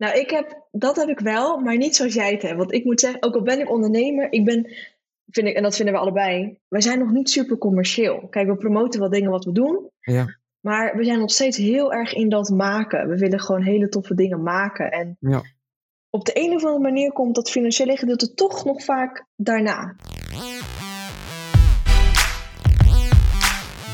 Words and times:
Nou, 0.00 0.18
ik 0.18 0.30
heb, 0.30 0.66
dat 0.70 0.96
heb 0.96 1.08
ik 1.08 1.18
wel, 1.20 1.58
maar 1.58 1.76
niet 1.76 1.96
zoals 1.96 2.14
jij 2.14 2.32
het 2.32 2.42
hebt. 2.42 2.56
Want 2.56 2.72
ik 2.72 2.84
moet 2.84 3.00
zeggen, 3.00 3.22
ook 3.22 3.34
al 3.34 3.42
ben 3.42 3.60
ik 3.60 3.70
ondernemer, 3.70 4.32
ik 4.32 4.44
ben, 4.44 4.66
vind 5.26 5.46
ik, 5.46 5.54
en 5.56 5.62
dat 5.62 5.76
vinden 5.76 5.94
we 5.94 6.00
allebei, 6.00 6.58
wij 6.68 6.80
zijn 6.80 6.98
nog 6.98 7.10
niet 7.10 7.30
super 7.30 7.58
commercieel. 7.58 8.26
Kijk, 8.30 8.48
we 8.48 8.56
promoten 8.56 9.00
wel 9.00 9.10
dingen 9.10 9.30
wat 9.30 9.44
we 9.44 9.52
doen, 9.52 9.90
Ja. 10.00 10.36
maar 10.60 10.96
we 10.96 11.04
zijn 11.04 11.18
nog 11.18 11.30
steeds 11.30 11.56
heel 11.56 11.92
erg 11.92 12.14
in 12.14 12.28
dat 12.28 12.48
maken. 12.50 13.08
We 13.08 13.16
willen 13.18 13.40
gewoon 13.40 13.62
hele 13.62 13.88
toffe 13.88 14.14
dingen 14.14 14.42
maken. 14.42 14.90
En 14.90 15.16
Ja. 15.20 15.42
op 16.10 16.24
de 16.24 16.32
een 16.34 16.54
of 16.54 16.64
andere 16.64 16.82
manier 16.82 17.12
komt 17.12 17.34
dat 17.34 17.50
financiële 17.50 17.96
gedeelte 17.96 18.34
toch 18.34 18.64
nog 18.64 18.84
vaak 18.84 19.24
daarna. 19.36 19.96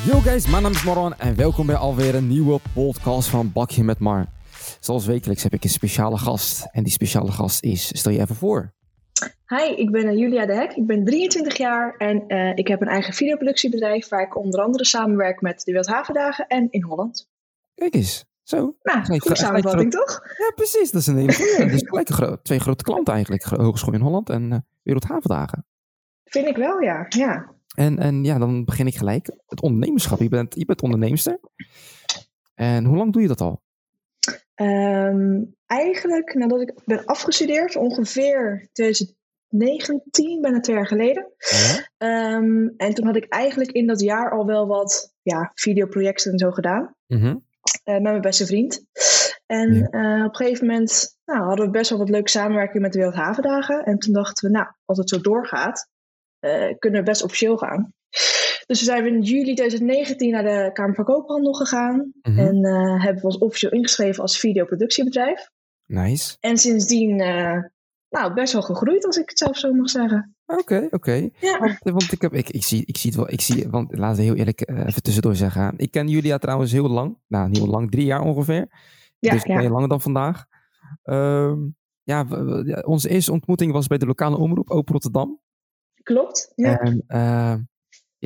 Yo 0.07 0.19
guys, 0.19 0.47
mijn 0.47 0.63
naam 0.63 0.73
is 0.73 0.85
Maron 0.85 1.15
en 1.19 1.37
welkom 1.37 1.67
bij 1.67 1.77
alweer 1.77 2.15
een 2.15 2.29
nieuwe 2.29 2.59
podcast 2.75 3.29
van 3.29 3.53
Bakje 3.53 3.85
met 3.85 3.99
Mar. 3.99 4.27
Zoals 4.87 5.07
wekelijks 5.07 5.43
heb 5.43 5.53
ik 5.53 5.65
een 5.65 5.71
speciale 5.71 6.19
gast 6.19 6.69
en 6.71 6.83
die 6.83 6.93
speciale 6.93 7.31
gast 7.33 7.63
is, 7.63 7.99
stel 7.99 8.13
je 8.13 8.21
even 8.21 8.35
voor. 8.35 8.75
Hi, 9.47 9.75
ik 9.77 9.91
ben 9.91 10.07
eh, 10.09 10.19
Julia 10.19 10.47
de 10.47 10.55
Hek. 10.55 10.73
Ik 10.73 10.87
ben 10.87 11.05
23 11.05 11.57
jaar 11.57 11.97
en 11.97 12.27
eh, 12.27 12.57
ik 12.57 12.69
heb 12.69 12.81
een 12.81 12.89
eigen 12.89 13.15
videoproductiebedrijf 13.15 14.09
waar 14.09 14.23
ik 14.23 14.37
onder 14.37 14.61
andere 14.61 14.85
samenwerk 14.85 15.41
met 15.41 15.61
de 15.65 15.73
Wildhavendagen 15.73 16.47
en 16.47 16.71
in 16.71 16.83
Holland. 16.83 17.29
Kijk 17.75 17.95
eens, 17.95 18.25
zo. 18.43 18.77
Nou, 18.83 19.05
goede 19.05 19.21
gelijk 19.21 19.37
samenvatting 19.37 19.91
toch? 19.91 20.21
Ja, 20.39 20.53
precies, 20.55 20.91
dat 20.91 21.01
is 21.01 21.07
een 21.07 21.17
hele. 21.17 21.71
Dus 21.71 21.83
gelijk 21.89 22.09
gro- 22.09 22.37
twee 22.43 22.59
grote 22.59 22.85
klanten 22.85 23.15
eigenlijk, 23.15 23.43
Hogeschool 23.43 23.95
in 23.95 24.01
Holland 24.01 24.31
en 24.31 24.53
eh 24.53 24.59
Wereldhavendagen. 24.83 25.67
Vind 26.25 26.47
ik 26.47 26.57
wel, 26.57 26.81
ja. 26.81 27.07
ja. 27.09 27.55
En, 27.77 27.99
en 27.99 28.25
ja, 28.25 28.39
dan 28.39 28.65
begin 28.65 28.87
ik 28.87 28.97
gelijk. 28.97 29.27
Het 29.47 29.61
ondernemerschap, 29.61 30.19
je 30.19 30.29
bent, 30.29 30.55
je 30.55 30.65
bent 30.65 30.83
onderneemster. 30.83 31.41
En 32.55 32.85
hoe 32.85 32.97
lang 32.97 33.13
doe 33.13 33.23
je 33.23 33.29
dat 33.29 33.41
al? 33.41 33.65
Ehm, 34.57 35.43
eigenlijk 35.67 36.35
nadat 36.35 36.61
ik 36.61 36.73
ben 36.85 37.05
afgestudeerd, 37.05 37.77
ongeveer 37.77 38.69
2019, 38.73 40.41
bijna 40.41 40.61
twee 40.61 40.77
jaar 40.77 40.87
geleden. 40.87 41.33
Ja. 41.39 41.89
Ehm, 41.97 42.69
en 42.77 42.95
toen 42.95 43.07
had 43.07 43.17
ik 43.17 43.29
eigenlijk 43.29 43.71
in 43.73 43.87
dat 43.87 44.01
jaar 44.01 44.31
al 44.31 44.47
wel 44.47 44.67
wat 44.67 45.15
ja, 45.23 45.51
videoprojecten 45.55 46.33
en 46.33 46.39
zo 46.39 46.51
gedaan. 46.51 46.95
Mhm. 47.07 47.37
eh, 47.85 47.95
met 47.95 48.03
mijn 48.03 48.21
beste 48.21 48.47
vriend. 48.47 48.85
En 49.47 49.89
eh, 49.91 50.25
op 50.25 50.31
een 50.31 50.37
gegeven 50.37 50.67
moment 50.67 51.19
nou, 51.25 51.45
hadden 51.45 51.67
we 51.67 51.71
best 51.71 51.91
wel 51.91 51.99
wat 51.99 52.09
leuke 52.09 52.31
samenwerking 52.31 52.83
met 52.83 52.93
de 52.93 52.99
Wereldhavendagen. 52.99 53.85
En 53.85 53.99
toen 53.99 54.13
dachten 54.13 54.47
we, 54.47 54.57
nou, 54.57 54.67
als 54.85 54.99
het 54.99 55.09
zo 55.09 55.21
doorgaat, 55.21 55.89
eh, 56.39 56.79
kunnen 56.79 57.01
we 57.01 57.07
best 57.07 57.23
officieel 57.23 57.57
gaan. 57.57 57.95
Dus 58.67 58.79
we 58.79 58.85
zijn 58.85 59.07
in 59.07 59.21
juli 59.23 59.55
2019 59.55 60.31
naar 60.31 60.43
de 60.43 60.71
Kamer 60.73 60.95
van 60.95 61.05
Koophandel 61.05 61.53
gegaan. 61.53 62.13
Mhm. 62.23 62.39
En 62.39 62.65
eh, 62.65 63.03
hebben 63.03 63.23
we 63.23 63.27
ons 63.29 63.39
officieel 63.39 63.73
ingeschreven 63.73 64.23
als 64.23 64.39
videoproductiebedrijf. 64.39 65.51
Nice. 65.87 66.37
En 66.41 66.57
sindsdien, 66.59 67.21
eh, 67.21 67.59
nou, 68.09 68.35
best 68.35 68.53
wel 68.53 68.63
gegroeid, 68.63 69.07
als 69.07 69.17
ik 69.17 69.29
het 69.29 69.39
zelf 69.39 69.57
zo 69.59 69.73
mag 69.73 69.91
zeggen. 69.91 70.35
Oké, 70.47 70.87
oké. 70.91 71.29
Ja, 71.41 71.59
Want, 71.59 71.79
want 71.83 72.13
ik, 72.13 72.21
heb, 72.23 72.33
ik, 72.35 72.49
ik, 72.51 72.63
zie, 72.65 72.83
ik 72.87 72.97
zie 72.97 73.11
het 73.11 73.19
wel. 73.19 73.31
Ik 73.31 73.41
zie, 73.41 73.69
want 73.69 73.99
laten 73.99 74.17
we 74.19 74.23
heel 74.23 74.35
eerlijk 74.35 74.61
eh, 74.61 74.87
even 74.87 75.03
tussendoor 75.03 75.35
zeggen. 75.37 75.75
Ik 75.77 75.91
ken 75.91 76.09
Julia 76.09 76.39
trouwens 76.39 76.73
heel 76.73 76.89
lang. 76.89 77.19
Nou, 77.27 77.49
niet 77.49 77.57
heel 77.59 77.67
lang, 77.71 77.91
drie 77.91 78.05
jaar 78.07 78.21
ongeveer. 78.21 78.67
ja, 79.19 79.31
dus 79.33 79.43
ja. 79.43 79.69
langer 79.71 79.89
dan 79.89 80.01
vandaag. 80.01 80.45
Ehm, 81.03 81.59
ja, 82.03 82.27
we- 82.27 82.45
we- 82.45 82.63
ja, 82.67 82.81
onze 82.81 83.09
eerste 83.09 83.33
ontmoeting 83.33 83.73
was 83.73 83.87
bij 83.87 83.99
de 83.99 84.07
lokale 84.07 84.37
omroep 84.37 84.71
Open 84.71 84.93
Rotterdam. 84.93 85.41
klopt. 86.03 86.53
Ja. 86.55 86.79
En 86.79 87.05
eh, 87.07 87.55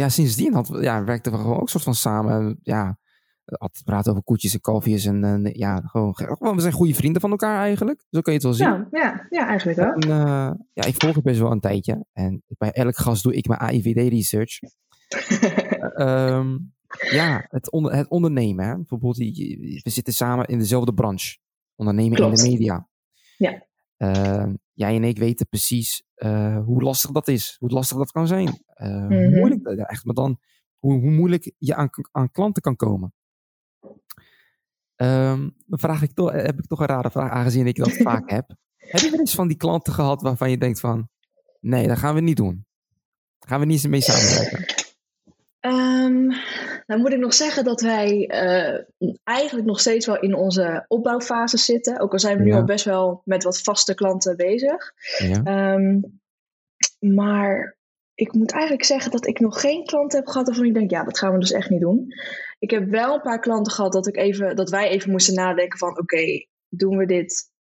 ja, 0.01 0.09
sindsdien 0.09 0.55
had, 0.55 0.69
ja, 0.81 1.05
werkten 1.05 1.33
we 1.33 1.39
gewoon 1.39 1.61
ook 1.61 1.69
soort 1.69 1.85
van 1.85 1.95
samen. 1.95 2.33
En, 2.33 2.59
Ja, 2.63 2.99
altijd 3.45 3.85
praten 3.85 4.11
over 4.11 4.25
koetjes 4.25 4.55
en 4.55 4.61
kalfjes. 4.61 5.05
En 5.05 5.45
eh, 5.45 5.55
ja, 5.55 5.81
gewoon, 5.85 6.15
we 6.55 6.61
zijn 6.61 6.73
goede 6.73 6.95
vrienden 6.95 7.21
van 7.21 7.31
elkaar 7.31 7.61
eigenlijk. 7.61 8.05
Zo 8.11 8.21
kun 8.21 8.33
je 8.33 8.39
het 8.39 8.43
wel 8.43 8.55
zien. 8.55 8.69
Ja, 8.69 8.87
ja, 8.91 9.27
ja, 9.31 9.47
eigenlijk 9.47 9.79
wel. 9.79 9.93
En, 9.93 10.03
eh, 10.03 10.51
ja, 10.73 10.85
ik 10.85 10.95
volg 10.99 11.15
het 11.15 11.25
best 11.25 11.41
wel 11.41 11.51
een 11.51 11.61
tijdje. 11.61 12.05
En 12.13 12.43
bij 12.47 12.73
elk 12.73 12.97
gast 12.97 13.23
doe 13.23 13.35
ik 13.35 13.47
mijn 13.47 13.61
AIVD-research. 13.61 14.59
Ehm, 15.95 16.59
ja, 17.11 17.47
het, 17.49 17.71
onder, 17.71 17.95
het 17.95 18.09
ondernemen. 18.09 18.65
Hè? 18.65 18.77
Bijvoorbeeld, 18.77 19.17
we 19.17 19.91
zitten 19.91 20.13
samen 20.13 20.47
in 20.47 20.59
dezelfde 20.59 20.95
branche. 20.95 21.39
Ondernemen 21.77 22.19
in 22.19 22.35
de 22.35 22.43
media. 22.43 22.89
Ja. 23.37 23.67
Ehm, 23.97 24.55
jij 24.73 24.95
en 24.95 25.05
ik 25.05 25.19
weten 25.19 25.49
precies 25.49 26.03
eh, 26.15 26.65
hoe 26.65 26.83
lastig 26.83 27.11
dat 27.11 27.29
is. 27.29 27.57
Hoe 27.59 27.71
lastig 27.71 27.97
dat 27.97 28.13
kan 28.13 28.27
zijn. 28.27 28.63
Eh, 28.81 29.07
Hoe 29.07 29.27
Mhm. 29.27 29.37
moeilijk 29.39 29.65
dat 29.65 29.79
echt, 29.89 30.05
maar 30.05 30.15
dan 30.15 30.39
hoe, 30.79 30.93
hoe 31.01 31.11
moeilijk 31.11 31.53
je 31.59 31.75
aan, 31.75 31.91
aan 32.13 32.31
klanten 32.31 32.63
kan 32.63 32.77
komen. 32.77 33.13
Ehm, 34.97 35.49
dan 35.67 35.79
vraag 35.79 36.03
ik 36.03 36.13
toch, 36.13 36.33
heb 36.33 36.59
ik 36.59 36.67
toch 36.67 36.81
een 36.81 36.87
rare 36.87 37.11
vraag, 37.11 37.31
aangezien 37.31 37.67
ik 37.67 37.77
dat 37.77 37.93
vaak 37.93 38.31
heb. 38.37 38.55
Heb 38.77 39.01
je 39.01 39.11
wel 39.11 39.21
eens 39.21 39.35
van 39.35 39.49
die 39.49 39.57
klanten 39.57 39.93
gehad 39.93 40.23
waarvan 40.23 40.51
je 40.51 40.59
denkt 40.59 40.81
van, 40.81 41.09
nee, 41.61 41.87
dat 41.89 41.99
gaan 41.99 42.15
we 42.15 42.21
niet 42.21 42.37
doen. 42.37 42.67
Gaan 43.47 43.61
we 43.61 43.67
niet 43.67 43.89
mee 43.89 44.01
samenwerken. 44.01 44.65
Ehm, 45.61 46.27
nou 46.87 47.01
moet 47.01 47.13
ik 47.13 47.19
nog 47.19 47.35
zeggen 47.35 47.65
dat 47.65 47.81
wij 47.81 48.27
eh, 48.27 48.85
eigenlijk 49.25 49.67
nog 49.67 49.81
steeds 49.81 50.07
wel 50.07 50.21
in 50.21 50.35
onze 50.35 50.85
opbouwfase 50.89 51.57
zitten. 51.57 52.01
Ook 52.01 52.13
al 52.13 52.19
zijn 52.19 52.39
we 52.39 52.45
nu 52.45 52.53
al 52.53 52.65
best 52.65 52.85
wel 52.85 53.23
met 53.25 53.43
wat 53.45 53.61
vaste 53.63 53.95
klanten 53.95 54.37
bezig. 54.37 54.93
Ja. 55.19 55.43
Ehm, 55.43 56.01
maar 57.15 57.79
ik 58.21 58.33
moet 58.33 58.53
eigenlijk 58.53 58.85
zeggen 58.85 59.11
dat 59.11 59.27
ik 59.27 59.41
nog 59.41 59.61
geen 59.61 59.85
klant 59.85 60.13
heb 60.13 60.27
gehad 60.27 60.47
waarvan 60.47 60.65
ik 60.65 60.75
denk, 60.75 60.91
ja, 60.91 61.05
dat 61.05 61.19
gaan 61.19 61.33
we 61.33 61.39
dus 61.39 61.53
echt 61.53 61.71
niet 61.71 61.81
doen. 61.81 62.07
Ik 62.59 62.71
heb 62.71 62.89
wel 62.89 63.15
een 63.15 63.21
paar 63.21 63.41
klanten 63.41 63.73
gehad 63.73 63.93
dat, 63.93 64.07
ik 64.07 64.17
even, 64.17 64.57
dat 64.57 64.71
wij 64.71 64.89
even 64.89 65.11
moesten 65.11 65.35
nadenken 65.35 65.79
van, 65.79 65.99
oké, 65.99 66.47
doen 66.69 66.97
we 66.97 67.07
dit? 67.07 67.51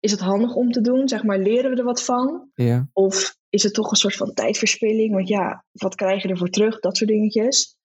Is 0.00 0.10
het 0.10 0.20
handig 0.20 0.54
om 0.54 0.70
te 0.72 0.80
doen? 0.80 1.08
Zeg 1.08 1.22
maar, 1.22 1.38
leren 1.38 1.70
we 1.70 1.76
er 1.76 1.84
wat 1.84 2.04
van? 2.04 2.50
ja. 2.54 2.88
Of 2.92 3.36
is 3.48 3.62
het 3.62 3.74
toch 3.74 3.90
een 3.90 3.96
soort 3.96 4.16
van 4.16 4.32
tijdverspilling? 4.34 5.14
Want 5.14 5.28
ja, 5.28 5.64
wat 5.72 5.94
krijg 5.94 6.22
je 6.22 6.28
ervoor 6.28 6.50
terug? 6.50 6.80
Dat 6.80 6.96
soort 6.96 7.10
dingetjes. 7.10 7.76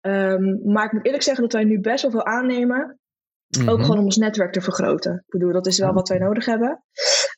Ehm, 0.00 0.72
maar 0.72 0.84
ik 0.84 0.92
moet 0.92 1.04
eerlijk 1.04 1.22
zeggen 1.22 1.42
dat 1.42 1.52
wij 1.52 1.64
nu 1.64 1.80
best 1.80 2.02
wel 2.02 2.10
veel 2.10 2.26
aannemen. 2.26 2.98
Ook 3.60 3.64
Mhm. 3.76 3.80
gewoon 3.82 3.98
om 3.98 4.04
ons 4.04 4.16
netwerk 4.16 4.52
te 4.52 4.60
vergroten. 4.60 5.14
Ik 5.14 5.32
bedoel, 5.32 5.52
dat 5.52 5.66
is 5.66 5.78
wel 5.78 5.92
wat 5.92 6.08
wij 6.08 6.18
nodig 6.18 6.44
hebben. 6.44 6.84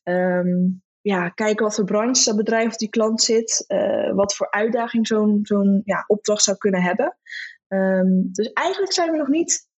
Ehm, 0.03 0.57
ja, 1.03 1.29
kijken 1.29 1.65
wat 1.65 1.75
voor 1.75 1.85
branche 1.85 2.25
dat 2.25 2.37
bedrijf 2.37 2.67
of 2.67 2.77
die 2.77 2.89
klant 2.89 3.23
zit. 3.23 3.65
eh, 3.67 4.13
wat 4.15 4.35
voor 4.35 4.51
uitdaging 4.51 5.07
zo'n 5.07 5.39
zo'n 5.43 5.83
ja, 5.85 6.05
opdracht 6.07 6.43
zou 6.43 6.57
kunnen 6.57 6.83
hebben. 6.83 7.17
Ehm, 7.69 8.23
dus 8.33 8.53
eigenlijk 8.53 8.93
zijn 8.93 9.11
we 9.11 9.17
nog 9.17 9.29
niet 9.29 9.69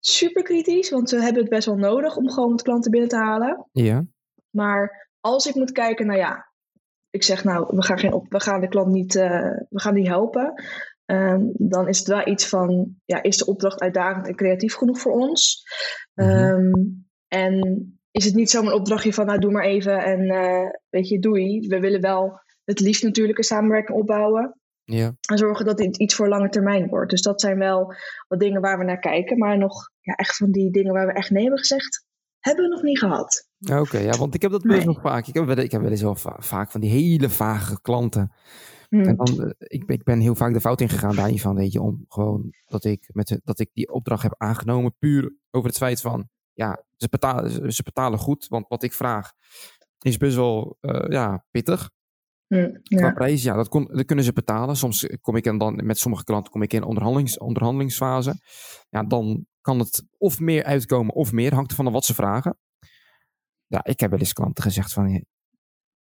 super 0.00 0.42
kritisch. 0.42 0.90
Want 0.90 1.10
we 1.10 1.22
hebben 1.22 1.42
het 1.42 1.50
best 1.50 1.66
wel 1.66 1.76
nodig 1.76 2.16
om 2.16 2.30
gewoon 2.30 2.50
wat 2.50 2.62
klanten 2.62 2.90
binnen 2.90 3.08
te 3.08 3.16
halen. 3.16 3.68
Ja. 3.72 4.04
Maar 4.50 5.10
als 5.20 5.46
ik 5.46 5.54
moet 5.54 5.72
kijken, 5.72 6.06
nou 6.06 6.18
ja, 6.18 6.52
ik 7.10 7.22
zeg 7.22 7.44
nou, 7.44 7.76
we 7.76 7.82
gaan, 7.82 7.98
geen 7.98 8.12
op, 8.12 8.26
we 8.28 8.40
gaan 8.40 8.60
de 8.60 8.68
klant 8.68 8.92
niet, 8.92 9.14
eh, 9.14 9.50
we 9.68 9.80
gaan 9.80 9.94
die 9.94 10.08
helpen. 10.08 10.62
Ehm, 11.04 11.42
dan 11.52 11.88
is 11.88 11.98
het 11.98 12.06
wel 12.06 12.28
iets 12.28 12.48
van, 12.48 12.96
ja, 13.04 13.22
is 13.22 13.36
de 13.36 13.46
opdracht 13.46 13.80
uitdagend 13.80 14.26
en 14.26 14.34
creatief 14.34 14.74
genoeg 14.74 15.00
voor 15.00 15.12
ons? 15.12 15.62
Mhm. 16.14 16.28
Ehm, 16.28 16.72
en 17.28 17.95
is 18.16 18.24
het 18.24 18.34
niet 18.34 18.50
zomaar 18.50 18.72
een 18.72 18.78
opdrachtje 18.78 19.12
van, 19.12 19.26
nou 19.26 19.38
doe 19.38 19.50
maar 19.52 19.64
even 19.64 20.04
en 20.04 20.20
eh, 20.30 20.70
weet 20.88 21.08
je, 21.08 21.18
doei. 21.18 21.68
We 21.68 21.80
willen 21.80 22.00
wel 22.00 22.40
het 22.64 22.80
liefst 22.80 23.02
natuurlijk 23.02 23.38
een 23.38 23.44
samenwerking 23.44 23.98
opbouwen. 23.98 24.60
Ja. 24.84 25.16
En 25.30 25.38
zorgen 25.38 25.64
dat 25.64 25.76
dit 25.76 25.96
iets 25.96 26.14
voor 26.14 26.28
lange 26.28 26.48
termijn 26.48 26.88
wordt. 26.88 27.10
Dus 27.10 27.22
dat 27.22 27.40
zijn 27.40 27.58
wel 27.58 27.94
wat 28.28 28.40
dingen 28.40 28.60
waar 28.60 28.78
we 28.78 28.84
naar 28.84 28.98
kijken. 28.98 29.38
Maar 29.38 29.58
nog 29.58 29.90
ja, 30.00 30.14
echt 30.14 30.36
van 30.36 30.50
die 30.50 30.70
dingen 30.70 30.92
waar 30.92 31.06
we 31.06 31.12
echt 31.12 31.30
nee 31.30 31.42
hebben 31.42 31.58
gezegd, 31.60 32.04
hebben 32.38 32.64
we 32.64 32.70
nog 32.70 32.82
niet 32.82 32.98
gehad. 32.98 33.48
Oké, 33.80 33.98
ja, 33.98 34.16
want 34.16 34.34
ik 34.34 34.42
heb 34.42 34.50
dat 34.50 34.62
best 34.62 34.76
Nee. 34.76 34.94
wel 34.94 35.02
vaak. 35.02 35.26
Ik 35.26 35.34
heb, 35.34 35.44
wel- 35.44 35.56
ik 35.58 35.72
heb 35.72 35.80
wel 35.80 35.90
eens 35.90 36.02
wel 36.02 36.14
va- 36.14 36.36
vaak 36.38 36.70
van 36.70 36.80
die 36.80 36.90
hele 36.90 37.28
vage 37.28 37.80
klanten. 37.80 38.32
Hm. 38.88 39.00
En 39.00 39.16
dan, 39.16 39.42
eh, 39.42 39.50
ik, 39.58 39.86
ben- 39.86 39.96
ik 39.96 40.04
ben 40.04 40.20
heel 40.20 40.34
vaak 40.34 40.52
de 40.52 40.60
fout 40.60 40.80
ingegaan 40.80 41.16
daarin 41.16 41.38
van, 41.38 41.54
weet 41.56 41.72
je, 41.72 41.80
om 41.80 42.04
gewoon 42.08 42.52
dat 42.66 42.84
ik, 42.84 43.08
met, 43.12 43.40
dat 43.44 43.58
ik 43.58 43.70
die 43.72 43.92
opdracht 43.92 44.22
heb 44.22 44.34
aangenomen 44.38 44.94
puur 44.98 45.34
over 45.50 45.68
het 45.68 45.78
feit 45.78 46.00
van, 46.00 46.28
ja, 46.56 46.84
ze 46.96 47.08
betalen, 47.08 47.72
ze- 47.72 47.82
betalen 47.82 48.18
goed, 48.18 48.46
want 48.48 48.68
wat 48.68 48.82
ik 48.82 48.92
vraag 48.92 49.32
is 50.00 50.16
best 50.16 50.36
wel, 50.36 50.76
eh, 50.80 51.10
ja, 51.10 51.44
pittig. 51.50 51.90
Hm, 52.46 52.70
Qua 52.82 53.06
ja. 53.06 53.12
prijs, 53.12 53.42
ja, 53.42 53.54
dat, 53.54 53.68
kon, 53.68 53.84
dat 53.92 54.04
kunnen 54.04 54.24
ze 54.24 54.32
betalen. 54.32 54.76
Soms 54.76 55.06
kom 55.20 55.36
ik 55.36 55.46
en 55.46 55.58
dan 55.58 55.86
met 55.86 55.98
sommige 55.98 56.24
klanten 56.24 56.52
kom 56.52 56.62
ik 56.62 56.72
in 56.72 56.82
onderhandelings, 56.82 57.38
onderhandelingsfase. 57.38 58.34
Ja, 58.88 59.02
dan 59.02 59.46
kan 59.60 59.78
het 59.78 60.04
of 60.18 60.40
meer 60.40 60.64
uitkomen 60.64 61.14
of 61.14 61.32
meer, 61.32 61.54
hangt 61.54 61.70
ervan 61.70 61.86
af 61.86 61.92
wat 61.92 62.04
ze 62.04 62.14
vragen. 62.14 62.58
Ja, 63.66 63.84
ik 63.84 64.00
heb 64.00 64.10
wel 64.10 64.18
eens 64.18 64.32
klanten 64.32 64.62
gezegd 64.62 64.92
van, 64.92 65.24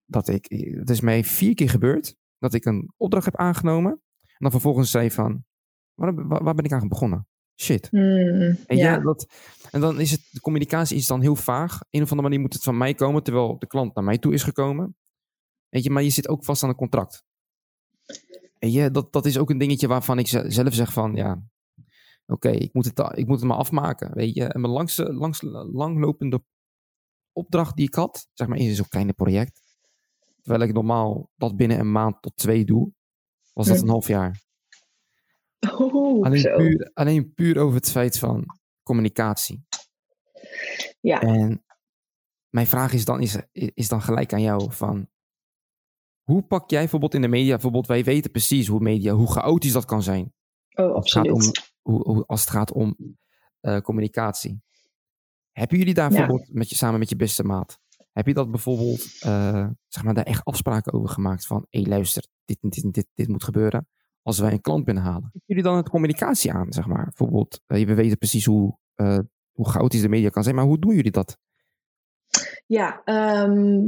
dat 0.05 0.28
ik, 0.28 0.46
het 0.78 0.90
is 0.90 1.00
mij 1.00 1.25
vier 1.25 1.55
keer 1.55 1.70
gebeurd, 1.70 2.14
dat 2.38 2.55
ik 2.55 2.64
een 2.64 2.93
opdracht 2.96 3.25
heb 3.25 3.37
aangenomen. 3.37 3.93
En 4.23 4.37
dan 4.38 4.50
vervolgens 4.50 4.90
zei 4.90 5.11
van, 5.11 5.44
waar, 5.94 6.14
waar 6.43 6.55
ben 6.55 6.64
ik 6.64 6.73
aan 6.73 6.88
begonnen? 6.88 7.26
Shit. 7.56 7.88
Hm, 7.90 7.98
En, 8.66 8.76
ja. 8.76 8.98
dat, 8.98 9.26
en 9.70 9.80
dan 9.80 10.00
is 10.00 10.10
het, 10.10 10.20
de 10.30 10.40
communicatie 10.40 10.96
is 10.96 11.06
dan 11.06 11.20
heel 11.20 11.36
vaag. 11.36 11.80
Een 11.90 12.02
of 12.02 12.10
andere 12.10 12.22
manier 12.28 12.40
moet 12.40 12.52
het 12.52 12.62
van 12.62 12.76
mij 12.76 12.94
komen, 12.94 13.22
terwijl 13.22 13.58
de 13.58 13.66
klant 13.66 13.94
naar 13.94 14.04
mij 14.04 14.18
toe 14.18 14.32
is 14.32 14.42
gekomen. 14.42 14.96
Weet 15.68 15.84
je, 15.84 15.90
maar 15.90 16.02
je 16.02 16.10
zit 16.10 16.28
ook 16.28 16.44
vast 16.44 16.62
aan 16.62 16.68
een 16.68 16.74
contract. 16.74 17.24
En 18.58 18.70
je, 18.70 18.90
dat, 18.90 19.12
dat 19.12 19.26
is 19.26 19.38
ook 19.38 19.50
een 19.50 19.58
dingetje 19.58 19.88
waarvan 19.88 20.18
ik 20.18 20.26
ze- 20.28 20.44
zelf 20.50 20.74
zeg 20.74 20.92
van, 20.92 21.14
ja, 21.14 21.42
oké, 22.26 22.48
ik, 22.50 22.72
moet 22.74 22.84
het, 22.84 23.18
ik 23.18 23.26
moet 23.26 23.38
het 23.38 23.48
maar 23.48 23.56
afmaken, 23.56 24.14
weet 24.14 24.34
je. 24.34 24.44
En 24.44 24.60
mijn 24.60 24.72
langste, 24.72 25.12
langs, 25.12 25.42
langlopende 25.72 26.44
opdracht 27.32 27.76
die 27.76 27.86
ik 27.86 27.94
had, 27.94 28.28
zeg 28.32 28.46
maar 28.48 28.58
in 28.58 28.74
zo'n 28.74 28.88
kleine 28.88 29.12
project, 29.12 29.60
terwijl 30.42 30.68
ik 30.68 30.74
normaal 30.74 31.30
dat 31.36 31.56
binnen 31.56 31.78
een 31.78 31.92
maand 31.92 32.22
tot 32.22 32.36
twee 32.36 32.64
doe, 32.64 32.92
was 33.52 33.66
dat 33.66 33.76
Hm. 33.76 33.82
een 33.82 33.88
half 33.88 34.08
jaar. 34.08 34.42
Oeh, 35.72 36.26
Alleen 36.26 36.38
zo. 36.40 36.56
puur, 36.56 36.90
alleen 36.94 37.32
puur 37.34 37.58
over 37.58 37.76
het 37.76 37.90
feit 37.90 38.19
van 38.19 38.44
communicatie. 38.82 39.64
Ja. 41.00 41.20
En 41.20 41.64
mijn 42.49 42.66
vraag 42.66 42.93
is 42.93 43.05
dan, 43.05 43.20
is, 43.20 43.37
is 43.52 43.88
dan 43.88 44.02
gelijk 44.02 44.32
aan 44.32 44.43
jou 44.43 44.72
van... 44.72 45.08
Hoe 46.22 46.43
pak 46.43 46.70
jij 46.70 46.81
bijvoorbeeld 46.81 47.14
in 47.14 47.20
de 47.20 47.28
media... 47.28 47.50
Bijvoorbeeld, 47.52 47.87
wij 47.87 48.05
weten 48.05 48.31
precies 48.31 48.66
hoe 48.66 48.81
media, 48.81 49.12
hoe 49.12 49.31
chaotisch 49.32 49.72
dat 49.72 49.84
kan 49.84 50.02
zijn. 50.02 50.32
Oh, 50.75 50.93
Als 50.94 51.05
het 51.05 51.12
gaat 51.12 51.28
absoluut. 51.32 51.70
om, 51.82 51.93
hoe, 51.93 52.02
hoe- 52.12 52.26
als 52.26 52.40
het 52.40 52.50
gaat 52.50 52.72
om 52.72 52.96
eh, 53.61 53.81
communicatie. 53.81 54.62
Hebben 55.52 55.78
jullie 55.78 55.94
daar 55.94 56.11
Ja. 56.12 56.16
bijvoorbeeld 56.16 56.52
met 56.52 56.69
je, 56.70 56.75
samen 56.76 56.99
met 56.99 57.08
je 57.08 57.16
beste 57.16 57.44
maat... 57.44 57.82
Heb 58.12 58.26
je 58.26 58.34
dat 58.34 58.50
bijvoorbeeld, 58.50 59.16
eh, 59.20 59.69
zeg 59.88 60.05
maar, 60.05 60.14
daar 60.14 60.25
echt 60.25 60.44
afspraken 60.44 60.93
over 60.93 61.08
gemaakt 61.08 61.46
van... 61.46 61.66
Hé, 61.70 61.81
luister, 61.81 62.26
dit, 62.44 62.58
dit, 62.61 62.93
dit, 62.93 63.06
dit 63.14 63.28
moet 63.28 63.44
gebeuren 63.44 63.88
als 64.25 64.38
wij 64.38 64.53
een 64.53 64.61
klant 64.61 64.85
binnenhalen. 64.85 65.23
Hebben 65.23 65.43
jullie 65.44 65.62
dan 65.62 65.76
het 65.76 65.88
communicatie 65.88 66.53
aan, 66.53 66.73
zeg 66.73 66.87
maar? 66.87 67.05
Bijvoorbeeld, 67.05 67.61
eh, 67.67 67.87
we 67.87 67.94
weten 67.94 68.19
precies 68.19 68.44
hoe, 68.44 68.76
eh, 68.94 69.19
hoe 69.53 69.69
chaotisch 69.69 70.00
de 70.00 70.09
media 70.09 70.29
kan 70.29 70.43
zijn, 70.43 70.55
maar 70.55 70.65
hoe 70.65 70.79
doen 70.79 70.94
jullie 70.94 71.11
dat? 71.11 71.38
Ja, 72.67 73.03
ehm, 73.05 73.79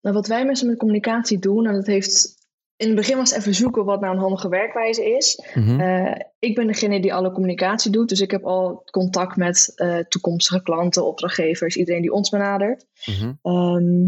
nou, 0.00 0.14
wat 0.14 0.26
wij 0.26 0.44
mensen 0.44 0.66
met 0.66 0.78
communicatie 0.78 1.38
doen, 1.38 1.66
en 1.66 1.74
dat 1.74 1.86
heeft 1.86 2.38
in 2.80 2.86
het 2.86 2.96
begin 2.96 3.16
was 3.16 3.30
het 3.30 3.38
even 3.38 3.54
zoeken 3.54 3.84
wat 3.84 4.00
nou 4.00 4.14
een 4.14 4.20
handige 4.20 4.48
werkwijze 4.48 5.16
is. 5.16 5.42
Mhm. 5.54 5.80
Eh, 5.80 6.20
ik 6.38 6.54
ben 6.54 6.66
degene 6.66 7.00
die 7.00 7.14
alle 7.14 7.32
communicatie 7.32 7.90
doet, 7.90 8.08
dus 8.08 8.20
ik 8.20 8.30
heb 8.30 8.44
al 8.44 8.82
contact 8.90 9.36
met 9.36 9.72
eh, 9.74 9.98
toekomstige 9.98 10.62
klanten, 10.62 11.06
opdrachtgevers, 11.06 11.76
iedereen 11.76 12.02
die 12.02 12.12
ons 12.12 12.30
benadert. 12.30 12.86
Mhm. 13.06 13.32
Ehm, 13.42 14.06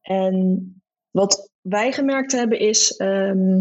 en 0.00 0.72
wat 1.10 1.50
wij 1.60 1.92
gemerkt 1.92 2.32
hebben 2.32 2.58
is, 2.58 2.96
ehm, 2.96 3.60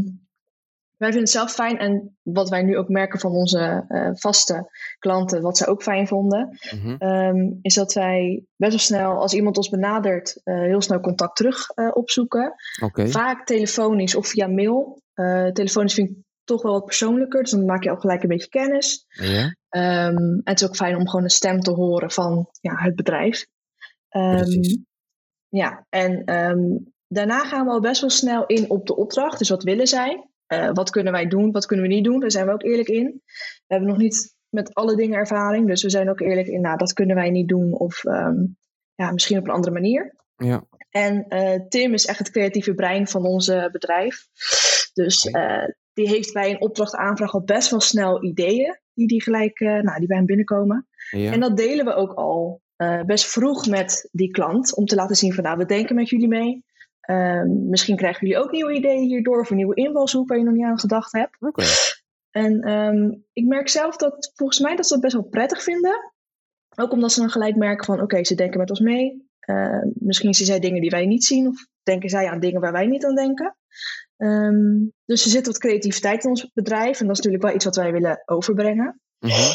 wij 0.97 1.07
vinden 1.11 1.19
het 1.19 1.29
zelf 1.29 1.51
fijn 1.51 1.77
en 1.77 2.17
wat 2.21 2.49
wij 2.49 2.63
nu 2.63 2.77
ook 2.77 2.87
merken 2.87 3.19
van 3.19 3.31
onze 3.31 3.85
eh, 3.87 4.09
vaste 4.13 4.69
klanten, 4.99 5.41
wat 5.41 5.57
zij 5.57 5.67
ook 5.67 5.83
fijn 5.83 6.07
vonden, 6.07 6.57
Mhm. 6.75 6.95
ehm, 6.97 7.51
is 7.61 7.73
dat 7.73 7.93
wij 7.93 8.43
best 8.55 8.71
wel 8.71 8.79
snel, 8.79 9.11
als 9.19 9.33
iemand 9.33 9.57
ons 9.57 9.69
benadert, 9.69 10.41
eh, 10.43 10.59
heel 10.61 10.81
snel 10.81 10.99
contact 10.99 11.35
terug 11.35 11.69
eh, 11.69 11.89
opzoeken. 11.93 12.53
Vaak 13.11 13.45
telefonisch 13.45 14.15
of 14.15 14.27
via 14.27 14.47
mail. 14.47 15.01
Telefonisch 15.53 15.93
vind 15.93 16.09
ik 16.09 16.15
toch 16.43 16.61
wel 16.61 16.71
wat 16.71 16.85
persoonlijker, 16.85 17.41
dus 17.41 17.51
dan 17.51 17.65
maak 17.65 17.83
je 17.83 17.89
al 17.89 17.95
gelijk 17.95 18.21
een 18.23 18.29
beetje 18.29 18.49
kennis. 18.49 19.05
Ehm, 19.69 20.15
en 20.17 20.41
het 20.43 20.61
is 20.61 20.67
ook 20.67 20.75
fijn 20.75 20.95
om 20.95 21.07
gewoon 21.07 21.23
een 21.23 21.29
stem 21.29 21.59
te 21.59 21.71
horen 21.71 22.11
van 22.11 22.47
ja, 22.61 22.75
het 22.75 22.95
bedrijf. 22.95 23.45
Precies. 24.09 24.77
ja, 25.47 25.85
en 25.89 26.23
daarna 27.07 27.39
gaan 27.45 27.65
we 27.65 27.71
al 27.71 27.79
best 27.79 28.01
wel 28.01 28.09
snel 28.09 28.45
in 28.45 28.69
op 28.69 28.85
de 28.87 28.95
opdracht. 28.95 29.37
Dus 29.39 29.49
wat 29.49 29.63
willen 29.63 29.87
zij? 29.87 30.27
Eh, 30.47 30.69
wat 30.73 30.89
kunnen 30.89 31.13
wij 31.13 31.27
doen? 31.27 31.51
Wat 31.51 31.65
kunnen 31.65 31.87
we 31.87 31.93
niet 31.93 32.03
doen? 32.03 32.19
Daar 32.19 32.31
zijn 32.31 32.45
we 32.45 32.51
ook 32.51 32.63
eerlijk 32.63 32.87
in. 32.87 33.21
We 33.25 33.73
hebben 33.73 33.89
nog 33.89 33.97
niet 33.97 34.35
met 34.49 34.73
alle 34.73 34.95
dingen 34.95 35.17
ervaring, 35.17 35.67
dus 35.67 35.83
we 35.83 35.89
zijn 35.89 36.09
ook 36.09 36.19
eerlijk 36.19 36.47
in, 36.47 36.61
nou, 36.61 36.77
dat 36.77 36.93
kunnen 36.93 37.15
wij 37.15 37.29
niet 37.29 37.47
doen. 37.47 37.73
Of 37.73 38.05
ehm, 38.05 38.35
ja, 38.95 39.11
misschien 39.11 39.37
op 39.37 39.43
een 39.43 39.53
andere 39.53 39.73
manier. 39.73 40.15
ja. 40.35 40.63
En 40.89 41.27
eh, 41.27 41.67
Tim 41.67 41.93
is 41.93 42.05
echt 42.05 42.19
het 42.19 42.31
creatieve 42.31 42.73
brein 42.73 43.07
van 43.07 43.25
ons 43.25 43.45
bedrijf. 43.71 44.27
Dus 44.93 45.25
eh, 45.25 45.67
die 45.93 46.07
heeft 46.07 46.33
bij 46.33 46.49
een 46.49 46.61
opdrachtaanvraag 46.61 47.33
al 47.33 47.43
best 47.43 47.69
wel 47.69 47.81
snel 47.81 48.23
ideeën 48.23 48.79
die, 48.93 49.07
die 49.07 49.21
gelijk 49.21 49.59
nou, 49.59 49.97
die 49.97 50.07
bij 50.07 50.17
hem 50.17 50.25
binnenkomen. 50.25 50.87
ja. 51.11 51.31
En 51.31 51.39
dat 51.39 51.57
delen 51.57 51.85
we 51.85 51.93
ook 51.93 52.13
al 52.13 52.61
best 53.05 53.25
vroeg 53.25 53.67
met 53.67 54.09
die 54.11 54.31
klant. 54.31 54.75
Om 54.75 54.85
te 54.85 54.95
laten 54.95 55.15
zien 55.15 55.33
van 55.33 55.43
nou, 55.43 55.57
we 55.57 55.65
denken 55.65 55.95
met 55.95 56.09
jullie 56.09 56.27
mee. 56.27 56.65
Ehm, 57.07 57.69
misschien 57.69 57.95
krijgen 57.95 58.27
jullie 58.27 58.43
ook 58.43 58.51
nieuwe 58.51 58.73
ideeën 58.73 59.07
hierdoor. 59.07 59.39
Of 59.39 59.49
een 59.49 59.55
nieuwe 59.55 59.75
invalshoek 59.75 60.27
waar 60.27 60.37
je 60.37 60.43
nog 60.43 60.53
niet 60.53 60.65
aan 60.65 60.79
gedacht 60.79 61.11
hebt. 61.11 61.37
En 62.31 62.61
ehm, 62.61 63.11
ik 63.33 63.45
merk 63.45 63.69
zelf 63.69 63.95
dat 63.95 64.31
volgens 64.35 64.59
mij 64.59 64.75
dat 64.75 64.87
ze 64.87 64.93
dat 64.93 65.01
best 65.01 65.13
wel 65.13 65.23
prettig 65.23 65.63
vinden. 65.63 66.13
Ook 66.75 66.91
omdat 66.91 67.11
ze 67.11 67.19
dan 67.19 67.29
gelijk 67.29 67.55
merken 67.55 67.85
van 67.85 68.01
oké, 68.01 68.23
ze 68.23 68.35
denken 68.35 68.59
met 68.59 68.69
ons 68.69 68.79
mee. 68.79 69.29
Eh, 69.39 69.81
misschien 69.93 70.33
zien 70.33 70.45
zij 70.45 70.59
dingen 70.59 70.81
die 70.81 70.89
wij 70.89 71.05
niet 71.05 71.23
zien. 71.23 71.47
Of 71.47 71.67
denken 71.83 72.09
zij 72.09 72.29
aan 72.29 72.39
dingen 72.39 72.61
waar 72.61 72.71
wij 72.71 72.85
niet 72.85 73.05
aan 73.05 73.15
denken. 73.15 73.57
Ehm, 74.17 74.85
dus 75.05 75.23
er 75.23 75.31
zit 75.31 75.45
wat 75.45 75.57
creativiteit 75.57 76.23
in 76.23 76.29
ons 76.29 76.51
bedrijf. 76.53 76.99
En 76.99 77.07
dat 77.07 77.17
is 77.17 77.23
natuurlijk 77.23 77.43
wel 77.43 77.53
iets 77.53 77.65
wat 77.65 77.75
wij 77.75 77.91
willen 77.91 78.23
overbrengen. 78.25 79.01
Mhm. 79.19 79.51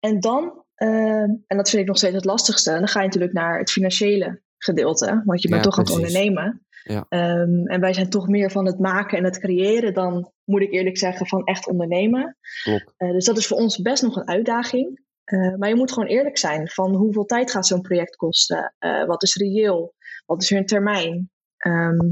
En 0.00 0.20
dan, 0.20 0.64
ehm, 0.74 1.30
en 1.46 1.56
dat 1.56 1.70
vind 1.70 1.82
ik 1.82 1.88
nog 1.88 1.96
steeds 1.96 2.14
het 2.14 2.24
lastigste, 2.24 2.70
dan 2.70 2.88
ga 2.88 2.98
je 2.98 3.06
natuurlijk 3.06 3.32
naar 3.32 3.58
het 3.58 3.70
financiële 3.70 4.42
gedeelte. 4.58 5.22
Want 5.24 5.42
je 5.42 5.48
bent 5.48 5.64
Ja, 5.64 5.70
toch 5.70 5.78
aan 5.78 5.84
het 5.84 5.94
precies. 5.94 6.16
ondernemen. 6.16 6.66
Ja. 6.82 7.06
Ehm, 7.08 7.66
en 7.66 7.80
wij 7.80 7.92
zijn 7.92 8.10
toch 8.10 8.28
meer 8.28 8.50
van 8.50 8.66
het 8.66 8.78
maken 8.78 9.18
en 9.18 9.24
het 9.24 9.38
creëren 9.38 9.94
dan, 9.94 10.32
moet 10.44 10.62
ik 10.62 10.72
eerlijk 10.72 10.98
zeggen, 10.98 11.26
van 11.26 11.44
echt 11.44 11.68
ondernemen. 11.68 12.36
Klopt. 12.62 12.94
Eh, 12.96 13.10
dus 13.10 13.24
dat 13.24 13.38
is 13.38 13.46
voor 13.46 13.58
ons 13.58 13.82
best 13.82 14.02
nog 14.02 14.16
een 14.16 14.28
uitdaging. 14.28 15.06
Eh, 15.24 15.54
maar 15.54 15.68
je 15.68 15.74
moet 15.74 15.92
gewoon 15.92 16.08
eerlijk 16.08 16.38
zijn 16.38 16.68
van 16.68 16.94
hoeveel 16.94 17.24
tijd 17.24 17.50
gaat 17.50 17.66
zo'n 17.66 17.80
project 17.80 18.16
kosten? 18.16 18.74
Eh, 18.78 19.04
wat 19.04 19.22
is 19.22 19.36
reëel? 19.36 19.94
Wat 20.26 20.42
is 20.42 20.50
hun 20.50 20.66
termijn? 20.66 21.30
Ehm, 21.56 22.10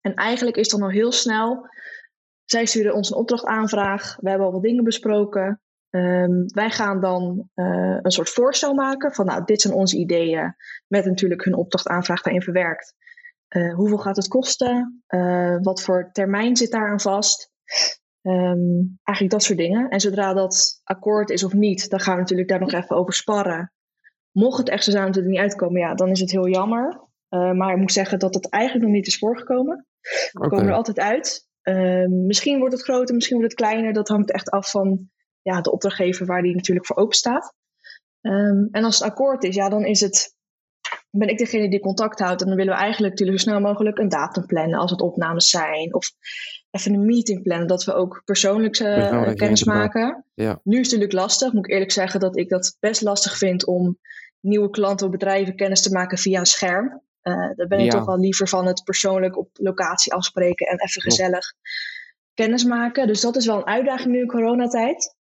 en 0.00 0.14
eigenlijk 0.14 0.56
is 0.56 0.68
dan 0.68 0.82
al 0.82 0.90
heel 0.90 1.12
snel, 1.12 1.68
zij 2.44 2.66
sturen 2.66 2.94
ons 2.94 3.10
een 3.10 3.16
opdrachtaanvraag. 3.16 4.16
We 4.20 4.28
hebben 4.28 4.46
al 4.46 4.52
wat 4.52 4.62
dingen 4.62 4.84
besproken. 4.84 5.60
Ehm, 5.90 6.46
wij 6.46 6.70
gaan 6.70 7.00
dan 7.00 7.50
eh, 7.54 7.98
een 8.02 8.10
soort 8.10 8.28
voorstel 8.28 8.74
maken 8.74 9.12
van 9.12 9.26
nou, 9.26 9.44
dit 9.44 9.60
zijn 9.60 9.74
onze 9.74 9.96
ideeën. 9.96 10.54
Met 10.86 11.04
natuurlijk 11.04 11.44
hun 11.44 11.54
opdrachtaanvraag 11.54 12.22
daarin 12.22 12.42
verwerkt. 12.42 12.94
Eh, 13.48 13.74
hoeveel 13.74 13.98
gaat 13.98 14.16
het 14.16 14.28
kosten? 14.28 15.02
Eh, 15.06 15.56
wat 15.60 15.82
voor 15.82 16.10
termijn 16.12 16.56
zit 16.56 16.70
daar 16.70 16.90
aan 16.90 17.00
vast? 17.00 17.50
Ehm, 18.22 18.80
eigenlijk 19.02 19.30
dat 19.30 19.42
soort 19.42 19.58
dingen. 19.58 19.88
En 19.88 20.00
zodra 20.00 20.34
dat 20.34 20.80
akkoord 20.84 21.30
is 21.30 21.44
of 21.44 21.52
niet, 21.52 21.90
dan 21.90 22.00
gaan 22.00 22.14
we 22.14 22.20
natuurlijk 22.20 22.48
daar 22.48 22.60
nog 22.60 22.72
even 22.72 22.96
over 22.96 23.12
sparren. 23.12 23.72
Mocht 24.30 24.58
het 24.58 24.68
echt 24.68 24.84
zo 24.84 24.90
zijn 24.90 25.06
dat 25.06 25.14
het 25.14 25.24
er 25.24 25.30
niet 25.30 25.40
uitkomen, 25.40 25.80
ja, 25.80 25.94
dan 25.94 26.08
is 26.08 26.20
het 26.20 26.30
heel 26.30 26.48
jammer. 26.48 27.06
Maar 27.28 27.72
ik 27.72 27.78
moet 27.78 27.92
zeggen 27.92 28.18
dat 28.18 28.34
het 28.34 28.48
eigenlijk 28.48 28.84
nog 28.84 28.94
niet 28.94 29.06
is 29.06 29.18
voorgekomen. 29.18 29.86
We 30.32 30.48
komen 30.48 30.66
er 30.66 30.72
altijd 30.72 30.98
uit. 30.98 31.48
Ehm, 31.62 32.26
misschien 32.26 32.58
wordt 32.58 32.74
het 32.74 32.82
groter, 32.82 33.14
misschien 33.14 33.36
wordt 33.36 33.52
het 33.52 33.60
kleiner. 33.60 33.92
Dat 33.92 34.08
hangt 34.08 34.32
echt 34.32 34.50
af 34.50 34.70
van 34.70 35.10
ja, 35.42 35.60
de 35.60 35.72
opdrachtgever 35.72 36.26
waar 36.26 36.42
die 36.42 36.54
natuurlijk 36.54 36.86
voor 36.86 36.96
open 36.96 37.16
staat. 37.16 37.54
Ehm, 38.20 38.66
en 38.70 38.84
als 38.84 38.98
het 38.98 39.08
akkoord 39.10 39.44
is, 39.44 39.54
ja, 39.54 39.68
dan 39.68 39.84
is 39.84 40.00
het, 40.00 40.36
ben 41.10 41.28
ik 41.28 41.38
degene 41.38 41.70
die 41.70 41.80
contact 41.80 42.18
houdt. 42.18 42.40
En 42.40 42.46
dan 42.46 42.56
willen 42.56 42.74
we 42.74 42.80
eigenlijk 42.80 43.12
natuurlijk 43.12 43.40
zo 43.40 43.48
snel 43.48 43.60
mogelijk 43.60 43.98
een 43.98 44.08
datum 44.08 44.46
plannen 44.46 44.78
als 44.78 44.90
het 44.90 45.00
opnames 45.00 45.50
zijn. 45.50 45.94
Of 45.94 46.10
even 46.70 46.94
een 46.94 47.06
meeting 47.06 47.42
plannen, 47.42 47.66
dat 47.66 47.84
we 47.84 47.94
ook 47.94 48.22
persoonlijk 48.24 48.76
eh, 48.76 49.34
kennis 49.34 49.64
maken. 49.64 50.24
Ja. 50.34 50.60
Nu 50.64 50.72
is 50.80 50.90
het 50.90 51.00
natuurlijk 51.00 51.12
lastig. 51.12 51.52
Moet 51.52 51.64
ik 51.64 51.72
eerlijk 51.72 51.92
zeggen 51.92 52.20
dat 52.20 52.36
ik 52.36 52.48
dat 52.48 52.76
best 52.80 53.02
lastig 53.02 53.36
vind 53.38 53.66
om 53.66 53.98
nieuwe 54.40 54.70
klanten 54.70 55.06
of 55.06 55.12
bedrijven 55.12 55.56
kennis 55.56 55.82
te 55.82 55.92
maken 55.92 56.18
via 56.18 56.38
een 56.38 56.46
scherm. 56.46 57.02
Eh 57.22 57.50
daar 57.56 57.66
ben 57.66 57.78
ik 57.78 57.84
Ja. 57.84 57.90
toch 57.90 58.06
wel 58.06 58.18
liever 58.18 58.48
van 58.48 58.66
het 58.66 58.84
persoonlijk 58.84 59.36
op 59.36 59.48
locatie 59.52 60.12
afspreken 60.12 60.66
en 60.66 60.80
even 60.80 61.02
Klopt. 61.02 61.56
Kennis 62.38 62.64
maken. 62.64 63.06
Dus 63.06 63.20
dat 63.20 63.36
is 63.36 63.46
wel 63.46 63.56
een 63.56 63.66
uitdaging 63.66 64.14
nu 64.14 64.20
in 64.20 64.26
coronatijd. 64.26 65.14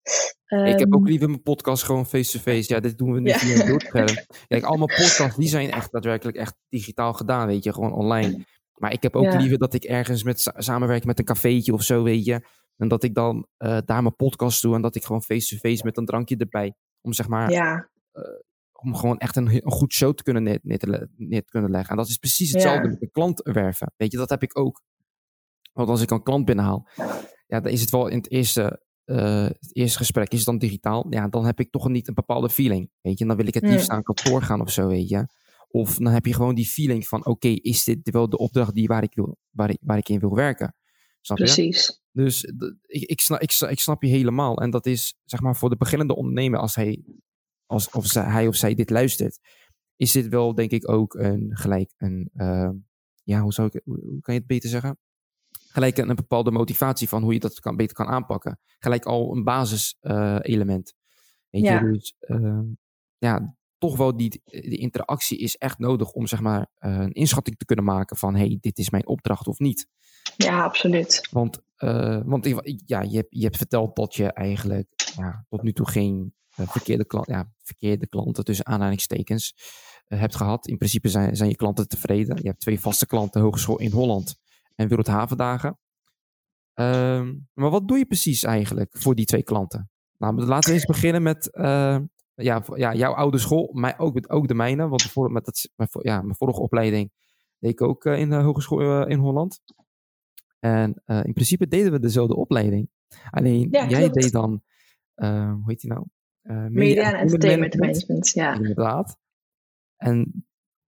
Ik 0.47 0.79
heb 0.79 0.81
Ehm, 0.81 0.95
ook 0.95 1.09
liever 1.09 1.29
mijn 1.29 1.43
podcast 1.43 1.83
gewoon 1.83 2.07
face-to-face. 2.07 2.75
Ja, 2.75 2.81
dit 2.81 2.99
doen 2.99 3.13
we 3.13 3.21
niet 3.21 3.37
via 3.37 3.61
een 3.61 3.67
beeldscherm. 3.67 4.25
Kijk, 4.47 4.65
al 4.65 4.77
mijn 4.77 4.97
podcasts, 4.97 5.37
die 5.37 5.49
zijn 5.49 5.71
echt 5.71 5.93
daadwerkelijk 5.93 6.37
echt 6.37 6.55
digitaal 6.69 7.13
gedaan, 7.13 7.47
weet 7.47 7.65
je. 7.65 7.73
Gewoon 7.73 7.93
online. 7.93 8.45
Maar 8.75 8.93
ik 8.93 9.03
heb 9.03 9.17
ook 9.17 9.25
Ja. 9.25 9.37
liever 9.39 9.59
dat 9.59 9.75
ik 9.75 9.85
ergens 9.85 10.23
met 10.23 10.41
sa- 10.41 10.55
samenwerk 10.57 11.05
met 11.05 11.19
een 11.19 11.25
cafeetje 11.25 11.73
of 11.73 11.83
zo, 11.83 12.03
weet 12.03 12.25
je. 12.25 12.47
En 12.77 12.89
dat 12.89 13.03
ik 13.03 13.15
dan 13.15 13.47
eh, 13.57 13.79
daar 13.85 14.03
mijn 14.03 14.17
podcast 14.17 14.63
doe 14.63 14.75
en 14.75 14.83
dat 14.83 14.95
ik 14.97 15.05
gewoon 15.05 15.23
face-to-face 15.23 15.85
met 15.85 15.97
een 15.97 16.05
drankje 16.07 16.37
erbij. 16.37 16.75
Om 17.01 17.13
zeg 17.13 17.29
maar, 17.29 17.51
ja, 17.51 17.89
om 18.73 18.95
gewoon 18.97 19.19
echt 19.19 19.37
een, 19.37 19.49
een 19.55 19.71
goed 19.73 19.93
show 19.93 20.15
te 20.15 20.23
kunnen 20.23 20.43
neer, 20.43 20.59
neer 20.63 20.79
te, 20.79 20.89
le- 20.91 21.07
neer 21.17 21.43
te 21.43 21.51
kunnen 21.51 21.71
leggen. 21.71 21.91
En 21.91 21.97
dat 21.97 22.09
is 22.09 22.17
precies 22.17 22.53
hetzelfde 22.53 22.83
Ja. 22.83 22.89
met 22.89 23.03
een 23.03 23.11
klant 23.11 23.41
werven. 23.43 23.93
Weet 23.97 24.13
je, 24.13 24.19
dat 24.19 24.31
heb 24.31 24.43
ik 24.43 24.59
ook. 24.59 24.83
Want 25.77 25.89
als 25.89 26.01
ik 26.03 26.11
een 26.11 26.23
klant 26.23 26.45
binnenhaal, 26.45 26.89
ja, 27.47 27.61
dan 27.61 27.73
is 27.73 27.81
het 27.81 27.91
wel 27.91 28.07
in 28.09 28.17
het 28.17 28.31
eerste, 28.31 28.83
eh, 29.05 29.45
het 29.45 29.77
eerste 29.77 29.99
gesprek 29.99 30.31
is 30.33 30.37
het 30.37 30.47
dan 30.47 30.59
digitaal. 30.59 31.07
Ja, 31.11 31.29
dan 31.29 31.45
heb 31.47 31.61
ik 31.61 31.71
toch 31.71 31.89
niet 31.89 32.09
een 32.09 32.15
bepaalde 32.15 32.51
feeling. 32.51 32.91
Weet 33.01 33.15
je, 33.19 33.23
en 33.23 33.29
dan 33.29 33.37
wil 33.37 33.47
ik 33.47 33.55
het 33.55 33.63
liefst 33.73 33.91
aan 33.91 34.03
kantoor 34.03 34.43
gaan 34.43 34.61
of 34.61 34.71
zo, 34.71 34.89
weet 34.89 35.09
je. 35.09 35.27
Of 35.69 35.97
dan 35.97 36.13
heb 36.13 36.27
je 36.27 36.35
gewoon 36.35 36.55
die 36.55 36.67
feeling 36.67 37.07
van, 37.07 37.27
oké, 37.27 37.49
is 37.49 37.85
dit 37.85 38.11
wel 38.11 38.29
de 38.29 38.39
opdracht 38.39 38.75
die 38.75 38.87
waar 38.87 39.03
ik, 39.03 39.15
wil, 39.15 39.37
waar 39.51 39.71
ik, 39.71 39.79
waar 39.81 39.99
ik 39.99 40.09
in 40.09 40.19
wil 40.19 40.35
werken? 40.35 40.75
Snap 41.21 41.39
je? 41.39 41.45
precies. 41.45 42.01
Dus 42.13 42.45
ik, 42.87 43.03
ik, 43.03 43.21
snap, 43.21 43.41
ik, 43.41 43.51
snap- 43.51 43.71
ik 43.71 43.81
snap 43.81 44.03
je 44.03 44.09
helemaal. 44.09 44.57
En 44.57 44.71
dat 44.71 44.87
is, 44.87 45.15
zeg 45.25 45.41
maar, 45.41 45.57
voor 45.57 45.69
de 45.71 45.77
beginnende 45.77 46.17
ondernemer, 46.17 46.59
als 46.59 46.75
hij, 46.75 47.05
als, 47.67 47.91
of 47.91 48.07
zij, 48.07 48.25
hij 48.25 48.47
of 48.47 48.55
zij 48.55 48.75
dit 48.75 48.91
luistert, 48.91 49.39
is 49.97 50.13
dit 50.13 50.29
wel, 50.29 50.55
denk 50.55 50.71
ik, 50.71 50.91
ook 50.91 51.15
een 51.15 51.51
gelijk 51.57 51.93
een, 51.97 52.31
eh, 52.33 52.71
ja, 53.23 53.41
hoe 53.41 53.53
zou 53.53 53.69
ik, 53.73 53.81
hoe 53.85 54.21
kan 54.21 54.35
je 54.35 54.41
het 54.41 54.49
beter 54.49 54.69
zeggen? 54.69 54.99
Gelijk 55.77 55.99
een, 55.99 56.15
bepaalde 56.15 56.51
motivatie 56.51 57.09
van 57.09 57.23
hoe 57.23 57.33
je 57.33 57.41
dat 57.41 57.61
kan, 57.61 57.77
beter 57.77 57.97
kan 57.97 58.07
aanpakken. 58.07 58.59
Gelijk 58.79 59.05
al 59.05 59.37
een 59.37 59.45
basis 59.45 59.97
eh, 60.01 60.39
element. 60.41 60.95
Weet 61.51 61.63
Ja. 61.63 61.81
dus 61.81 62.15
eh, 62.19 62.61
ja, 63.19 63.57
toch 63.79 63.97
wel 63.97 64.17
die, 64.17 64.43
die 64.45 64.79
interactie 64.79 65.39
is 65.39 65.57
echt 65.57 65.79
nodig 65.79 66.13
om 66.13 66.27
zeg 66.27 66.41
maar 66.41 66.67
een 66.79 67.13
inschatting 67.13 67.57
te 67.57 67.65
kunnen 67.65 67.85
maken 67.85 68.17
van 68.17 68.35
hey, 68.35 68.59
dit 68.61 68.79
is 68.79 68.91
mijn 68.91 69.07
opdracht 69.07 69.47
of 69.47 69.59
niet. 69.59 69.89
Ja, 70.37 70.65
absoluut. 70.65 71.29
Want, 71.31 71.63
want 72.25 72.47
ja, 72.87 73.03
je, 73.03 73.17
hebt, 73.17 73.29
je 73.31 73.45
hebt 73.45 73.57
verteld 73.57 73.97
dat 73.97 74.15
je 74.15 74.33
eigenlijk 74.33 74.89
ja, 75.17 75.45
tot 75.49 75.63
nu 75.63 75.73
toe 75.73 75.89
geen 75.89 76.35
verkeerde, 76.51 77.07
klant, 77.07 77.27
ja, 77.27 77.53
verkeerde 77.63 78.09
klanten 78.09 78.45
tussen 78.45 78.67
aanhalingstekens 78.67 79.55
hebt 80.07 80.37
gehad. 80.37 80.67
In 80.67 80.77
principe 80.77 81.09
zijn, 81.09 81.37
zijn 81.37 81.49
je 81.49 81.57
klanten 81.57 81.89
tevreden. 81.89 82.37
Je 82.37 82.49
hebt 82.49 82.61
twee 82.61 82.81
vaste 82.81 83.07
klanten, 83.07 83.41
Hogeschool 83.41 83.79
in 83.79 83.91
Holland 83.91 84.45
en 84.77 84.89
Wereldhavendagen. 84.89 85.79
Um, 86.75 87.49
maar 87.53 87.71
wat 87.71 87.89
doe 87.89 87.99
je 87.99 88.07
precies 88.07 88.43
eigenlijk 88.43 88.99
voor 88.99 89.15
die 89.15 89.25
twee 89.25 89.43
klanten? 89.43 89.91
Nou, 90.19 90.45
laten 90.45 90.69
we 90.71 90.77
eens 90.77 90.87
beginnen 90.87 91.23
met 91.23 91.49
uh, 91.53 91.99
ja, 92.35 92.63
ja, 92.75 92.95
jouw 92.95 93.15
oude 93.15 93.39
school, 93.39 93.71
maar 93.73 93.99
ook, 93.99 94.33
ook 94.33 94.49
de 94.49 94.55
mijne. 94.55 94.89
Want 94.89 95.03
voor, 95.03 95.33
met 95.33 95.45
dat, 95.45 95.69
mijn, 95.77 95.89
ja, 95.93 96.23
mijn 96.23 96.37
vorige 96.37 96.61
opleiding 96.61 97.13
deed 97.59 97.71
ik 97.71 97.83
ook 97.83 98.05
uh, 98.05 98.19
in 98.19 98.31
de 98.31 98.37
hogeschool 98.37 98.81
uh, 98.81 99.11
in 99.11 99.19
Holland. 99.19 99.63
En 100.59 101.03
in 101.05 101.33
principe 101.33 101.69
deden 101.69 101.93
we 101.93 101.99
dezelfde 101.99 102.37
opleiding. 102.37 102.91
Alleen 103.31 103.69
ja, 103.71 103.89
jij 103.89 104.11
deed 104.11 104.33
dan, 104.33 104.63
hoe 105.15 105.63
heet 105.65 105.81
die 105.81 105.91
nou? 105.91 106.07
media, 106.43 106.69
media 106.69 107.13
en 107.13 107.19
entertainment 107.19 107.79
management. 107.79 108.29
Ja. 108.29 108.55
Inderdaad. 108.55 109.19
En 109.97 110.47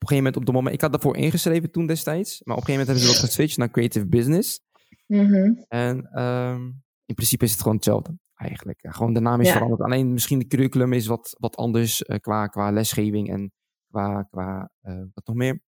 gegeven 0.09 0.17
moment, 0.17 0.37
op 0.37 0.47
de 0.47 0.53
moment, 0.53 0.75
ik 0.75 0.81
had 0.81 0.93
daarvoor 0.93 1.17
ingeschreven 1.17 1.71
toen 1.71 1.87
destijds, 1.87 2.41
maar 2.45 2.57
op 2.57 2.63
een 2.63 2.67
gegeven 2.67 2.87
moment 2.87 2.89
hebben 2.89 3.05
ze 3.05 3.21
wat 3.21 3.31
geswitcht 3.31 3.57
naar 3.57 3.71
creative 3.71 4.07
business. 4.07 4.61
Mm 5.07 5.65
En 5.69 6.23
um, 6.23 6.83
in 7.05 7.15
principe 7.15 7.45
is 7.45 7.51
het 7.51 7.61
gewoon 7.61 7.77
hetzelfde 7.77 8.19
eigenlijk. 8.35 8.79
gewoon 8.83 9.13
de 9.13 9.21
naam 9.21 9.41
is 9.41 9.51
veranderd. 9.51 9.81
Alleen 9.81 10.13
misschien 10.13 10.39
de 10.39 10.47
curriculum 10.47 10.93
is 10.93 11.07
wat, 11.07 11.37
wat 11.39 11.57
anders 11.57 12.03
uh, 12.03 12.17
qua, 12.17 12.47
qua 12.47 12.71
lesgeving 12.71 13.31
en 13.31 13.53
qua, 13.91 14.23
qua 14.23 14.71
uh, 14.83 15.05
wat 15.15 15.27
nog 15.27 15.37
meer. 15.37 15.63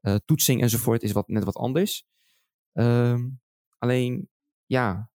Uh, 0.00 0.14
toetsing 0.24 0.62
enzovoort 0.62 1.02
is 1.02 1.12
wat, 1.12 1.28
net 1.28 1.44
wat 1.44 1.56
anders. 1.56 2.04
Um, 2.72 3.40
alleen, 3.78 4.28
ja, 4.66 5.10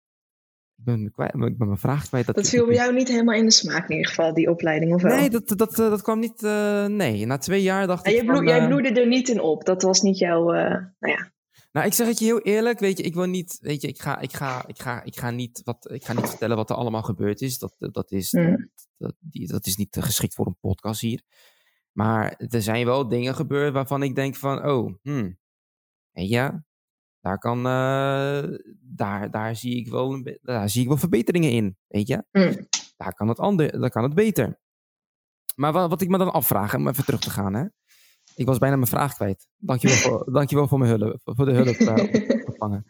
ben, 0.86 1.12
kwijt, 1.12 1.34
ik 1.34 1.58
ben 1.58 1.68
mijn 1.68 1.78
vraag 1.78 2.08
kwijt. 2.08 2.26
Dat, 2.26 2.36
dat 2.36 2.50
viel 2.50 2.66
bij 2.66 2.76
jou 2.76 2.94
niet 2.94 3.08
helemaal 3.08 3.36
in 3.36 3.46
de 3.46 3.52
smaak 3.52 3.90
in 3.90 3.96
ieder 3.96 4.10
geval, 4.10 4.34
die 4.34 4.50
opleiding, 4.50 4.94
of 4.94 5.02
wel? 5.02 5.16
Nee, 5.18 5.30
dat, 5.30 5.48
dat, 5.48 5.76
dat 5.76 6.02
kwam 6.02 6.20
niet, 6.20 6.42
nee. 6.88 7.26
Na 7.26 7.38
twee 7.38 7.62
jaar 7.62 7.88
dacht 7.88 8.08
ik 8.08 8.14
jij, 8.14 8.26
van, 8.26 8.48
jij 8.48 8.68
bloedde 8.68 9.02
er 9.02 9.08
niet 9.08 9.30
in 9.30 9.40
op, 9.42 9.66
dat 9.66 9.82
was 9.82 10.02
niet 10.02 10.18
jouw, 10.18 10.44
nou 10.52 10.94
ja. 11.00 11.34
Nou, 11.76 11.88
ik 11.88 11.94
zeg 11.94 12.08
het 12.08 12.20
je 12.20 12.26
heel 12.26 12.42
eerlijk, 12.42 12.80
weet 12.80 12.98
je, 12.98 13.04
ik 13.04 13.14
wil 13.14 13.26
niet, 13.26 13.58
weet 13.62 13.82
je, 13.82 13.88
ik 13.88 14.02
ga, 14.02 14.20
ik 14.20 14.34
ga, 14.34 14.68
ik 14.68 14.82
ga, 14.82 15.04
ik 15.04 15.18
ga, 15.18 15.30
niet, 15.30 15.62
wat, 15.64 15.92
ik 15.92 16.06
ga 16.06 16.14
niet 16.14 16.30
vertellen 16.30 16.56
wat 16.56 16.70
er 16.70 16.76
allemaal 16.76 17.02
gebeurd 17.02 17.42
is. 17.42 17.58
Dat, 17.58 17.76
dat, 17.78 18.12
is, 18.12 18.32
mm. 18.32 18.70
dat, 18.98 19.16
die, 19.20 19.48
dat 19.48 19.66
is 19.66 19.76
niet 19.76 19.98
geschikt 20.00 20.34
voor 20.34 20.46
een 20.46 20.58
podcast 20.60 21.02
hier. 21.02 21.22
Maar 21.92 22.36
er 22.50 22.62
zijn 22.62 22.86
wel 22.86 23.08
dingen 23.08 23.36
gebeurd 23.36 23.74
waarvan 23.74 24.04
ik 24.04 24.16
denk 24.16 24.36
van, 24.36 24.66
oh, 24.66 24.94
hmm, 25.02 25.38
ja, 26.12 26.64
daar 27.26 27.38
kan, 27.38 27.58
uh, 27.58 28.58
daar, 28.82 29.32
daar 29.32 29.56
zie 29.56 29.76
ik 29.76 29.88
wel, 29.88 30.24
daar 30.42 30.70
zie 30.70 30.82
ik 30.82 30.88
wel 30.88 30.98
verbeteringen 30.98 31.52
in, 31.52 31.78
weet 31.88 32.08
je. 32.08 32.24
Mm. 32.32 32.68
Daar 32.98 33.14
kan 33.14 33.28
het 33.28 33.40
ander, 33.40 33.80
daar 33.80 33.90
kan 33.90 34.04
het 34.04 34.14
beter. 34.14 34.60
Maar 35.56 35.74
wat, 35.74 35.90
wat 35.90 36.02
ik 36.02 36.10
me 36.10 36.18
dan 36.18 36.34
afvraag, 36.34 36.76
om 36.76 36.88
even 36.88 37.06
terug 37.06 37.20
te 37.20 37.30
gaan, 37.30 37.54
hè. 37.54 37.66
Ik 38.36 38.46
was 38.46 38.58
bijna 38.58 38.76
mijn 38.76 38.88
vraag 38.88 39.14
kwijt. 39.14 39.48
Dankjewel 39.58 39.98
voor, 39.98 40.32
dankjewel 40.40 40.68
voor, 40.68 40.80
mijn 40.80 41.00
hulp, 41.00 41.20
voor 41.24 41.46
de 41.46 41.52
hulp 41.52 41.76
uh, 41.76 42.46
ontvangen. 42.46 42.86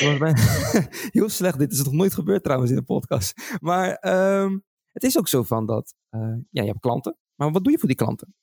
Bijna... 0.18 0.40
Heel 1.18 1.28
slecht, 1.28 1.58
dit 1.58 1.72
is 1.72 1.84
nog 1.84 1.92
nooit 1.92 2.14
gebeurd 2.14 2.42
trouwens 2.42 2.70
in 2.70 2.76
de 2.76 2.84
podcast. 2.84 3.56
Maar 3.60 4.02
um, 4.42 4.64
het 4.92 5.02
is 5.02 5.18
ook 5.18 5.28
zo 5.28 5.42
van 5.42 5.66
dat, 5.66 5.94
uh, 6.10 6.20
ja, 6.50 6.62
je 6.62 6.68
hebt 6.68 6.80
klanten. 6.80 7.16
Maar 7.34 7.50
wat 7.50 7.62
doe 7.62 7.72
je 7.72 7.78
voor 7.78 7.88
die 7.88 7.96
klanten? 7.96 8.34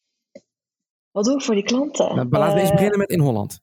Wat 1.12 1.26
doe 1.26 1.34
ik 1.36 1.42
voor 1.42 1.56
die 1.56 1.64
klanten? 1.64 2.16
Nou, 2.16 2.30
laten 2.30 2.56
we 2.56 2.62
eens 2.62 2.72
beginnen 2.72 3.00
met 3.00 3.10
in 3.10 3.20
Holland. 3.20 3.63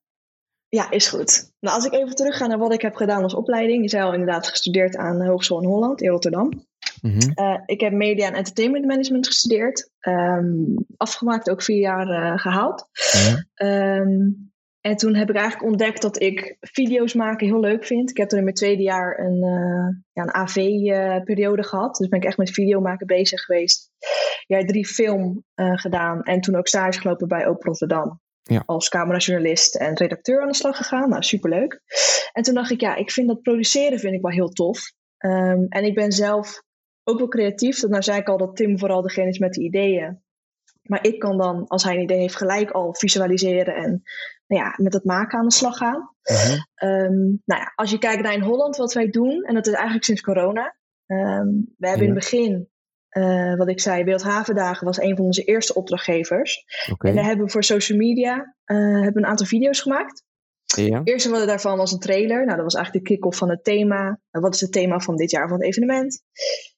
Ja, 0.71 0.91
is 0.91 1.09
goed. 1.09 1.53
Nou, 1.61 1.77
als 1.77 1.85
ik 1.85 1.93
even 1.93 2.15
terugga 2.15 2.47
naar 2.47 2.59
wat 2.59 2.73
ik 2.73 2.83
heb 2.83 2.95
gedaan 2.95 3.23
als 3.23 3.35
opleiding. 3.35 3.83
Je 3.83 3.89
zei 3.89 4.03
al 4.03 4.13
inderdaad 4.13 4.49
gestudeerd 4.49 4.97
aan 4.97 5.19
de 5.19 5.27
Hogeschool 5.27 5.63
in 5.63 5.69
Holland, 5.69 6.01
in 6.01 6.11
Rotterdam. 6.11 6.67
Mhm. 7.03 7.31
Eh, 7.35 7.61
ik 7.67 7.81
heb 7.81 7.93
media 7.93 8.27
en 8.27 8.35
entertainment 8.35 8.87
management 8.87 9.27
gestudeerd. 9.27 9.91
Ehm, 10.01 10.55
afgemaakt, 10.97 11.51
ook 11.51 11.63
vier 11.63 11.79
jaar 11.79 12.09
uh, 12.09 12.39
gehaald. 12.39 12.89
Ehm, 13.55 14.29
en 14.81 14.97
toen 14.97 15.15
heb 15.15 15.31
ik 15.31 15.37
eigenlijk 15.37 15.71
ontdekt 15.71 16.03
dat 16.03 16.23
ik 16.23 16.57
video's 16.61 17.15
maken 17.15 17.47
heel 17.47 17.61
leuk 17.61 17.85
vind. 17.85 18.11
Ik 18.11 18.17
heb 18.17 18.29
toen 18.29 18.39
in 18.39 18.45
mijn 18.45 18.57
tweede 18.57 18.83
jaar 18.83 19.19
een, 19.19 19.45
uh, 19.45 20.03
ja, 20.13 20.23
een 20.23 20.35
AV-periode 20.35 21.63
gehad. 21.63 21.97
Dus 21.97 22.09
ben 22.09 22.21
ik 22.21 22.27
echt 22.27 22.37
met 22.37 22.51
video 22.51 22.81
maken 22.81 23.07
bezig 23.07 23.41
geweest. 23.41 23.91
Ja, 24.47 24.65
drie 24.65 24.87
film 24.87 25.45
gedaan. 25.55 26.23
En 26.23 26.41
toen 26.41 26.57
ook 26.57 26.69
stage 26.69 27.01
gelopen 27.01 27.29
bij 27.29 27.47
Open 27.47 27.69
Rotterdam. 27.69 28.21
Ja. 28.51 28.63
Als 28.67 28.89
camerajournalist 28.89 29.77
en 29.77 29.97
redacteur 29.97 30.43
aan 30.43 30.49
de 30.49 30.55
slag 30.55 30.77
gegaan. 30.77 31.09
Nou, 31.09 31.23
superleuk. 31.23 31.81
En 32.33 32.43
toen 32.43 32.55
dacht 32.55 32.71
ik, 32.71 32.81
ja, 32.81 32.95
ik 32.97 33.11
vind 33.11 33.29
dat 33.29 33.43
produceren 33.43 33.99
vind 33.99 34.15
ik 34.15 34.23
wel 34.23 34.31
heel 34.31 34.49
tof. 34.49 34.93
Um, 35.19 35.67
en 35.69 35.85
ik 35.85 35.95
ben 35.95 36.13
zelf 36.13 36.63
ook 37.05 37.19
wel 37.19 37.29
creatief. 37.29 37.81
Dat 37.81 37.91
nou 37.91 38.03
zei 38.03 38.19
ik 38.19 38.29
al 38.29 38.39
dat 38.39 38.57
Tim 38.57 38.79
vooral 38.79 39.03
degene 39.03 39.29
is 39.29 39.39
met 39.39 39.55
de 39.55 39.63
ideeën. 39.63 40.23
Maar 40.83 41.07
ik 41.07 41.19
kan 41.19 41.39
dan, 41.39 41.67
als 41.67 41.85
hij 41.85 41.95
een 41.95 42.03
idee 42.03 42.19
heeft, 42.19 42.37
gelijk 42.37 42.71
al 42.71 42.95
visualiseren 42.95 43.75
en 43.75 44.03
nou 44.47 44.63
ja, 44.63 44.75
met 44.77 44.93
het 44.93 45.05
maken 45.05 45.39
aan 45.39 45.47
de 45.47 45.53
slag 45.53 45.77
gaan. 45.77 46.15
Uh-huh. 46.23 46.61
Um, 47.05 47.43
nou 47.45 47.61
ja, 47.61 47.73
als 47.75 47.91
je 47.91 47.99
kijkt 47.99 48.23
naar 48.23 48.33
in 48.33 48.41
Holland 48.41 48.77
wat 48.77 48.93
wij 48.93 49.11
doen, 49.11 49.43
en 49.43 49.55
dat 49.55 49.67
is 49.67 49.73
eigenlijk 49.73 50.05
sinds 50.05 50.21
corona. 50.21 50.77
Um, 51.07 51.75
we 51.77 51.89
hebben 51.89 52.07
in 52.07 52.15
het 52.15 52.21
begin, 52.21 52.70
uh, 53.17 53.57
wat 53.57 53.69
ik 53.69 53.81
zei, 53.81 54.05
Wereldhavendagen 54.05 54.87
was 54.87 55.01
een 55.01 55.17
van 55.17 55.25
onze 55.25 55.43
eerste 55.43 55.75
opdrachtgevers. 55.75 56.65
Okay. 56.93 57.11
En 57.11 57.17
daar 57.17 57.27
hebben 57.27 57.47
we 57.47 57.53
voor 57.53 57.65
social 57.65 57.99
media 57.99 58.37
uh, 58.37 59.03
hebben 59.03 59.23
een 59.23 59.29
aantal 59.29 59.47
video's 59.47 59.81
gemaakt. 59.81 60.25
Ja. 60.77 60.99
Het 60.99 61.09
eerste 61.09 61.31
wat 61.31 61.47
daarvan 61.47 61.77
was 61.77 61.93
een 61.93 61.99
trailer. 61.99 62.45
Nou, 62.45 62.57
dat 62.57 62.65
was 62.65 62.75
eigenlijk 62.75 63.07
de 63.07 63.15
kick-off 63.15 63.39
van 63.39 63.51
het 63.51 63.65
thema. 63.65 64.21
wat 64.31 64.55
is 64.55 64.61
het 64.61 64.73
thema 64.73 64.99
van 64.99 65.17
dit 65.17 65.31
jaar 65.31 65.49
van 65.49 65.57
het 65.59 65.67
evenement? 65.67 66.23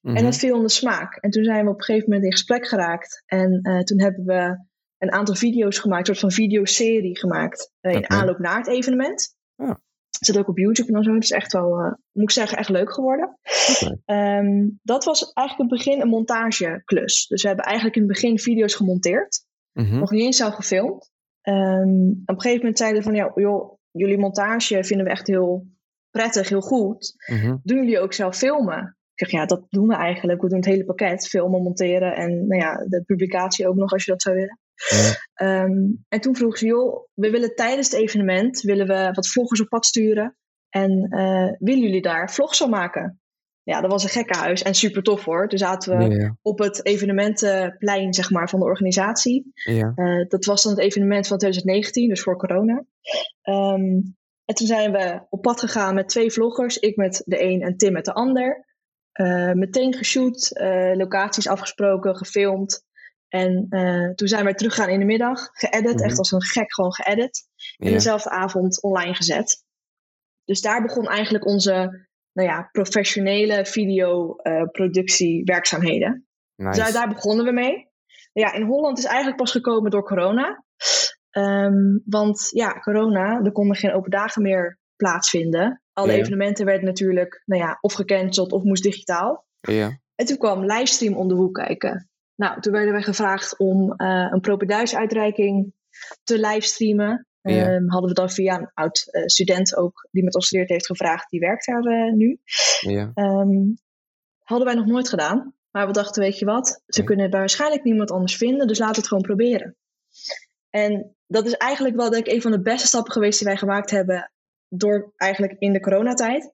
Mm-hmm. 0.01 0.17
En 0.19 0.23
dat 0.23 0.37
viel 0.37 0.55
onder 0.55 0.69
smaak. 0.69 1.15
En 1.15 1.29
toen 1.29 1.43
zijn 1.43 1.65
we 1.65 1.71
op 1.71 1.77
een 1.77 1.83
gegeven 1.83 2.09
moment 2.09 2.25
in 2.25 2.31
gesprek 2.31 2.67
geraakt. 2.67 3.23
En 3.25 3.59
uh, 3.63 3.79
toen 3.79 4.01
hebben 4.01 4.25
we 4.25 4.65
een 4.97 5.11
aantal 5.11 5.35
video's 5.35 5.79
gemaakt, 5.79 6.07
een 6.07 6.15
soort 6.15 6.33
van 6.33 6.43
videoserie 6.43 7.17
gemaakt. 7.17 7.71
In 7.81 7.95
Okay. 7.95 8.19
aanloop 8.19 8.39
naar 8.39 8.57
het 8.57 8.67
evenement. 8.67 9.35
Ja. 9.55 9.81
Zit 10.19 10.37
ook 10.37 10.47
op 10.47 10.57
YouTube 10.57 10.97
en 10.97 11.03
zo. 11.03 11.13
Het 11.13 11.23
is 11.23 11.31
echt 11.31 11.53
wel, 11.53 11.79
uh, 11.79 11.93
moet 12.11 12.23
ik 12.23 12.31
zeggen, 12.31 12.57
echt 12.57 12.69
leuk 12.69 12.93
geworden. 12.93 13.37
Okay. 14.05 14.39
Um, 14.39 14.79
dat 14.83 15.03
was 15.03 15.33
eigenlijk 15.33 15.69
in 15.69 15.77
het 15.77 15.85
begin 15.85 16.01
een 16.01 16.09
montageklus. 16.09 17.27
Dus 17.27 17.41
we 17.41 17.47
hebben 17.47 17.65
eigenlijk 17.65 17.95
in 17.95 18.01
het 18.01 18.11
begin 18.11 18.39
video's 18.39 18.75
gemonteerd. 18.75 19.45
Mm-hmm. 19.71 19.99
Nog 19.99 20.11
niet 20.11 20.21
eens 20.21 20.37
zelf 20.37 20.53
gefilmd. 20.53 21.11
Um, 21.43 22.21
op 22.25 22.35
een 22.35 22.41
gegeven 22.41 22.57
moment 22.57 22.77
zeiden 22.77 22.99
we 22.99 23.05
van, 23.05 23.15
ja, 23.15 23.31
joh, 23.35 23.77
jullie 23.91 24.17
montage 24.17 24.83
vinden 24.83 25.05
we 25.05 25.11
echt 25.11 25.27
heel 25.27 25.67
prettig, 26.09 26.49
heel 26.49 26.61
goed. 26.61 27.13
Mm-hmm. 27.31 27.59
Doen 27.63 27.77
jullie 27.77 27.99
ook 27.99 28.13
zelf 28.13 28.37
filmen? 28.37 28.97
Ik 29.13 29.19
zeg, 29.19 29.31
ja, 29.31 29.45
dat 29.45 29.65
doen 29.69 29.87
we 29.87 29.95
eigenlijk. 29.95 30.41
We 30.41 30.47
doen 30.47 30.57
het 30.57 30.67
hele 30.67 30.85
pakket. 30.85 31.27
Filmen, 31.27 31.61
monteren 31.61 32.15
en 32.15 32.47
nou 32.47 32.61
ja, 32.61 32.85
de 32.87 33.03
publicatie 33.05 33.67
ook 33.67 33.75
nog 33.75 33.91
als 33.91 34.05
je 34.05 34.11
dat 34.11 34.21
zou 34.21 34.35
willen. 34.35 34.59
Ja. 34.89 35.63
Um, 35.63 36.05
en 36.09 36.19
toen 36.19 36.35
vroeg 36.35 36.57
ze, 36.57 36.65
joh, 36.65 37.07
we 37.13 37.29
willen 37.29 37.55
tijdens 37.55 37.91
het 37.91 37.99
evenement 37.99 38.61
willen 38.61 38.87
we 38.87 39.09
wat 39.11 39.29
vloggers 39.29 39.61
op 39.61 39.67
pad 39.67 39.85
sturen. 39.85 40.37
En 40.69 41.07
uh, 41.09 41.51
willen 41.59 41.83
jullie 41.83 42.01
daar 42.01 42.31
vlogs 42.31 42.57
van 42.57 42.69
maken? 42.69 43.21
Ja, 43.63 43.81
dat 43.81 43.91
was 43.91 44.03
een 44.03 44.09
gekkenhuis 44.09 44.61
en 44.61 44.73
super 44.73 45.03
tof 45.03 45.25
hoor. 45.25 45.47
Toen 45.47 45.59
zaten 45.59 45.97
we 45.97 46.15
ja. 46.15 46.37
op 46.41 46.59
het 46.59 46.85
evenementenplein 46.85 48.13
zeg 48.13 48.31
maar, 48.31 48.49
van 48.49 48.59
de 48.59 48.65
organisatie. 48.65 49.51
Ja. 49.53 49.91
Uh, 49.95 50.27
dat 50.27 50.45
was 50.45 50.63
dan 50.63 50.71
het 50.71 50.81
evenement 50.81 51.27
van 51.27 51.37
2019, 51.37 52.09
dus 52.09 52.21
voor 52.21 52.37
corona. 52.37 52.83
Um, 53.43 54.15
en 54.45 54.55
toen 54.55 54.67
zijn 54.67 54.91
we 54.91 55.21
op 55.29 55.41
pad 55.41 55.59
gegaan 55.59 55.95
met 55.95 56.09
twee 56.09 56.31
vloggers. 56.31 56.77
Ik 56.77 56.95
met 56.95 57.21
de 57.25 57.43
een 57.43 57.61
en 57.61 57.77
Tim 57.77 57.93
met 57.93 58.05
de 58.05 58.13
ander. 58.13 58.65
Uh, 59.13 59.51
meteen 59.51 59.93
geshoot, 59.93 60.51
uh, 60.53 60.95
locaties 60.95 61.47
afgesproken, 61.47 62.15
gefilmd. 62.15 62.83
En 63.33 63.65
uh, 63.69 64.13
toen 64.13 64.27
zijn 64.27 64.43
wij 64.43 64.53
teruggegaan 64.53 64.89
in 64.89 64.99
de 64.99 65.05
middag, 65.05 65.49
geëdit, 65.51 65.93
Mhm. 65.95 66.03
echt 66.03 66.17
als 66.17 66.31
een 66.31 66.43
gek 66.43 66.73
gewoon 66.73 66.93
geëdit. 66.93 67.47
En 67.77 67.87
Ja. 67.87 67.93
dezelfde 67.93 68.29
avond 68.29 68.81
online 68.83 69.13
gezet. 69.13 69.63
Dus 70.43 70.61
daar 70.61 70.81
begon 70.81 71.07
eigenlijk 71.07 71.45
onze 71.45 72.07
nou 72.33 72.47
ja, 72.49 72.69
professionele 72.71 73.65
videoproductiewerkzaamheden. 73.65 76.27
Nice. 76.55 76.71
Dus 76.71 76.79
daar, 76.83 76.91
daar 77.03 77.13
begonnen 77.13 77.45
we 77.45 77.51
mee. 77.51 77.91
Ja, 78.33 78.53
in 78.53 78.65
Holland 78.65 78.97
is 78.97 79.05
eigenlijk 79.05 79.37
pas 79.37 79.51
gekomen 79.51 79.91
door 79.91 80.03
corona. 80.03 80.63
Um, 81.31 82.01
want 82.05 82.47
ja, 82.51 82.79
corona, 82.79 83.41
er 83.43 83.51
konden 83.51 83.75
geen 83.75 83.93
open 83.93 84.11
dagen 84.11 84.41
meer 84.41 84.79
plaatsvinden. 84.95 85.81
Alle 85.93 86.11
Ja. 86.11 86.17
evenementen 86.17 86.65
werden 86.65 86.85
natuurlijk 86.85 87.41
nou 87.45 87.61
ja, 87.61 87.77
of 87.81 87.93
gecanceld 87.93 88.51
of 88.51 88.63
moest 88.63 88.83
digitaal. 88.83 89.45
Ja. 89.61 89.99
En 90.15 90.25
toen 90.25 90.37
kwam 90.37 90.65
livestream 90.65 91.15
om 91.15 91.27
de 91.27 91.33
hoek 91.33 91.53
kijken. 91.55 92.07
Nou, 92.43 92.61
toen 92.61 92.73
werden 92.73 92.91
wij 92.91 93.01
gevraagd 93.01 93.57
om 93.57 93.93
uh, 93.97 94.27
een 94.31 94.39
propenduisuitreiking 94.39 95.73
te 96.23 96.39
livestreamen. 96.39 97.27
Ja. 97.41 97.73
Um, 97.73 97.89
hadden 97.89 98.09
we 98.09 98.15
dan 98.15 98.29
via 98.29 98.59
een 98.59 98.71
oud 98.73 99.07
uh, 99.11 99.23
student 99.25 99.75
ook, 99.75 100.07
die 100.11 100.23
met 100.23 100.35
ons 100.35 100.47
geleerd 100.47 100.69
heeft 100.69 100.85
gevraagd, 100.85 101.29
die 101.29 101.39
werkt 101.39 101.65
daar 101.65 101.83
uh, 101.83 102.13
nu. 102.13 102.39
Ja. 102.79 103.11
Um, 103.15 103.77
hadden 104.39 104.67
wij 104.67 104.75
nog 104.75 104.85
nooit 104.85 105.09
gedaan. 105.09 105.53
Maar 105.71 105.87
we 105.87 105.93
dachten, 105.93 106.21
weet 106.21 106.39
je 106.39 106.45
wat, 106.45 106.81
ze 106.87 107.03
kunnen 107.03 107.29
bij 107.29 107.39
waarschijnlijk 107.39 107.83
niemand 107.83 108.11
anders 108.11 108.35
vinden, 108.35 108.67
dus 108.67 108.79
laten 108.79 108.95
we 108.95 108.99
het 108.99 109.09
gewoon 109.09 109.23
proberen. 109.23 109.75
En 110.69 111.15
dat 111.27 111.45
is 111.45 111.53
eigenlijk 111.53 111.95
wel 111.95 112.09
denk 112.09 112.25
ik 112.25 112.33
een 112.33 112.41
van 112.41 112.51
de 112.51 112.61
beste 112.61 112.87
stappen 112.87 113.11
geweest 113.11 113.39
die 113.39 113.47
wij 113.47 113.57
gemaakt 113.57 113.89
hebben 113.89 114.31
door 114.67 115.13
eigenlijk 115.15 115.55
in 115.59 115.73
de 115.73 115.79
coronatijd. 115.79 116.51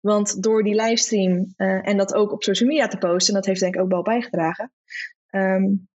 Want 0.00 0.42
door 0.42 0.62
die 0.62 0.74
livestream 0.74 1.54
uh, 1.56 1.88
en 1.88 1.96
dat 1.96 2.14
ook 2.14 2.32
op 2.32 2.42
social 2.42 2.68
media 2.68 2.88
te 2.88 2.98
posten, 2.98 3.34
dat 3.34 3.46
heeft 3.46 3.60
denk 3.60 3.74
ik 3.74 3.80
ook 3.80 3.90
wel 3.90 4.02
bijgedragen, 4.02 4.72
um, 5.34 5.88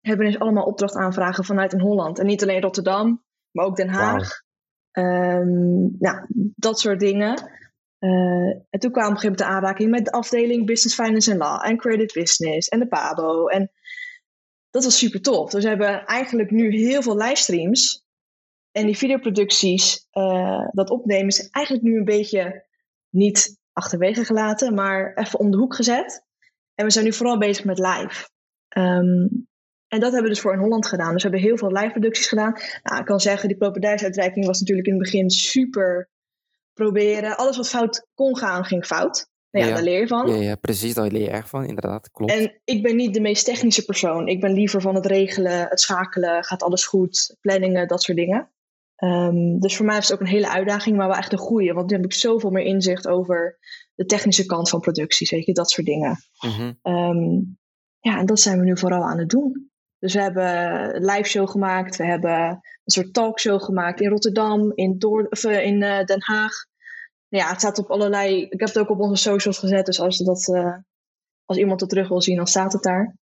hebben 0.00 0.26
dus 0.26 0.38
allemaal 0.38 0.64
opdrachtaanvragen 0.64 1.44
vanuit 1.44 1.72
in 1.72 1.80
Holland. 1.80 2.18
En 2.18 2.26
niet 2.26 2.42
alleen 2.42 2.60
Rotterdam, 2.60 3.24
maar 3.50 3.64
ook 3.64 3.76
Den 3.76 3.88
Haag. 3.88 4.44
Wow. 4.92 5.04
Um, 5.04 5.96
nou, 5.98 6.26
dat 6.56 6.80
soort 6.80 7.00
dingen. 7.00 7.50
Uh, 7.98 8.54
en 8.70 8.78
toen 8.78 8.90
kwam 8.90 9.04
op 9.04 9.10
een 9.10 9.18
gegeven 9.18 9.22
moment 9.22 9.38
de 9.38 9.44
aanraking 9.44 9.90
met 9.90 10.04
de 10.04 10.10
afdeling 10.10 10.66
Business 10.66 10.94
Finance 10.94 11.30
and 11.30 11.40
Law 11.40 11.66
en 11.66 11.76
Credit 11.76 12.12
Business 12.12 12.68
en 12.68 12.78
de 12.78 12.88
PABO. 12.88 13.46
En 13.46 13.70
dat 14.70 14.84
was 14.84 14.98
super 14.98 15.22
tof. 15.22 15.50
Dus 15.50 15.62
we 15.62 15.68
hebben 15.68 16.04
eigenlijk 16.04 16.50
nu 16.50 16.76
heel 16.76 17.02
veel 17.02 17.16
livestreams. 17.16 18.04
En 18.70 18.86
die 18.86 18.96
videoproducties, 18.96 20.08
uh, 20.12 20.68
dat 20.70 20.90
opnemen, 20.90 21.26
is 21.26 21.48
eigenlijk 21.50 21.84
nu 21.84 21.96
een 21.96 22.04
beetje 22.04 22.64
niet 23.10 23.58
achterwege 23.72 24.24
gelaten, 24.24 24.74
maar 24.74 25.14
even 25.14 25.38
om 25.38 25.50
de 25.50 25.56
hoek 25.56 25.74
gezet. 25.74 26.24
En 26.74 26.84
we 26.84 26.90
zijn 26.90 27.04
nu 27.04 27.12
vooral 27.12 27.38
bezig 27.38 27.64
met 27.64 27.78
live. 27.78 28.28
Um, 28.78 29.46
en 29.88 30.00
dat 30.00 30.12
hebben 30.12 30.22
we 30.22 30.28
dus 30.28 30.40
voor 30.40 30.52
in 30.52 30.58
Holland 30.58 30.86
gedaan. 30.86 31.12
Dus 31.12 31.22
we 31.22 31.28
hebben 31.28 31.48
heel 31.48 31.56
veel 31.56 31.72
live 31.72 31.90
producties 31.90 32.28
gedaan. 32.28 32.56
Nou, 32.82 33.00
ik 33.00 33.04
kan 33.04 33.20
zeggen, 33.20 33.48
die 33.48 33.56
properdijsuitreiking 33.56 34.46
was 34.46 34.60
natuurlijk 34.60 34.86
in 34.86 34.94
het 34.94 35.02
begin 35.02 35.30
super 35.30 36.10
proberen. 36.72 37.36
Alles 37.36 37.56
wat 37.56 37.68
fout 37.68 38.06
kon 38.14 38.36
gaan, 38.36 38.64
ging 38.64 38.86
fout. 38.86 39.28
Nou 39.50 39.64
ja, 39.64 39.70
ja, 39.70 39.76
daar 39.76 39.84
leer 39.84 40.00
je 40.00 40.06
van. 40.06 40.28
Ja, 40.28 40.42
ja, 40.42 40.56
precies, 40.56 40.94
daar 40.94 41.10
leer 41.10 41.22
je 41.22 41.30
erg 41.30 41.48
van, 41.48 41.64
inderdaad. 41.64 42.10
Klopt. 42.10 42.32
En 42.32 42.60
ik 42.64 42.82
ben 42.82 42.96
niet 42.96 43.14
de 43.14 43.20
meest 43.20 43.44
technische 43.44 43.84
persoon. 43.84 44.28
Ik 44.28 44.40
ben 44.40 44.52
liever 44.52 44.80
van 44.80 44.94
het 44.94 45.06
regelen, 45.06 45.68
het 45.68 45.80
schakelen, 45.80 46.44
gaat 46.44 46.62
alles 46.62 46.86
goed, 46.86 47.36
planningen, 47.40 47.88
dat 47.88 48.02
soort 48.02 48.18
dingen. 48.18 48.50
Um, 48.96 49.60
dus 49.60 49.76
voor 49.76 49.86
mij 49.86 49.98
is 49.98 50.08
het 50.08 50.12
ook 50.12 50.20
een 50.20 50.32
hele 50.32 50.50
uitdaging, 50.50 50.96
maar 50.96 51.08
wel 51.08 51.16
echt 51.16 51.32
een 51.32 51.38
goede. 51.38 51.72
Want 51.72 51.90
nu 51.90 51.96
heb 51.96 52.04
ik 52.04 52.12
zoveel 52.12 52.50
meer 52.50 52.64
inzicht 52.64 53.08
over 53.08 53.58
de 53.94 54.04
technische 54.04 54.46
kant 54.46 54.68
van 54.68 54.80
producties, 54.80 55.30
weet 55.30 55.46
je, 55.46 55.52
dat 55.52 55.70
soort 55.70 55.86
dingen. 55.86 56.16
Mm 56.40 56.50
-hmm. 56.50 56.94
um, 56.94 57.58
ja, 58.06 58.18
en 58.18 58.26
dat 58.26 58.40
zijn 58.40 58.58
we 58.58 58.64
nu 58.64 58.78
vooral 58.78 59.02
aan 59.02 59.18
het 59.18 59.28
doen. 59.28 59.70
Dus 59.98 60.14
we 60.14 60.20
hebben 60.20 60.44
een 60.96 61.04
live 61.04 61.28
show 61.28 61.48
gemaakt, 61.48 61.96
we 61.96 62.04
hebben 62.04 62.40
een 62.40 62.60
soort 62.84 63.14
talkshow 63.14 63.62
gemaakt 63.62 64.00
in 64.00 64.08
Rotterdam, 64.08 64.72
in, 64.74 64.96
uh, 65.44 65.64
in 65.64 65.82
uh, 65.82 66.04
Den 66.04 66.22
Haag. 66.22 66.52
Ja, 67.28 67.48
het 67.48 67.58
staat 67.58 67.78
op 67.78 67.90
allerlei. 67.90 68.42
Ik 68.42 68.60
heb 68.60 68.68
het 68.68 68.78
ook 68.78 68.90
op 68.90 69.00
onze 69.00 69.22
socials 69.22 69.58
gezet, 69.58 69.86
dus 69.86 70.00
als, 70.00 70.18
dat, 70.18 70.48
uh, 70.48 70.76
als 71.44 71.58
iemand 71.58 71.80
het 71.80 71.88
terug 71.88 72.08
wil 72.08 72.22
zien, 72.22 72.36
dan 72.36 72.46
staat 72.46 72.72
het 72.72 72.82
daar. 72.82 73.16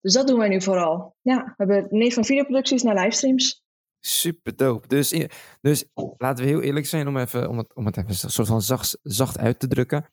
Dus 0.00 0.12
dat 0.12 0.26
doen 0.26 0.38
wij 0.38 0.48
nu 0.48 0.62
vooral. 0.62 1.16
Ja, 1.20 1.54
we 1.56 1.64
hebben 1.64 1.94
ineens 1.94 2.14
van 2.14 2.24
videoproducties 2.24 2.82
naar 2.82 2.94
livestreams. 2.94 3.62
Super 4.00 4.56
dope. 4.56 4.88
Dus, 4.88 5.28
dus 5.60 5.84
laten 6.16 6.44
we 6.44 6.50
heel 6.50 6.62
eerlijk 6.62 6.86
zijn 6.86 7.08
om, 7.08 7.16
even, 7.16 7.48
om, 7.48 7.58
het, 7.58 7.74
om 7.74 7.86
het 7.86 7.96
even 7.96 8.10
een 8.10 8.30
soort 8.30 8.48
van 8.48 8.62
zacht, 8.62 8.98
zacht 9.02 9.38
uit 9.38 9.60
te 9.60 9.68
drukken. 9.68 10.06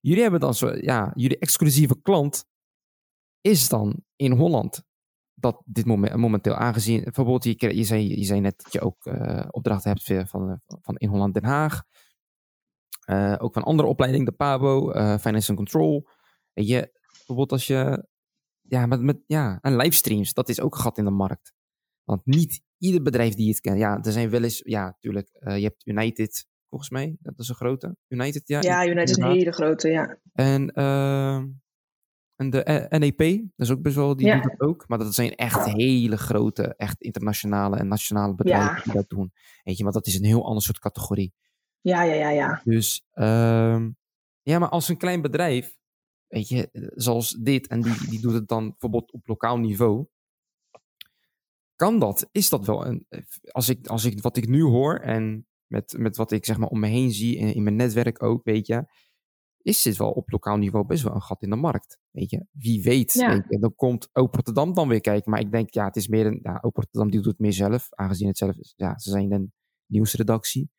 Jullie 0.00 0.22
hebben 0.22 0.40
dan 0.40 0.54
zo, 0.54 0.74
ja, 0.74 1.12
jullie 1.14 1.38
exclusieve 1.38 2.02
klant 2.02 2.44
is 3.40 3.68
dan 3.68 4.04
in 4.16 4.32
Holland 4.32 4.86
dat 5.40 5.62
dit 5.64 5.86
moment, 5.86 6.16
momenteel 6.16 6.54
aangezien, 6.54 7.02
bijvoorbeeld, 7.02 7.44
je, 7.44 7.76
je, 7.76 7.84
zei, 7.84 8.18
je 8.18 8.24
zei 8.24 8.40
net 8.40 8.62
dat 8.62 8.72
je 8.72 8.80
ook 8.80 9.06
uh, 9.06 9.46
opdrachten 9.50 9.90
hebt 9.90 10.30
van, 10.30 10.50
eh, 10.50 10.76
van 10.80 10.96
in 10.96 11.08
Holland 11.08 11.34
Den 11.34 11.44
Haag. 11.44 11.82
Uh, 13.10 13.34
ook 13.38 13.52
van 13.52 13.62
andere 13.62 13.88
opleidingen, 13.88 14.26
de 14.26 14.32
PABO, 14.32 14.92
uh, 14.94 15.18
Finance 15.18 15.48
and 15.48 15.56
Control. 15.56 16.08
En 16.52 16.66
je, 16.66 16.90
bijvoorbeeld 17.16 17.52
als 17.52 17.66
je, 17.66 18.06
ja, 18.60 18.86
met, 18.86 19.00
met, 19.00 19.18
ja, 19.26 19.58
en 19.60 19.76
livestreams, 19.76 20.32
dat 20.32 20.48
is 20.48 20.60
ook 20.60 20.74
een 20.74 20.80
gat 20.80 20.98
in 20.98 21.04
de 21.04 21.10
markt. 21.10 21.52
Want 22.04 22.26
niet 22.26 22.62
ieder 22.78 23.02
bedrijf 23.02 23.34
die 23.34 23.48
het 23.48 23.60
kent, 23.60 23.78
ja, 23.78 23.98
er 24.02 24.12
zijn 24.12 24.30
wel 24.30 24.42
eens, 24.42 24.60
ja, 24.64 24.84
natuurlijk, 24.84 25.28
je 25.40 25.62
hebt 25.62 25.86
United, 25.86 26.46
volgens 26.68 26.90
mij, 26.90 27.16
dat 27.20 27.38
is 27.38 27.48
een 27.48 27.54
grote. 27.54 27.96
United, 28.08 28.48
ja. 28.48 28.60
Ja, 28.60 28.86
United 28.86 29.08
is 29.10 29.16
een 29.16 29.30
hele 29.30 29.52
grote, 29.52 29.88
ja. 29.88 30.18
En 30.32 30.70
ehm, 30.70 31.46
en 32.38 32.50
de 32.50 32.86
NEP, 32.88 33.18
dat 33.56 33.66
is 33.66 33.70
ook 33.70 33.82
best 33.82 33.96
wel, 33.96 34.16
die 34.16 34.26
ja. 34.26 34.40
doet 34.40 34.56
dat 34.58 34.68
ook. 34.68 34.88
Maar 34.88 34.98
dat 34.98 35.14
zijn 35.14 35.34
echt 35.34 35.64
hele 35.64 36.16
grote, 36.16 36.74
echt 36.76 37.00
internationale 37.00 37.76
en 37.76 37.88
nationale 37.88 38.34
bedrijven 38.34 38.76
ja. 38.76 38.82
die 38.82 38.92
dat 38.92 39.08
doen. 39.08 39.32
Weet 39.64 39.76
je, 39.76 39.84
maar 39.84 39.92
dat 39.92 40.06
is 40.06 40.18
een 40.18 40.24
heel 40.24 40.44
ander 40.44 40.62
soort 40.62 40.78
categorie. 40.78 41.32
Ja, 41.80 42.02
ja, 42.02 42.14
ja, 42.14 42.28
ja. 42.28 42.60
Dus, 42.64 43.04
um, 43.14 43.96
ja, 44.42 44.58
maar 44.58 44.68
als 44.68 44.88
een 44.88 44.96
klein 44.96 45.22
bedrijf, 45.22 45.76
weet 46.26 46.48
je, 46.48 46.90
zoals 46.94 47.30
dit, 47.30 47.66
en 47.66 47.82
die, 47.82 48.08
die 48.08 48.20
doet 48.20 48.32
het 48.32 48.48
dan 48.48 48.68
bijvoorbeeld 48.68 49.12
op 49.12 49.26
lokaal 49.26 49.58
niveau. 49.58 50.06
Kan 51.76 51.98
dat? 51.98 52.28
Is 52.32 52.48
dat 52.48 52.66
wel 52.66 52.86
een, 52.86 53.06
als 53.50 53.68
ik, 53.68 53.86
als 53.86 54.04
ik 54.04 54.22
wat 54.22 54.36
ik 54.36 54.48
nu 54.48 54.62
hoor 54.62 54.96
en 54.96 55.46
met, 55.66 55.94
met 55.98 56.16
wat 56.16 56.32
ik 56.32 56.44
zeg 56.44 56.58
maar 56.58 56.68
om 56.68 56.80
me 56.80 56.88
heen 56.88 57.12
zie 57.12 57.38
en 57.38 57.54
in 57.54 57.62
mijn 57.62 57.76
netwerk 57.76 58.22
ook, 58.22 58.44
weet 58.44 58.66
je 58.66 58.84
is 59.68 59.82
dit 59.82 59.96
wel 59.96 60.10
op 60.10 60.30
lokaal 60.30 60.56
niveau 60.56 60.86
best 60.86 61.02
wel 61.02 61.14
een 61.14 61.22
gat 61.22 61.42
in 61.42 61.50
de 61.50 61.56
markt. 61.56 61.98
Weet 62.10 62.30
je, 62.30 62.46
wie 62.50 62.82
weet. 62.82 63.12
Ja. 63.12 63.32
weet 63.32 63.44
je, 63.48 63.58
dan 63.58 63.74
komt 63.74 64.08
ook 64.12 64.34
Rotterdam 64.34 64.74
dan 64.74 64.88
weer 64.88 65.00
kijken. 65.00 65.30
Maar 65.30 65.40
ik 65.40 65.52
denk, 65.52 65.74
ja, 65.74 65.84
het 65.84 65.96
is 65.96 66.08
meer 66.08 66.26
een. 66.26 66.40
Ja, 66.42 66.58
Rotterdam 66.60 67.10
die 67.10 67.20
doet 67.20 67.32
het 67.32 67.38
meer 67.38 67.52
zelf. 67.52 67.86
Aangezien 67.90 68.28
het 68.28 68.38
zelf 68.38 68.56
is. 68.56 68.72
Ja, 68.76 68.98
ze 68.98 69.10
zijn 69.10 69.32
een 69.32 69.52
nieuwsredactie. 69.86 70.70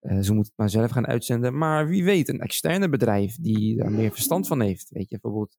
Uh, 0.00 0.10
ze 0.10 0.34
moeten 0.34 0.38
het 0.38 0.52
maar 0.56 0.70
zelf 0.70 0.90
gaan 0.90 1.06
uitzenden. 1.06 1.58
Maar 1.58 1.88
wie 1.88 2.04
weet, 2.04 2.28
een 2.28 2.40
externe 2.40 2.88
bedrijf 2.88 3.36
die 3.36 3.76
daar 3.76 3.90
meer 3.90 4.10
verstand 4.10 4.46
van 4.46 4.60
heeft. 4.60 4.90
Weet 4.90 5.08
je, 5.08 5.18
bijvoorbeeld. 5.20 5.56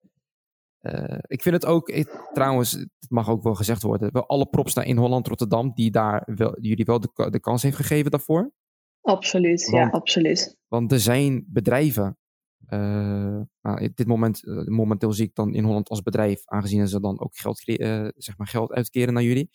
Uh, 0.82 1.18
ik 1.28 1.42
vind 1.42 1.56
het 1.56 1.66
ook, 1.66 1.90
ik, 1.90 2.28
trouwens, 2.34 2.72
het 2.72 3.10
mag 3.10 3.30
ook 3.30 3.44
wel 3.44 3.56
gezegd 3.56 3.82
worden, 3.82 4.12
wel 4.12 4.28
alle 4.28 4.46
props 4.46 4.74
naar 4.74 4.86
in 4.86 4.98
Holland, 4.98 5.28
Rotterdam, 5.28 5.72
die 5.74 5.92
daar 5.92 6.30
wel, 6.36 6.60
jullie 6.62 6.86
wel 6.86 7.00
de, 7.00 7.30
de 7.30 7.40
kans 7.40 7.64
heeft 7.64 7.76
gegeven 7.76 8.12
daarvoor. 8.12 8.52
Absoluut, 9.02 9.70
want, 9.70 9.84
ja, 9.84 9.90
absoluut. 9.90 10.58
Want 10.68 10.92
er 10.92 11.00
zijn 11.00 11.46
bedrijven 11.48 12.18
nou, 13.62 13.92
dit 13.94 14.08
moment, 14.08 14.44
uh, 14.44 14.66
momenteel 14.66 15.14
zie 15.14 15.26
ik 15.26 15.36
dan 15.36 15.54
in 15.54 15.64
Holland 15.64 15.90
als 15.90 16.02
bedrijf, 16.02 16.42
aangezien 16.46 16.88
ze 16.88 17.00
dan 17.00 17.20
ook 17.20 17.36
geld, 17.36 17.68
uh, 17.68 18.08
zeg 18.16 18.38
maar 18.38 18.48
geld 18.48 18.72
uitkeren 18.72 19.14
naar 19.14 19.24
jullie. 19.24 19.50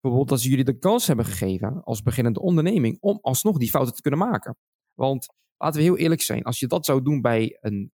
Bijvoorbeeld 0.00 0.30
dat 0.30 0.40
ze 0.40 0.48
jullie 0.48 0.64
de 0.64 0.78
kans 0.78 1.06
hebben 1.06 1.24
gegeven 1.24 1.84
als 1.84 2.02
beginnende 2.02 2.40
onderneming 2.40 2.96
om 3.00 3.18
alsnog 3.20 3.58
die 3.58 3.70
fouten 3.70 3.94
te 3.94 4.02
kunnen 4.02 4.20
maken. 4.20 4.56
Want 4.94 5.26
laten 5.56 5.78
we 5.78 5.86
heel 5.86 5.96
eerlijk 5.96 6.20
zijn, 6.20 6.42
als 6.42 6.58
je 6.58 6.66
dat 6.66 6.84
zou 6.84 7.02
doen 7.02 7.20
bij 7.20 7.58
een, 7.60 7.92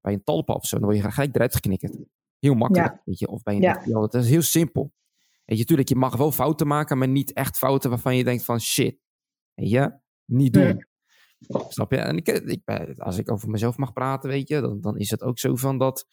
bij 0.00 0.12
een 0.12 0.24
talpa 0.24 0.52
of 0.52 0.66
zo, 0.66 0.78
dan 0.78 0.84
word 0.84 1.02
je 1.02 1.10
gelijk 1.10 1.34
eruit 1.34 1.54
geknikkerd. 1.54 1.96
Heel 2.38 2.54
makkelijk, 2.54 2.92
ja. 2.92 3.02
weet 3.04 3.18
je. 3.18 3.28
Of 3.28 3.42
bij 3.42 3.54
een 3.54 3.60
ja. 3.60 3.84
dat 3.84 4.14
is 4.14 4.28
heel 4.28 4.42
simpel. 4.42 4.92
Weet 5.44 5.58
je, 5.58 5.64
tuurlijk, 5.64 5.88
je 5.88 5.96
mag 5.96 6.16
wel 6.16 6.32
fouten 6.32 6.66
maken, 6.66 6.98
maar 6.98 7.08
niet 7.08 7.32
echt 7.32 7.58
fouten 7.58 7.90
waarvan 7.90 8.16
je 8.16 8.24
denkt 8.24 8.44
van 8.44 8.60
shit. 8.60 8.98
Weet 9.54 9.70
je, 9.70 9.98
niet 10.24 10.52
doen. 10.52 10.62
Nee. 10.62 10.92
Snap 11.68 11.90
je? 11.90 11.96
En 11.96 12.16
ik, 12.16 12.28
ik, 12.28 12.68
als 12.98 13.18
ik 13.18 13.30
over 13.30 13.50
mezelf 13.50 13.76
mag 13.76 13.92
praten, 13.92 14.30
weet 14.30 14.48
je, 14.48 14.60
dan, 14.60 14.80
dan 14.80 14.98
is 14.98 15.10
het 15.10 15.22
ook 15.22 15.38
zo 15.38 15.56
van 15.56 15.78
dat. 15.78 16.06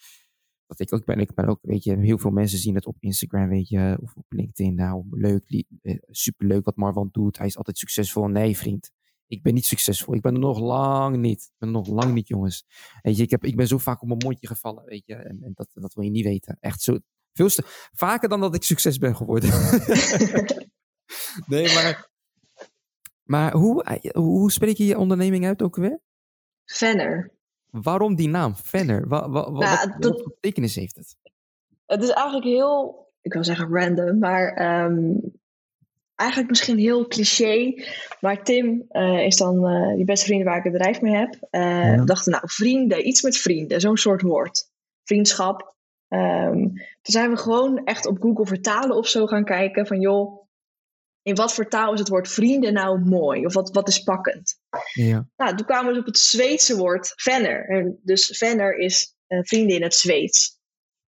Dat 0.66 0.80
ik 0.80 0.94
ook 0.94 1.06
ben, 1.06 1.20
ik 1.20 1.34
ben 1.34 1.48
ook, 1.48 1.60
weet 1.62 1.84
je, 1.84 1.98
heel 1.98 2.18
veel 2.18 2.32
mensen 2.32 2.60
zien 2.60 2.76
het 2.76 2.86
op 2.86 2.96
Instagram, 3.00 3.50
weet 3.50 3.70
je, 3.70 3.98
of 4.02 4.16
op 4.16 4.26
LinkedIn. 4.30 4.76
Nou, 4.76 5.06
leuk, 5.10 5.66
eh, 5.82 5.98
superleuk 6.10 6.66
wat 6.66 6.76
Marwan 6.76 7.10
doet. 7.12 7.38
Hij 7.38 7.48
is 7.48 7.58
altijd 7.58 7.78
succesvol. 7.78 8.28
Nee, 8.28 8.58
vriend. 8.58 8.92
Ik 9.28 9.44
ben 9.44 9.54
niet 9.54 9.66
succesvol. 9.66 10.14
Ik 10.14 10.22
ben 10.22 10.34
er 10.34 10.40
nog 10.40 10.60
lang 10.60 11.18
niet. 11.18 11.42
Ik 11.42 11.56
ben 11.58 11.70
er 11.70 11.76
nog 11.76 11.88
lang 11.88 12.14
niet, 12.14 12.28
jongens. 12.28 12.66
Weet 13.02 13.18
je, 13.18 13.24
ik, 13.24 13.30
heb, 13.30 13.46
ik 13.46 13.56
ben 13.56 13.68
zo 13.68 13.78
vaak 13.78 14.02
op 14.02 14.08
mijn 14.08 14.24
mondje 14.24 14.48
gevallen, 14.48 14.86
weet 14.86 15.06
je. 15.06 15.16
En, 15.16 15.44
en 15.44 15.52
dat, 15.54 15.70
dat 15.74 15.94
wil 15.94 16.04
je 16.04 16.10
niet 16.10 16.26
weten. 16.26 16.58
Echt 16.60 16.82
zo. 16.82 16.98
Veel 17.34 17.50
vaker 17.92 18.30
dan 18.30 18.40
dat 18.40 18.56
ik 18.56 18.64
succes 18.64 18.98
ben 18.98 19.16
geworden. 19.16 19.50
nee, 21.48 21.74
maar 21.74 22.11
maar 23.32 23.54
hoe, 23.54 23.84
eh, 23.84 24.12
hoe 24.14 24.52
spreek 24.52 24.78
je 24.78 24.86
je 24.86 24.98
onderneming 24.98 25.46
uit 25.46 25.62
ook 25.62 25.76
weer? 25.76 26.00
Venner. 26.66 27.32
Waarom 27.70 28.16
die 28.16 28.30
naam, 28.30 28.56
Venner? 28.56 29.08
Wat, 29.08 29.28
wat, 29.30 29.52
nou, 29.52 29.60
wat, 29.60 29.96
wat 30.00 30.22
voor 30.22 30.32
betekenis 30.40 30.76
heeft 30.76 30.96
het? 30.96 31.16
Het 31.86 32.04
is 32.04 32.10
eigenlijk 32.10 32.46
heel, 32.46 33.08
ik 33.22 33.34
wil 33.34 33.44
zeggen 33.44 33.70
random, 33.70 34.20
maar 34.20 34.46
um, 34.86 35.22
eigenlijk 36.16 36.50
misschien 36.50 36.78
heel 36.78 37.08
cliché. 37.08 37.74
Maar 38.20 38.44
Tim 38.44 38.86
uh, 38.92 39.26
is 39.26 39.38
dan 39.38 39.68
uh, 39.70 39.96
die 39.96 40.06
beste 40.06 40.26
vrienden 40.26 40.48
waar 40.48 40.58
ik 40.58 40.64
het 40.64 40.74
bedrijf 40.74 41.02
mee 41.02 41.16
heb. 41.16 41.38
Uh, 41.52 41.96
ja. 41.96 42.04
dachten, 42.04 42.32
nou, 42.32 42.44
vrienden, 42.48 43.08
iets 43.08 43.22
met 43.22 43.38
vrienden, 43.38 43.82
zo'n 43.82 43.98
soort 43.98 44.22
woord. 44.22 44.70
Vriendschap. 45.04 45.76
Um, 46.08 46.74
toen 46.74 47.14
zijn 47.14 47.30
we 47.30 47.38
gewoon 47.38 47.84
echt 47.84 48.08
op 48.08 48.22
Google 48.22 48.46
vertalen 48.46 48.98
of 48.98 49.08
zo 49.08 49.26
gaan 49.26 49.46
kijken 49.46 49.88
van, 49.88 50.00
joh, 50.00 50.42
in 51.22 51.36
wat 51.36 51.54
voor 51.54 51.68
taal 51.68 51.94
is 51.94 52.00
het 52.00 52.10
woord 52.10 52.30
vrienden 52.30 52.74
nou 52.74 53.00
mooi? 53.00 53.46
Of 53.46 53.54
wat, 53.54 53.70
wat 53.70 53.88
is 53.88 54.04
pakkend? 54.04 54.60
Ja. 54.94 55.28
Nou, 55.36 55.56
toen 55.56 55.66
kwamen 55.66 55.94
we 55.94 56.00
op 56.00 56.06
het 56.06 56.18
Zweedse 56.18 56.78
woord 56.78 57.14
venner. 57.16 57.70
En 57.70 58.00
dus 58.04 58.38
venner 58.38 58.78
is 58.78 59.16
uh, 59.28 59.40
vrienden 59.42 59.76
in 59.76 59.84
het 59.84 59.96
Zweeds. 59.96 60.60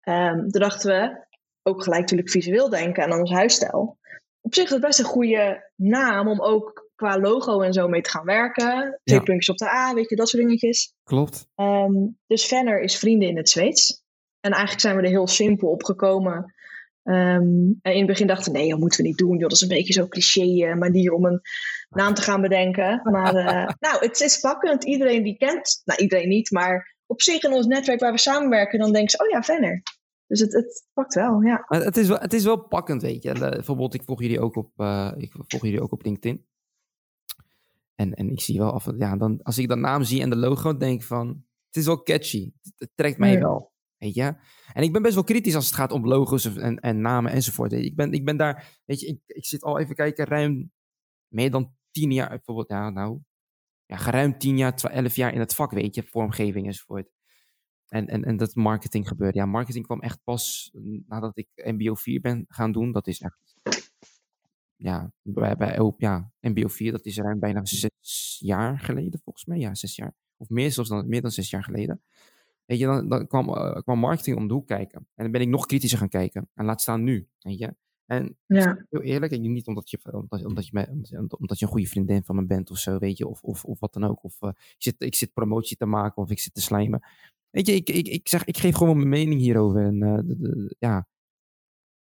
Um, 0.03 0.49
toen 0.49 0.61
dachten 0.61 0.89
we, 0.89 1.25
ook 1.63 1.83
gelijk 1.83 2.01
natuurlijk 2.01 2.29
visueel 2.29 2.69
denken 2.69 3.03
aan 3.03 3.19
ons 3.19 3.31
huisstijl. 3.31 3.99
Op 4.41 4.53
zich 4.53 4.63
is 4.63 4.69
het 4.69 4.81
best 4.81 4.99
een 4.99 5.05
goede 5.05 5.71
naam 5.75 6.27
om 6.27 6.41
ook 6.41 6.89
qua 6.95 7.19
logo 7.19 7.61
en 7.61 7.73
zo 7.73 7.87
mee 7.87 8.01
te 8.01 8.09
gaan 8.09 8.25
werken. 8.25 8.99
Twee 9.03 9.19
ja. 9.19 9.23
puntjes 9.23 9.49
op 9.49 9.57
de 9.57 9.69
A, 9.69 9.93
weet 9.93 10.09
je, 10.09 10.15
dat 10.15 10.29
soort 10.29 10.43
dingetjes. 10.43 10.93
Klopt. 11.03 11.47
Um, 11.55 12.19
dus 12.27 12.45
venner 12.45 12.81
is 12.81 12.97
vrienden 12.97 13.29
in 13.29 13.37
het 13.37 13.49
Zweeds. 13.49 14.03
En 14.39 14.51
eigenlijk 14.51 14.81
zijn 14.81 14.95
we 14.95 15.01
er 15.01 15.09
heel 15.09 15.27
simpel 15.27 15.69
op 15.69 15.83
gekomen. 15.83 16.53
Ehm, 17.03 17.73
en 17.81 17.91
in 17.91 17.97
het 17.97 18.07
begin 18.07 18.27
dachten 18.27 18.51
we, 18.51 18.57
nee, 18.57 18.69
dat 18.69 18.79
moeten 18.79 19.01
we 19.01 19.07
niet 19.07 19.17
doen. 19.17 19.37
Joh, 19.37 19.41
dat 19.41 19.51
is 19.51 19.61
een 19.61 19.67
beetje 19.67 19.93
zo'n 19.93 20.09
cliché 20.09 20.43
uh, 20.43 20.75
manier 20.75 21.13
om 21.13 21.25
een 21.25 21.41
naam 21.89 22.13
te 22.13 22.21
gaan 22.21 22.41
bedenken. 22.41 23.01
Maar 23.03 23.35
uh, 23.35 23.73
nou, 23.89 24.05
het 24.05 24.19
is 24.19 24.39
pakkend. 24.39 24.83
Iedereen 24.83 25.23
die 25.23 25.37
kent, 25.37 25.81
nou 25.85 26.01
iedereen 26.01 26.29
niet, 26.29 26.51
maar 26.51 26.97
op 27.05 27.21
zich 27.21 27.43
in 27.43 27.53
ons 27.53 27.65
netwerk 27.65 27.99
waar 27.99 28.11
we 28.11 28.17
samenwerken, 28.17 28.79
dan 28.79 28.91
denken 28.91 29.11
ze, 29.11 29.23
oh 29.23 29.29
ja, 29.29 29.41
Venner. 29.41 29.81
Dus 30.27 30.39
het, 30.39 30.53
het 30.53 30.87
pakt 30.93 31.13
wel, 31.13 31.41
ja. 31.41 31.65
Maar 31.67 31.83
het 31.83 31.97
is 31.97 32.07
wel, 32.07 32.19
het 32.19 32.33
is 32.33 32.43
wel 32.43 32.67
pakkend, 32.67 33.01
weet 33.01 33.23
je. 33.23 33.33
Bijvoorbeeld, 33.33 33.93
ik 33.93 34.03
volg 34.03 34.21
jullie 34.21 34.39
ook 34.39 34.55
op, 34.55 34.71
uh, 34.77 35.11
ik 35.17 35.31
volg 35.47 35.63
jullie 35.63 35.81
ook 35.81 35.91
op 35.91 36.03
LinkedIn. 36.03 36.45
En, 37.95 38.13
en 38.13 38.29
ik 38.29 38.41
zie 38.41 38.57
wel 38.57 38.71
af, 38.71 38.87
ja, 38.97 39.17
dan, 39.17 39.39
als 39.43 39.57
ik 39.57 39.67
dat 39.67 39.77
naam 39.77 40.03
zie 40.03 40.21
en 40.21 40.29
de 40.29 40.35
logo, 40.35 40.77
denk 40.77 41.01
ik 41.01 41.07
van, 41.07 41.27
het 41.67 41.75
is 41.75 41.85
wel 41.85 42.03
catchy. 42.03 42.51
Het, 42.61 42.73
het 42.77 42.89
trekt 42.95 43.17
mij 43.17 43.31
ja. 43.31 43.39
wel, 43.39 43.70
weet 44.01 44.13
je. 44.13 44.35
En 44.73 44.83
ik 44.83 44.91
ben 44.91 45.01
best 45.01 45.13
wel 45.13 45.23
kritisch 45.23 45.55
als 45.55 45.65
het 45.65 45.75
gaat 45.75 45.91
om 45.91 46.07
logo's 46.07 46.55
en, 46.55 46.79
en 46.79 47.01
namen 47.01 47.31
enzovoort. 47.31 47.71
Ik 47.71 47.95
ben, 47.95 48.11
ik 48.11 48.25
ben 48.25 48.37
daar, 48.37 48.81
weet 48.85 48.99
je, 48.99 49.07
ik, 49.07 49.19
ik 49.25 49.45
zit 49.45 49.63
al 49.63 49.79
even 49.79 49.95
kijken, 49.95 50.25
ruim 50.25 50.71
meer 51.27 51.51
dan 51.51 51.73
tien 51.91 52.11
jaar, 52.11 52.29
bijvoorbeeld, 52.29 52.69
ja, 52.69 52.89
nou, 52.89 53.19
ja, 53.85 53.97
geruim 53.97 54.37
tien 54.37 54.57
jaar, 54.57 54.83
elf 54.83 55.15
jaar 55.15 55.33
in 55.33 55.39
het 55.39 55.55
vak, 55.55 55.71
weet 55.71 55.95
je, 55.95 56.03
vormgeving 56.03 56.65
enzovoort. 56.65 57.09
En, 57.87 58.07
en, 58.07 58.23
en 58.23 58.37
dat 58.37 58.55
marketing 58.55 59.07
gebeurde. 59.07 59.37
Ja, 59.37 59.45
marketing 59.45 59.85
kwam 59.85 60.01
echt 60.01 60.19
pas 60.23 60.71
nadat 61.07 61.37
ik 61.37 61.47
MBO 61.55 61.95
4 61.95 62.21
ben 62.21 62.45
gaan 62.47 62.71
doen. 62.71 62.91
Dat 62.91 63.07
is 63.07 63.21
echt, 63.21 63.55
ja, 64.75 65.13
bij, 65.21 65.55
bij 65.55 65.93
ja, 65.97 66.31
MBO 66.39 66.67
4, 66.67 66.91
dat 66.91 67.05
is 67.05 67.17
ruim 67.17 67.39
bijna 67.39 67.65
zes 67.65 68.37
jaar 68.39 68.79
geleden, 68.79 69.19
volgens 69.23 69.45
mij. 69.45 69.57
Ja, 69.57 69.75
zes 69.75 69.95
jaar. 69.95 70.13
Of 70.37 70.49
meer, 70.49 70.71
zelfs 70.71 70.89
dan, 70.89 71.07
meer 71.07 71.21
dan 71.21 71.31
zes 71.31 71.49
jaar 71.49 71.63
geleden. 71.63 72.01
Weet 72.71 72.79
je, 72.79 72.85
dan, 72.85 73.09
dan 73.09 73.27
kwam, 73.27 73.49
uh, 73.49 73.81
kwam 73.81 73.99
marketing 73.99 74.37
om 74.37 74.47
de 74.47 74.53
hoek 74.53 74.67
kijken. 74.67 75.07
En 75.15 75.23
dan 75.23 75.31
ben 75.31 75.41
ik 75.41 75.47
nog 75.47 75.65
kritischer 75.65 75.99
gaan 75.99 76.09
kijken. 76.09 76.49
En 76.53 76.65
laat 76.65 76.81
staan 76.81 77.03
nu, 77.03 77.27
weet 77.39 77.57
je. 77.57 77.75
En 78.05 78.37
ja. 78.45 78.85
heel 78.89 79.01
eerlijk, 79.01 79.31
en 79.31 79.41
niet 79.41 79.67
omdat 79.67 79.89
je, 79.89 79.99
omdat, 80.11 80.45
omdat, 80.45 80.67
je, 80.67 80.87
omdat, 81.17 81.39
omdat 81.39 81.59
je 81.59 81.65
een 81.65 81.71
goede 81.71 81.87
vriendin 81.87 82.23
van 82.23 82.35
me 82.35 82.45
bent 82.45 82.71
of 82.71 82.77
zo, 82.77 82.97
weet 82.97 83.17
je, 83.17 83.27
of, 83.27 83.41
of, 83.41 83.65
of 83.65 83.79
wat 83.79 83.93
dan 83.93 84.03
ook. 84.03 84.23
Of 84.23 84.41
uh, 84.41 84.49
ik, 84.49 84.75
zit, 84.77 84.95
ik 84.97 85.15
zit 85.15 85.33
promotie 85.33 85.77
te 85.77 85.85
maken 85.85 86.21
of 86.21 86.31
ik 86.31 86.39
zit 86.39 86.53
te 86.53 86.61
slijmen. 86.61 87.01
Weet 87.49 87.67
je, 87.67 87.73
ik, 87.73 87.89
ik, 87.89 88.07
ik, 88.07 88.27
zeg, 88.27 88.45
ik 88.45 88.57
geef 88.57 88.75
gewoon 88.75 88.97
mijn 88.97 89.09
mening 89.09 89.41
hierover. 89.41 89.85
En 89.85 90.03
uh, 90.03 90.15
de, 90.15 90.37
de, 90.37 90.75
ja, 90.79 91.07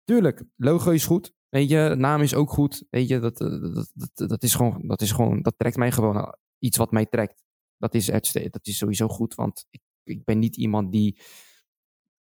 tuurlijk, 0.04 0.44
logo 0.56 0.90
is 0.90 1.06
goed. 1.06 1.32
Weet 1.48 1.68
je, 1.68 1.94
naam 1.98 2.20
is 2.20 2.34
ook 2.34 2.50
goed. 2.50 2.84
Weet 2.90 3.08
je, 3.08 3.18
dat, 3.18 3.38
dat, 3.38 3.92
dat, 3.94 4.28
dat, 4.28 4.42
is 4.42 4.54
gewoon, 4.54 4.86
dat 4.86 5.00
is 5.00 5.12
gewoon, 5.12 5.42
dat 5.42 5.54
trekt 5.56 5.76
mij 5.76 5.92
gewoon 5.92 6.34
iets 6.58 6.76
wat 6.76 6.92
mij 6.92 7.06
trekt. 7.06 7.42
Dat 7.76 7.94
is, 7.94 8.06
dat 8.50 8.66
is 8.66 8.76
sowieso 8.76 9.08
goed, 9.08 9.34
want 9.34 9.66
ik, 9.70 9.80
ik 10.08 10.24
ben 10.24 10.38
niet 10.38 10.56
iemand 10.56 10.92
die 10.92 11.20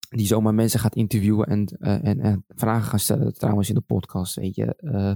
die 0.08 0.26
zomaar 0.26 0.54
mensen 0.54 0.80
gaat 0.80 0.96
interviewen 0.96 1.46
en, 1.46 1.76
uh, 1.78 2.04
en, 2.04 2.20
en, 2.20 2.44
vragen 2.48 2.88
gaan 2.88 2.98
stellen, 2.98 3.34
trouwens 3.34 3.68
in 3.68 3.74
de 3.74 3.80
podcast, 3.80 4.34
weet 4.34 4.54
je. 4.54 4.78
Uh, 4.80 5.12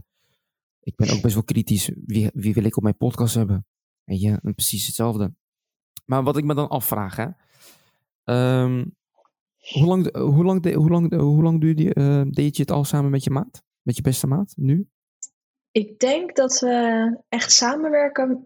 ik 0.80 0.96
ben 0.96 1.10
ook 1.10 1.22
best 1.22 1.34
wel 1.34 1.44
kritisch, 1.44 1.90
wie, 2.04 2.30
wie 2.34 2.54
wil 2.54 2.64
ik 2.64 2.76
op 2.76 2.82
mijn 2.82 2.96
podcast 2.96 3.34
hebben? 3.34 3.66
Weet 4.04 4.20
je, 4.20 4.38
en 4.42 4.54
precies 4.54 4.86
hetzelfde. 4.86 5.34
Maar 6.04 6.22
wat 6.22 6.36
ik 6.36 6.44
me 6.44 6.54
dan 6.54 6.68
afvraag, 6.68 7.16
hè. 7.16 7.28
Um, 8.62 8.96
hoe 9.58 9.86
lang, 9.86 10.16
hoe 10.16 10.44
lang, 10.44 10.74
hoe 10.74 10.90
lang, 10.90 11.14
hoe 11.14 11.42
lang 11.42 11.60
duurde, 11.60 11.94
uh, 11.94 12.22
deed 12.30 12.56
je 12.56 12.62
het 12.62 12.70
al 12.70 12.84
samen 12.84 13.10
met 13.10 13.24
je 13.24 13.30
maat? 13.30 13.62
Met 13.82 13.96
je 13.96 14.02
beste 14.02 14.26
maat, 14.26 14.52
nu? 14.56 14.88
Ik 15.72 15.98
denk 15.98 16.36
dat 16.36 16.60
we 16.60 17.16
echt 17.28 17.52
samenwerken 17.52 18.40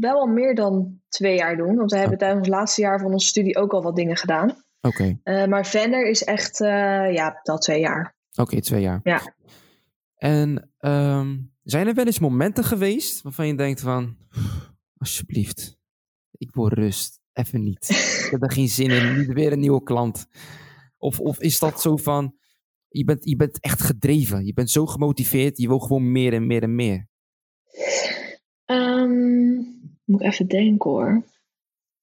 wel 0.00 0.18
al 0.20 0.26
meer 0.26 0.54
dan 0.54 1.00
twee 1.08 1.36
jaar 1.36 1.56
doen. 1.56 1.76
Want 1.76 1.90
we 1.90 1.96
hebben 1.96 2.18
tijdens 2.18 2.46
het 2.46 2.56
laatste 2.56 2.80
jaar 2.80 3.00
van 3.00 3.12
onze 3.12 3.26
studie 3.26 3.56
ook 3.56 3.72
al 3.72 3.82
wat 3.82 3.96
dingen 3.96 4.16
gedaan. 4.16 4.48
Oké. 4.80 5.16
Okay. 5.20 5.42
Uh, 5.42 5.48
maar 5.48 5.66
Venner 5.66 6.08
is 6.08 6.24
echt, 6.24 6.60
uh, 6.60 7.12
ja, 7.12 7.40
al 7.42 7.58
twee 7.58 7.80
jaar. 7.80 8.14
Oké, 8.30 8.40
okay, 8.40 8.60
twee 8.60 8.80
jaar. 8.80 9.00
Ja. 9.02 9.34
En 10.16 10.70
um, 10.80 11.52
zijn 11.62 11.86
er 11.86 11.94
wel 11.94 12.06
eens 12.06 12.18
momenten 12.18 12.64
geweest 12.64 13.22
waarvan 13.22 13.46
je 13.46 13.54
denkt 13.54 13.80
van, 13.80 14.16
alsjeblieft, 14.96 15.78
ik 16.30 16.54
wil 16.54 16.68
rust, 16.68 17.20
even 17.32 17.62
niet. 17.62 17.88
ik 18.24 18.28
heb 18.30 18.42
er 18.42 18.52
geen 18.52 18.68
zin 18.68 18.90
in, 18.90 19.18
niet 19.18 19.32
weer 19.32 19.52
een 19.52 19.60
nieuwe 19.60 19.82
klant. 19.82 20.26
Of, 20.98 21.20
of 21.20 21.40
is 21.40 21.58
dat 21.58 21.80
zo 21.80 21.96
van, 21.96 22.34
je 22.90 23.04
bent, 23.04 23.24
je 23.24 23.36
bent 23.36 23.60
echt 23.60 23.82
gedreven, 23.82 24.44
je 24.44 24.52
bent 24.52 24.70
zo 24.70 24.86
gemotiveerd, 24.86 25.58
je 25.58 25.68
wil 25.68 25.78
gewoon 25.78 26.12
meer 26.12 26.32
en 26.32 26.46
meer 26.46 26.62
en 26.62 26.74
meer? 26.74 27.08
Um, 28.66 29.80
moet 30.04 30.20
ik 30.20 30.26
even 30.26 30.46
denken 30.46 30.90
hoor. 30.90 31.24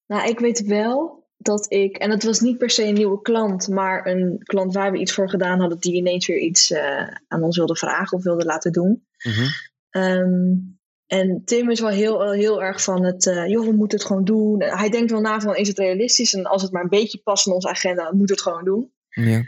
Nou, 0.06 0.30
ik 0.30 0.40
weet 0.40 0.66
wel 0.66 1.26
dat 1.38 1.72
ik, 1.72 1.98
en 1.98 2.10
het 2.10 2.24
was 2.24 2.40
niet 2.40 2.58
per 2.58 2.70
se 2.70 2.84
een 2.84 2.94
nieuwe 2.94 3.22
klant, 3.22 3.68
maar 3.68 4.08
een 4.08 4.38
klant 4.44 4.74
waar 4.74 4.92
we 4.92 4.98
iets 4.98 5.14
voor 5.14 5.30
gedaan 5.30 5.60
hadden, 5.60 5.80
die 5.80 5.94
ineens 5.94 6.28
weer 6.28 6.40
iets 6.40 6.72
uh, 6.72 7.08
aan 7.28 7.44
ons 7.44 7.58
wilde 7.58 7.76
vragen 7.76 8.18
of 8.18 8.24
wilde 8.24 8.46
laten 8.46 8.72
doen. 8.72 9.06
Mm 9.24 9.32
-hmm. 9.32 10.04
um, 10.04 10.80
en 11.08 11.42
Tim 11.46 11.70
is 11.70 11.80
wel 11.80 11.90
heel, 11.90 12.32
heel 12.32 12.64
erg 12.64 12.84
van 12.84 13.04
het, 13.04 13.26
uh, 13.26 13.48
joh, 13.48 13.66
we 13.66 13.72
moeten 13.72 13.98
het 13.98 14.08
gewoon 14.08 14.24
doen. 14.24 14.64
Hij 14.64 14.90
denkt 14.90 15.12
wel 15.12 15.22
na 15.22 15.40
van, 15.40 15.56
is 15.56 15.68
het 15.68 15.78
realistisch? 15.78 16.34
En 16.34 16.46
als 16.46 16.62
het 16.62 16.72
maar 16.72 16.84
een 16.84 16.90
beetje 16.90 17.22
past 17.24 17.48
in 17.48 17.54
onze 17.54 17.70
agenda, 17.70 18.14
moet 18.14 18.30
het 18.30 18.42
gewoon 18.42 18.64
doen. 18.64 18.92
Ja. 19.10 19.44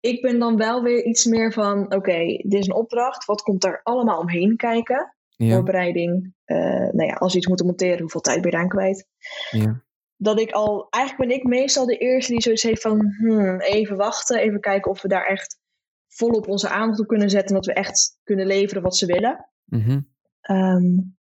Ik 0.00 0.22
ben 0.22 0.38
dan 0.38 0.56
wel 0.56 0.82
weer 0.82 1.04
iets 1.04 1.24
meer 1.24 1.52
van, 1.52 1.84
oké, 1.84 1.96
okay, 1.96 2.44
dit 2.46 2.60
is 2.60 2.66
een 2.66 2.74
opdracht. 2.74 3.24
Wat 3.24 3.42
komt 3.42 3.60
daar 3.60 3.80
allemaal 3.82 4.20
omheen 4.20 4.56
kijken? 4.56 5.14
Ja. 5.28 5.54
Voorbereiding. 5.54 6.34
Uh, 6.46 6.56
nou 6.66 7.04
ja, 7.04 7.14
als 7.14 7.32
we 7.32 7.38
iets 7.38 7.46
moeten 7.46 7.66
monteren, 7.66 8.00
hoeveel 8.00 8.20
tijd 8.20 8.40
ben 8.40 8.50
je 8.50 8.56
eraan 8.56 8.68
kwijt? 8.68 9.06
Ja 9.50 9.82
dat 10.22 10.40
ik 10.40 10.50
al, 10.50 10.86
eigenlijk 10.90 11.28
ben 11.28 11.38
ik 11.38 11.44
meestal 11.44 11.86
de 11.86 11.96
eerste 11.96 12.32
die 12.32 12.42
zoiets 12.42 12.62
heeft 12.62 12.82
van 12.82 13.14
hmm, 13.18 13.60
even 13.60 13.96
wachten, 13.96 14.38
even 14.38 14.60
kijken 14.60 14.90
of 14.90 15.02
we 15.02 15.08
daar 15.08 15.26
echt 15.26 15.58
volop 16.08 16.48
onze 16.48 16.68
aandacht 16.68 17.00
op 17.00 17.06
kunnen 17.06 17.30
zetten 17.30 17.48
en 17.48 17.54
dat 17.54 17.66
we 17.66 17.72
echt 17.72 18.18
kunnen 18.22 18.46
leveren 18.46 18.82
wat 18.82 18.96
ze 18.96 19.06
willen. 19.06 19.48
Mm 19.64 19.80
-hmm. 19.80 20.08
um, 20.56 21.18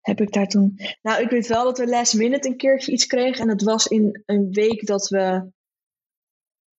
heb 0.00 0.20
ik 0.20 0.32
daar 0.32 0.46
toen. 0.46 0.78
Nou, 1.02 1.22
ik 1.22 1.30
weet 1.30 1.46
wel 1.46 1.64
dat 1.64 1.78
we 1.78 1.86
last 1.86 2.14
minute 2.14 2.48
een 2.48 2.56
keertje 2.56 2.92
iets 2.92 3.06
kregen 3.06 3.42
en 3.42 3.48
het 3.48 3.62
was 3.62 3.86
in 3.86 4.22
een 4.26 4.48
week 4.50 4.86
dat 4.86 5.08
we, 5.08 5.50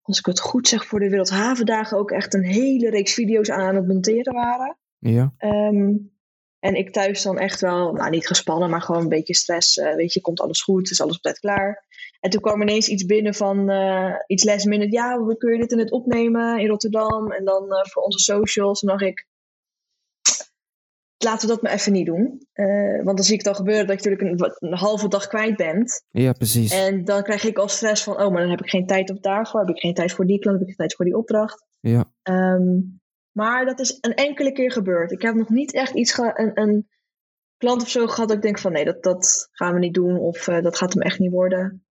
als 0.10 0.20
ik 0.20 0.26
het 0.26 0.40
goed 0.40 0.68
zeg, 0.68 0.86
voor 0.86 1.00
de 1.00 1.10
Wereldhavendagen 1.10 1.98
ook 1.98 2.12
echt 2.12 2.34
een 2.34 2.44
hele 2.44 2.90
reeks 2.90 3.14
video's 3.14 3.50
aan 3.50 3.76
het 3.76 3.88
monteren 3.88 4.34
waren. 4.34 4.78
Ja. 5.00 5.34
Um, 5.40 6.12
en 6.60 6.76
ik 6.76 6.92
thuis 6.92 7.22
dan 7.22 7.38
echt 7.38 7.62
wel, 7.62 7.94
nou 7.94 8.10
niet 8.10 8.28
gespannen, 8.28 8.70
maar 8.70 8.82
gewoon 8.82 9.02
een 9.02 9.10
beetje 9.10 9.36
stress. 9.36 9.78
Uh, 9.78 9.96
weet 9.96 10.14
je, 10.14 10.22
komt 10.22 10.42
alles 10.42 10.62
goed, 10.62 10.92
is 10.92 11.02
alles 11.02 11.16
op 11.16 11.22
tijd 11.22 11.40
klaar. 11.40 11.86
En 12.20 12.30
toen 12.30 12.42
kwam 12.42 12.62
ineens 12.62 12.88
iets 12.88 13.06
binnen 13.06 13.34
van 13.34 13.70
uh, 13.70 14.16
iets 14.28 14.44
last 14.44 14.66
minute. 14.66 14.92
Ja, 14.92 15.24
we 15.24 15.38
kun 15.38 15.52
je 15.52 15.60
dit 15.60 15.72
in 15.72 15.80
het 15.80 15.92
opnemen 15.92 16.60
in 16.60 16.68
Rotterdam? 16.68 17.32
En 17.32 17.46
dan 17.46 17.64
uh, 17.64 17.84
voor 17.84 18.04
onze 18.04 18.20
socials. 18.20 18.82
En 18.82 18.88
dacht 18.88 19.02
ik, 19.02 19.28
laten 21.24 21.48
we 21.48 21.54
dat 21.54 21.62
maar 21.64 21.72
even 21.72 21.92
niet 21.92 22.06
doen. 22.06 22.48
want 23.04 23.18
dan 23.18 23.24
zie 23.24 23.34
ik 23.34 23.40
het 23.40 23.48
al 23.48 23.54
gebeuren 23.54 23.88
dat 23.88 24.04
je 24.04 24.10
natuurlijk 24.10 24.42
een, 24.42 24.70
een, 24.70 24.78
halve 24.78 25.08
dag 25.08 25.28
kwijt 25.28 25.56
bent. 25.56 26.04
Ja, 26.10 26.32
precies. 26.32 26.72
En 26.72 27.04
dan 27.04 27.24
krijg 27.24 27.44
ik 27.44 27.58
al 27.58 27.68
stress 27.68 28.04
van, 28.04 28.22
oh, 28.22 28.32
maar 28.32 28.42
dan 28.42 28.50
heb 28.50 28.62
ik 28.62 28.70
geen 28.70 28.88
tijd 28.88 29.10
op 29.10 29.24
daarvoor. 29.24 29.60
Heb 29.60 29.70
ik 29.70 29.82
geen 29.82 29.94
tijd 29.94 30.12
voor 30.12 30.26
die 30.26 30.40
klant, 30.40 30.60
heb 30.60 30.68
ik 30.68 30.76
geen 30.76 30.88
tijd 30.88 30.96
voor 30.96 31.06
die 31.06 31.18
opdracht. 31.18 31.66
Ja. 31.80 32.12
Um, 32.24 33.00
maar 33.32 33.66
dat 33.66 33.80
is 33.80 33.98
een 34.02 34.14
enkele 34.14 34.52
keer 34.52 34.72
gebeurd. 34.72 35.12
Ik 35.12 35.22
heb 35.22 35.36
nog 35.36 35.50
niet 35.50 35.74
echt 35.74 35.94
iets 35.94 36.18
een, 36.18 36.52
een 36.54 36.88
klant 37.58 37.82
of 37.82 37.90
zo 37.90 38.08
gehad 38.08 38.28
dat 38.28 38.38
ik 38.38 38.44
denk 38.44 38.60
van 38.60 38.72
nee, 38.72 38.86
dat, 38.86 39.04
dat 39.04 39.48
gaan 39.52 39.74
we 39.74 39.80
niet 39.80 39.94
doen 39.94 40.18
of 40.18 40.48
uh, 40.48 40.62
dat 40.62 40.78
gaat 40.78 40.94
hem 40.94 41.02
echt 41.02 41.20
niet 41.20 41.32
worden. 41.32 41.84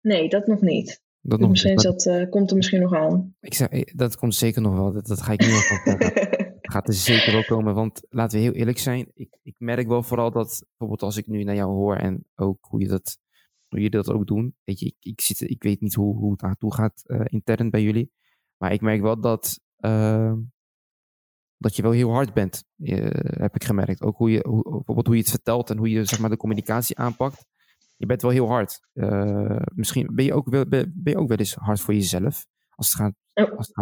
Nee, 0.00 0.28
dat 0.28 0.46
nog 0.46 0.60
niet. 0.60 1.00
Dat 1.20 1.40
nog 1.40 1.50
misschien 1.50 1.74
niet. 1.74 1.82
dat 1.82 2.06
uh, 2.06 2.30
komt 2.30 2.50
er 2.50 2.56
misschien 2.56 2.80
nog 2.80 2.94
aan. 2.94 3.36
Ik 3.40 3.54
zeg, 3.54 3.68
dat 3.84 4.16
komt 4.16 4.34
zeker 4.34 4.62
nog 4.62 4.74
wel. 4.74 4.92
Dat, 4.92 5.06
dat 5.06 5.22
ga 5.22 5.32
ik 5.32 5.40
niet 5.40 5.50
nog 5.50 5.62
zeggen. 5.84 6.41
Gaat 6.72 6.88
er 6.88 6.94
zeker 6.94 7.32
wel 7.32 7.44
komen, 7.44 7.74
want 7.74 8.06
laten 8.08 8.38
we 8.38 8.44
heel 8.44 8.52
eerlijk 8.52 8.78
zijn. 8.78 9.10
Ik, 9.14 9.38
ik 9.42 9.54
merk 9.58 9.88
wel 9.88 10.02
vooral 10.02 10.30
dat, 10.30 10.64
bijvoorbeeld 10.68 11.02
als 11.02 11.16
ik 11.16 11.26
nu 11.26 11.44
naar 11.44 11.54
jou 11.54 11.70
hoor 11.70 11.96
en 11.96 12.24
ook 12.34 12.58
hoe 12.60 12.80
je 12.80 12.88
dat, 12.88 13.18
hoe 13.68 13.80
je 13.80 13.90
dat 13.90 14.10
ook 14.10 14.26
doen. 14.26 14.56
Weet 14.64 14.78
je, 14.78 14.86
ik, 14.86 14.96
ik, 15.00 15.20
zit, 15.20 15.40
ik 15.40 15.62
weet 15.62 15.80
niet 15.80 15.94
hoe, 15.94 16.16
hoe 16.16 16.30
het 16.30 16.40
naartoe 16.40 16.74
gaat 16.74 17.02
uh, 17.06 17.20
intern 17.24 17.70
bij 17.70 17.82
jullie. 17.82 18.12
Maar 18.56 18.72
ik 18.72 18.80
merk 18.80 19.00
wel 19.00 19.20
dat 19.20 19.60
uh, 19.78 20.32
dat 21.62 21.76
je 21.76 21.82
wel 21.82 21.90
heel 21.90 22.10
hard 22.10 22.34
bent, 22.34 22.64
uh, 22.76 23.06
heb 23.12 23.54
ik 23.54 23.64
gemerkt. 23.64 24.02
Ook 24.02 24.16
hoe 24.16 24.30
je, 24.30 24.46
hoe, 24.48 24.62
bijvoorbeeld 24.62 25.06
hoe 25.06 25.16
je 25.16 25.22
het 25.22 25.30
vertelt 25.30 25.70
en 25.70 25.78
hoe 25.78 25.90
je 25.90 26.04
zeg 26.04 26.18
maar, 26.18 26.30
de 26.30 26.36
communicatie 26.36 26.98
aanpakt. 26.98 27.46
Je 27.96 28.06
bent 28.06 28.22
wel 28.22 28.30
heel 28.30 28.46
hard. 28.46 28.80
Uh, 28.92 29.62
misschien 29.74 30.14
ben 30.14 30.24
je, 30.24 30.34
ook 30.34 30.50
wel, 30.50 30.66
ben, 30.66 30.92
ben 30.94 31.12
je 31.12 31.18
ook 31.18 31.28
wel 31.28 31.36
eens 31.36 31.54
hard 31.54 31.80
voor 31.80 31.94
jezelf. 31.94 32.46
Als 32.70 32.92
het 32.92 33.00
gaat 33.00 33.14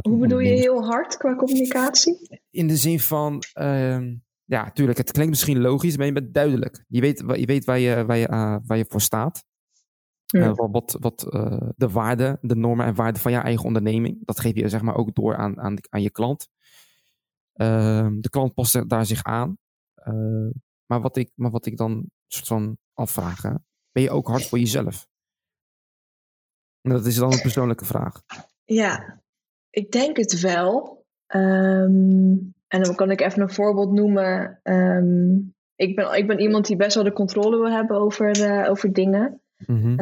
hoe 0.00 0.18
bedoel 0.18 0.38
je 0.38 0.52
heel 0.52 0.84
hard 0.84 1.16
qua 1.16 1.36
communicatie? 1.36 2.40
In 2.50 2.66
de 2.66 2.76
zin 2.76 3.00
van, 3.00 3.42
uh, 3.60 4.00
ja, 4.44 4.70
tuurlijk, 4.70 4.98
het 4.98 5.12
klinkt 5.12 5.30
misschien 5.30 5.60
logisch, 5.60 5.96
maar 5.96 6.06
je 6.06 6.12
bent 6.12 6.34
duidelijk. 6.34 6.84
Je 6.88 7.00
weet, 7.00 7.18
je 7.18 7.46
weet 7.46 7.64
waar, 7.64 7.78
je, 7.78 8.04
waar, 8.04 8.16
je, 8.16 8.28
uh, 8.28 8.56
waar 8.66 8.78
je 8.78 8.84
voor 8.88 9.00
staat. 9.00 9.44
Ja. 10.26 10.54
wat 10.54 10.96
wat 11.00 11.20
de 11.76 11.88
waarden, 11.90 12.38
de 12.40 12.56
normen 12.56 12.86
en 12.86 12.94
waarden 12.94 13.22
van 13.22 13.32
je 13.32 13.38
eigen 13.38 13.64
onderneming, 13.64 14.18
dat 14.24 14.40
geef 14.40 14.54
je 14.54 14.68
zeg 14.68 14.82
maar 14.82 14.96
ook 14.96 15.14
door 15.14 15.36
aan, 15.36 15.60
aan, 15.60 15.76
aan 15.88 16.02
je 16.02 16.10
klant. 16.10 16.48
Uh, 17.54 18.08
de 18.20 18.30
klant 18.30 18.54
past 18.54 18.88
daar 18.88 19.06
zich 19.06 19.22
aan. 19.22 19.58
Uh, 20.04 20.50
maar, 20.86 21.00
wat 21.00 21.16
ik, 21.16 21.30
maar 21.34 21.50
wat 21.50 21.66
ik 21.66 21.76
dan 21.76 22.10
soort 22.26 22.46
van 22.46 22.78
afvraag, 22.94 23.42
hè? 23.42 23.54
ben 23.92 24.02
je 24.02 24.10
ook 24.10 24.28
hard 24.28 24.46
voor 24.46 24.58
jezelf? 24.58 25.08
En 26.80 26.90
dat 26.90 27.06
is 27.06 27.14
dan 27.14 27.32
een 27.32 27.40
persoonlijke 27.40 27.84
vraag. 27.84 28.22
Ja, 28.64 29.22
ik 29.70 29.92
denk 29.92 30.16
het 30.16 30.40
wel. 30.40 31.04
Ehm, 31.26 32.36
en 32.68 32.82
dan 32.82 32.94
kan 32.94 33.10
ik 33.10 33.20
even 33.20 33.42
een 33.42 33.50
voorbeeld 33.50 33.92
noemen. 33.92 34.60
Ehm, 34.62 35.34
ik, 35.76 35.96
ben, 35.96 36.12
ik 36.12 36.26
ben 36.26 36.40
iemand 36.40 36.66
die 36.66 36.76
best 36.76 36.94
wel 36.94 37.04
de 37.04 37.12
controle 37.12 37.56
wil 37.56 37.70
hebben 37.70 37.96
over, 37.96 38.38
uh, 38.38 38.70
over 38.70 38.92
dingen. 38.92 39.40
Mm 39.66 39.98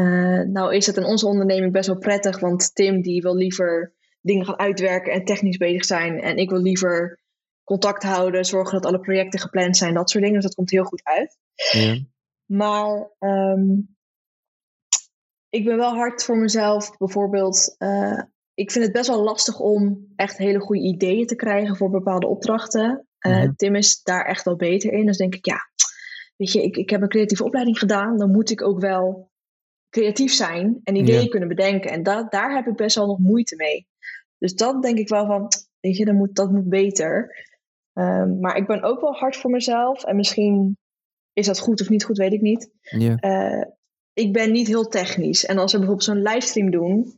nou 0.52 0.74
is 0.74 0.86
het 0.86 0.96
in 0.96 1.04
onze 1.04 1.26
onderneming 1.26 1.72
best 1.72 1.86
wel 1.86 1.98
prettig, 1.98 2.40
want 2.40 2.74
Tim 2.74 3.02
die 3.02 3.22
wil 3.22 3.34
liever 3.34 3.92
dingen 4.20 4.44
gaan 4.44 4.58
uitwerken 4.58 5.12
en 5.12 5.24
technisch 5.24 5.56
bezig 5.56 5.84
zijn. 5.84 6.20
En 6.20 6.36
ik 6.36 6.50
wil 6.50 6.60
liever 6.60 7.20
contact 7.64 8.02
houden, 8.02 8.44
zorgen 8.44 8.80
dat 8.80 8.92
alle 8.92 9.00
projecten 9.00 9.40
gepland 9.40 9.76
zijn, 9.76 9.94
dat 9.94 10.10
soort 10.10 10.24
dingen. 10.24 10.38
Dus 10.38 10.48
dat 10.48 10.56
komt 10.56 10.70
heel 10.70 10.84
goed 10.84 11.00
uit. 11.04 11.38
Ja. 11.72 11.96
Maar 12.46 13.10
um, 13.18 13.96
ik 15.48 15.64
ben 15.64 15.76
wel 15.76 15.94
hard 15.94 16.24
voor 16.24 16.36
mezelf. 16.36 16.96
Bijvoorbeeld, 16.98 17.76
uh, 17.78 18.22
ik 18.58 18.70
vind 18.70 18.84
het 18.84 18.92
best 18.92 19.08
wel 19.08 19.22
lastig 19.22 19.60
om 19.60 20.06
echt 20.16 20.38
hele 20.38 20.60
goede 20.60 20.82
ideeën 20.82 21.26
te 21.26 21.34
krijgen 21.34 21.76
voor 21.76 21.90
bepaalde 21.90 22.26
opdrachten. 22.26 23.06
Uh, 23.26 23.48
Tim 23.56 23.74
is 23.74 24.02
daar 24.02 24.24
echt 24.24 24.44
wel 24.44 24.56
beter 24.56 24.92
in. 24.92 25.06
Dus 25.06 25.16
denk 25.16 25.34
ik, 25.34 25.46
ja, 25.46 25.58
weet 26.36 26.52
je, 26.52 26.62
ik, 26.62 26.76
ik 26.76 26.90
heb 26.90 27.02
een 27.02 27.08
creatieve 27.08 27.44
opleiding 27.44 27.78
gedaan. 27.78 28.18
Dan 28.18 28.30
moet 28.30 28.50
ik 28.50 28.62
ook 28.62 28.80
wel 28.80 29.30
creatief 29.90 30.32
zijn 30.32 30.80
en 30.84 30.96
ideeën 30.96 31.28
kunnen 31.28 31.48
bedenken. 31.48 31.90
En 31.90 32.02
dat, 32.02 32.30
daar 32.30 32.54
heb 32.54 32.66
ik 32.66 32.76
best 32.76 32.96
wel 32.96 33.06
nog 33.06 33.18
moeite 33.18 33.56
mee. 33.56 33.86
Dus 34.38 34.54
dat 34.54 34.82
denk 34.82 34.98
ik 34.98 35.08
wel 35.08 35.26
van, 35.26 35.48
weet 35.80 35.96
je, 35.96 36.04
dat 36.04 36.14
moet, 36.14 36.34
dat 36.34 36.50
moet 36.50 36.68
beter. 36.68 37.46
Um, 37.92 38.40
maar 38.40 38.56
ik 38.56 38.66
ben 38.66 38.82
ook 38.82 39.00
wel 39.00 39.14
hard 39.14 39.36
voor 39.36 39.50
mezelf. 39.50 40.04
En 40.04 40.16
misschien 40.16 40.78
is 41.32 41.46
dat 41.46 41.58
goed 41.58 41.80
of 41.80 41.88
niet 41.88 42.04
goed, 42.04 42.16
weet 42.16 42.32
ik 42.32 42.40
niet. 42.40 42.70
Ja. 42.80 43.16
Uh, 43.20 43.64
ik 44.12 44.32
ben 44.32 44.52
niet 44.52 44.66
heel 44.66 44.88
technisch. 44.88 45.46
En 45.46 45.58
als 45.58 45.72
we 45.72 45.78
bijvoorbeeld 45.78 46.08
zo'n 46.08 46.22
livestream 46.22 46.70
doen, 46.70 47.17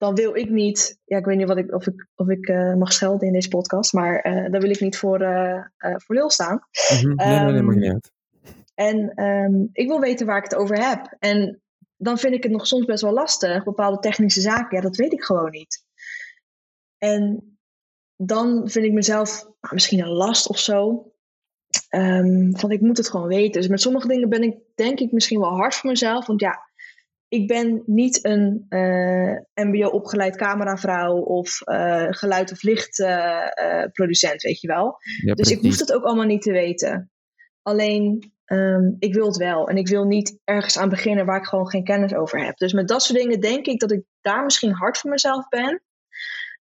dan 0.00 0.14
wil 0.14 0.36
ik 0.36 0.50
niet. 0.50 0.98
Ja, 1.04 1.18
ik 1.18 1.24
weet 1.24 1.36
niet 1.36 1.48
wat 1.48 1.56
ik, 1.56 1.74
of 1.74 1.86
ik, 1.86 2.06
of 2.14 2.28
ik 2.28 2.48
uh, 2.48 2.74
mag 2.74 2.92
schelden 2.92 3.26
in 3.26 3.32
deze 3.32 3.48
podcast, 3.48 3.92
maar 3.92 4.26
uh, 4.26 4.50
dan 4.50 4.60
wil 4.60 4.70
ik 4.70 4.80
niet 4.80 4.98
voor, 4.98 5.22
uh, 5.22 5.64
voor 5.78 6.14
lul 6.14 6.30
staan. 6.30 6.60
Mm 6.92 6.98
-hmm. 6.98 7.14
Nee, 7.14 7.38
um, 7.38 7.52
nee, 7.52 7.62
nee, 7.62 7.76
niet 7.76 7.92
uit. 7.92 8.12
En 8.74 9.24
um, 9.24 9.70
ik 9.72 9.88
wil 9.88 10.00
weten 10.00 10.26
waar 10.26 10.36
ik 10.36 10.44
het 10.44 10.54
over 10.54 10.88
heb. 10.88 11.16
En 11.18 11.62
dan 11.96 12.18
vind 12.18 12.34
ik 12.34 12.42
het 12.42 12.52
nog 12.52 12.66
soms 12.66 12.84
best 12.84 13.02
wel 13.02 13.12
lastig. 13.12 13.64
Bepaalde 13.64 13.98
technische 13.98 14.40
zaken, 14.40 14.76
ja, 14.76 14.82
dat 14.82 14.96
weet 14.96 15.12
ik 15.12 15.22
gewoon 15.22 15.50
niet. 15.50 15.84
En 16.98 17.56
dan 18.16 18.68
vind 18.68 18.84
ik 18.84 18.92
mezelf 18.92 19.42
nou, 19.60 19.74
misschien 19.74 20.00
een 20.00 20.12
last 20.12 20.48
of 20.48 20.58
zo. 20.58 21.12
Um, 21.90 22.56
van 22.56 22.70
ik 22.70 22.80
moet 22.80 22.96
het 22.96 23.10
gewoon 23.10 23.28
weten. 23.28 23.60
Dus 23.60 23.70
met 23.70 23.80
sommige 23.80 24.08
dingen 24.08 24.28
ben 24.28 24.42
ik 24.42 24.58
denk 24.74 25.00
ik 25.00 25.12
misschien 25.12 25.40
wel 25.40 25.56
hard 25.56 25.74
voor 25.74 25.90
mezelf. 25.90 26.26
Want 26.26 26.40
ja, 26.40 26.69
ik 27.30 27.46
ben 27.46 27.82
niet 27.86 28.24
een 28.24 28.66
uh, 28.68 29.36
MBO-opgeleid 29.54 30.36
cameravrouw 30.36 31.16
of 31.16 31.68
uh, 31.68 32.06
geluid- 32.08 32.52
of 32.52 32.62
lichtproducent, 32.62 34.44
uh, 34.44 34.50
weet 34.50 34.60
je 34.60 34.66
wel. 34.66 34.96
Ja, 35.24 35.34
dus 35.34 35.50
ik 35.50 35.60
hoef 35.60 35.78
het 35.78 35.92
ook 35.92 36.04
allemaal 36.04 36.26
niet 36.26 36.42
te 36.42 36.52
weten. 36.52 37.10
Alleen, 37.62 38.32
um, 38.46 38.96
ik 38.98 39.14
wil 39.14 39.26
het 39.26 39.36
wel. 39.36 39.68
En 39.68 39.76
ik 39.76 39.88
wil 39.88 40.04
niet 40.04 40.38
ergens 40.44 40.78
aan 40.78 40.88
beginnen 40.88 41.26
waar 41.26 41.38
ik 41.38 41.46
gewoon 41.46 41.70
geen 41.70 41.84
kennis 41.84 42.14
over 42.14 42.44
heb. 42.44 42.56
Dus 42.56 42.72
met 42.72 42.88
dat 42.88 43.02
soort 43.02 43.18
dingen 43.18 43.40
denk 43.40 43.66
ik 43.66 43.80
dat 43.80 43.92
ik 43.92 44.04
daar 44.20 44.44
misschien 44.44 44.72
hard 44.72 44.98
voor 44.98 45.10
mezelf 45.10 45.48
ben. 45.48 45.82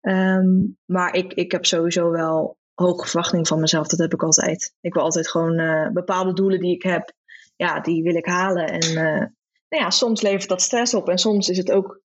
Um, 0.01 0.79
maar 0.85 1.15
ik, 1.15 1.33
ik 1.33 1.53
heb 1.53 1.67
sowieso 1.67 2.11
wel 2.11 2.57
hoge 2.75 3.07
verwachting 3.07 3.49
van 3.49 3.61
mezelf. 3.61 3.87
Dat 3.87 3.99
heb 3.99 4.13
ik 4.13 4.23
altijd. 4.23 4.75
Ik 4.81 4.95
wil 4.95 5.03
altijd 5.03 5.31
gewoon 5.31 5.91
bepaalde 5.93 6.33
doelen 6.33 6.61
die 6.61 6.75
ik 6.75 6.83
heb, 6.83 7.13
ja, 7.57 7.81
die 7.81 8.03
wil 8.03 8.15
ik 8.15 8.27
halen. 8.27 8.67
En 8.67 9.35
nou 9.73 9.85
ja, 9.85 9.91
soms 9.91 10.21
levert 10.21 10.49
dat 10.49 10.63
stress 10.63 10.95
op. 10.95 11.09
En 11.09 11.19
soms 11.19 11.49
is 11.49 11.57
het 11.57 11.71
ook, 11.71 12.03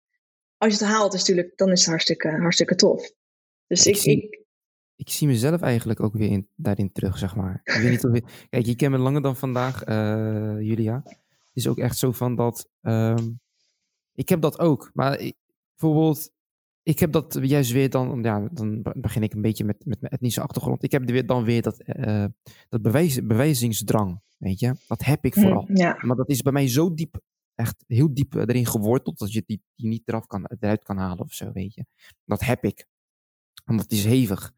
als 0.58 0.78
je 0.78 0.84
het 0.84 0.94
haalt, 0.94 1.14
is 1.14 1.20
natuurlijk, 1.20 1.58
dan 1.58 1.72
is 1.72 1.80
het 1.80 1.90
hartstikke, 1.90 2.30
hartstikke 2.30 2.76
tof. 2.76 3.12
Dus 3.68 3.86
ik, 3.86 3.96
ik, 3.96 4.02
zie, 4.02 4.22
ik, 4.22 4.46
ik 4.96 5.10
zie 5.10 5.28
mezelf 5.28 5.62
eigenlijk 5.62 6.00
ook 6.00 6.14
weer 6.14 6.30
in, 6.30 6.50
daarin 6.56 6.92
terug, 6.92 7.18
zeg 7.18 7.36
maar. 7.36 7.62
Ik 7.64 7.74
weet 7.74 7.90
niet 7.90 8.06
of 8.06 8.20
kijk, 8.50 8.66
je 8.66 8.76
kent 8.76 8.92
me 8.92 8.98
langer 8.98 9.22
dan 9.22 9.36
vandaag, 9.36 9.88
uh, 9.88 10.62
Julia. 10.62 11.02
Het 11.06 11.64
is 11.64 11.68
ook 11.68 11.78
echt 11.78 11.98
zo 11.98 12.12
van 12.12 12.36
dat. 12.36 12.70
Um, 12.82 13.40
ik 14.14 14.30
heb 14.30 14.42
dat 14.42 14.60
ook. 14.60 14.92
Maar 14.94 15.20
ik, 15.20 15.36
bijvoorbeeld, 15.76 16.32
ik 16.84 17.00
heb 17.00 17.12
dat 17.12 17.40
juist 17.42 17.72
weer 17.72 17.90
dan, 17.90 18.20
ja, 18.24 18.48
dan 18.52 18.82
begin 18.96 19.24
ik 19.24 19.34
een 19.34 19.42
beetje 19.42 19.64
met, 19.64 19.86
met 19.86 20.02
mijn 20.02 20.14
etnische 20.14 20.42
achtergrond. 20.42 20.84
Ik 20.84 20.92
heb 20.92 21.10
weer, 21.10 21.26
dan 21.26 21.44
weer 21.44 21.62
dat, 21.62 21.84
uh, 21.86 22.26
dat 22.70 22.82
bewijs, 22.82 23.26
bewijzingsdrang, 23.26 24.22
weet 24.38 24.60
je. 24.60 24.76
Dat 24.88 25.04
heb 25.04 25.26
ik 25.26 25.36
mm, 25.36 25.42
vooral. 25.42 25.66
Mm, 25.68 25.76
ja. 25.76 25.98
Maar 26.02 26.16
dat 26.16 26.30
is 26.30 26.42
bij 26.42 26.54
mij 26.54 26.68
zo 26.68 26.94
diep, 26.94 27.22
echt 27.56 27.84
heel 27.88 28.14
diep 28.14 28.34
erin 28.34 28.66
geworteld, 28.66 29.18
dat 29.18 29.32
je 29.32 29.44
die, 29.46 29.62
die 29.76 29.88
niet 29.88 30.08
eraf 30.08 30.28
kan, 30.28 30.46
eruit 30.46 30.84
kan 30.84 30.98
halen 30.98 31.26
of 31.26 31.34
zo, 31.34 31.52
weet 31.52 31.74
je. 31.74 31.86
Dat 32.26 32.42
heb 32.42 32.64
ik. 32.64 32.88
Want 33.66 33.80
dat 33.80 33.92
is 33.92 34.06
hevig. 34.06 34.54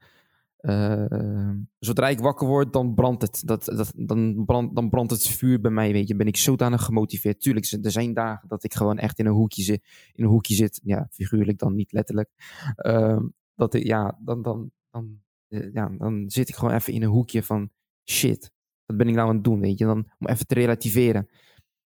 Uh, 0.62 1.52
zodra 1.80 2.10
ik 2.10 2.20
wakker 2.20 2.48
word, 2.48 2.74
dan 2.74 2.94
brandt 2.94 3.22
het. 3.22 3.42
Dat, 3.46 3.66
dat, 3.66 3.94
dan, 3.96 4.46
brand, 4.46 4.76
dan 4.76 4.90
brandt 4.90 5.12
het 5.12 5.28
vuur 5.28 5.62
bij 5.62 5.72
mij, 5.72 5.92
weet 5.92 6.08
je. 6.08 6.16
Ben 6.16 6.28
ik 6.28 6.38
zodanig 6.38 6.84
gemotiveerd. 6.84 7.42
Tuurlijk, 7.42 7.66
er 7.82 7.92
zijn 7.92 8.14
dagen 8.14 8.48
dat 8.48 8.64
ik 8.64 8.74
gewoon 8.74 8.98
echt 8.98 9.20
in 9.20 9.26
een 9.26 9.34
hoekje 9.34 9.64
zit. 9.64 10.12
In 10.14 10.24
een 10.24 10.30
hoekje 10.30 10.56
zit. 10.56 10.80
Ja, 10.84 11.08
figuurlijk 11.12 11.60
dan, 11.60 11.76
niet 11.76 11.92
letterlijk. 11.92 12.30
Uh, 12.78 13.20
dat 13.56 13.74
ik, 13.74 13.84
ja, 13.84 14.20
dan, 14.24 14.42
dan, 14.42 14.72
dan, 14.90 15.22
uh, 15.48 15.74
ja, 15.74 15.90
dan 15.98 16.30
zit 16.30 16.50
ik 16.50 16.56
gewoon 16.56 16.74
even 16.74 16.94
in 16.94 17.02
een 17.02 17.10
hoekje 17.10 17.44
van 17.44 17.70
shit. 18.10 18.52
Wat 18.86 18.98
ben 18.98 19.08
ik 19.08 19.16
nou 19.16 19.30
aan 19.30 19.36
het 19.36 19.44
doen, 19.44 19.60
weet 19.60 19.78
je. 19.78 19.86
Dan, 19.86 20.12
om 20.20 20.28
even 20.28 20.48
te 20.48 20.54
relativeren. 20.54 21.30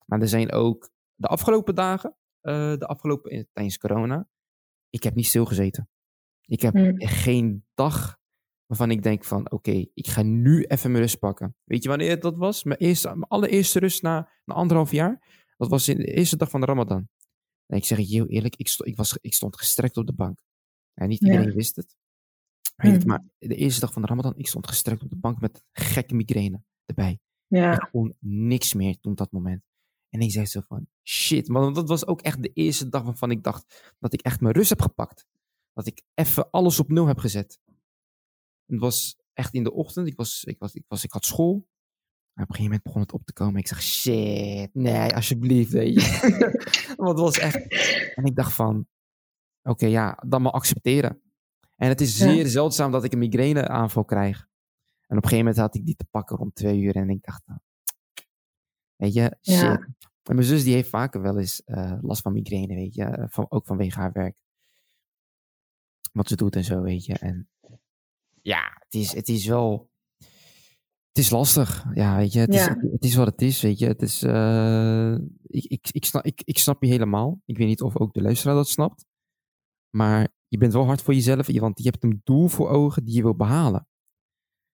Maar 0.07 0.21
er 0.21 0.29
zijn 0.29 0.53
ook 0.53 0.91
de 1.17 1.27
afgelopen 1.27 1.75
dagen, 1.75 2.17
uh, 2.43 2.77
de 2.77 2.87
afgelopen, 2.87 3.49
tijdens 3.53 3.79
corona, 3.79 4.29
ik 4.91 5.03
heb 5.03 5.15
niet 5.15 5.27
stilgezeten. 5.27 5.89
Ik 6.41 6.61
heb 6.61 6.75
hmm. 6.75 6.95
geen 6.97 7.65
dag 7.75 8.19
waarvan 8.67 8.91
ik 8.91 9.03
denk 9.03 9.25
van, 9.25 9.51
oké, 9.51 9.87
ik 9.95 10.07
ga 10.07 10.23
nu 10.23 10.65
even 10.65 10.91
mijn 10.91 11.03
rust 11.03 11.19
pakken. 11.19 11.57
Weet 11.65 11.83
je 11.83 11.89
wanneer 11.89 12.21
dat 12.21 12.37
was? 12.37 12.65
Mijn, 12.65 12.79
eerste, 12.79 13.09
mijn 13.09 13.23
allereerste 13.23 13.79
rust 13.79 14.03
na, 14.03 14.31
na 14.45 14.55
anderhalf 14.55 14.91
jaar. 14.91 15.45
Dat 15.57 15.69
was 15.69 15.89
in 15.89 15.97
de 15.97 16.05
eerste 16.05 16.37
dag 16.37 16.51
van 16.51 16.61
de 16.61 16.67
Ramadan. 16.67 17.09
En 17.67 17.77
ik 17.77 17.85
zeg 17.85 17.99
je 17.99 18.05
heel 18.05 18.27
eerlijk, 18.27 18.57
ik, 18.57 18.69
stond, 18.69 18.89
ik, 18.89 18.97
was, 18.97 19.19
ik 19.21 19.35
stond 19.35 19.57
gestrekt 19.57 19.97
op 19.97 20.07
de 20.07 20.13
bank. 20.13 20.43
En 20.95 21.09
niet 21.09 21.21
iedereen 21.21 21.53
wist 21.53 21.77
het. 21.77 21.97
Weet 22.77 22.93
het, 22.93 23.03
hmm. 23.03 23.11
maar 23.11 23.25
de 23.39 23.55
eerste 23.55 23.81
dag 23.81 23.93
van 23.93 24.03
de 24.03 24.09
Ramadan, 24.09 24.37
ik 24.37 24.47
stond 24.47 24.69
gestrekt 24.69 25.03
op 25.03 25.11
de 25.11 25.17
bank 25.17 25.41
met 25.41 25.63
gekke 25.73 26.15
migraine 26.15 26.63
erbij. 26.85 27.19
Ja. 27.47 27.73
Ik 27.73 27.89
kon 27.91 28.17
niks 28.21 28.75
meer 28.75 28.99
toen 29.01 29.15
dat 29.15 29.33
moment. 29.33 29.63
En 30.17 30.23
ik 30.23 30.31
zei 30.31 30.47
zo 30.47 30.61
van, 30.61 30.87
shit. 31.03 31.49
Maar 31.49 31.73
dat 31.73 31.89
was 31.89 32.07
ook 32.07 32.21
echt 32.21 32.43
de 32.43 32.53
eerste 32.53 32.89
dag 32.89 33.03
waarvan 33.03 33.31
ik 33.31 33.43
dacht 33.43 33.95
dat 33.99 34.13
ik 34.13 34.21
echt 34.21 34.41
mijn 34.41 34.55
rust 34.55 34.69
heb 34.69 34.81
gepakt. 34.81 35.27
Dat 35.73 35.87
ik 35.87 36.03
even 36.15 36.51
alles 36.51 36.81
op 36.81 36.89
nul 36.89 37.07
heb 37.07 37.19
gezet. 37.19 37.61
Het 38.67 38.81
was 38.81 39.17
echt 39.33 39.55
in 39.55 39.65
de 39.65 39.73
ochtend. 39.73 40.07
Ik, 40.07 40.17
was, 40.17 40.45
ik, 40.45 40.59
was, 40.59 40.75
ik, 40.75 40.85
was, 40.89 41.05
ik 41.05 41.13
had 41.13 41.25
school. 41.25 41.69
Maar 42.33 42.45
op 42.45 42.51
een 42.51 42.57
gegeven 42.57 42.65
moment 42.65 42.83
begon 42.83 43.01
het 43.01 43.13
op 43.13 43.25
te 43.25 43.33
komen. 43.33 43.61
Ik 43.61 43.69
zeg, 43.69 43.83
shit, 43.83 44.75
nee, 44.75 45.15
alsjeblieft, 45.15 45.73
weet 45.73 45.95
je. 45.95 46.11
Want 46.97 47.09
het 47.09 47.19
was 47.19 47.39
echt... 47.39 47.57
En 48.15 48.25
ik 48.25 48.37
dacht 48.37 48.53
van, 48.53 48.87
oké, 49.63 49.87
ja, 49.87 50.23
dan 50.27 50.43
maar 50.43 50.53
accepteren. 50.53 51.23
En 51.75 51.89
het 51.89 52.01
is 52.01 52.17
zeer 52.17 52.47
zeldzaam 52.47 52.91
dat 52.91 53.05
ik 53.05 53.13
een 53.13 53.19
migraine 53.19 53.69
aanval 53.69 54.05
krijg. 54.05 54.39
En 55.07 55.17
op 55.17 55.23
een 55.23 55.29
gegeven 55.29 55.39
moment 55.39 55.57
had 55.57 55.75
ik 55.75 55.87
die 55.87 55.97
te 55.97 56.07
pakken 56.11 56.37
rond 56.37 56.55
twee 56.55 56.81
uur. 56.81 56.97
En 56.97 57.11
ik 57.11 57.23
dacht, 57.23 57.43
nou, 57.47 57.61
weet 58.97 59.13
je, 59.13 59.37
shit. 59.43 59.61
Ja. 59.61 59.89
En 60.23 60.35
mijn 60.35 60.47
zus 60.47 60.65
die 60.65 60.75
heeft 60.75 60.89
vaker 60.89 61.23
wel 61.23 61.39
eens 61.39 61.63
uh, 61.67 61.99
last 62.01 62.23
van 62.23 62.33
migraine, 62.33 62.75
weet 62.75 62.95
je. 62.95 63.27
Van, 63.31 63.47
ook 63.49 63.67
vanwege 63.67 63.99
haar 63.99 64.13
werk. 64.13 64.37
Wat 66.13 66.29
ze 66.29 66.37
doet 66.37 66.57
en 66.57 66.65
zo, 66.65 66.81
weet 66.83 67.05
je. 67.05 67.19
En 67.19 67.49
ja, 68.43 68.77
het 68.79 68.95
is, 68.95 69.13
het 69.13 69.29
is 69.29 69.47
wel. 69.47 69.91
Het 71.09 71.25
is 71.25 71.31
lastig. 71.31 71.87
Ja, 71.95 72.17
weet 72.17 72.33
je, 72.33 72.39
het, 72.39 72.55
Is, 72.55 72.67
het 72.67 73.05
is 73.05 73.15
wat 73.15 73.27
het 73.27 73.43
is, 73.43 73.63
weet 73.63 73.79
je. 73.79 73.87
Het 73.87 74.03
is, 74.03 74.23
uh, 74.23 75.13
ik, 75.43 75.65
ik, 75.65 75.89
ik, 75.91 76.05
snap, 76.05 76.25
ik, 76.25 76.43
ik 76.45 76.59
snap 76.59 76.83
je 76.83 76.89
helemaal. 76.89 77.41
Ik 77.45 77.59
weet 77.59 77.67
niet 77.67 77.83
of 77.83 77.97
ook 77.97 78.13
de 78.13 78.23
luisteraar 78.23 78.55
dat 78.55 78.69
snapt. 78.69 79.07
Maar 79.91 80.29
je 80.49 80.59
bent 80.59 80.73
wel 80.73 80.85
hard 80.85 81.03
voor 81.03 81.15
jezelf, 81.15 81.47
want 81.47 81.79
je 81.83 81.91
hebt 81.91 82.05
een 82.05 82.21
doel 82.25 82.49
voor 82.49 82.69
ogen 82.69 83.05
die 83.05 83.15
je 83.15 83.23
wil 83.23 83.37
behalen. 83.37 83.89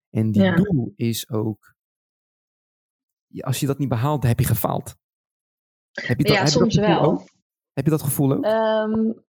En 0.09 0.31
die 0.31 0.41
ja. 0.41 0.55
doel 0.55 0.93
is 0.95 1.29
ook, 1.29 1.72
als 3.39 3.59
je 3.59 3.65
dat 3.65 3.77
niet 3.77 3.89
behaalt, 3.89 4.21
dan 4.21 4.29
heb 4.29 4.39
je 4.39 4.45
gefaald. 4.45 4.95
Heb 5.91 6.17
je 6.17 6.23
dat, 6.23 6.33
ja, 6.33 6.39
heb 6.39 6.47
soms 6.47 6.73
je 6.73 6.79
dat 6.79 6.89
wel. 6.89 7.01
Ook? 7.01 7.23
Heb 7.73 7.85
je 7.85 7.91
dat 7.91 8.01
gevoel 8.01 8.31
ook? 8.31 8.45
Um, 8.45 9.23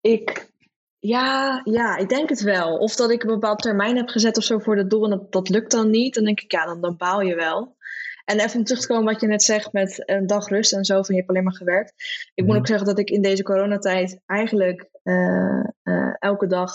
ik 0.00 0.52
ja, 0.98 1.60
ja, 1.64 1.96
ik 1.96 2.08
denk 2.08 2.28
het 2.28 2.40
wel. 2.40 2.78
Of 2.78 2.96
dat 2.96 3.10
ik 3.10 3.22
een 3.22 3.28
bepaald 3.28 3.62
termijn 3.62 3.96
heb 3.96 4.08
gezet 4.08 4.36
of 4.36 4.44
zo 4.44 4.58
voor 4.58 4.76
dat 4.76 4.90
doel 4.90 5.04
en 5.04 5.10
dat, 5.10 5.32
dat 5.32 5.48
lukt 5.48 5.70
dan 5.70 5.90
niet. 5.90 6.14
Dan 6.14 6.24
denk 6.24 6.40
ik, 6.40 6.52
ja, 6.52 6.64
dan, 6.64 6.80
dan 6.80 6.96
baal 6.96 7.20
je 7.20 7.34
wel. 7.34 7.76
En 8.24 8.40
even 8.40 8.58
om 8.58 8.64
terug 8.64 8.80
te 8.80 8.86
komen 8.86 9.12
wat 9.12 9.20
je 9.20 9.26
net 9.26 9.42
zegt 9.42 9.72
met 9.72 10.02
een 10.08 10.26
dag 10.26 10.48
rust 10.48 10.72
en 10.72 10.84
zo, 10.84 11.02
van 11.02 11.14
je 11.14 11.20
hebt 11.20 11.28
alleen 11.28 11.44
maar 11.44 11.56
gewerkt. 11.56 11.92
Ik 12.34 12.44
moet 12.44 12.52
mhm. 12.52 12.58
ook 12.58 12.66
zeggen 12.66 12.86
dat 12.86 12.98
ik 12.98 13.10
in 13.10 13.22
deze 13.22 13.42
coronatijd 13.42 14.20
eigenlijk 14.26 14.88
uh, 15.02 15.64
uh, 15.82 16.14
elke 16.18 16.46
dag 16.46 16.72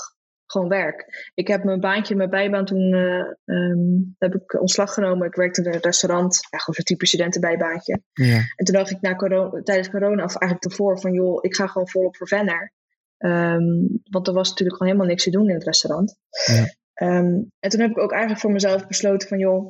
gewoon 0.53 0.69
werk. 0.69 1.31
Ik 1.33 1.47
heb 1.47 1.63
mijn 1.63 1.79
baantje, 1.79 2.15
mijn 2.15 2.29
bijbaan 2.29 2.65
toen 2.65 2.93
uh, 2.93 3.25
um, 3.45 4.15
heb 4.17 4.35
ik 4.35 4.59
ontslag 4.59 4.93
genomen. 4.93 5.27
Ik 5.27 5.35
werkte 5.35 5.63
in 5.63 5.73
een 5.73 5.79
restaurant, 5.79 6.47
ja, 6.49 6.57
gewoon 6.57 6.75
zo'n 6.75 6.83
type 6.83 7.05
studentenbijbaantje. 7.05 8.01
Ja. 8.13 8.35
En 8.55 8.65
toen 8.65 8.75
dacht 8.75 8.91
ik 8.91 9.01
na 9.01 9.15
corona, 9.15 9.61
tijdens 9.61 9.89
corona, 9.89 10.23
of 10.23 10.35
eigenlijk 10.35 10.71
ervoor, 10.71 10.99
van 10.99 11.13
joh, 11.13 11.37
ik 11.41 11.55
ga 11.55 11.67
gewoon 11.67 11.89
volop 11.89 12.17
voor 12.17 12.27
Venner. 12.27 12.73
Ehm, 13.17 13.87
want 14.09 14.27
er 14.27 14.33
was 14.33 14.49
natuurlijk 14.49 14.77
gewoon 14.77 14.93
helemaal 14.93 15.13
niks 15.13 15.23
te 15.23 15.29
doen 15.29 15.49
in 15.49 15.55
het 15.55 15.63
restaurant. 15.63 16.17
Ja. 16.45 16.65
Ehm, 16.93 17.41
en 17.59 17.69
toen 17.69 17.79
heb 17.79 17.89
ik 17.89 17.99
ook 17.99 18.11
eigenlijk 18.11 18.41
voor 18.41 18.51
mezelf 18.51 18.87
besloten 18.87 19.27
van 19.27 19.37
joh, 19.37 19.67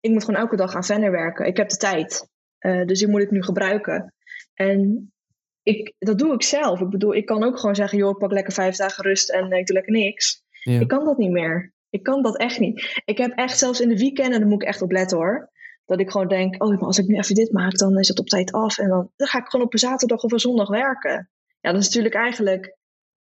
ik 0.00 0.10
moet 0.10 0.24
gewoon 0.24 0.40
elke 0.40 0.56
dag 0.56 0.74
aan 0.74 0.84
verder 0.84 1.10
werken. 1.10 1.46
Ik 1.46 1.56
heb 1.56 1.68
de 1.68 1.76
tijd. 1.76 2.28
Uh, 2.60 2.86
dus 2.86 2.98
die 2.98 3.08
moet 3.08 3.22
ik 3.22 3.30
nu 3.30 3.42
gebruiken. 3.42 4.14
En 4.54 5.10
ik, 5.76 5.94
dat 5.98 6.18
doe 6.18 6.34
ik 6.34 6.42
zelf. 6.42 6.80
Ik 6.80 6.88
bedoel, 6.88 7.14
ik 7.14 7.26
kan 7.26 7.44
ook 7.44 7.58
gewoon 7.58 7.74
zeggen, 7.74 7.98
joh, 7.98 8.10
ik 8.10 8.18
pak 8.18 8.32
lekker 8.32 8.52
vijf 8.52 8.76
dagen 8.76 9.04
rust 9.04 9.30
en 9.30 9.52
ik 9.52 9.66
doe 9.66 9.76
lekker 9.76 9.92
niks. 9.92 10.42
Ik 10.64 10.88
kan 10.88 11.04
dat 11.04 11.18
niet 11.18 11.30
meer. 11.30 11.72
Ik 11.90 12.02
kan 12.02 12.22
dat 12.22 12.38
echt 12.38 12.58
niet. 12.58 13.00
Ik 13.04 13.18
heb 13.18 13.32
echt 13.36 13.58
zelfs 13.58 13.80
in 13.80 13.88
de 13.88 13.98
weekenden, 13.98 14.40
daar 14.40 14.48
moet 14.48 14.62
ik 14.62 14.68
echt 14.68 14.82
op 14.82 14.90
letten 14.90 15.18
hoor. 15.18 15.50
Dat 15.84 16.00
ik 16.00 16.10
gewoon 16.10 16.28
denk, 16.28 16.62
oh, 16.62 16.70
maar 16.70 16.78
als 16.78 16.98
ik 16.98 17.06
nu 17.06 17.16
even 17.16 17.34
dit 17.34 17.52
maak, 17.52 17.78
dan 17.78 17.98
is 17.98 18.08
het 18.08 18.18
op 18.18 18.26
tijd 18.26 18.52
af. 18.52 18.78
En 18.78 18.88
dan, 18.88 19.10
dan 19.16 19.28
ga 19.28 19.38
ik 19.38 19.48
gewoon 19.48 19.66
op 19.66 19.72
een 19.72 19.78
zaterdag 19.78 20.22
of 20.22 20.32
een 20.32 20.38
zondag 20.38 20.68
werken. 20.68 21.30
Ja, 21.60 21.72
dat 21.72 21.80
is 21.80 21.86
natuurlijk 21.86 22.14
eigenlijk, 22.14 22.76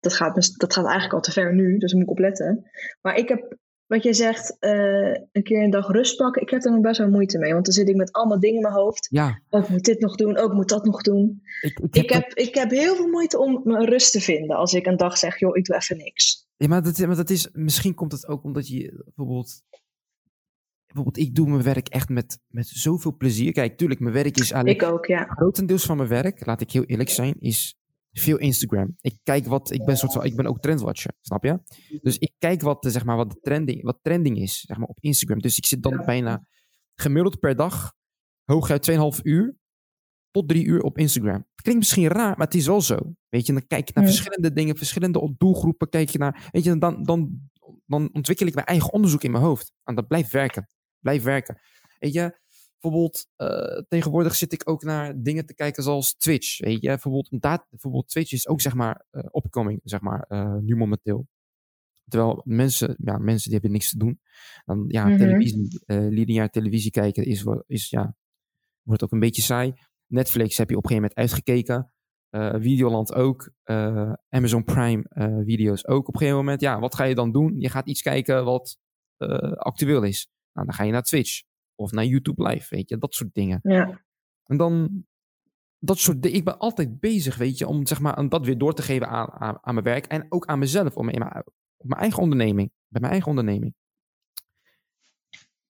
dat 0.00 0.14
gaat, 0.14 0.59
dat 0.59 0.72
gaat 0.72 0.85
eigenlijk 0.85 1.14
al 1.14 1.20
te 1.20 1.33
ver 1.33 1.55
nu, 1.55 1.79
dus 1.79 1.90
daar 1.90 2.00
moet 2.00 2.11
ik 2.11 2.16
op 2.16 2.18
letten. 2.18 2.70
Maar 3.00 3.16
ik 3.16 3.29
heb, 3.29 3.57
wat 3.90 4.03
jij 4.03 4.12
zegt, 4.12 4.57
uh, 4.61 5.14
een 5.33 5.42
keer 5.42 5.62
een 5.62 5.70
dag 5.70 5.88
rust 5.88 6.16
pakken, 6.16 6.42
ik 6.42 6.50
heb 6.50 6.64
er 6.64 6.70
nog 6.70 6.81
best 6.81 6.98
wel 6.98 7.09
moeite 7.09 7.38
mee. 7.38 7.53
Want 7.53 7.64
dan 7.64 7.74
zit 7.74 7.88
ik 7.88 7.96
met 7.96 8.12
allemaal 8.12 8.40
dingen 8.40 8.57
in 8.57 8.62
mijn 8.62 8.74
hoofd. 8.74 9.09
Ja. 9.11 9.40
Ook 9.48 9.68
moet 9.68 9.85
dit 9.85 10.00
nog 10.00 10.14
doen, 10.14 10.37
ook 10.37 10.53
moet 10.53 10.68
dat 10.68 10.85
nog 10.85 11.03
doen. 11.03 11.42
Ik, 11.61 11.79
ik, 11.79 11.94
heb, 11.94 12.05
ik 12.05 12.11
heb, 12.11 12.33
ik 12.33 12.55
heb 12.55 12.70
heel 12.70 12.94
veel 12.94 13.09
moeite 13.09 13.38
om 13.38 13.61
mijn 13.64 13.85
rust 13.85 14.12
te 14.12 14.20
vinden 14.20 14.57
als 14.57 14.72
ik 14.72 14.87
een 14.87 14.96
dag 14.96 15.18
zeg, 15.18 15.38
joh, 15.38 15.57
ik 15.57 15.64
doe 15.64 15.76
even 15.76 15.96
niks. 15.96 16.48
Ja, 16.57 16.68
maar 16.68 16.83
dat, 16.83 16.98
maar 16.98 17.16
dat 17.16 17.31
is, 17.31 17.48
misschien 17.53 17.94
komt 17.94 18.12
het 18.12 18.29
ook 18.29 18.44
omdat 18.44 18.68
je 18.68 19.03
bijvoorbeeld 19.05 19.62
bijvoorbeeld, 20.87 21.26
ik 21.26 21.35
doe 21.35 21.48
mijn 21.48 21.62
werk 21.62 21.88
echt 21.88 22.09
met, 22.09 22.38
met 22.48 22.66
zoveel 22.66 23.16
plezier. 23.16 23.53
Kijk, 23.53 23.76
tuurlijk, 23.76 24.00
mijn 24.00 24.14
werk 24.14 24.38
is 24.38 24.50
eigenlijk... 24.50 24.83
Ik 24.83 24.92
ook, 24.92 25.07
ja. 25.07 25.24
Grotendeels 25.24 25.85
van 25.85 25.96
mijn 25.96 26.09
werk, 26.09 26.46
laat 26.46 26.61
ik 26.61 26.70
heel 26.70 26.85
eerlijk 26.85 27.09
zijn, 27.09 27.35
is 27.38 27.79
veel 28.12 28.38
Instagram. 28.38 28.96
Ik 29.00 29.18
kijk 29.22 29.46
wat, 29.46 29.70
ik 29.70 29.84
ben, 29.84 29.96
soort 29.96 30.12
van, 30.12 30.24
ik 30.24 30.36
ben 30.36 30.46
ook 30.46 30.60
trendwatcher, 30.60 31.12
snap 31.20 31.44
je? 31.44 31.60
Dus 32.02 32.18
ik 32.18 32.32
kijk 32.38 32.60
wat, 32.60 32.86
zeg 32.88 33.04
maar, 33.04 33.16
wat, 33.16 33.30
de 33.30 33.38
trending, 33.40 33.82
wat 33.82 33.98
trending 34.02 34.38
is, 34.38 34.60
zeg 34.60 34.76
maar, 34.76 34.88
op 34.88 34.98
Instagram. 35.00 35.38
Dus 35.38 35.56
ik 35.56 35.66
zit 35.66 35.82
dan 35.82 36.02
bijna 36.04 36.44
gemiddeld 36.94 37.38
per 37.38 37.56
dag, 37.56 37.92
hooguit 38.44 38.90
2,5 38.90 39.22
uur 39.22 39.56
tot 40.30 40.48
3 40.48 40.64
uur 40.64 40.82
op 40.82 40.98
Instagram. 40.98 41.46
Klinkt 41.54 41.80
misschien 41.80 42.08
raar, 42.08 42.36
maar 42.36 42.46
het 42.46 42.54
is 42.54 42.66
wel 42.66 42.80
zo. 42.80 42.98
Weet 43.28 43.46
je, 43.46 43.52
dan 43.52 43.66
kijk 43.66 43.86
je 43.86 43.92
naar 43.94 44.04
verschillende 44.04 44.52
dingen, 44.52 44.76
verschillende 44.76 45.34
doelgroepen, 45.36 45.88
kijk 45.88 46.08
je 46.08 46.18
naar, 46.18 46.48
weet 46.50 46.64
je, 46.64 46.78
dan, 46.78 47.02
dan, 47.02 47.40
dan 47.86 48.10
ontwikkel 48.12 48.46
ik 48.46 48.54
mijn 48.54 48.66
eigen 48.66 48.92
onderzoek 48.92 49.22
in 49.22 49.30
mijn 49.30 49.44
hoofd. 49.44 49.72
En 49.84 49.94
dat 49.94 50.08
blijft 50.08 50.32
werken 50.32 50.68
blijf 51.00 51.22
werken. 51.22 51.60
Weet 51.98 52.12
je, 52.12 52.38
bijvoorbeeld 52.80 53.26
uh, 53.36 53.82
tegenwoordig 53.88 54.34
zit 54.34 54.52
ik 54.52 54.68
ook 54.68 54.82
naar 54.82 55.22
dingen 55.22 55.46
te 55.46 55.54
kijken 55.54 55.82
zoals 55.82 56.14
Twitch. 56.14 56.58
Weet 56.58 56.80
je, 56.80 56.88
bijvoorbeeld, 56.88 57.28
dat, 57.30 57.66
bijvoorbeeld 57.70 58.08
Twitch 58.08 58.32
is 58.32 58.48
ook 58.48 58.60
zeg 58.60 58.74
maar 58.74 59.06
uh, 59.12 59.24
opkoming, 59.30 59.80
zeg 59.84 60.00
maar, 60.00 60.24
uh, 60.28 60.54
nu 60.54 60.76
momenteel. 60.76 61.28
Terwijl 62.08 62.42
mensen, 62.44 62.96
ja, 62.98 63.18
mensen 63.18 63.44
die 63.44 63.52
hebben 63.52 63.70
niks 63.70 63.90
te 63.90 63.98
doen. 63.98 64.20
Dan 64.64 64.84
ja, 64.88 65.04
mm 65.04 65.10
-hmm. 65.10 65.18
televisie, 65.18 65.82
lineair 65.86 66.50
televisie 66.50 66.90
kijken 66.90 67.24
is, 67.24 67.44
is 67.66 67.90
ja, 67.90 68.16
wordt 68.82 69.02
ook 69.02 69.12
een 69.12 69.20
beetje 69.20 69.42
saai. 69.42 69.72
Netflix 70.06 70.58
heb 70.58 70.70
je 70.70 70.76
op 70.76 70.84
een 70.84 70.90
gegeven 70.90 71.14
moment 71.16 71.32
uitgekeken. 71.32 71.92
Videoland 72.62 73.14
ook. 73.14 73.52
Amazon 74.28 74.64
Prime 74.64 75.04
video's 75.44 75.86
ook 75.86 76.08
op 76.08 76.14
een 76.14 76.20
gegeven 76.20 76.38
moment. 76.38 76.60
Ja, 76.60 76.78
wat 76.80 76.94
ga 76.94 77.04
je 77.04 77.14
dan 77.14 77.32
doen? 77.32 77.60
Je 77.60 77.68
gaat 77.68 77.88
iets 77.88 78.02
kijken 78.02 78.44
wat 78.44 78.78
actueel 79.56 80.02
is. 80.02 80.28
Nou, 80.52 80.66
dan 80.66 80.74
ga 80.74 80.84
je 80.84 80.92
naar 80.92 81.02
Twitch 81.02 81.42
of 81.80 81.92
naar 81.92 82.04
YouTube 82.04 82.48
Live, 82.48 82.74
weet 82.74 82.88
je, 82.88 82.98
dat 82.98 83.14
soort 83.14 83.34
dingen. 83.34 83.60
Ja. 83.62 84.04
En 84.44 84.56
dan, 84.56 85.04
dat 85.78 85.98
soort 85.98 86.22
dingen. 86.22 86.36
Ik 86.38 86.44
ben 86.44 86.58
altijd 86.58 87.00
bezig, 87.00 87.36
weet 87.36 87.58
je, 87.58 87.66
om 87.66 87.86
zeg 87.86 88.00
maar 88.00 88.28
dat 88.28 88.46
weer 88.46 88.58
door 88.58 88.74
te 88.74 88.82
geven 88.82 89.08
aan, 89.08 89.30
aan, 89.30 89.58
aan 89.60 89.74
mijn 89.74 89.86
werk 89.86 90.06
en 90.06 90.26
ook 90.28 90.46
aan 90.46 90.58
mezelf, 90.58 90.96
om, 90.96 91.04
mijn, 91.04 91.22
op 91.76 91.88
mijn 91.88 92.00
eigen 92.00 92.22
onderneming, 92.22 92.70
bij 92.88 93.00
mijn 93.00 93.12
eigen 93.12 93.28
onderneming. 93.28 93.74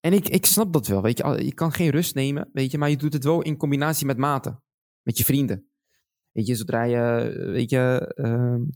En 0.00 0.12
ik, 0.12 0.28
ik 0.28 0.46
snap 0.46 0.72
dat 0.72 0.86
wel, 0.86 1.02
weet 1.02 1.18
je, 1.18 1.44
je 1.44 1.54
kan 1.54 1.72
geen 1.72 1.90
rust 1.90 2.14
nemen, 2.14 2.48
weet 2.52 2.70
je, 2.70 2.78
maar 2.78 2.90
je 2.90 2.96
doet 2.96 3.12
het 3.12 3.24
wel 3.24 3.42
in 3.42 3.56
combinatie 3.56 4.06
met 4.06 4.16
maten, 4.16 4.62
met 5.02 5.18
je 5.18 5.24
vrienden. 5.24 5.68
Weet 6.32 6.46
je, 6.46 6.54
zodra 6.54 6.82
je, 6.82 7.32
weet 7.52 7.70
je, 7.70 8.14
uh, 8.16 8.68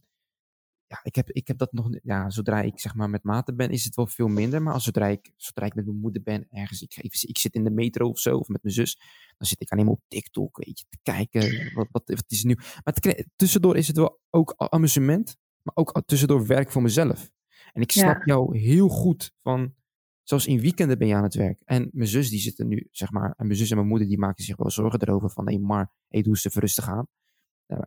ja, 0.94 1.00
ik 1.02 1.14
heb, 1.14 1.30
ik 1.30 1.48
heb 1.48 1.58
dat 1.58 1.72
nog. 1.72 1.88
Ja, 2.02 2.30
zodra 2.30 2.60
ik 2.60 2.80
zeg 2.80 2.94
maar 2.94 3.10
met 3.10 3.22
maten 3.22 3.56
ben, 3.56 3.70
is 3.70 3.84
het 3.84 3.94
wel 3.94 4.06
veel 4.06 4.28
minder. 4.28 4.62
Maar 4.62 4.72
als 4.72 4.84
zodra 4.84 5.06
ik, 5.06 5.32
zodra 5.36 5.66
ik 5.66 5.74
met 5.74 5.84
mijn 5.84 5.98
moeder 5.98 6.22
ben, 6.22 6.46
ergens, 6.50 6.82
ik, 6.82 6.96
ik, 6.96 7.22
ik 7.22 7.38
zit 7.38 7.54
in 7.54 7.64
de 7.64 7.70
metro 7.70 8.08
of 8.08 8.18
zo, 8.18 8.36
of 8.36 8.48
met 8.48 8.62
mijn 8.62 8.74
zus, 8.74 8.98
dan 9.36 9.46
zit 9.46 9.60
ik 9.60 9.70
alleen 9.70 9.84
maar 9.84 9.94
op 9.94 10.02
TikTok, 10.08 10.56
weet 10.56 10.78
je, 10.78 10.84
te 10.88 10.98
kijken. 11.02 11.74
Wat, 11.74 11.88
wat, 11.90 12.02
wat 12.06 12.24
is 12.26 12.44
nieuw? 12.44 12.56
Maar 12.84 13.24
tussendoor 13.36 13.76
is 13.76 13.86
het 13.86 13.96
wel 13.96 14.20
ook 14.30 14.54
amusement, 14.56 15.36
maar 15.62 15.76
ook 15.76 16.02
tussendoor 16.06 16.46
werk 16.46 16.70
voor 16.70 16.82
mezelf. 16.82 17.30
En 17.72 17.82
ik 17.82 17.92
snap 17.92 18.24
jou 18.24 18.58
heel 18.58 18.88
goed 18.88 19.32
van. 19.42 19.74
Zoals 20.22 20.46
in 20.46 20.60
weekenden 20.60 20.98
ben 20.98 21.08
je 21.08 21.14
aan 21.14 21.22
het 21.22 21.34
werk. 21.34 21.62
En 21.64 21.88
mijn 21.92 22.08
zus, 22.08 22.30
die 22.30 22.40
zitten 22.40 22.68
nu, 22.68 22.88
zeg 22.90 23.10
maar. 23.10 23.34
En 23.36 23.46
mijn 23.46 23.58
zus 23.58 23.70
en 23.70 23.76
mijn 23.76 23.88
moeder, 23.88 24.08
die 24.08 24.18
maken 24.18 24.44
zich 24.44 24.56
wel 24.56 24.70
zorgen 24.70 25.00
erover. 25.00 25.30
Van, 25.30 25.46
hé, 25.46 25.54
hey, 25.54 25.62
maar, 25.62 25.92
hey, 26.08 26.22
doe 26.22 26.32
eens 26.32 26.44
even 26.44 26.60
rustig 26.60 26.88
aan. 26.88 27.06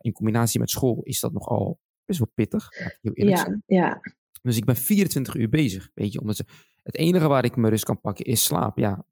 in 0.00 0.12
combinatie 0.12 0.60
met 0.60 0.70
school 0.70 1.02
is 1.02 1.20
dat 1.20 1.32
nogal 1.32 1.80
best 2.08 2.18
wel 2.18 2.32
pittig. 2.34 2.68
Heel 3.00 3.28
ja, 3.28 3.60
ja. 3.66 4.00
Dus 4.42 4.56
ik 4.56 4.64
ben 4.64 4.76
24 4.76 5.34
uur 5.34 5.48
bezig, 5.48 5.90
weet 5.94 6.12
je. 6.12 6.20
Omdat 6.20 6.36
ze, 6.36 6.44
het 6.82 6.96
enige 6.96 7.28
waar 7.28 7.44
ik 7.44 7.56
mijn 7.56 7.72
rust 7.72 7.84
kan 7.84 8.00
pakken 8.00 8.24
is 8.24 8.44
slaap. 8.44 8.78
Ja, 8.78 9.04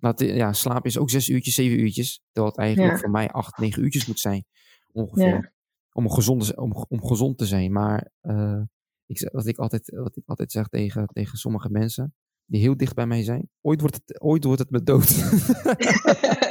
dat, 0.00 0.20
ja 0.20 0.52
slaap 0.52 0.86
is 0.86 0.98
ook 0.98 1.10
6 1.10 1.28
uurtjes, 1.28 1.54
7 1.54 1.80
uurtjes. 1.80 2.22
Terwijl 2.32 2.54
het 2.54 2.62
eigenlijk 2.62 2.98
voor 2.98 3.10
mij 3.10 3.28
8, 3.28 3.58
9 3.58 3.82
uurtjes 3.82 4.06
moet 4.06 4.20
zijn. 4.20 4.44
Ongeveer. 4.92 5.52
Om, 5.92 6.10
gezond, 6.10 6.56
om, 6.56 6.86
om 6.88 7.06
gezond 7.06 7.38
te 7.38 7.46
zijn. 7.46 7.72
Maar 7.72 8.10
uh, 8.22 8.62
ik, 9.06 9.28
wat, 9.32 9.46
ik 9.46 9.58
altijd, 9.58 9.90
wat 9.90 10.16
ik 10.16 10.22
altijd 10.26 10.52
zeg 10.52 10.68
tegen, 10.68 11.06
tegen 11.06 11.38
sommige 11.38 11.70
mensen 11.70 12.14
die 12.44 12.60
heel 12.60 12.76
dicht 12.76 12.94
bij 12.94 13.06
mij 13.06 13.22
zijn. 13.22 13.48
Ooit 13.60 13.80
wordt 13.80 13.94
het, 13.94 14.20
ooit 14.20 14.44
wordt 14.44 14.60
het 14.60 14.70
me 14.70 14.82
dood. 14.82 15.16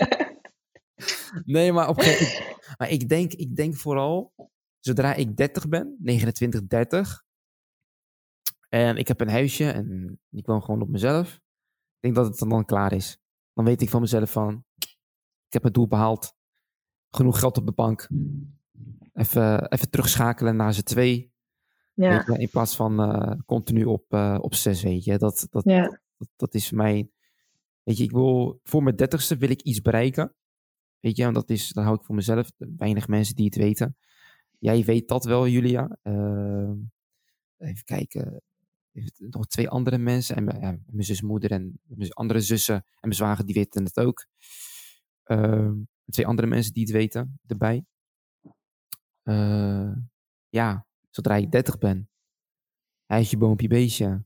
nee, 1.55 1.71
maar 1.71 1.89
op 1.89 1.95
Maar 2.77 2.89
ik 2.89 3.09
denk, 3.09 3.33
ik 3.33 3.55
denk 3.55 3.75
vooral 3.75 4.33
zodra 4.87 5.13
ik 5.13 5.37
30 5.37 5.67
ben, 5.67 5.95
29, 5.99 6.67
30, 6.67 7.25
en 8.69 8.97
ik 8.97 9.07
heb 9.07 9.21
een 9.21 9.29
huisje 9.29 9.71
en 9.71 10.19
ik 10.29 10.45
woon 10.45 10.63
gewoon 10.63 10.81
op 10.81 10.89
mezelf, 10.89 11.33
ik 11.33 11.99
denk 11.99 12.15
dat 12.15 12.25
het 12.25 12.39
dan, 12.39 12.49
dan 12.49 12.65
klaar 12.65 12.93
is. 12.93 13.19
Dan 13.53 13.65
weet 13.65 13.81
ik 13.81 13.89
van 13.89 14.01
mezelf 14.01 14.31
van, 14.31 14.65
ik 15.45 15.53
heb 15.53 15.61
mijn 15.61 15.73
doel 15.73 15.87
behaald, 15.87 16.35
genoeg 17.09 17.39
geld 17.39 17.57
op 17.57 17.65
de 17.65 17.71
bank, 17.71 18.07
even, 19.13 19.71
even 19.71 19.89
terugschakelen 19.89 20.55
naar 20.55 20.73
z'n 20.73 20.83
twee, 20.83 21.33
ja. 21.93 22.23
je, 22.27 22.37
in 22.37 22.49
plaats 22.49 22.75
van 22.75 23.01
uh, 23.01 23.31
continu 23.45 23.83
op, 23.83 24.13
uh, 24.13 24.37
op 24.41 24.53
zes, 24.53 24.83
weet 24.83 25.03
je. 25.03 25.17
Dat, 25.17 25.47
dat, 25.49 25.63
ja. 25.63 26.01
dat, 26.17 26.29
dat, 26.35 26.53
is 26.53 26.71
mijn, 26.71 27.11
weet 27.83 27.97
je, 27.97 28.03
ik 28.03 28.11
wil, 28.11 28.59
voor 28.63 28.83
mijn 28.83 28.95
dertigste 28.95 29.37
wil 29.37 29.49
ik 29.49 29.61
iets 29.61 29.81
bereiken. 29.81 30.35
Weet 30.99 31.17
je, 31.17 31.23
en 31.23 31.33
dat 31.33 31.49
is, 31.49 31.69
dat 31.69 31.83
hou 31.83 31.95
ik 31.95 32.03
voor 32.03 32.15
mezelf. 32.15 32.51
Weinig 32.57 33.07
mensen 33.07 33.35
die 33.35 33.45
het 33.45 33.55
weten. 33.55 33.97
Jij 34.57 34.83
weet 34.83 35.07
dat 35.07 35.25
wel, 35.25 35.47
Julia. 35.47 35.97
Uh, 36.03 36.71
even 37.57 37.83
kijken. 37.83 38.41
Nog 39.17 39.47
twee 39.47 39.69
andere 39.69 39.97
mensen. 39.97 40.35
En 40.35 40.59
ja, 40.59 40.77
mijn 40.85 41.03
zusmoeder 41.03 41.51
en 41.51 41.79
mijn 41.83 42.11
andere 42.11 42.39
zussen 42.39 42.75
en 42.75 42.83
mijn 43.01 43.13
zwager, 43.13 43.45
die 43.45 43.55
weten 43.55 43.83
het 43.83 43.99
ook. 43.99 44.27
Uh, 45.25 45.71
twee 46.09 46.27
andere 46.27 46.47
mensen 46.47 46.73
die 46.73 46.83
het 46.83 46.91
weten 46.91 47.39
erbij. 47.45 47.85
Uh, 49.23 49.91
ja, 50.49 50.85
zodra 51.09 51.35
ik 51.35 51.51
30 51.51 51.77
ben. 51.77 52.09
Huisje, 53.05 53.37
boompje, 53.37 53.67
beestje. 53.67 54.25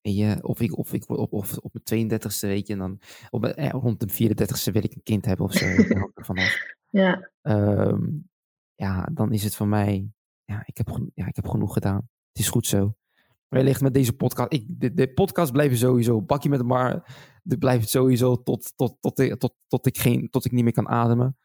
En 0.00 0.14
je, 0.14 0.38
of 0.42 0.60
ik, 0.60 0.76
of 0.76 0.92
ik 0.92 1.08
op, 1.08 1.32
of, 1.32 1.58
op 1.58 1.72
mijn 1.84 2.10
32e, 2.10 2.38
weet 2.40 2.66
je, 2.66 2.72
en 2.72 2.78
dan 2.78 3.00
op, 3.30 3.44
eh, 3.44 3.68
rond 3.70 4.00
de 4.00 4.08
34e 4.08 4.72
wil 4.72 4.84
ik 4.84 4.94
een 4.94 5.02
kind 5.02 5.24
hebben 5.24 5.46
of 5.46 5.52
zo. 5.52 5.66
vanaf. 6.14 6.56
Ja. 6.90 7.30
Um, 7.42 8.28
ja, 8.76 9.08
dan 9.12 9.32
is 9.32 9.44
het 9.44 9.56
voor 9.56 9.68
mij, 9.68 10.12
ja 10.44 10.62
ik, 10.66 10.76
heb, 10.76 10.98
ja, 11.14 11.26
ik 11.26 11.36
heb 11.36 11.48
genoeg 11.48 11.72
gedaan. 11.72 12.08
Het 12.32 12.38
is 12.38 12.48
goed 12.48 12.66
zo. 12.66 12.94
Wellicht 13.48 13.80
met 13.80 13.94
deze 13.94 14.12
podcast, 14.12 14.52
ik, 14.52 14.64
de, 14.68 14.94
de 14.94 15.12
podcast 15.12 15.52
blijven 15.52 15.76
sowieso, 15.76 16.22
bakje 16.22 16.48
met 16.48 16.62
maar, 16.62 17.16
dit 17.42 17.58
blijft 17.58 17.88
sowieso 17.88 18.42
tot, 18.42 18.72
tot, 18.76 18.96
tot, 19.00 19.16
tot, 19.16 19.40
tot, 19.40 19.54
tot, 19.66 19.86
ik 19.86 19.98
geen, 19.98 20.30
tot 20.30 20.44
ik 20.44 20.52
niet 20.52 20.64
meer 20.64 20.72
kan 20.72 20.88
ademen. 20.88 21.36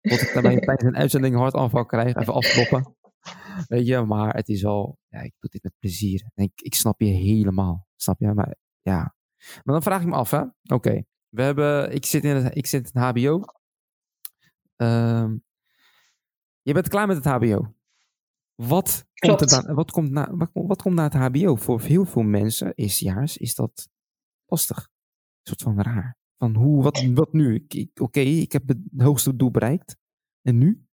Tot 0.00 0.20
ik 0.20 0.32
daarbij 0.32 0.58
tijdens 0.66 0.82
een 0.88 0.96
uitzending 0.96 1.34
hartaanval 1.36 1.86
krijg, 1.86 2.14
even 2.14 2.34
afkloppen. 2.34 2.94
Weet 3.66 3.86
je, 3.86 4.00
maar 4.00 4.34
het 4.34 4.48
is 4.48 4.64
al, 4.64 4.98
ja, 5.08 5.20
ik 5.20 5.34
doe 5.38 5.50
dit 5.50 5.62
met 5.62 5.72
plezier. 5.78 6.30
En 6.34 6.44
ik, 6.44 6.60
ik 6.60 6.74
snap 6.74 7.00
je 7.00 7.06
helemaal, 7.06 7.86
snap 7.96 8.20
je? 8.20 8.34
Maar 8.34 8.56
ja, 8.80 9.14
maar 9.36 9.74
dan 9.74 9.82
vraag 9.82 10.00
ik 10.00 10.06
me 10.06 10.14
af, 10.14 10.30
hè. 10.30 10.42
Oké, 10.74 11.04
we 11.28 11.42
hebben, 11.42 11.92
ik 11.92 12.04
zit 12.04 12.24
in 12.24 12.36
het, 12.36 12.56
ik 12.56 12.66
zit 12.66 12.90
in 12.94 13.00
het 13.00 13.10
HBO. 13.10 13.42
Um, 14.76 15.44
je 16.66 16.72
bent 16.72 16.88
klaar 16.88 17.06
met 17.06 17.16
het 17.16 17.24
HBO. 17.24 17.74
Wat 18.54 19.06
komt, 19.14 19.40
er 19.40 19.46
dan, 19.46 19.74
wat, 19.74 19.90
komt 19.90 20.10
na, 20.10 20.36
wat, 20.36 20.50
wat, 20.52 20.82
komt 20.82 20.94
na 20.94 21.02
het 21.02 21.14
HBO? 21.14 21.56
Voor 21.56 21.80
heel 21.80 22.04
veel 22.04 22.22
mensen, 22.22 22.72
eerstejaars, 22.74 23.36
is 23.36 23.54
dat 23.54 23.88
lastig. 24.46 24.78
Een 24.78 25.56
soort 25.56 25.62
van 25.62 25.82
raar. 25.82 26.16
Van 26.38 26.54
hoe, 26.54 26.82
wat, 26.82 27.04
wat 27.14 27.32
nu? 27.32 27.66
Oké, 27.94 28.20
ik 28.20 28.52
heb 28.52 28.68
het 28.68 28.78
hoogste 28.96 29.36
doel 29.36 29.50
bereikt. 29.50 29.96
En 30.42 30.58
nu? 30.58 30.86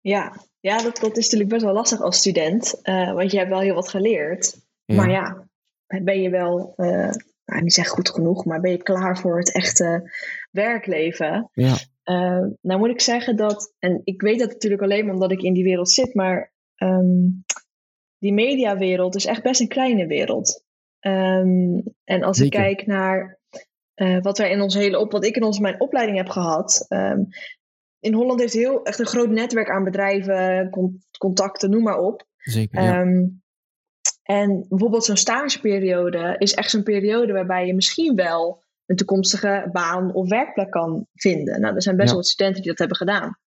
Ja, 0.00 0.36
ja 0.60 0.82
dat, 0.82 0.96
dat 0.96 1.16
is 1.16 1.24
natuurlijk 1.24 1.50
best 1.50 1.64
wel 1.64 1.74
lastig 1.74 2.00
als 2.00 2.16
student. 2.16 2.80
Uh, 2.82 3.12
want 3.12 3.30
je 3.30 3.38
hebt 3.38 3.50
wel 3.50 3.60
heel 3.60 3.74
wat 3.74 3.88
geleerd. 3.88 4.66
Maar 4.84 5.10
ja, 5.10 5.48
ben 5.86 6.22
je 6.22 6.30
wel, 6.30 6.72
uh, 6.76 7.10
nou, 7.44 7.62
niet 7.62 7.72
zeg 7.72 7.88
goed 7.88 8.10
genoeg, 8.10 8.44
maar 8.44 8.60
ben 8.60 8.70
je 8.70 8.82
klaar 8.82 9.18
voor 9.18 9.38
het 9.38 9.52
echte 9.52 10.12
werkleven? 10.50 11.50
Ja. 11.52 11.76
Uh, 12.10 12.46
nou 12.60 12.78
moet 12.78 12.90
ik 12.90 13.00
zeggen 13.00 13.36
dat, 13.36 13.74
en 13.78 14.00
ik 14.04 14.22
weet 14.22 14.38
dat 14.38 14.48
natuurlijk 14.48 14.82
alleen 14.82 15.04
maar 15.04 15.14
omdat 15.14 15.32
ik 15.32 15.42
in 15.42 15.52
die 15.52 15.64
wereld 15.64 15.90
zit, 15.90 16.14
maar 16.14 16.52
um, 16.76 17.44
die 18.18 18.32
mediawereld 18.32 19.14
is 19.14 19.26
echt 19.26 19.42
best 19.42 19.60
een 19.60 19.68
kleine 19.68 20.06
wereld. 20.06 20.64
Um, 21.00 21.82
en 22.04 22.22
als 22.22 22.40
ik 22.40 22.50
kijk 22.50 22.86
naar 22.86 23.40
uh, 23.94 24.20
wat 24.20 24.38
wij 24.38 24.50
in 24.50 24.60
onze 24.60 24.78
hele 24.78 24.98
op, 24.98 25.12
wat 25.12 25.24
ik 25.24 25.36
in 25.36 25.42
onze 25.42 25.60
mijn 25.60 25.80
opleiding 25.80 26.18
heb 26.18 26.28
gehad. 26.28 26.86
Um, 26.88 27.28
in 28.00 28.14
Holland 28.14 28.40
heeft 28.40 28.52
heel 28.52 28.82
echt 28.82 28.98
een 28.98 29.06
groot 29.06 29.30
netwerk 29.30 29.70
aan 29.70 29.84
bedrijven, 29.84 30.70
contacten, 31.18 31.70
noem 31.70 31.82
maar 31.82 31.98
op. 31.98 32.26
Zeker. 32.36 32.82
Ja. 32.82 33.00
En 34.22 34.66
bijvoorbeeld 34.68 35.04
zo'n 35.04 35.16
stageperiode 35.16 36.34
is 36.38 36.54
echt 36.54 36.70
zo'n 36.70 36.82
periode 36.82 37.32
waarbij 37.32 37.66
je 37.66 37.74
misschien 37.74 38.14
wel 38.14 38.62
een 38.90 38.96
toekomstige 38.96 39.68
baan 39.72 40.14
of 40.14 40.28
werkplek 40.28 40.70
kan 40.70 41.06
vinden. 41.14 41.60
Nou, 41.60 41.74
er 41.74 41.82
zijn 41.82 41.96
best 41.96 42.08
wel 42.08 42.16
wat 42.16 42.28
studenten 42.28 42.62
die 42.62 42.70
dat 42.70 42.78
hebben 42.78 42.96
gedaan. 42.96 43.38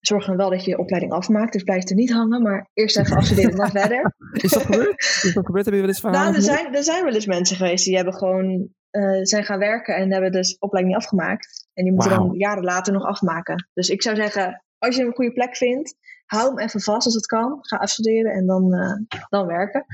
Zorg 0.00 0.26
dan 0.26 0.36
wel 0.36 0.50
dat 0.50 0.64
je 0.64 0.70
je 0.70 0.78
opleiding 0.78 1.12
afmaakt, 1.12 1.52
dus 1.52 1.62
blijf 1.62 1.88
er 1.88 1.94
niet 1.94 2.12
hangen, 2.12 2.42
maar 2.42 2.70
eerst 2.72 2.98
even 2.98 3.16
afstuderen 3.16 3.50
en 3.50 3.56
dan 3.56 3.70
verder. 3.70 4.14
Is 4.42 4.50
dat 4.50 4.62
gebeurd? 4.62 5.00
Is 5.00 5.32
dat 5.34 5.46
gebeurd? 5.46 5.64
Heb 5.64 5.74
je 5.74 5.80
wel 5.80 5.88
eens 5.88 6.00
verhalen? 6.00 6.24
Nou, 6.24 6.36
er 6.36 6.42
zijn, 6.42 6.74
er 6.74 6.82
zijn 6.82 7.04
wel 7.04 7.14
eens 7.14 7.26
mensen 7.26 7.56
geweest 7.56 7.84
die 7.84 7.96
hebben 7.96 8.14
gewoon 8.14 8.68
uh, 8.90 9.18
zijn 9.22 9.44
gaan 9.44 9.58
werken 9.58 9.96
en 9.96 10.12
hebben 10.12 10.32
dus 10.32 10.56
opleiding 10.58 10.94
niet 10.94 11.04
afgemaakt. 11.04 11.68
En 11.74 11.84
die 11.84 11.92
moeten 11.92 12.16
wow. 12.16 12.28
dan 12.28 12.38
jaren 12.38 12.64
later 12.64 12.92
nog 12.92 13.04
afmaken. 13.04 13.68
Dus 13.72 13.88
ik 13.88 14.02
zou 14.02 14.16
zeggen, 14.16 14.64
als 14.78 14.96
je 14.96 15.04
een 15.04 15.14
goede 15.14 15.32
plek 15.32 15.56
vindt, 15.56 15.94
hou 16.26 16.48
hem 16.48 16.58
even 16.58 16.80
vast 16.80 17.06
als 17.06 17.14
het 17.14 17.26
kan. 17.26 17.58
Ga 17.60 17.76
afstuderen 17.76 18.32
en 18.32 18.46
dan, 18.46 18.74
uh, 18.74 19.20
dan 19.28 19.46
werken. 19.46 19.84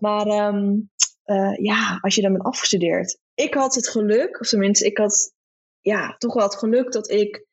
Maar 0.00 0.26
um, 0.26 0.90
uh, 1.30 1.56
ja, 1.56 1.98
als 2.00 2.14
je 2.14 2.22
dan 2.22 2.32
bent 2.32 2.44
afgestudeerd. 2.44 3.18
Ik 3.34 3.54
had 3.54 3.74
het 3.74 3.88
geluk, 3.88 4.40
of 4.40 4.48
tenminste, 4.48 4.86
ik 4.86 4.98
had 4.98 5.32
ja, 5.80 6.14
toch 6.18 6.34
wel 6.34 6.44
het 6.44 6.56
geluk 6.56 6.92
dat 6.92 7.10
ik 7.10 7.46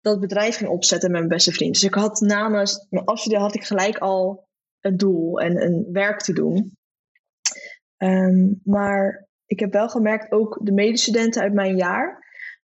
dat 0.00 0.20
bedrijf 0.20 0.56
ging 0.56 0.70
opzetten 0.70 1.10
met 1.10 1.18
mijn 1.18 1.32
beste 1.32 1.52
vriend. 1.52 1.72
Dus 1.72 1.84
ik 1.84 1.94
had 1.94 2.20
namens 2.20 2.86
mijn 2.90 3.04
afstuderen 3.04 3.44
had 3.44 3.54
ik 3.54 3.64
gelijk 3.64 3.98
al 3.98 4.48
een 4.80 4.96
doel 4.96 5.40
en 5.40 5.62
een 5.62 5.88
werk 5.92 6.20
te 6.20 6.32
doen. 6.32 6.76
Um, 7.96 8.60
maar 8.64 9.28
ik 9.46 9.60
heb 9.60 9.72
wel 9.72 9.88
gemerkt, 9.88 10.32
ook 10.32 10.58
de 10.62 10.72
medestudenten 10.72 11.42
uit 11.42 11.52
mijn 11.52 11.76
jaar, 11.76 12.26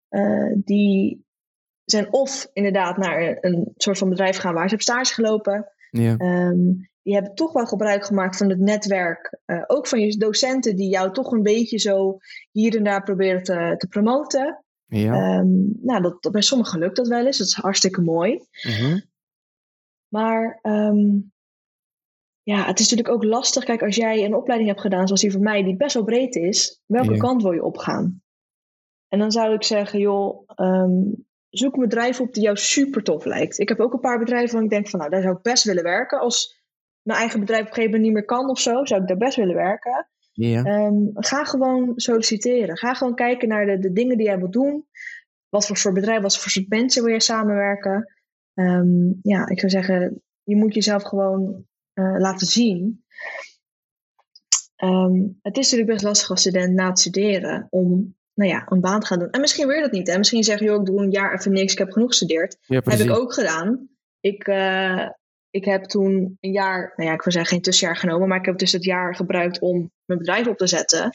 uh, 0.09 0.53
die 0.55 1.25
zijn 1.85 2.13
of 2.13 2.49
inderdaad 2.53 2.97
naar 2.97 3.21
een, 3.21 3.37
een, 3.41 3.73
soort 3.75 3.97
van 3.97 4.09
bedrijf 4.09 4.37
gaan 4.37 4.53
waar 4.53 4.69
ze 4.69 4.75
op 4.75 4.81
stage 4.81 5.13
gelopen. 5.13 5.71
Ja. 5.89 6.17
Um, 6.17 6.89
die 7.05 7.13
hebben 7.13 7.35
toch 7.35 7.53
wel 7.53 7.65
gebruik 7.65 8.05
gemaakt 8.05 8.37
van 8.37 8.49
het 8.49 8.59
netwerk. 8.59 9.39
Uh, 9.45 9.63
ook 9.67 9.87
van 9.87 9.99
je 9.99 10.17
docenten 10.17 10.75
die 10.75 10.89
jou 10.89 11.13
toch 11.13 11.31
een 11.31 11.43
beetje 11.43 11.79
zo 11.79 12.17
hier 12.51 12.75
en 12.75 12.83
daar 12.83 13.03
proberen 13.03 13.43
te, 13.43 13.75
te 13.77 13.87
promoten. 13.87 14.63
Ja. 14.85 15.37
Um, 15.39 15.77
nou, 15.81 16.01
dat, 16.01 16.23
dat 16.23 16.31
bij 16.31 16.41
sommigen 16.41 16.79
lukt 16.79 16.95
dat 16.95 17.07
wel 17.07 17.25
eens. 17.25 17.37
Dat 17.37 17.47
is 17.47 17.53
hartstikke 17.53 18.01
mooi. 18.01 18.41
Uh 18.63 18.79
-huh. 18.79 19.01
Maar 20.07 20.59
um, 20.61 21.33
ja, 22.41 22.65
het 22.65 22.79
is 22.79 22.89
natuurlijk 22.89 23.15
ook 23.15 23.23
lastig. 23.23 23.63
Kijk, 23.63 23.81
als 23.81 23.95
jij 23.95 24.25
een 24.25 24.35
opleiding 24.35 24.69
hebt 24.69 24.81
gedaan 24.81 25.05
zoals 25.05 25.21
die 25.21 25.31
voor 25.31 25.41
mij, 25.41 25.63
die 25.63 25.75
best 25.75 25.93
wel 25.93 26.03
breed 26.03 26.35
is, 26.35 26.81
welke 26.85 27.13
Ja. 27.13 27.19
kant 27.19 27.41
wil 27.41 27.51
je 27.51 27.63
opgaan? 27.63 28.21
En 29.07 29.19
dan 29.19 29.31
zou 29.31 29.53
ik 29.53 29.63
zeggen, 29.63 29.99
joh, 29.99 30.49
um, 30.55 31.25
zoek 31.49 31.73
een 31.73 31.81
bedrijf 31.81 32.19
op 32.19 32.33
die 32.33 32.43
jou 32.43 32.57
super 32.57 33.03
tof 33.03 33.25
lijkt. 33.25 33.59
Ik 33.59 33.69
heb 33.69 33.79
ook 33.79 33.93
een 33.93 33.99
paar 33.99 34.19
bedrijven 34.19 34.53
waar 34.55 34.63
ik 34.63 34.69
denk 34.69 34.89
van, 34.89 34.99
nou, 34.99 35.11
daar 35.11 35.21
zou 35.21 35.35
ik 35.35 35.41
best 35.41 35.63
willen 35.63 35.83
werken. 35.83 36.19
Als 36.19 36.63
mijn 37.05 37.19
eigen 37.19 37.39
bedrijf 37.39 37.61
op 37.61 37.67
een 37.67 37.73
gegeven 37.73 37.91
moment 37.91 38.13
niet 38.13 38.19
meer 38.19 38.37
kan 38.37 38.49
of 38.49 38.59
zo, 38.59 38.85
zou 38.85 39.01
ik 39.01 39.07
daar 39.07 39.17
best 39.17 39.35
willen 39.35 39.55
werken. 39.55 40.07
Um, 40.35 41.11
ga 41.13 41.43
gewoon 41.43 41.93
solliciteren. 41.95 42.77
Ga 42.77 42.93
gewoon 42.93 43.15
kijken 43.15 43.47
naar 43.47 43.65
de, 43.65 43.79
de 43.79 43.91
dingen 43.91 44.17
die 44.17 44.25
jij 44.25 44.37
wilt 44.37 44.53
doen. 44.53 44.87
Wat 45.49 45.67
voor, 45.67 45.77
voor 45.77 45.93
bedrijf, 45.93 46.21
wat 46.21 46.37
voor 46.37 46.51
soort 46.51 46.69
mensen 46.69 47.03
wil 47.03 47.13
je 47.13 47.21
samenwerken. 47.21 48.13
Um, 48.53 49.19
ja, 49.21 49.47
ik 49.47 49.59
zou 49.59 49.71
zeggen, 49.71 50.21
je 50.43 50.55
moet 50.55 50.73
jezelf 50.73 51.03
gewoon 51.03 51.65
uh, 51.93 52.15
laten 52.17 52.47
zien. 52.47 53.03
Um, 54.83 55.39
het 55.41 55.57
is 55.57 55.63
natuurlijk 55.63 55.91
best 55.91 56.03
lastig 56.03 56.29
als 56.29 56.39
student 56.39 56.73
na 56.73 56.87
het 56.87 56.99
studeren 56.99 57.67
om 57.69 58.15
nou 58.33 58.49
ja, 58.49 58.65
een 58.69 58.81
baan 58.81 58.99
te 58.99 59.05
gaan 59.05 59.19
doen. 59.19 59.29
En 59.29 59.41
misschien 59.41 59.67
wil 59.67 59.75
je 59.75 59.81
dat 59.81 59.91
niet. 59.91 60.07
Hè? 60.07 60.17
Misschien 60.17 60.43
zeg 60.43 60.59
je, 60.59 60.65
joh, 60.65 60.79
ik 60.79 60.85
doe 60.85 61.01
een 61.01 61.11
jaar 61.11 61.33
even 61.33 61.51
niks, 61.51 61.71
ik 61.71 61.77
heb 61.77 61.91
genoeg 61.91 62.07
gestudeerd. 62.07 62.57
Ja, 62.61 62.81
heb 62.83 62.99
ik 62.99 63.11
ook 63.11 63.33
gedaan. 63.33 63.89
Ik, 64.19 64.47
uh, 64.47 65.09
ik 65.55 65.65
heb 65.65 65.83
toen 65.83 66.37
een 66.39 66.51
jaar, 66.51 66.93
nou 66.95 67.09
ja, 67.09 67.15
ik 67.15 67.21
wil 67.21 67.33
zeggen 67.33 67.51
geen 67.51 67.61
tussenjaar 67.61 67.97
genomen, 67.97 68.27
maar 68.27 68.39
ik 68.39 68.45
heb 68.45 68.57
dus 68.57 68.71
het 68.71 68.83
jaar 68.83 69.15
gebruikt 69.15 69.59
om 69.59 69.91
mijn 70.05 70.19
bedrijf 70.19 70.47
op 70.47 70.57
te 70.57 70.67
zetten. 70.67 71.09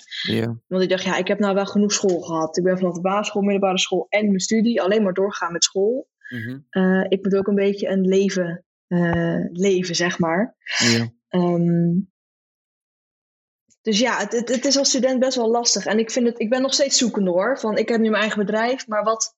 Want 0.66 0.82
ik 0.82 0.88
dacht, 0.88 1.04
ja, 1.04 1.16
ik 1.16 1.28
heb 1.28 1.38
nou 1.38 1.54
wel 1.54 1.66
genoeg 1.66 1.92
school 1.92 2.20
gehad. 2.20 2.56
Ik 2.56 2.64
ben 2.64 2.78
vanaf 2.78 2.94
de 2.94 3.00
basisschool, 3.00 3.42
middelbare 3.42 3.78
school 3.78 4.06
en 4.08 4.26
mijn 4.26 4.40
studie 4.40 4.82
alleen 4.82 5.02
maar 5.02 5.12
doorgaan 5.12 5.52
met 5.52 5.64
school. 5.64 6.08
Mm 6.28 6.40
-hmm. 6.40 6.66
uh, 6.70 7.06
ik 7.08 7.22
moet 7.22 7.36
ook 7.36 7.46
een 7.46 7.54
beetje 7.54 7.88
een 7.88 8.00
leven 8.00 8.64
uh, 8.88 9.46
leven, 9.52 9.94
zeg 9.94 10.18
maar. 10.18 10.56
Um, 11.28 12.10
dus 13.82 13.98
ja, 13.98 14.18
het, 14.18 14.32
het, 14.32 14.48
het, 14.48 14.64
is 14.64 14.76
als 14.76 14.88
student 14.88 15.20
best 15.20 15.36
wel 15.36 15.50
lastig. 15.50 15.86
En 15.86 15.98
ik, 15.98 16.10
vind 16.10 16.26
het, 16.26 16.40
ik 16.40 16.50
ben 16.50 16.62
nog 16.62 16.74
steeds 16.74 16.98
zoekende 16.98 17.30
hoor. 17.30 17.58
Van 17.58 17.76
ik 17.76 17.88
heb 17.88 18.00
nu 18.00 18.08
mijn 18.08 18.22
eigen 18.22 18.38
bedrijf, 18.38 18.86
maar 18.86 19.02
wat, 19.02 19.36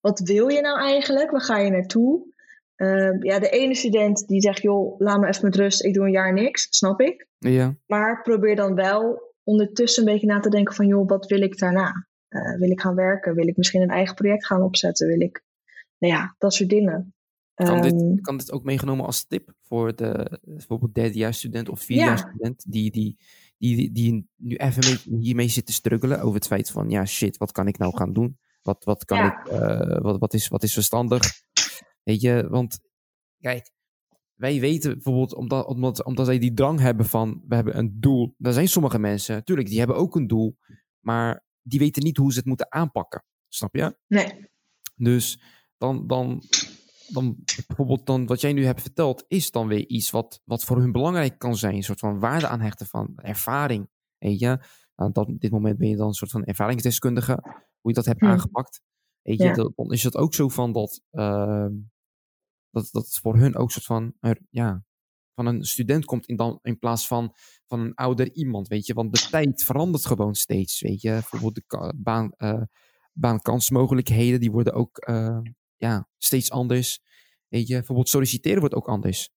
wat 0.00 0.20
wil 0.20 0.48
je 0.48 0.60
nou 0.60 0.80
eigenlijk? 0.80 1.30
Waar 1.30 1.40
ga 1.40 1.58
je 1.58 1.70
naartoe? 1.70 2.36
Uh, 2.78 3.16
ja, 3.20 3.38
de 3.38 3.48
ene 3.48 3.74
student 3.74 4.26
die 4.26 4.40
zegt, 4.40 4.62
joh, 4.62 5.00
laat 5.00 5.20
me 5.20 5.26
even 5.26 5.44
met 5.44 5.56
rust, 5.56 5.84
ik 5.84 5.94
doe 5.94 6.04
een 6.04 6.10
jaar 6.10 6.32
niks, 6.32 6.66
snap 6.70 7.00
ik. 7.00 7.26
Ja. 7.38 7.76
Maar 7.86 8.22
probeer 8.22 8.56
dan 8.56 8.74
wel 8.74 9.32
ondertussen 9.42 10.06
een 10.06 10.12
beetje 10.12 10.26
na 10.26 10.40
te 10.40 10.50
denken 10.50 10.74
van, 10.74 10.86
joh, 10.86 11.08
wat 11.08 11.26
wil 11.26 11.40
ik 11.40 11.58
daarna? 11.58 12.06
Uh, 12.28 12.58
wil 12.58 12.70
ik 12.70 12.80
gaan 12.80 12.94
werken? 12.94 13.34
Wil 13.34 13.48
ik 13.48 13.56
misschien 13.56 13.82
een 13.82 13.88
eigen 13.88 14.14
project 14.14 14.46
gaan 14.46 14.62
opzetten? 14.62 15.06
Wil 15.06 15.20
ik, 15.20 15.42
nou 15.98 16.12
ja, 16.14 16.34
dat 16.38 16.54
soort 16.54 16.70
dingen. 16.70 17.14
Kan, 17.54 17.84
um, 17.84 18.08
dit, 18.08 18.20
kan 18.20 18.36
dit 18.36 18.52
ook 18.52 18.64
meegenomen 18.64 19.06
als 19.06 19.24
tip 19.24 19.52
voor 19.62 19.96
de 19.96 20.40
bijvoorbeeld 20.42 20.94
derdejaarsstudent 20.94 21.68
of 21.68 21.80
vierdejaarsstudent 21.80 22.62
ja. 22.66 22.70
die, 22.72 22.90
die, 22.90 23.18
die, 23.58 23.92
die 23.92 24.28
nu 24.36 24.56
even 24.56 24.84
mee, 24.86 25.20
hiermee 25.20 25.48
zit 25.48 25.66
te 25.66 25.72
struggelen 25.72 26.20
over 26.20 26.34
het 26.34 26.46
feit 26.46 26.70
van 26.70 26.90
ja 26.90 27.04
shit, 27.04 27.36
wat 27.36 27.52
kan 27.52 27.66
ik 27.66 27.78
nou 27.78 27.96
gaan 27.96 28.12
doen? 28.12 28.38
Wat, 28.62 28.84
wat 28.84 29.04
kan 29.04 29.18
ja. 29.18 29.44
ik, 29.44 29.52
uh, 29.52 29.98
wat, 30.00 30.18
wat, 30.18 30.34
is, 30.34 30.48
wat 30.48 30.62
is 30.62 30.72
verstandig? 30.72 31.22
Weet 32.08 32.20
je, 32.20 32.48
want 32.48 32.80
kijk, 33.40 33.70
wij 34.34 34.60
weten 34.60 34.92
bijvoorbeeld, 34.92 35.34
omdat, 35.34 35.66
omdat, 35.66 36.04
omdat 36.04 36.26
zij 36.26 36.38
die 36.38 36.54
drang 36.54 36.80
hebben 36.80 37.06
van 37.06 37.42
we 37.48 37.54
hebben 37.54 37.78
een 37.78 38.00
doel. 38.00 38.34
Er 38.38 38.52
zijn 38.52 38.68
sommige 38.68 38.98
mensen, 38.98 39.34
natuurlijk, 39.34 39.68
die 39.68 39.78
hebben 39.78 39.96
ook 39.96 40.14
een 40.16 40.26
doel, 40.26 40.56
maar 41.00 41.44
die 41.62 41.78
weten 41.78 42.02
niet 42.02 42.16
hoe 42.16 42.32
ze 42.32 42.38
het 42.38 42.46
moeten 42.46 42.72
aanpakken. 42.72 43.24
Snap 43.48 43.74
je? 43.74 43.96
Nee. 44.06 44.50
Dus 44.94 45.40
dan, 45.76 46.06
dan, 46.06 46.42
dan 47.08 47.36
bijvoorbeeld 47.66 48.06
dan 48.06 48.26
wat 48.26 48.40
jij 48.40 48.52
nu 48.52 48.64
hebt 48.64 48.80
verteld, 48.80 49.24
is 49.28 49.50
dan 49.50 49.68
weer 49.68 49.86
iets 49.86 50.10
wat, 50.10 50.40
wat 50.44 50.64
voor 50.64 50.76
hun 50.78 50.92
belangrijk 50.92 51.38
kan 51.38 51.56
zijn. 51.56 51.74
Een 51.74 51.82
soort 51.82 52.00
van 52.00 52.18
waarde 52.18 52.48
aanhechten 52.48 52.86
van 52.86 53.12
ervaring. 53.16 53.88
Weet 54.18 54.38
je? 54.38 54.58
Nou, 54.96 55.12
dat, 55.12 55.30
dit 55.38 55.50
moment 55.50 55.78
ben 55.78 55.88
je 55.88 55.96
dan 55.96 56.06
een 56.06 56.14
soort 56.14 56.30
van 56.30 56.44
ervaringsdeskundige, 56.44 57.38
hoe 57.80 57.90
je 57.90 57.92
dat 57.92 58.04
hebt 58.04 58.20
Hmm. 58.20 58.28
aangepakt. 58.30 58.80
Weet 59.22 59.38
je, 59.38 59.44
Ja. 59.44 59.52
dat, 59.54 59.72
dan 59.76 59.92
is 59.92 60.02
het 60.02 60.16
ook 60.16 60.34
zo 60.34 60.48
van 60.48 60.72
dat, 60.72 61.02
uh, 61.12 61.66
dat, 62.70 62.88
dat 62.92 63.18
voor 63.22 63.36
hun 63.36 63.56
ook 63.56 63.70
soort 63.70 63.84
van, 63.84 64.14
er, 64.20 64.40
ja, 64.50 64.84
van 65.38 65.46
een 65.46 65.64
student 65.64 66.04
komt 66.04 66.26
in, 66.26 66.36
dan, 66.36 66.58
in 66.62 66.78
plaats 66.78 67.06
van, 67.06 67.34
van 67.66 67.80
een 67.80 67.94
ouder 67.94 68.32
iemand, 68.32 68.68
weet 68.68 68.86
je. 68.86 68.94
Want 68.94 69.12
de 69.12 69.28
tijd 69.30 69.64
verandert 69.64 70.06
gewoon 70.06 70.34
steeds, 70.34 70.80
weet 70.80 71.00
je. 71.00 71.10
Bijvoorbeeld 71.10 71.54
de 71.54 71.94
baan, 71.96 72.32
uh, 72.38 72.62
baankansmogelijkheden, 73.12 74.40
die 74.40 74.50
worden 74.50 74.72
ook 74.72 75.08
uh, 75.08 75.38
ja, 75.76 76.08
steeds 76.16 76.50
anders. 76.50 77.00
Weet 77.48 77.66
je, 77.66 77.74
bijvoorbeeld 77.74 78.08
solliciteren 78.08 78.60
wordt 78.60 78.74
ook 78.74 78.88
anders. 78.88 79.30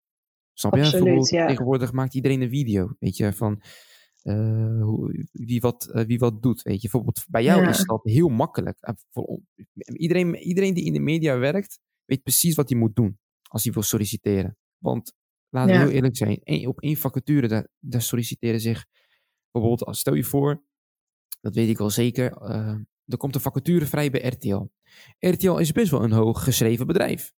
Snap 0.54 0.76
je? 0.76 0.82
Absoluut, 0.82 1.30
ja. 1.30 1.48
Tegenwoordig 1.48 1.92
maakt 1.92 2.16
iedereen 2.16 2.42
een 2.42 2.50
video, 2.50 2.96
weet 3.00 3.18
je, 3.18 3.34
van 3.34 3.62
uh, 4.24 4.84
hoe, 4.84 5.28
wie, 5.32 5.62
wat, 5.62 5.90
uh, 5.94 6.04
wie 6.06 6.20
wat 6.20 6.42
doet, 6.42 6.62
weet 6.62 6.82
je. 6.82 6.82
Bijvoorbeeld 6.82 7.26
bij 7.30 7.44
jou 7.44 7.62
Ja. 7.62 7.70
is 7.70 7.86
dat 7.86 8.04
heel 8.04 8.30
makkelijk. 8.30 8.78
Voor, 9.12 9.40
iedereen, 9.84 10.36
iedereen 10.36 10.74
die 10.74 10.86
in 10.86 10.94
de 10.94 11.00
media 11.00 11.38
werkt, 11.38 11.80
weet 12.06 12.24
precies 12.24 12.56
wat 12.56 12.70
hij 12.70 12.78
moet 12.78 12.96
doen 12.96 13.20
als 13.52 13.64
hij 13.64 13.74
wil 13.74 13.84
solliciteren. 13.84 14.58
Want, 14.78 15.14
laten 15.50 15.72
we 15.72 15.78
Ja. 15.80 15.84
heel 15.86 15.94
eerlijk 15.96 16.18
zijn, 16.18 16.68
op 16.68 16.82
één 16.82 16.98
vacature, 16.98 17.48
daar, 17.48 17.68
daar 17.80 18.02
solliciteren 18.02 18.60
zich, 18.60 18.86
bijvoorbeeld, 19.52 19.86
als- 19.88 20.00
stel 20.00 20.14
je 20.14 20.24
voor, 20.24 20.64
dat 21.42 21.56
weet 21.56 21.70
ik 21.70 21.78
wel 21.78 21.90
zeker, 21.90 22.42
uh, 22.42 22.76
er 23.06 23.18
komt 23.18 23.36
een 23.36 23.42
vacature 23.42 23.86
vrij 23.86 24.10
bij 24.12 24.22
RTL. 24.28 24.66
RTL 25.20 25.58
is 25.58 25.72
best 25.72 25.92
wel 25.92 26.04
een 26.04 26.12
hoog 26.12 26.44
geschreven 26.44 26.88
bedrijf. 26.88 27.32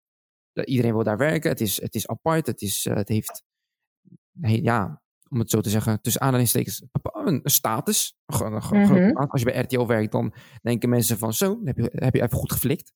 Iedereen 0.63 0.93
wil 0.93 1.03
daar 1.03 1.17
werken, 1.17 1.49
het 1.49 1.61
is, 1.61 1.81
het 1.81 1.95
is 1.95 2.07
apart, 2.07 2.47
het, 2.47 2.61
is, 2.61 2.85
uh, 2.85 2.95
het 2.95 3.07
heeft, 3.07 3.43
ja, 4.41 5.01
om 5.29 5.39
het 5.39 5.49
zo 5.49 5.61
te 5.61 5.69
zeggen, 5.69 6.01
tussen 6.01 6.21
aanhalingstekens, 6.21 6.83
een, 7.01 7.41
status. 7.43 8.15
Mhm. 8.89 9.15
Als 9.17 9.41
je 9.41 9.51
bij 9.51 9.61
RTL 9.61 9.85
werkt, 9.85 10.11
dan 10.11 10.33
denken 10.61 10.89
mensen 10.89 11.17
van 11.17 11.33
zo, 11.33 11.47
dan 11.55 11.65
heb 11.67 11.77
je, 11.77 11.89
heb 11.93 12.15
je 12.15 12.21
even 12.21 12.37
goed 12.37 12.51
geflikt. 12.51 12.93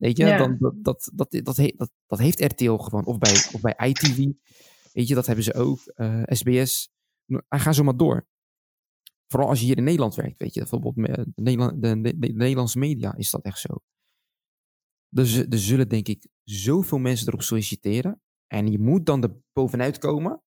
Weet 0.00 0.16
je, 0.16 0.36
dan, 0.36 0.56
dat, 0.58 0.74
dat, 0.84 1.10
dat, 1.14 1.30
dat, 1.76 1.90
dat, 2.06 2.18
heeft 2.18 2.40
RTL 2.40 2.76
gewoon. 2.76 3.04
Of 3.04 3.18
bij, 3.18 3.32
of 3.32 3.60
bij 3.60 3.88
ITV. 3.88 4.16
Weet 4.92 5.08
je, 5.08 5.14
dat 5.14 5.26
hebben 5.26 5.44
ze 5.44 5.54
ook. 5.54 5.78
SBS. 6.26 6.90
Hij 7.48 7.58
gaat 7.58 7.74
zo 7.74 7.82
maar 7.82 7.96
door. 7.96 8.26
Vooral 9.26 9.48
als 9.48 9.60
je 9.60 9.66
hier 9.66 9.76
in 9.76 9.84
Nederland 9.84 10.14
werkt, 10.14 10.38
weet 10.38 10.54
je. 10.54 10.60
Bijvoorbeeld 10.60 10.94
de, 10.94 11.26
Nederland, 11.34 11.82
de, 11.82 12.00
de, 12.00 12.18
de 12.18 12.32
Nederlandse 12.32 12.78
media 12.78 13.14
is 13.16 13.30
dat 13.30 13.42
echt 13.42 13.58
zo. 13.58 13.82
Dus 15.08 15.36
er 15.36 15.58
zullen 15.58 15.88
denk 15.88 16.08
ik 16.08 16.26
zoveel 16.44 16.98
mensen 16.98 17.26
erop 17.26 17.42
solliciteren. 17.42 18.22
En 18.46 18.66
je 18.66 18.78
moet 18.78 19.06
dan 19.06 19.22
er 19.22 19.36
bovenuit 19.52 19.98
komen 19.98 20.42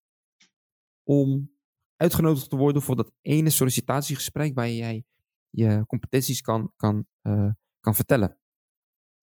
om 1.04 1.52
uitgenodigd 1.96 2.50
te 2.50 2.56
worden 2.56 2.82
voor 2.82 2.96
dat 2.96 3.12
ene 3.22 3.50
sollicitatiegesprek 3.50 4.56
waar 4.56 4.70
jij 4.70 5.06
je 5.50 5.84
competenties 5.88 6.42
kan, 6.42 6.74
kan, 6.76 7.06
uh, 7.22 7.52
kan 7.80 7.96
vertellen. 7.96 8.38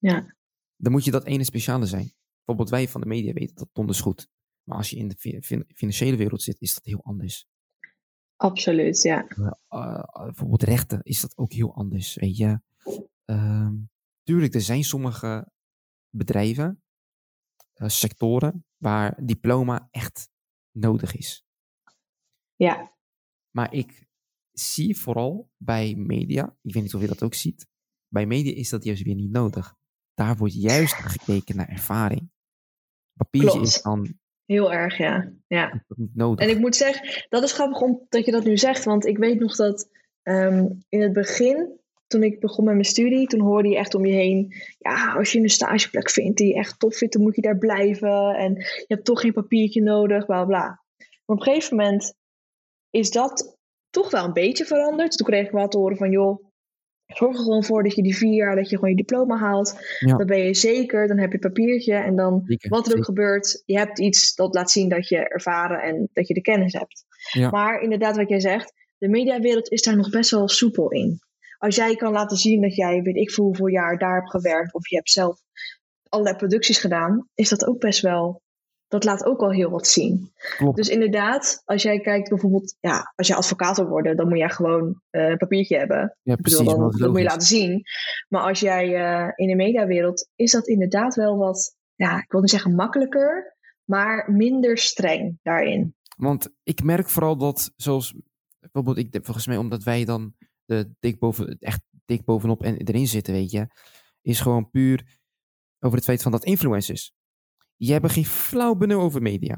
Ja. 0.01 0.34
Dan 0.76 0.92
moet 0.92 1.05
je 1.05 1.11
dat 1.11 1.24
ene 1.24 1.44
speciale 1.44 1.86
zijn. 1.86 2.12
Bijvoorbeeld 2.36 2.70
wij 2.70 2.88
van 2.88 3.01
de 3.01 3.07
media 3.07 3.32
weten 3.32 3.57
dat 3.57 3.68
donders 3.72 4.01
goed. 4.01 4.28
Maar 4.62 4.76
als 4.76 4.90
je 4.90 4.96
in 4.96 5.09
de 5.09 5.42
financiële 5.74 6.16
wereld 6.16 6.42
zit, 6.42 6.61
is 6.61 6.74
dat 6.74 6.84
heel 6.84 7.05
anders. 7.05 7.46
Absoluut, 8.36 9.03
ja. 9.03 9.26
Uh, 9.28 9.51
uh, 9.68 10.03
bijvoorbeeld 10.12 10.62
rechten 10.62 11.03
is 11.03 11.20
dat 11.20 11.36
ook 11.36 11.53
heel 11.53 11.74
anders, 11.74 12.14
weet 12.14 12.36
je. 12.36 12.61
Ehm, 13.24 13.74
tuurlijk, 14.22 14.55
er 14.55 14.61
zijn 14.61 14.84
sommige 14.84 15.53
bedrijven, 16.09 16.82
sectoren, 17.74 18.64
waar 18.76 19.26
diploma 19.26 19.88
echt 19.90 20.30
nodig 20.70 21.16
is. 21.16 21.44
Ja. 22.57 22.96
Maar 23.51 23.72
ik 23.72 24.09
zie 24.53 24.98
vooral 24.98 25.51
bij 25.57 25.94
media, 25.94 26.57
ik 26.62 26.74
weet 26.74 26.82
niet 26.82 26.94
of 26.94 27.01
je 27.01 27.07
dat 27.07 27.22
ook 27.22 27.34
ziet, 27.34 27.66
bij 28.09 28.26
media 28.26 28.55
is 28.55 28.68
dat 28.68 28.84
juist 28.84 29.03
weer 29.03 29.14
niet 29.14 29.30
nodig. 29.30 29.78
Daar 30.20 30.36
wordt 30.36 30.62
juist 30.62 30.94
gekeken 30.94 31.56
naar 31.56 31.68
ervaring. 31.68 32.30
Papiertje 33.12 33.60
is 33.60 33.82
dan. 33.82 34.18
Heel 34.44 34.72
erg, 34.72 34.98
ja. 34.98 35.32
ja. 35.46 35.84
Niet 35.88 36.16
nodig. 36.16 36.44
En 36.44 36.50
ik 36.50 36.58
moet 36.58 36.76
zeggen, 36.76 37.26
dat 37.28 37.42
is 37.42 37.52
grappig 37.52 37.80
om, 37.80 38.06
dat 38.08 38.24
je 38.24 38.30
dat 38.30 38.44
nu 38.44 38.56
zegt, 38.56 38.84
want 38.84 39.06
ik 39.06 39.18
weet 39.18 39.40
nog 39.40 39.56
dat 39.56 39.88
ehm, 40.22 40.66
in 40.88 41.00
het 41.02 41.12
begin, 41.12 41.80
toen 42.06 42.22
ik 42.22 42.40
begon 42.40 42.64
met 42.64 42.74
mijn 42.74 42.86
studie, 42.86 43.26
toen 43.26 43.40
hoorde 43.40 43.68
je 43.68 43.76
echt 43.76 43.94
om 43.94 44.06
je 44.06 44.12
heen, 44.12 44.54
ja, 44.78 45.12
als 45.12 45.32
je 45.32 45.40
een 45.40 45.50
stageplek 45.50 46.10
vindt 46.10 46.38
die 46.38 46.46
je 46.46 46.54
echt 46.54 46.78
tof 46.78 46.96
vindt, 46.96 47.14
dan 47.14 47.22
moet 47.22 47.36
je 47.36 47.42
daar 47.42 47.58
blijven 47.58 48.34
en 48.34 48.54
je 48.54 48.84
hebt 48.86 49.04
toch 49.04 49.20
geen 49.20 49.32
papiertje 49.32 49.82
nodig, 49.82 50.26
bla 50.26 50.44
bla. 50.44 50.82
Maar 50.96 51.36
op 51.36 51.36
een 51.36 51.42
gegeven 51.42 51.76
moment 51.76 52.14
is 52.90 53.10
dat 53.10 53.58
toch 53.90 54.10
wel 54.10 54.24
een 54.24 54.32
beetje 54.32 54.64
veranderd. 54.64 55.16
Toen 55.16 55.26
kreeg 55.26 55.46
ik 55.46 55.52
wel 55.52 55.68
te 55.68 55.78
horen 55.78 55.96
van, 55.96 56.10
joh, 56.10 56.49
zorg 57.16 57.36
er 57.36 57.42
gewoon 57.42 57.64
voor 57.64 57.82
dat 57.82 57.94
je 57.94 58.02
die 58.02 58.16
vier 58.16 58.34
jaar, 58.34 58.56
dat 58.56 58.68
je 58.70 58.74
gewoon 58.74 58.90
je 58.90 58.96
diploma 58.96 59.36
haalt. 59.36 59.78
Dan 60.00 60.26
ben 60.26 60.38
je 60.38 60.54
zeker, 60.54 61.08
dan 61.08 61.18
heb 61.18 61.32
je 61.32 61.38
papiertje 61.38 61.94
en 61.94 62.16
dan 62.16 62.42
wat 62.68 62.90
er 62.90 62.96
ook 62.98 63.04
gebeurt, 63.04 63.62
je 63.66 63.78
hebt 63.78 63.98
iets 63.98 64.34
dat 64.34 64.54
laat 64.54 64.70
zien 64.70 64.88
dat 64.88 65.08
je 65.08 65.28
ervaren 65.28 65.82
en 65.82 66.08
dat 66.12 66.28
je 66.28 66.34
de 66.34 66.40
kennis 66.40 66.72
hebt. 66.72 67.04
Ja. 67.32 67.50
Maar 67.50 67.80
inderdaad 67.80 68.16
wat 68.16 68.28
jij 68.28 68.40
zegt, 68.40 68.72
de 68.98 69.08
mediawereld 69.08 69.70
is 69.70 69.82
daar 69.82 69.96
nog 69.96 70.11
best 70.11 70.30
wel 70.30 70.48
soepel 70.48 70.90
in. 70.90 71.18
Als 71.58 71.76
jij 71.76 71.96
kan 71.96 72.12
laten 72.12 72.36
zien 72.36 72.61
dat 72.61 72.74
jij, 72.74 73.02
weet 73.02 73.16
ik 73.16 73.30
veel 73.30 73.44
hoeveel 73.44 73.66
jaar 73.66 73.98
daar 73.98 74.14
hebt 74.14 74.30
gewerkt 74.30 74.74
of 74.74 74.88
je 74.88 74.96
hebt 74.96 75.11
zelf 75.11 75.40
allerlei 76.08 76.36
producties 76.36 76.78
gedaan, 76.78 77.28
is 77.34 77.48
dat 77.48 77.66
ook 77.66 77.80
best 77.80 78.00
wel 78.00 78.42
dat 78.91 79.05
laat 79.05 79.24
ook 79.24 79.41
al 79.41 79.53
heel 79.53 79.70
wat 79.70 79.86
zien. 79.86 80.32
Dus 80.74 80.88
inderdaad, 80.88 81.62
als 81.64 81.82
jij 81.82 82.01
kijkt 82.01 82.28
bijvoorbeeld, 82.28 82.76
ja, 82.80 83.12
als 83.16 83.26
je 83.26 83.34
advocaat 83.34 83.76
wil 83.76 83.86
worden, 83.86 84.16
dan 84.16 84.28
moet 84.28 84.38
jij 84.38 84.51
gewoon 84.51 85.01
uh, 85.11 85.28
een 85.28 85.36
papiertje 85.36 85.76
hebben. 85.76 86.16
Ja, 86.22 86.36
precies. 86.36 86.66
dan, 86.66 86.91
dat 86.99 87.09
moet 87.11 87.18
je 87.18 87.24
laten 87.24 87.47
zien. 87.47 87.82
Maar 88.28 88.43
als 88.43 88.61
jij 88.61 88.88
uh, 88.88 89.32
in 89.34 89.49
de 89.49 89.55
mediawereld, 89.55 90.28
is 90.36 90.51
dat 90.51 90.66
inderdaad 90.68 91.14
wel 91.14 91.36
wat, 91.36 91.76
ja, 91.95 92.18
ik 92.18 92.30
wil 92.30 92.41
niet 92.41 92.51
zeggen 92.51 92.74
makkelijker, 92.74 93.57
maar 93.84 94.30
minder 94.32 94.78
streng 94.78 95.38
daarin. 95.43 95.95
Want 96.16 96.49
ik 96.62 96.82
merk 96.82 97.09
vooral 97.09 97.36
dat, 97.36 97.72
zoals 97.76 98.14
bijvoorbeeld, 98.61 98.99
ik, 98.99 99.18
volgens 99.22 99.47
mij 99.47 99.57
omdat 99.57 99.82
wij 99.82 100.05
dan 100.05 100.34
de 100.64 100.91
dik 101.01 101.18
boven, 101.18 101.57
echt 101.59 101.82
dik 102.05 102.24
bovenop 102.24 102.62
en 102.62 102.76
erin 102.76 103.07
zitten, 103.07 103.32
weet 103.32 103.51
je, 103.51 103.66
is 104.22 104.41
gewoon 104.41 104.70
puur 104.70 105.18
over 105.78 105.97
het 105.97 106.07
feit 106.07 106.22
van 106.22 106.32
dat 106.32 106.45
influencers 106.45 107.12
die 107.81 107.93
hebben 107.93 108.11
geen 108.11 108.26
flauw 108.26 108.74
benul 108.74 109.01
over 109.01 109.22
media. 109.22 109.57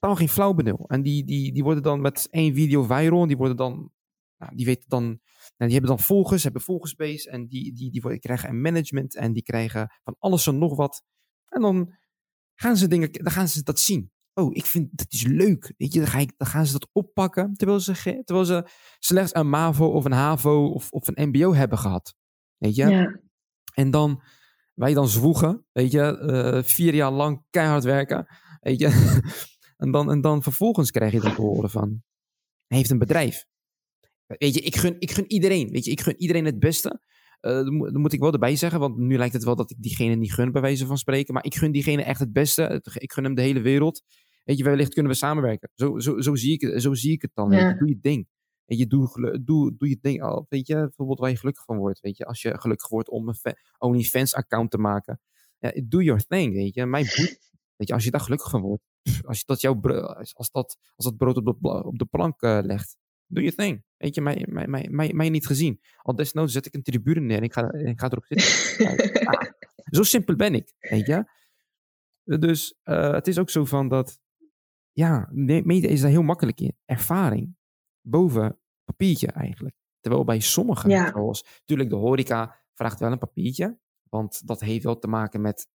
Dan 0.00 0.16
geen 0.16 0.28
flauw 0.28 0.54
benul. 0.54 0.84
En 0.88 1.02
die, 1.02 1.24
die, 1.24 1.52
die 1.52 1.62
worden 1.62 1.82
dan 1.82 2.00
met 2.00 2.28
één 2.30 2.54
video 2.54 2.82
viral. 2.82 3.22
En 3.22 3.28
die 3.28 3.36
worden 3.36 3.56
dan, 3.56 3.92
nou, 4.38 4.56
die 4.56 4.66
weten 4.66 4.88
dan, 4.88 5.02
nou, 5.02 5.20
die 5.56 5.72
hebben 5.72 5.90
dan 5.90 5.98
volgers, 5.98 6.42
hebben 6.42 6.62
volgersbase. 6.62 7.30
En 7.30 7.46
die, 7.46 7.72
die, 7.72 7.90
die 7.90 8.00
worden, 8.00 8.20
krijgen 8.20 8.48
een 8.48 8.60
management. 8.60 9.16
En 9.16 9.32
die 9.32 9.42
krijgen 9.42 9.92
van 10.04 10.16
alles 10.18 10.46
en 10.46 10.58
nog 10.58 10.76
wat. 10.76 11.02
En 11.48 11.60
dan 11.60 11.94
gaan 12.54 12.76
ze 12.76 12.88
dingen, 12.88 13.12
dan 13.12 13.32
gaan 13.32 13.48
ze 13.48 13.62
dat 13.62 13.78
zien. 13.78 14.10
Oh, 14.34 14.56
ik 14.56 14.66
vind 14.66 14.88
dat 14.98 15.12
is 15.12 15.22
leuk. 15.22 15.74
Weet 15.76 15.92
je, 15.92 15.98
dan, 15.98 16.08
ga 16.08 16.18
ik, 16.18 16.32
dan 16.36 16.46
gaan 16.46 16.66
ze 16.66 16.72
dat 16.72 16.88
oppakken. 16.92 17.54
Terwijl 17.54 17.80
ze, 17.80 18.22
terwijl 18.24 18.46
ze 18.46 18.66
slechts 18.98 19.34
een 19.34 19.48
MAVO 19.48 19.86
of 19.86 20.04
een 20.04 20.12
HAVO 20.12 20.66
of, 20.66 20.90
of 20.90 21.08
een 21.08 21.28
MBO 21.28 21.54
hebben 21.54 21.78
gehad. 21.78 22.14
Weet 22.56 22.74
je? 22.74 22.86
Ja. 22.86 23.20
En 23.74 23.90
dan 23.90 24.22
wij 24.76 24.94
dan 24.94 25.08
zwoegen, 25.08 25.64
weet 25.72 25.92
je, 25.92 26.18
uh, 26.22 26.62
vier 26.62 26.94
jaar 26.94 27.10
lang 27.10 27.44
keihard 27.50 27.84
werken, 27.84 28.26
weet 28.60 28.78
je. 28.78 29.20
en, 29.82 29.90
dan, 29.90 30.10
en 30.10 30.20
dan 30.20 30.42
vervolgens 30.42 30.90
krijg 30.90 31.12
je 31.12 31.20
dan 31.20 31.34
te 31.34 31.40
horen 31.40 31.70
van, 31.70 32.02
hij 32.66 32.78
heeft 32.78 32.90
een 32.90 32.98
bedrijf. 32.98 33.44
Weet 34.26 34.54
je, 34.54 34.60
ik 34.60 34.76
gun, 34.76 34.96
ik 34.98 35.10
gun 35.10 35.24
iedereen, 35.30 35.70
weet 35.70 35.84
je, 35.84 35.90
ik 35.90 36.00
gun 36.00 36.20
iedereen 36.20 36.44
het 36.44 36.58
beste. 36.58 37.00
Uh, 37.40 37.52
dat 37.52 37.92
moet 37.92 38.12
ik 38.12 38.20
wel 38.20 38.32
erbij 38.32 38.56
zeggen, 38.56 38.80
want 38.80 38.96
nu 38.96 39.16
lijkt 39.16 39.32
het 39.32 39.44
wel 39.44 39.56
dat 39.56 39.70
ik 39.70 39.76
diegene 39.82 40.14
niet 40.14 40.32
gun, 40.32 40.52
bij 40.52 40.60
wijze 40.60 40.86
van 40.86 40.98
spreken. 40.98 41.34
Maar 41.34 41.44
ik 41.44 41.54
gun 41.54 41.72
diegene 41.72 42.02
echt 42.02 42.20
het 42.20 42.32
beste. 42.32 42.82
Ik 42.94 43.12
gun 43.12 43.24
hem 43.24 43.34
de 43.34 43.42
hele 43.42 43.60
wereld. 43.60 44.02
Weet 44.44 44.58
je, 44.58 44.64
wellicht 44.64 44.94
kunnen 44.94 45.12
we 45.12 45.18
samenwerken. 45.18 45.70
Zo, 45.74 45.98
zo, 45.98 46.20
zo, 46.20 46.34
zie, 46.34 46.52
ik 46.52 46.60
het, 46.60 46.82
zo 46.82 46.94
zie 46.94 47.12
ik 47.12 47.22
het 47.22 47.30
dan. 47.34 47.50
Ja. 47.50 47.74
Doe 47.74 47.88
je 47.88 47.98
ding. 48.00 48.28
Je 48.66 48.86
doe, 48.86 49.40
doe, 49.44 49.76
doe 49.76 49.88
je 49.88 49.98
ding 50.00 50.22
al. 50.22 50.46
Weet 50.48 50.66
je, 50.66 50.74
bijvoorbeeld 50.74 51.18
waar 51.18 51.30
je 51.30 51.36
gelukkig 51.36 51.64
van 51.64 51.76
wordt. 51.76 52.00
Weet 52.00 52.16
je, 52.16 52.24
als 52.24 52.42
je 52.42 52.60
gelukkig 52.60 52.88
wordt 52.88 53.10
om 53.10 53.28
een 53.28 53.56
OnlyFans-account 53.78 54.70
te 54.70 54.78
maken. 54.78 55.20
Ja, 55.58 55.72
do 55.84 56.00
your 56.00 56.26
thing, 56.26 56.54
weet 56.54 56.74
je. 56.74 56.86
Mijn. 56.86 57.04
Weet 57.76 57.88
je, 57.88 57.94
als 57.94 58.04
je 58.04 58.10
daar 58.10 58.20
gelukkig 58.20 58.50
van 58.50 58.60
wordt. 58.60 58.82
Als, 59.22 59.38
je 59.38 59.44
dat 59.46 59.60
jouw, 59.60 59.80
als, 60.32 60.50
dat, 60.50 60.78
als 60.94 61.04
dat 61.04 61.16
brood 61.16 61.36
op 61.36 61.44
de, 61.44 61.84
op 61.84 61.98
de 61.98 62.04
plank 62.04 62.42
uh, 62.42 62.58
legt. 62.62 62.96
Doe 63.26 63.42
je 63.42 63.54
thing. 63.54 63.84
Weet 63.96 64.14
je, 64.14 64.20
mij, 64.20 64.46
mij, 64.48 64.66
mij, 64.66 64.88
mij, 64.90 65.12
mij 65.12 65.28
niet 65.28 65.46
gezien. 65.46 65.80
Al 65.96 66.14
desnoods 66.14 66.52
zet 66.52 66.66
ik 66.66 66.74
een 66.74 66.82
tribune 66.82 67.20
neer 67.20 67.36
en 67.36 67.42
ik 67.42 67.52
ga, 67.52 67.72
ik 67.72 68.00
ga 68.00 68.10
erop 68.10 68.24
zitten. 68.24 69.26
ah, 69.26 69.50
zo 69.84 70.02
simpel 70.02 70.36
ben 70.36 70.54
ik, 70.54 70.72
weet 70.78 71.06
je. 71.06 71.24
Dus 72.38 72.78
uh, 72.84 73.12
het 73.12 73.26
is 73.26 73.38
ook 73.38 73.50
zo 73.50 73.64
van 73.64 73.88
dat, 73.88 74.20
ja, 74.92 75.28
media 75.32 75.88
is 75.88 76.00
daar 76.00 76.10
heel 76.10 76.22
makkelijk 76.22 76.60
in. 76.60 76.76
Ervaring 76.84 77.56
boven 78.08 78.58
papiertje 78.84 79.26
eigenlijk. 79.26 79.76
Terwijl 80.00 80.24
bij 80.24 80.40
sommigen, 80.40 80.90
ja. 80.90 81.10
zoals 81.10 81.44
natuurlijk 81.58 81.90
de 81.90 81.96
horeca, 81.96 82.62
vraagt 82.74 83.00
wel 83.00 83.12
een 83.12 83.18
papiertje. 83.18 83.78
Want 84.08 84.46
dat 84.46 84.60
heeft 84.60 84.84
wel 84.84 84.98
te 84.98 85.08
maken 85.08 85.40
met 85.40 85.68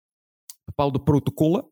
bepaalde 0.65 1.03
protocollen 1.03 1.71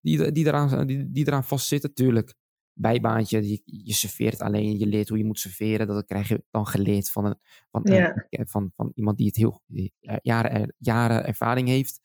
die, 0.00 0.32
die, 0.32 0.46
eraan, 0.46 0.86
die, 0.86 1.10
die 1.10 1.26
eraan 1.26 1.44
vastzitten. 1.44 1.94
Tuurlijk, 1.94 2.34
bijbaantje, 2.72 3.48
je, 3.48 3.62
je 3.64 3.92
serveert 3.92 4.40
alleen, 4.40 4.78
je 4.78 4.86
leert 4.86 5.08
hoe 5.08 5.18
je 5.18 5.24
moet 5.24 5.38
serveren. 5.38 5.86
Dat 5.86 6.06
krijg 6.06 6.28
je 6.28 6.44
dan 6.50 6.66
geleerd 6.66 7.10
van, 7.10 7.24
een, 7.24 7.36
van, 7.70 8.46
van, 8.46 8.72
van 8.76 8.92
iemand 8.94 9.16
die 9.16 9.26
het 9.26 9.36
heel 9.36 9.62
jaren, 10.22 10.74
jaren 10.78 11.26
ervaring 11.26 11.68
heeft. 11.68 12.00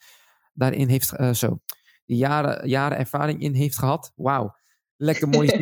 Daarin 0.53 0.87
heeft, 0.87 1.19
uh, 1.19 1.33
zo, 1.33 1.59
die 2.05 2.17
jaren, 2.17 2.69
jaren 2.69 2.97
ervaring 2.97 3.41
in 3.41 3.53
heeft 3.53 3.77
gehad. 3.77 4.11
Wauw, 4.15 4.55
lekker 4.95 5.27
mooi. 5.27 5.49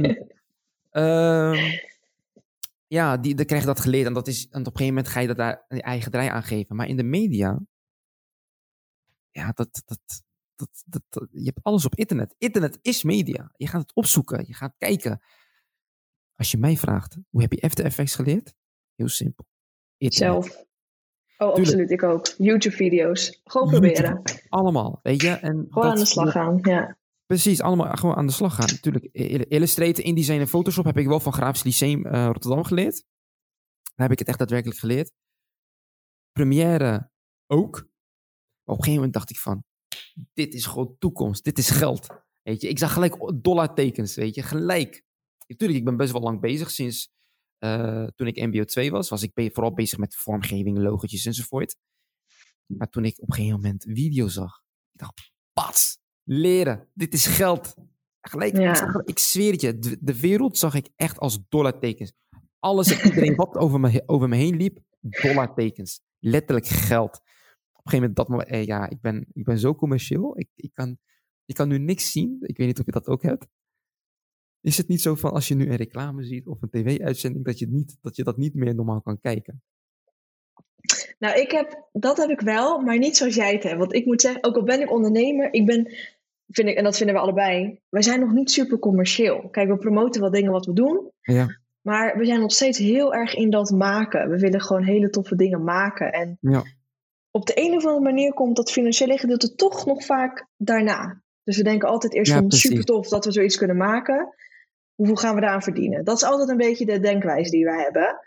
um, 0.91 1.89
ja, 2.91 3.17
die, 3.17 3.35
dan 3.35 3.45
krijg 3.45 3.61
je 3.61 3.67
dat 3.67 3.79
geleerd. 3.79 4.07
En, 4.07 4.13
dat 4.13 4.27
is, 4.27 4.47
en 4.49 4.59
op 4.59 4.65
een 4.65 4.71
gegeven 4.71 4.93
moment 4.93 5.07
ga 5.07 5.19
je 5.19 5.27
dat 5.27 5.37
daar 5.37 5.65
je 5.67 5.81
eigen 5.81 6.11
draai 6.11 6.29
aan 6.29 6.43
geven. 6.43 6.75
Maar 6.75 6.87
in 6.87 6.97
de 6.97 7.03
media, 7.03 7.59
ja, 9.31 9.51
dat, 9.51 9.81
dat, 9.85 10.23
dat, 10.55 10.83
dat, 10.85 11.27
je 11.31 11.43
hebt 11.43 11.59
alles 11.63 11.85
op 11.85 11.95
internet. 11.95 12.35
Internet 12.37 12.79
is 12.81 13.03
media. 13.03 13.51
Je 13.55 13.67
gaat 13.67 13.81
het 13.81 13.93
opzoeken, 13.93 14.43
je 14.47 14.53
gaat 14.53 14.75
kijken. 14.77 15.21
Als 16.35 16.51
je 16.51 16.57
mij 16.57 16.77
vraagt, 16.77 17.17
hoe 17.29 17.41
heb 17.41 17.51
je 17.51 17.61
After 17.61 17.85
Effects 17.85 18.15
geleerd? 18.15 18.53
Heel 18.95 19.07
simpel. 19.07 19.45
Internet. 19.97 20.43
Zelf. 20.43 20.65
Oh, 21.37 21.55
absoluut. 21.55 21.91
Ik 21.91 22.03
ook. 22.03 22.33
YouTube-video's. 22.37 23.41
Gewoon 23.43 23.69
proberen. 23.69 24.21
Allemaal, 24.49 24.99
weet 25.03 25.21
je. 25.21 25.29
En 25.29 25.67
Gewoon 25.69 25.89
aan 25.89 25.95
de 25.95 26.05
slag 26.05 26.31
gaan, 26.31 26.59
ja. 26.61 26.97
Precies, 27.32 27.61
allemaal 27.61 27.95
gewoon 27.95 28.15
aan 28.15 28.25
de 28.25 28.34
slag 28.34 28.55
gaan. 28.55 28.69
Natuurlijk, 28.69 29.05
Illustrator, 29.47 30.05
InDesign 30.05 30.39
en 30.39 30.47
Photoshop 30.47 30.86
heb 30.86 30.97
ik 30.97 31.07
wel 31.07 31.19
van 31.19 31.34
Grafisch 31.34 31.63
Lyceum 31.63 32.05
uh, 32.05 32.25
Rotterdam 32.25 32.63
geleerd. 32.63 33.05
Daar 33.82 34.07
heb 34.07 34.11
ik 34.11 34.19
het 34.19 34.27
echt 34.27 34.38
daadwerkelijk 34.38 34.79
geleerd. 34.79 35.11
Premiere 36.32 37.11
ook. 37.47 37.75
Op 37.77 37.84
een 38.63 38.75
gegeven 38.75 38.93
moment 38.93 39.13
dacht 39.13 39.29
ik 39.29 39.39
van, 39.39 39.63
dit 40.34 40.53
is 40.53 40.65
gewoon 40.65 40.95
toekomst, 40.99 41.43
dit 41.43 41.57
is 41.57 41.69
geld. 41.69 42.07
Weet 42.41 42.61
je, 42.61 42.67
ik 42.67 42.79
zag 42.79 42.93
gelijk 42.93 43.41
dollartekens, 43.41 44.15
weet 44.15 44.36
je, 44.36 44.43
gelijk. 44.43 45.03
Natuurlijk, 45.47 45.79
ik 45.79 45.86
ben 45.86 45.97
best 45.97 46.11
wel 46.11 46.21
lang 46.21 46.39
bezig 46.39 46.71
sinds 46.71 47.09
uh, 47.59 48.07
toen 48.15 48.27
ik 48.27 48.45
MBO 48.45 48.63
2 48.63 48.91
was. 48.91 49.09
Was 49.09 49.23
ik 49.23 49.51
vooral 49.53 49.73
bezig 49.73 49.97
met 49.97 50.15
vormgeving, 50.15 50.77
logotjes 50.77 51.25
enzovoort. 51.25 51.75
Maar 52.65 52.89
toen 52.89 53.05
ik 53.05 53.21
op 53.21 53.29
een 53.29 53.36
gegeven 53.36 53.55
moment 53.55 53.84
video 53.89 54.27
zag, 54.27 54.61
ik 54.91 54.99
dacht, 54.99 55.32
pats, 55.53 56.00
leren, 56.24 56.88
dit 56.93 57.13
is 57.13 57.26
geld. 57.26 57.76
Gelijk, 58.22 58.57
Ja. 58.57 59.01
ik, 59.05 59.19
zweer 59.19 59.51
het 59.51 59.61
je, 59.61 59.80
de, 59.80 59.97
de 60.01 60.19
wereld 60.19 60.57
zag 60.57 60.74
ik 60.76 60.89
echt 60.95 61.19
als 61.19 61.39
dollartekens. 61.49 62.13
Alles 62.59 62.91
en 62.99 63.05
iedereen 63.07 63.36
wat 63.36 63.55
over 63.55 63.80
me, 63.80 64.03
over 64.05 64.30
me 64.30 64.36
heen 64.36 64.55
liep, 64.57 64.80
dollartekens. 64.99 66.01
Letterlijk 66.19 66.67
geld. 66.67 67.15
Op 67.15 67.88
een 67.88 67.91
gegeven 67.91 67.99
moment 67.99 68.15
dat 68.15 68.28
moment, 68.28 68.49
eh, 68.49 68.65
ja, 68.65 68.89
ik 68.89 69.01
ben, 69.01 69.26
ik 69.34 69.43
ben 69.43 69.59
zo 69.59 69.76
commercieel. 69.76 70.39
Ik, 70.39 70.49
ik, 70.55 70.74
kan, 70.74 70.97
ik 71.45 71.55
kan 71.55 71.67
nu 71.67 71.78
niks 71.78 72.11
zien. 72.11 72.38
Ik 72.41 72.57
weet 72.57 72.67
niet 72.67 72.80
of 72.80 72.86
je 72.86 72.91
dat 72.91 73.07
ook 73.07 73.24
hebt. 73.24 73.47
Is 74.61 74.78
het 74.78 74.88
niet 74.88 75.01
zo 75.01 75.15
van 75.15 75.32
als 75.32 75.47
je 75.47 75.55
nu 75.55 75.69
een 75.69 75.76
reclame 75.76 76.24
ziet 76.24 76.47
of 76.47 76.61
een 76.61 76.69
tv-uitzending, 76.69 77.45
dat 77.45 77.59
je, 77.59 77.67
niet, 77.67 77.97
dat 78.01 78.15
je 78.15 78.24
dat 78.24 78.38
niet 78.38 78.53
meer 78.53 78.76
normaal 78.76 79.01
kan 79.01 79.19
kijken? 79.19 79.63
Nou, 81.22 81.39
ik 81.39 81.51
heb, 81.51 81.88
dat 81.91 82.17
heb 82.17 82.30
ik 82.30 82.41
wel, 82.41 82.80
maar 82.80 82.97
niet 82.97 83.17
zoals 83.17 83.36
jij 83.36 83.53
het 83.53 83.63
hebt. 83.63 83.78
Want 83.78 83.93
ik 83.93 84.05
moet 84.05 84.22
zeggen, 84.22 84.43
ook 84.43 84.55
al 84.55 84.63
ben 84.63 84.82
ik 84.82 84.91
ondernemer, 84.91 85.53
ik 85.53 85.65
ben, 85.65 85.93
vind 86.47 86.67
ik, 86.67 86.76
en 86.78 86.84
dat 86.84 86.97
vinden 86.97 87.15
we 87.15 87.22
allebei, 87.22 87.80
wij 87.89 88.01
zijn 88.01 88.19
nog 88.19 88.32
niet 88.32 88.51
super 88.51 88.80
commercieel. 88.80 89.49
Kijk, 89.49 89.69
we 89.69 89.78
promoten 89.78 90.22
wel 90.22 90.32
dingen 90.32 90.51
wat 90.51 90.65
we 90.65 90.74
doen, 90.74 91.11
Ja, 91.22 91.59
maar 91.82 92.17
we 92.17 92.26
zijn 92.26 92.39
nog 92.39 92.51
steeds 92.51 92.78
heel 92.78 93.13
erg 93.13 93.36
in 93.36 93.49
dat 93.49 93.72
maken. 93.72 94.30
We 94.30 94.39
willen 94.39 94.61
gewoon 94.61 94.84
hele 94.84 95.09
toffe 95.09 95.36
dingen 95.36 95.63
maken. 95.63 96.11
En 96.11 96.38
ja, 96.39 96.63
op 97.32 97.45
de 97.45 97.53
een 97.55 97.76
of 97.76 97.86
andere 97.86 98.03
manier 98.03 98.34
komt 98.34 98.55
dat 98.55 98.72
financiële 98.72 99.17
gedeelte 99.17 99.55
toch 99.55 99.86
nog 99.86 100.05
vaak 100.05 100.47
daarna. 100.57 101.22
Dus 101.43 101.57
we 101.57 101.63
denken 101.63 101.88
altijd 101.88 102.13
eerst 102.13 102.32
Ja, 102.32 102.38
van 102.38 102.47
precies. 102.47 102.69
super 102.69 102.86
tof 102.86 103.07
dat 103.07 103.26
we 103.26 103.32
zoiets 103.32 103.57
kunnen 103.57 103.78
maken. 103.78 104.36
Hoeveel 104.95 105.15
gaan 105.15 105.36
we 105.36 105.41
daaraan 105.41 105.61
verdienen? 105.61 106.03
Dat 106.03 106.15
is 106.15 106.24
altijd 106.24 106.49
een 106.49 106.57
beetje 106.57 106.86
de 106.86 106.99
denkwijze 106.99 107.51
die 107.51 107.65
wij 107.65 107.82
hebben. 107.84 108.19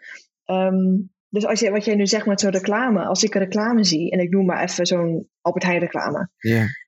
Ehm, 0.44 0.96
dus 1.34 1.46
als 1.46 1.60
je, 1.60 1.70
wat 1.70 1.84
jij 1.84 1.94
nu 1.94 2.06
zegt 2.06 2.26
met 2.26 2.40
zo'n 2.40 2.50
reclame, 2.50 3.04
als 3.04 3.22
ik 3.22 3.34
een 3.34 3.40
reclame 3.40 3.84
zie 3.84 4.10
en 4.10 4.18
ik 4.18 4.30
noem 4.30 4.46
maar 4.46 4.62
even 4.62 4.86
zo'n 4.86 5.28
Albert 5.40 5.64
Heijn 5.64 5.80
reclame, 5.80 6.28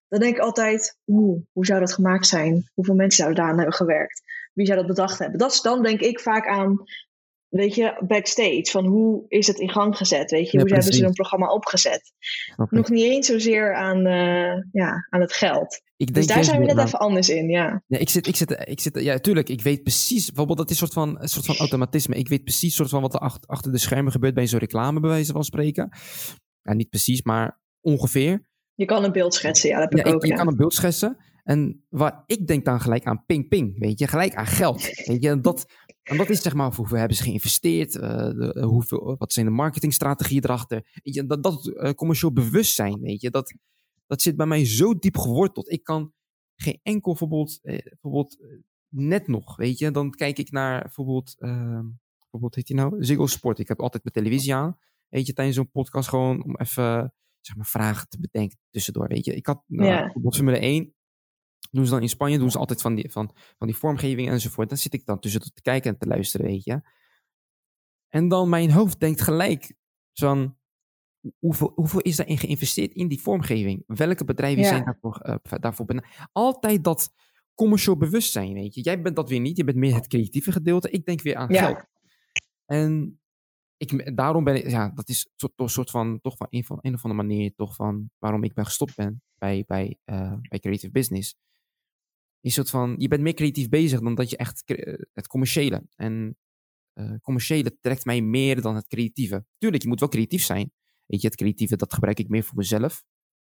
dan 0.09 0.21
denk 0.21 0.37
ik 0.37 0.43
altijd, 0.43 0.99
oeh, 1.07 1.43
hoe 1.53 1.67
zou 1.67 1.81
dat 1.81 1.93
gemaakt 1.93 2.27
zijn? 2.27 2.71
Hoeveel 2.75 2.95
mensen 2.95 3.23
zouden 3.23 3.43
daar 3.43 3.51
aan 3.51 3.59
hebben 3.59 3.75
gewerkt? 3.75 4.23
Wie 4.53 4.67
zou 4.67 4.79
dat 4.79 4.87
bedacht 4.87 5.19
hebben? 5.19 5.39
Dat 5.39 5.53
is 5.53 5.61
dan 5.61 5.83
denk 5.83 6.01
ik 6.01 6.21
vaak 6.21 6.47
aan, 6.47 6.77
weet 7.49 7.75
je, 7.75 8.05
backstage. 8.07 8.69
Van 8.71 8.87
hoe 8.87 9.25
is 9.29 9.47
het 9.47 9.59
in 9.59 9.71
gang 9.71 9.97
gezet? 9.97 10.31
Weet 10.31 10.51
je, 10.51 10.59
Ja, 10.59 10.65
hoe 10.65 10.73
hebben 10.75 10.93
ze 10.93 11.05
een 11.05 11.13
programma 11.13 11.53
opgezet? 11.53 12.13
Ik. 12.57 12.71
Nog 12.71 12.89
niet 12.91 13.05
eens 13.05 13.27
zozeer 13.27 13.75
aan, 13.75 14.07
eh, 14.07 14.63
ja, 14.73 15.07
aan 15.11 15.21
het 15.21 15.33
geld. 15.33 15.81
Ik 15.97 16.15
Dus 16.15 16.27
daar 16.27 16.45
zijn 16.45 16.61
we 16.61 16.67
net 16.73 16.87
even 16.87 16.99
anders 16.99 17.29
in, 17.29 17.49
ja. 17.49 17.83
Ik 17.87 18.09
zit, 18.09 18.27
ik 18.27 18.37
zit, 18.37 18.63
ik 18.65 18.81
zit, 18.81 19.01
ja, 19.01 19.19
tuurlijk, 19.19 19.49
ik 19.49 19.63
weet 19.63 19.83
precies, 19.83 20.27
bijvoorbeeld, 20.27 20.59
dat 20.59 20.71
is 20.71 20.81
een 20.81 20.87
soort 20.89 21.07
van, 21.07 21.21
een 21.23 21.29
soort 21.29 21.47
van 21.47 21.57
automatisme. 21.57 22.17
Ik 22.17 22.29
weet 22.29 22.43
precies 22.45 22.75
soort 22.75 22.89
van 22.89 23.03
wat 23.03 23.15
er 23.15 23.21
achter, 23.21 23.49
achter 23.49 23.73
de 23.73 23.79
schermen 23.79 24.13
gebeurt 24.13 24.35
bij 24.35 24.47
zo'n 24.47 24.59
reclame, 24.59 25.01
bij 25.01 25.11
wijze 25.11 25.33
van 25.33 25.45
spreken. 25.45 25.89
Ja, 26.63 26.73
niet 26.75 26.89
precies, 26.89 27.23
maar 27.23 27.61
ongeveer. 27.81 28.47
Je 28.75 28.85
kan 28.85 29.05
een 29.05 29.13
beeld 29.13 29.35
schetsen, 29.35 29.69
ja, 29.69 29.79
dat 29.79 29.89
heb 29.89 29.99
Ja, 29.99 30.05
ik 30.05 30.09
ik, 30.11 30.15
ook. 30.15 30.23
je 30.25 30.29
ja. 30.31 30.37
kan 30.37 30.49
een 30.49 30.57
beeld 30.57 30.75
schetsen. 30.75 31.17
En 31.45 31.85
waar 31.89 32.23
ik 32.27 32.47
denk 32.47 32.65
dan 32.65 32.81
gelijk 32.81 33.05
aan 33.05 33.25
ping 33.27 33.49
ping, 33.49 33.79
weet 33.79 33.99
je, 33.99 34.07
gelijk 34.07 34.35
aan 34.35 34.47
geld. 34.47 34.83
Weet 35.07 35.23
je, 35.23 35.29
en 35.29 35.43
dat, 35.43 35.67
en 36.07 36.17
dat 36.17 36.31
is 36.31 36.43
zeg 36.43 36.55
maar 36.55 36.75
hoeveel 36.75 36.97
hebben 36.99 37.17
ze 37.17 37.23
geïnvesteerd, 37.23 37.97
eh, 37.97 38.17
de, 38.17 38.53
eh, 38.55 38.65
hoeveel, 38.65 39.17
wat 39.19 39.33
zijn 39.33 39.47
de 39.47 39.53
marketingstrategieën 39.53 40.45
erachter. 40.45 41.01
Je, 41.03 41.27
dat, 41.27 41.43
dat 41.43 41.69
eh, 41.69 41.91
commercieel 41.93 42.33
bewustzijn, 42.33 43.01
weet 43.01 43.21
je, 43.21 43.31
dat, 43.31 43.55
dat 44.07 44.23
zit 44.23 44.37
bij 44.37 44.47
mij 44.47 44.65
zo 44.67 44.95
diep 44.99 45.17
geworteld. 45.17 45.71
Ik 45.73 45.85
kan 45.85 46.13
geen 46.57 46.81
enkel 46.83 47.17
voorbeeld, 47.17 47.59
eh, 47.63 47.79
bijvoorbeeld 47.85 48.41
eh, 48.41 48.49
net 48.89 49.29
nog, 49.29 49.57
weet 49.57 49.79
je, 49.79 49.91
dan 49.91 50.11
kijk 50.11 50.39
ik 50.39 50.51
naar 50.51 50.83
bijvoorbeeld, 50.83 51.35
eh, 51.39 51.81
bijvoorbeeld 52.19 52.55
heet 52.55 52.67
die 52.67 52.77
nou, 52.77 53.05
Ziggo 53.05 53.27
Sport. 53.27 53.59
Ik 53.59 53.69
heb 53.69 53.81
altijd 53.81 54.03
mijn 54.05 54.15
televisie 54.15 54.55
aan, 54.55 54.79
weet 55.09 55.27
je, 55.27 55.33
tijdens 55.33 55.57
zo'n 55.57 55.71
podcast 55.71 56.09
gewoon 56.09 56.45
om 56.45 56.57
even, 56.57 57.15
zeg 57.41 57.57
maar, 57.57 57.67
vragen 57.67 58.09
te 58.09 58.21
bedenken 58.21 58.59
tussendoor, 58.71 59.09
weet 59.09 59.25
je. 59.25 59.35
Ik 59.35 59.47
had, 59.47 59.63
nou, 59.67 59.91
Ja. 59.91 60.01
bijvoorbeeld 60.03 60.35
Formule 60.37 60.59
1, 60.59 60.95
doen 61.71 61.85
ze 61.85 61.91
dan 61.91 62.03
in 62.03 62.09
Spanje, 62.09 62.39
doen 62.39 62.51
ze 62.51 62.59
altijd 62.59 62.81
van 62.81 62.95
die, 62.95 63.11
van, 63.11 63.31
van 63.59 63.67
die 63.67 63.77
vormgeving 63.77 64.29
enzovoort. 64.31 64.69
Dan 64.69 64.79
zit 64.79 64.95
ik 64.95 65.07
dan 65.07 65.19
tussen 65.19 65.41
te 65.55 65.62
kijken 65.62 65.91
en 65.93 65.99
te 65.99 66.07
luisteren, 66.07 66.47
weet 66.47 66.64
je. 66.64 66.81
En 68.09 68.29
dan 68.29 68.49
mijn 68.49 68.71
hoofd 68.71 69.01
denkt 69.01 69.21
gelijk 69.21 69.75
van, 70.12 70.57
hoeveel, 71.39 71.73
hoeveel 71.75 72.01
is 72.01 72.17
daarin 72.17 72.39
geïnvesteerd 72.39 72.93
in 72.93 73.09
die 73.09 73.21
vormgeving? 73.21 73.83
Welke 73.87 74.25
bedrijven 74.25 74.62
Ja. 74.62 74.69
zijn 74.69 74.85
daarvoor, 74.85 75.17
eh, 75.17 75.59
daarvoor 75.61 75.87
bena- 75.87 76.05
Altijd 76.33 76.85
dat 76.85 77.11
commercieel 77.55 77.97
bewustzijn, 77.97 78.53
weet 78.53 78.75
je. 78.75 78.81
Jij 78.81 79.03
bent 79.03 79.17
dat 79.17 79.29
weer 79.29 79.41
niet, 79.41 79.57
je 79.57 79.64
bent 79.64 79.77
meer 79.77 79.95
het 79.95 80.07
creatieve 80.07 80.53
gedeelte. 80.53 80.91
Ik 80.91 81.05
denk 81.05 81.23
weer 81.23 81.37
aan 81.37 81.53
Ja. 81.53 81.64
geld. 81.67 81.85
En 82.64 83.21
ik, 83.77 84.17
daarom 84.17 84.45
ben 84.45 84.55
ik, 84.55 84.71
ja, 84.71 84.91
dat 84.95 85.09
is 85.09 85.31
soort, 85.37 85.53
toch 85.57 85.71
soort 85.71 85.91
van, 85.91 86.21
toch 86.21 86.37
van 86.37 86.47
een, 86.51 86.64
van 86.64 86.79
een 86.81 86.95
of 86.95 87.05
andere 87.05 87.23
manier, 87.27 87.55
toch 87.55 87.75
van 87.75 88.11
waarom 88.19 88.45
ik 88.45 88.55
ben 88.55 88.64
gestopt 88.64 88.97
ben 88.97 89.23
bij, 89.39 89.64
bij, 89.67 89.99
eh, 90.05 90.33
bij 90.49 90.59
Creative 90.59 90.91
Business. 90.91 91.37
Is 92.47 92.55
soort 92.55 92.71
van, 92.71 92.95
je 92.99 93.09
bent 93.09 93.23
meer 93.23 93.35
creatief 93.35 93.69
bezig 93.69 94.01
dan 94.01 94.15
dat 94.15 94.31
je 94.31 94.37
echt 94.37 94.63
eh, 94.65 94.95
het 95.13 95.27
commerciële. 95.27 95.87
En 95.97 96.39
eh, 96.93 97.15
commerciële 97.21 97.79
trekt 97.81 98.05
mij 98.05 98.21
meer 98.21 98.61
dan 98.61 98.75
het 98.75 98.87
creatieve. 98.87 99.45
Tuurlijk, 99.59 99.83
je 99.83 99.89
moet 99.89 100.01
wel 100.01 100.09
creatief 100.09 100.43
zijn. 100.45 100.73
Weet 101.07 101.21
je, 101.21 101.27
het 101.27 101.37
creatieve, 101.37 101.77
dat 101.77 101.95
gebruik 101.95 102.19
ik 102.19 102.29
meer 102.29 102.45
voor 102.45 102.57
mezelf. 102.57 103.05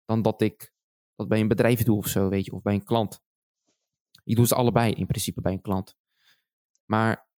Dan 0.06 0.22
dat 0.22 0.42
ik 0.42 0.74
dat 1.16 1.28
bij 1.28 1.40
een 1.40 1.48
bedrijf 1.48 1.84
doe 1.84 1.98
of 1.98 2.08
zo, 2.08 2.30
weet 2.30 2.46
je, 2.46 2.52
of 2.52 2.62
bij 2.62 2.74
een 2.74 2.84
klant. 2.84 3.22
Ik 4.24 4.36
doe 4.36 4.48
ze 4.48 4.56
allebei 4.56 4.92
in 4.94 5.06
principe 5.06 5.42
bij 5.42 5.52
een 5.52 5.62
klant. 5.62 5.96
Maar 6.86 7.30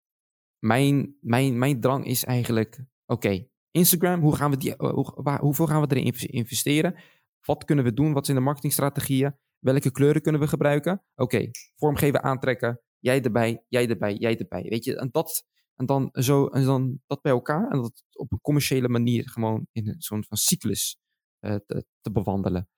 mijn, 0.60 1.18
mijn, 1.22 1.58
mijn 1.58 1.80
drang 1.82 2.06
is 2.06 2.24
eigenlijk, 2.24 2.86
oké, 3.06 3.47
Instagram, 3.72 4.22
hoe 4.22 4.36
gaan 4.36 4.52
we 4.52 4.58
die, 4.58 4.76
eh, 4.76 4.89
hoe, 4.89 5.38
hoeveel 5.39 5.68
gaan 5.68 5.82
we 5.82 5.88
erin 5.95 6.06
inv- 6.06 6.24
investeren? 6.24 6.99
Wat 7.41 7.66
kunnen 7.66 7.86
we 7.86 7.93
doen? 7.93 8.14
Wat 8.14 8.26
zijn 8.26 8.38
de 8.38 8.43
marketingstrategieën? 8.43 9.38
Welke 9.62 9.91
kleuren 9.91 10.22
kunnen 10.22 10.41
we 10.41 10.47
gebruiken? 10.47 11.03
Oké, 11.16 11.49
vormgeven, 11.76 12.24
aantrekken. 12.24 12.82
Jij 12.99 13.22
erbij, 13.22 13.64
jij 13.68 13.89
erbij, 13.89 14.14
jij 14.14 14.38
erbij. 14.38 14.64
Weet 14.70 14.84
je, 14.84 14.95
en 14.95 15.09
dat, 15.12 15.45
en 15.76 15.86
dan 15.86 16.09
zo, 16.14 16.47
en 16.47 16.64
dan 16.64 16.99
dat 17.07 17.22
bij 17.22 17.32
elkaar. 17.32 17.70
En 17.70 17.82
dat 17.82 18.03
op 18.12 18.32
een 18.32 18.41
commerciële 18.41 18.88
manier 18.88 19.30
gewoon 19.30 19.68
in 19.72 19.88
een 19.88 20.01
soort 20.01 20.28
van 20.28 20.38
cyclus 20.38 20.99
eh, 21.39 21.55
te, 21.66 21.86
te 22.01 22.12
bewandelen. 22.12 22.70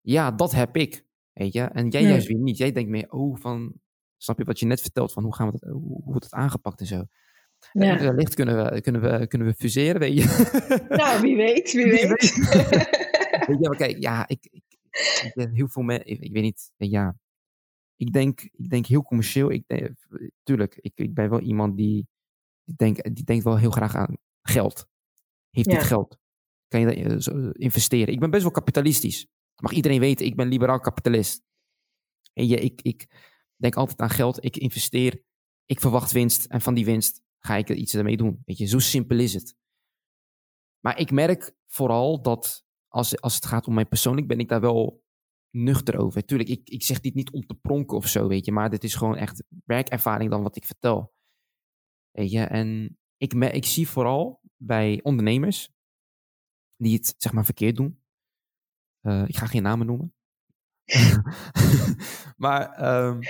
Ja, 0.00 0.30
dat 0.30 0.52
heb 0.52 0.76
ik. 0.76 1.06
Weet 1.32 1.52
je, 1.52 1.62
en 1.62 1.88
jij 1.88 2.02
juist 2.02 2.26
weer 2.26 2.38
niet. 2.38 2.56
Jij 2.56 2.72
denkt 2.72 2.90
meer, 2.90 3.10
oh, 3.10 3.36
van, 3.36 3.72
snap 4.16 4.38
je 4.38 4.44
wat 4.44 4.58
je 4.58 4.66
net 4.66 4.80
vertelt 4.80 5.12
van 5.12 5.22
hoe 5.22 5.34
gaan 5.34 5.50
we 5.50 5.58
dat, 5.58 5.70
hoe, 5.70 6.02
wordt 6.04 6.24
het 6.24 6.32
aangepakt 6.32 6.80
en 6.80 6.86
zo. 6.86 7.04
Ja. 7.72 7.98
En 7.98 8.04
wellicht 8.04 8.34
kunnen 8.34 8.64
we, 8.64 8.80
kunnen, 8.80 9.00
we, 9.00 9.26
kunnen 9.26 9.46
we 9.48 9.54
fuseren, 9.54 10.00
weet 10.00 10.14
je. 10.14 10.86
Nou, 10.88 11.20
wie 11.20 11.36
weet, 11.36 11.72
wie, 11.72 11.84
Wie 11.92 12.08
weet. 12.08 12.36
Weet 13.46 13.58
je, 13.60 13.68
maar 13.68 13.76
kijk, 13.76 13.98
ja, 13.98 14.28
ik, 14.28 14.62
heel 15.34 15.68
veel 15.68 15.82
mensen, 15.82 16.06
ik, 16.06 16.20
ik 16.20 16.32
weet 16.32 16.42
niet, 16.42 16.72
ja. 16.76 17.18
Ik 17.96 18.12
denk, 18.12 18.40
ik 18.40 18.70
denk 18.70 18.86
heel 18.86 19.02
commercieel. 19.02 19.50
Ik 19.50 19.64
tuurlijk, 20.42 20.76
ik, 20.76 20.92
ik 20.94 21.14
ben 21.14 21.30
wel 21.30 21.40
iemand 21.40 21.76
die, 21.76 22.08
die, 22.64 22.76
denkt, 22.76 23.14
die 23.14 23.24
denkt 23.24 23.44
wel 23.44 23.58
heel 23.58 23.70
graag 23.70 23.94
aan 23.94 24.16
geld. 24.42 24.86
Heeft 25.50 25.70
Ja. 25.70 25.74
dit 25.78 25.86
geld? 25.86 26.18
Kan 26.68 26.80
je 26.80 26.86
dat 26.86 26.94
eh, 27.12 27.18
zo 27.18 27.50
investeren? 27.50 28.14
Ik 28.14 28.20
ben 28.20 28.30
best 28.30 28.42
wel 28.42 28.52
kapitalistisch. 28.52 29.26
Mag 29.56 29.72
iedereen 29.72 30.00
weten, 30.00 30.26
ik 30.26 30.36
ben 30.36 30.48
liberaal 30.48 30.80
kapitalist. 30.80 31.42
En 32.32 32.46
je, 32.46 32.56
ik, 32.56 32.82
ik 32.82 33.06
denk 33.56 33.74
altijd 33.76 34.00
aan 34.00 34.10
geld. 34.10 34.44
Ik 34.44 34.56
investeer, 34.56 35.22
ik 35.64 35.80
verwacht 35.80 36.12
winst. 36.12 36.44
En 36.44 36.60
van 36.60 36.74
die 36.74 36.84
winst 36.84 37.22
ga 37.38 37.56
ik 37.56 37.68
er 37.68 37.76
iets 37.76 37.94
ermee 37.94 38.16
doen. 38.16 38.42
Weet 38.44 38.58
je, 38.58 38.66
zo 38.66 38.78
simpel 38.78 39.18
is 39.18 39.34
het. 39.34 39.56
Maar 40.80 40.98
ik 40.98 41.10
merk 41.10 41.54
vooral 41.66 42.22
dat 42.22 42.64
als, 42.88 43.20
als 43.20 43.34
het 43.34 43.46
gaat 43.46 43.66
om 43.66 43.74
mij 43.74 43.86
persoonlijk, 43.86 44.26
ben 44.26 44.38
ik 44.38 44.48
daar 44.48 44.60
wel 44.60 45.02
nuchter 45.50 45.98
over. 45.98 46.24
Tuurlijk, 46.24 46.48
ik, 46.50 46.68
ik 46.68 46.82
zeg 46.82 47.00
dit 47.00 47.14
niet 47.14 47.30
om 47.32 47.46
te 47.46 47.54
pronken 47.54 47.96
of 47.96 48.06
zo, 48.06 48.28
weet 48.28 48.44
je. 48.44 48.52
Maar 48.52 48.70
dit 48.70 48.84
is 48.84 48.94
gewoon 48.94 49.16
echt 49.16 49.44
werkervaring 49.64 50.30
dan 50.30 50.42
wat 50.42 50.56
ik 50.56 50.64
vertel. 50.64 51.12
Weet 52.10 52.30
je, 52.30 52.40
en 52.40 52.98
ik, 53.16 53.34
me- 53.34 53.50
ik 53.50 53.64
zie 53.64 53.88
vooral 53.88 54.40
bij 54.56 55.00
ondernemers 55.02 55.70
die 56.76 56.96
het 56.96 57.14
zeg 57.18 57.32
maar 57.32 57.44
verkeerd 57.44 57.76
doen. 57.76 58.02
Eh, 59.00 59.24
ik 59.28 59.36
ga 59.36 59.46
geen 59.46 59.62
namen 59.62 59.86
noemen. 59.86 60.14
maar 62.36 62.72
ehm, 62.72 63.20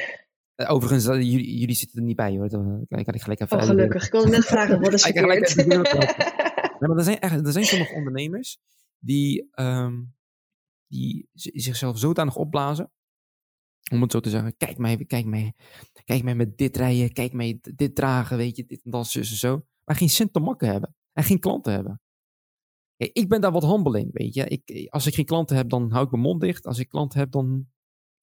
overigens, 0.54 1.06
eh, 1.06 1.14
jullie, 1.14 1.58
jullie 1.58 1.74
zitten 1.74 1.98
er 1.98 2.04
niet 2.04 2.16
bij 2.16 2.36
hoor. 2.36 2.48
Dan 2.48 2.86
kan 2.88 3.14
ik 3.14 3.22
gelijk 3.22 3.40
even 3.40 3.58
Oh, 3.58 3.64
gelukkig. 3.64 4.04
Ik 4.06 4.12
wilde 4.12 4.28
net 4.28 4.44
vragen, 4.44 4.80
wat 4.80 4.92
is 4.92 5.04
Ik 5.06 5.18
verkeerd? 5.18 5.56
Nee, 5.56 6.88
maar 6.88 6.96
er 6.96 7.04
zijn, 7.04 7.18
echt, 7.18 7.46
er 7.46 7.52
zijn 7.52 7.64
sommige 7.64 7.94
ondernemers 7.94 8.58
die, 8.98 9.48
ehm, 9.50 10.04
die 10.86 11.28
zichzelf 11.32 11.98
zodanig 11.98 12.36
opblazen. 12.36 12.92
Om 13.92 14.02
het 14.02 14.12
zo 14.12 14.20
te 14.20 14.30
zeggen. 14.30 14.56
Kijk 14.56 14.78
mij, 14.78 15.04
kijk 15.04 15.24
mij, 15.24 15.54
kijk 16.04 16.22
mij 16.22 16.34
met 16.34 16.58
dit 16.58 16.76
rijden. 16.76 17.12
Kijk 17.12 17.32
mij 17.32 17.58
dit 17.74 17.94
dragen. 17.94 18.36
Weet 18.36 18.56
je, 18.56 18.64
dit 18.64 18.84
en 18.84 19.04
zus 19.04 19.30
en 19.30 19.36
zo. 19.36 19.66
Maar 19.84 19.96
geen 19.96 20.08
cent 20.08 20.32
te 20.32 20.40
makken 20.40 20.68
hebben. 20.68 20.94
En 21.12 21.24
geen 21.24 21.38
klanten 21.38 21.72
hebben. 21.72 22.00
Ik 22.96 23.28
ben 23.28 23.40
daar 23.40 23.52
wat 23.52 23.62
humble 23.62 24.00
in, 24.00 24.08
weet 24.12 24.34
je. 24.34 24.44
Ik, 24.44 24.88
als 24.90 25.06
ik 25.06 25.14
geen 25.14 25.24
klanten 25.24 25.56
heb, 25.56 25.68
dan 25.68 25.90
hou 25.90 26.04
ik 26.04 26.10
mijn 26.10 26.22
mond 26.22 26.40
dicht. 26.40 26.66
Als 26.66 26.78
ik 26.78 26.88
klanten 26.88 27.18
heb, 27.18 27.30
dan 27.30 27.68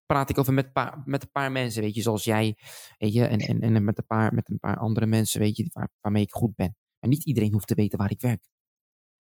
praat 0.06 0.30
ik 0.30 0.38
over 0.38 0.54
met, 0.54 0.74
paar, 0.74 1.02
met 1.06 1.22
een 1.22 1.32
paar 1.32 1.52
mensen, 1.52 1.82
weet 1.82 1.96
je. 1.96 2.02
Zoals 2.02 2.24
jij, 2.24 2.58
weet 2.98 3.14
je. 3.14 3.26
En, 3.26 3.40
en, 3.40 3.62
en 3.62 3.84
met, 3.84 3.98
een 3.98 4.06
paar, 4.06 4.34
met 4.34 4.50
een 4.50 4.60
paar 4.60 4.78
andere 4.78 5.06
mensen, 5.06 5.40
weet 5.40 5.58
je. 5.58 5.70
Waar, 5.72 5.90
waarmee 6.02 6.24
ik 6.24 6.32
goed 6.32 6.56
ben. 6.56 6.76
Maar 7.00 7.10
niet 7.10 7.26
iedereen 7.26 7.54
hoeft 7.54 7.68
te 7.68 7.76
weten 7.76 7.98
waar 7.98 8.12
ik 8.12 8.22
werk. 8.22 8.50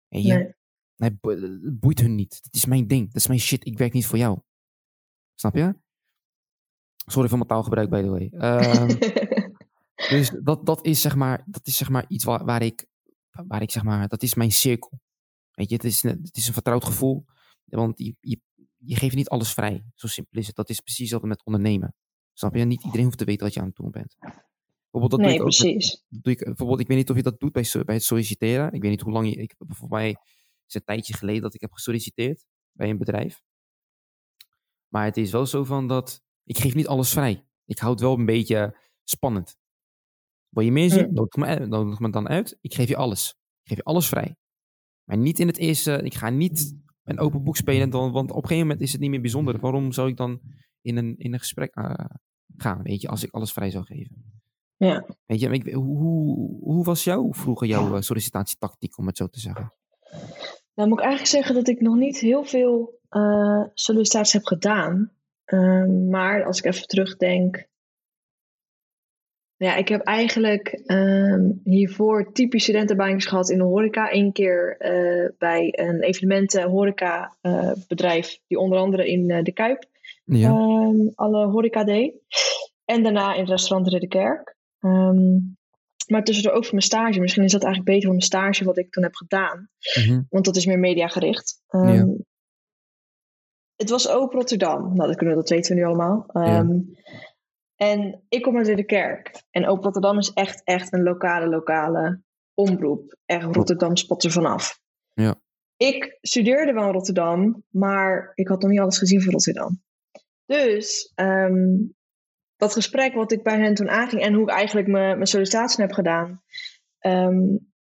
Weet 0.09 0.25
je? 0.25 0.58
Nee, 0.99 1.11
het 1.11 1.81
boeit 1.81 2.01
hun 2.01 2.15
niet. 2.15 2.43
Dat 2.43 2.55
is 2.55 2.65
mijn 2.65 2.87
ding. 2.87 3.07
Dat 3.07 3.17
is 3.17 3.27
mijn 3.27 3.41
shit. 3.41 3.67
Ik 3.67 3.79
werk 3.79 3.93
niet 3.93 4.07
voor 4.07 4.19
jou. 4.19 4.39
Snap 5.35 5.55
je? 5.55 5.75
Sorry 7.07 7.29
voor 7.29 7.39
mijn 7.39 7.51
taalgebruik, 7.51 7.91
by 7.91 8.03
the 8.03 8.09
way. 8.11 8.29
Ehm, 8.39 8.89
dus 10.11 10.31
dat, 10.43 10.67
dat, 10.67 10.85
is 10.85 11.01
zeg 11.01 11.15
maar, 11.15 11.45
dat 11.47 11.67
is 11.67 11.77
zeg 11.77 11.89
maar 11.89 12.05
iets 12.09 12.25
waar, 12.25 12.45
waar, 12.45 12.63
ik, 12.63 12.87
waar 13.31 13.63
ik 13.63 13.71
zeg 13.71 13.83
maar, 13.83 14.09
dat 14.09 14.23
is 14.23 14.35
mijn 14.35 14.53
cirkel. 14.53 15.01
Weet 15.53 15.69
je, 15.69 15.75
het 15.75 15.85
is, 15.85 16.03
het 16.03 16.37
is 16.37 16.47
een 16.47 16.53
vertrouwd 16.53 16.85
gevoel. 16.85 17.25
Want 17.65 17.99
je, 17.99 18.17
je, 18.21 18.41
je 18.77 18.97
geeft 18.97 19.15
niet 19.15 19.29
alles 19.29 19.53
vrij. 19.53 19.85
Zo 19.95 20.07
simpel 20.07 20.39
is 20.41 20.47
het. 20.47 20.57
Dat 20.57 20.69
is 20.69 20.81
precies 20.81 21.13
wat 21.13 21.23
met 21.23 21.45
ondernemen. 21.45 21.95
Snap 22.33 22.55
je? 22.55 22.65
Niet 22.65 22.85
iedereen 22.85 23.05
hoeft 23.05 23.19
te 23.19 23.25
weten 23.25 23.45
wat 23.45 23.55
je 23.55 23.61
aan 23.61 23.67
het 23.67 23.77
doen 23.77 23.91
bent. 23.91 24.17
Bijvoorbeeld, 24.91 25.11
dat 25.11 25.21
nee, 25.21 25.39
doe 25.39 25.49
ik 25.49 25.59
precies. 25.59 26.05
doe 26.09 26.33
ik, 26.33 26.45
bijvoorbeeld, 26.45 26.81
ik 26.81 26.87
weet 26.87 26.97
niet 26.97 27.11
of 27.11 27.17
je 27.17 27.23
dat 27.23 27.41
doet 27.41 27.53
bij, 27.53 27.71
bij 27.85 27.95
het 27.95 28.05
solliciteren. 28.05 28.73
Ik 28.73 28.83
weet 28.83 28.91
niet 28.91 29.01
hoe 29.01 29.13
lang 29.13 29.29
je. 29.29 29.35
Ik, 29.35 29.55
voor 29.59 29.89
mij 29.89 30.17
is 30.69 30.75
een 30.75 30.85
tijdje 30.85 31.15
geleden 31.15 31.43
dat 31.43 31.55
ik 31.55 31.61
heb 31.61 31.73
gesolliciteerd 31.73 32.45
bij 32.73 32.91
een 32.91 32.99
bedrijf. 32.99 33.43
Maar 34.89 35.05
het 35.05 35.17
is 35.17 35.31
wel 35.31 35.47
zo 35.47 35.65
van 35.65 35.87
dat 35.87 36.23
ik 36.45 36.59
geef 36.59 36.75
niet 36.75 36.87
alles 36.87 37.11
vrij. 37.11 37.47
Ik 37.65 37.79
houd 37.79 37.93
het 37.93 38.01
wel 38.01 38.19
een 38.19 38.25
beetje 38.25 38.79
spannend. 39.05 39.57
Wil 40.49 40.65
je 40.65 40.73
meer 40.73 40.91
zien? 40.91 41.13
Nodig 41.13 41.35
me, 41.35 41.67
nodig 41.67 41.99
me 41.99 42.11
dan 42.11 42.29
uit. 42.29 42.59
Ik 42.61 42.75
geef 42.75 42.89
je 42.89 42.97
alles. 42.97 43.31
Ik 43.63 43.69
geef 43.69 43.77
je 43.77 43.83
alles 43.83 44.09
vrij. 44.09 44.37
Maar 45.05 45.17
niet 45.17 45.39
in 45.39 45.47
het 45.47 45.57
eerste. 45.57 46.03
Ik 46.03 46.15
ga 46.15 46.31
niet 46.31 46.77
een 47.03 47.19
open 47.19 47.45
boek 47.45 47.57
spelen. 47.57 47.91
Dan, 47.91 48.13
want 48.13 48.31
op 48.31 48.37
een 48.37 48.43
gegeven 48.43 48.67
moment 48.67 48.81
is 48.81 48.93
het 48.93 49.01
niet 49.01 49.11
meer 49.11 49.21
bijzonder. 49.21 49.59
Waarom 49.59 49.93
zou 49.93 50.09
ik 50.09 50.17
dan 50.17 50.41
in 50.81 50.97
een, 50.97 51.17
in 51.17 51.33
een 51.33 51.39
gesprek 51.39 51.77
uh, 51.77 51.95
gaan? 52.57 52.83
Weet 52.83 53.01
je, 53.01 53.09
als 53.09 53.25
ik 53.25 53.33
alles 53.33 53.53
vrij 53.53 53.71
zou 53.71 53.85
geven. 53.85 54.41
Ja. 54.77 55.07
Weet 55.27 55.41
je, 55.41 55.49
ik, 55.49 55.73
hoe, 55.73 56.59
hoe 56.61 56.85
was 56.85 57.05
jouw 57.05 57.33
vroeger 57.33 57.67
jouw 57.67 57.95
uh, 57.95 58.01
sollicitatietactiek, 58.01 58.99
om 58.99 59.07
het 59.07 59.17
zo 59.17 59.27
te 59.27 59.41
zeggen? 59.41 59.73
Nou, 60.79 60.91
moet 60.91 60.99
ik 60.99 61.05
eigenlijk 61.05 61.35
zeggen 61.35 61.55
dat 61.55 61.69
ik 61.69 61.81
nog 61.81 61.97
niet 61.97 62.19
heel 62.19 62.45
veel 62.45 62.99
uh, 63.11 63.65
sollicitaties 63.75 64.33
heb 64.33 64.45
gedaan. 64.45 65.13
Uh, 65.47 65.85
maar 66.11 66.45
als 66.45 66.59
ik 66.59 66.65
even 66.65 66.87
terugdenk. 66.87 67.67
Ja, 69.57 69.77
ik 69.77 69.89
heb 69.89 70.01
eigenlijk 70.01 70.83
uh, 70.87 71.51
hiervoor 71.65 72.33
typisch 72.33 72.63
studentenbaantjes 72.63 73.27
gehad 73.27 73.51
in 73.51 73.59
de 73.59 73.65
horeca. 73.65 74.13
Eén 74.13 74.33
keer 74.33 74.77
uh, 74.79 75.31
bij 75.39 75.73
een 75.73 76.03
evenementen 76.03 76.71
horeca 76.71 77.37
bedrijf, 77.89 78.39
die 78.47 78.59
onder 78.59 78.79
andere 78.79 79.09
in 79.09 79.27
de 79.27 79.53
Kuip 79.53 79.85
ja. 80.25 80.49
Ehm, 80.51 81.09
alle 81.15 81.47
horeca 81.47 81.85
deed. 81.85 82.15
En 82.85 83.03
daarna 83.03 83.35
in 83.35 83.41
het 83.41 83.51
restaurant 83.51 83.89
Ridderkerk. 83.89 84.45
Kerk. 84.45 84.57
Um, 84.95 85.58
maar 86.11 86.25
tussendoor 86.25 86.53
ook 86.53 86.65
voor 86.65 86.75
mijn 86.75 86.87
stage. 86.87 87.21
Misschien 87.21 87.45
is 87.45 87.53
dat 87.53 87.63
eigenlijk 87.63 87.93
beter 87.93 88.09
voor 88.09 88.17
mijn 88.17 88.31
stage 88.31 88.65
wat 88.65 88.79
ik 88.79 88.91
toen 88.91 89.03
heb 89.03 89.15
gedaan. 89.15 89.69
Mhm. 89.95 90.23
Want 90.29 90.45
dat 90.45 90.57
is 90.57 90.67
meer 90.67 90.79
mediagericht. 90.79 91.63
Um, 91.71 92.25
Het 93.77 93.91
was 93.91 94.09
ook 94.09 94.33
Rotterdam. 94.33 94.95
Nou, 94.95 95.09
dat, 95.09 95.17
kunnen, 95.17 95.37
dat 95.37 95.49
weten 95.49 95.75
we 95.75 95.81
nu 95.81 95.87
allemaal. 95.87 96.31
Um, 96.33 96.97
En 97.77 98.25
ik 98.29 98.43
kom 98.43 98.57
uit 98.57 98.67
de 98.67 98.85
kerk. 98.85 99.43
En 99.51 99.67
ook 99.67 99.83
Rotterdam 99.83 100.19
is 100.19 100.33
echt, 100.33 100.65
echt 100.65 100.93
een 100.93 101.03
lokale, 101.03 101.49
lokale 101.49 102.23
omroep. 102.55 103.17
Echt 103.25 103.55
Rotterdam 103.57 103.97
spot 103.97 104.25
er 104.25 104.31
vanaf. 104.31 104.81
Ja. 105.15 105.41
Ik 105.77 106.19
studeerde 106.21 106.73
wel 106.73 106.87
in 106.87 106.93
Rotterdam, 106.93 107.65
maar 107.69 108.33
ik 108.35 108.49
had 108.49 108.63
nog 108.63 108.71
niet 108.71 108.81
alles 108.81 108.99
gezien 108.99 109.23
van 109.23 109.33
Rotterdam. 109.33 109.83
Dus 110.47 111.13
um, 111.15 111.97
dat 112.59 112.73
gesprek 112.73 113.15
wat 113.15 113.33
ik 113.33 113.43
bij 113.43 113.59
hen 113.59 113.75
toen 113.75 113.89
aanging 113.89 114.23
en 114.23 114.35
hoe 114.35 114.43
ik 114.43 114.49
eigenlijk 114.49 114.87
mijn, 114.87 115.15
mijn 115.15 115.27
sollicitatie 115.27 115.81
heb 115.81 115.93
gedaan, 115.93 116.43
um, 117.01 117.73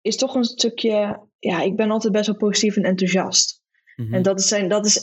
is 0.00 0.16
toch 0.16 0.34
een 0.34 0.44
stukje, 0.44 1.20
ja, 1.38 1.62
ik 1.62 1.76
ben 1.76 1.90
altijd 1.90 2.12
best 2.12 2.26
wel 2.26 2.36
positief 2.36 2.76
en 2.76 2.82
enthousiast. 2.82 3.62
Mm 3.96 4.04
-hmm. 4.04 4.14
En 4.14 4.22
dat 4.22 4.42
zijn, 4.42 4.68
dat, 4.68 4.86
is, 4.86 5.00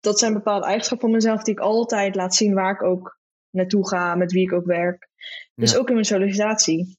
dat 0.00 0.18
zijn 0.18 0.32
bepaalde 0.32 0.66
eigenschappen 0.66 1.08
van 1.08 1.16
mezelf 1.16 1.42
die 1.42 1.54
ik 1.54 1.60
altijd 1.60 2.14
laat 2.14 2.34
zien 2.34 2.54
waar 2.54 2.72
ik 2.72 2.82
ook 2.82 3.18
naartoe 3.50 3.88
ga, 3.88 4.14
met 4.14 4.32
wie 4.32 4.42
ik 4.42 4.52
ook 4.52 4.66
werk. 4.66 5.08
Dus 5.54 5.72
ja. 5.72 5.78
ook 5.78 5.88
in 5.88 5.94
mijn 5.94 6.06
sollicitatie. 6.06 6.98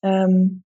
Um, 0.00 0.64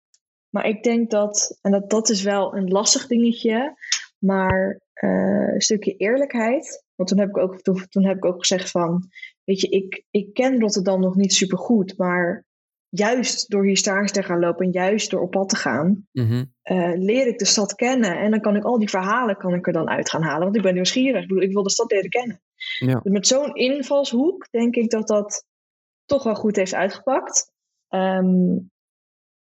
maar 0.48 0.66
ik 0.66 0.82
denk 0.82 1.10
dat, 1.10 1.58
en 1.62 1.70
dat, 1.70 1.90
dat 1.90 2.08
is 2.08 2.22
wel 2.22 2.56
een 2.56 2.68
lastig 2.68 3.06
dingetje, 3.06 3.74
maar 4.18 4.80
uh, 5.02 5.52
een 5.54 5.60
stukje 5.60 5.96
eerlijkheid. 5.96 6.84
Want 6.94 7.08
toen 7.08 7.18
heb 7.18 7.28
ik 7.28 7.36
ook, 7.36 7.60
toen, 7.62 7.86
toen 7.88 8.04
heb 8.04 8.16
ik 8.16 8.24
ook 8.24 8.38
gezegd 8.38 8.70
van, 8.70 9.08
weet 9.46 9.60
je, 9.60 9.68
ik, 9.68 10.04
ik 10.10 10.34
ken 10.34 10.60
Rotterdam 10.60 11.00
nog 11.00 11.16
niet 11.16 11.32
super 11.32 11.58
goed, 11.58 11.96
maar 11.96 12.44
juist 12.88 13.50
door 13.50 13.64
hier 13.64 13.76
stage 13.76 14.12
te 14.12 14.22
gaan 14.22 14.38
lopen 14.38 14.66
en 14.66 14.72
juist 14.72 15.10
door 15.10 15.20
op 15.20 15.30
pad 15.30 15.48
te 15.48 15.56
gaan, 15.56 16.06
mm-hmm. 16.12 16.52
uh, 16.64 16.92
leer 16.94 17.26
ik 17.26 17.38
de 17.38 17.44
stad 17.44 17.74
kennen. 17.74 18.18
En 18.18 18.30
dan 18.30 18.40
kan 18.40 18.56
ik 18.56 18.64
al 18.64 18.78
die 18.78 18.90
verhalen 18.90 19.36
kan 19.36 19.54
ik 19.54 19.66
er 19.66 19.72
dan 19.72 19.88
uit 19.88 20.10
gaan 20.10 20.22
halen, 20.22 20.42
want 20.42 20.56
ik 20.56 20.62
ben 20.62 20.74
nieuwsgierig. 20.74 21.22
Ik 21.22 21.28
bedoel, 21.28 21.42
ik 21.42 21.52
wil 21.52 21.62
de 21.62 21.70
stad 21.70 21.90
leren 21.90 22.10
kennen. 22.10 22.42
Ja. 22.78 23.00
Dus 23.02 23.12
met 23.12 23.26
zo'n 23.26 23.54
invalshoek 23.54 24.50
denk 24.50 24.74
ik 24.74 24.90
dat 24.90 25.08
dat 25.08 25.44
toch 26.04 26.22
wel 26.22 26.34
goed 26.34 26.56
heeft 26.56 26.74
uitgepakt. 26.74 27.52
Um, 27.88 28.70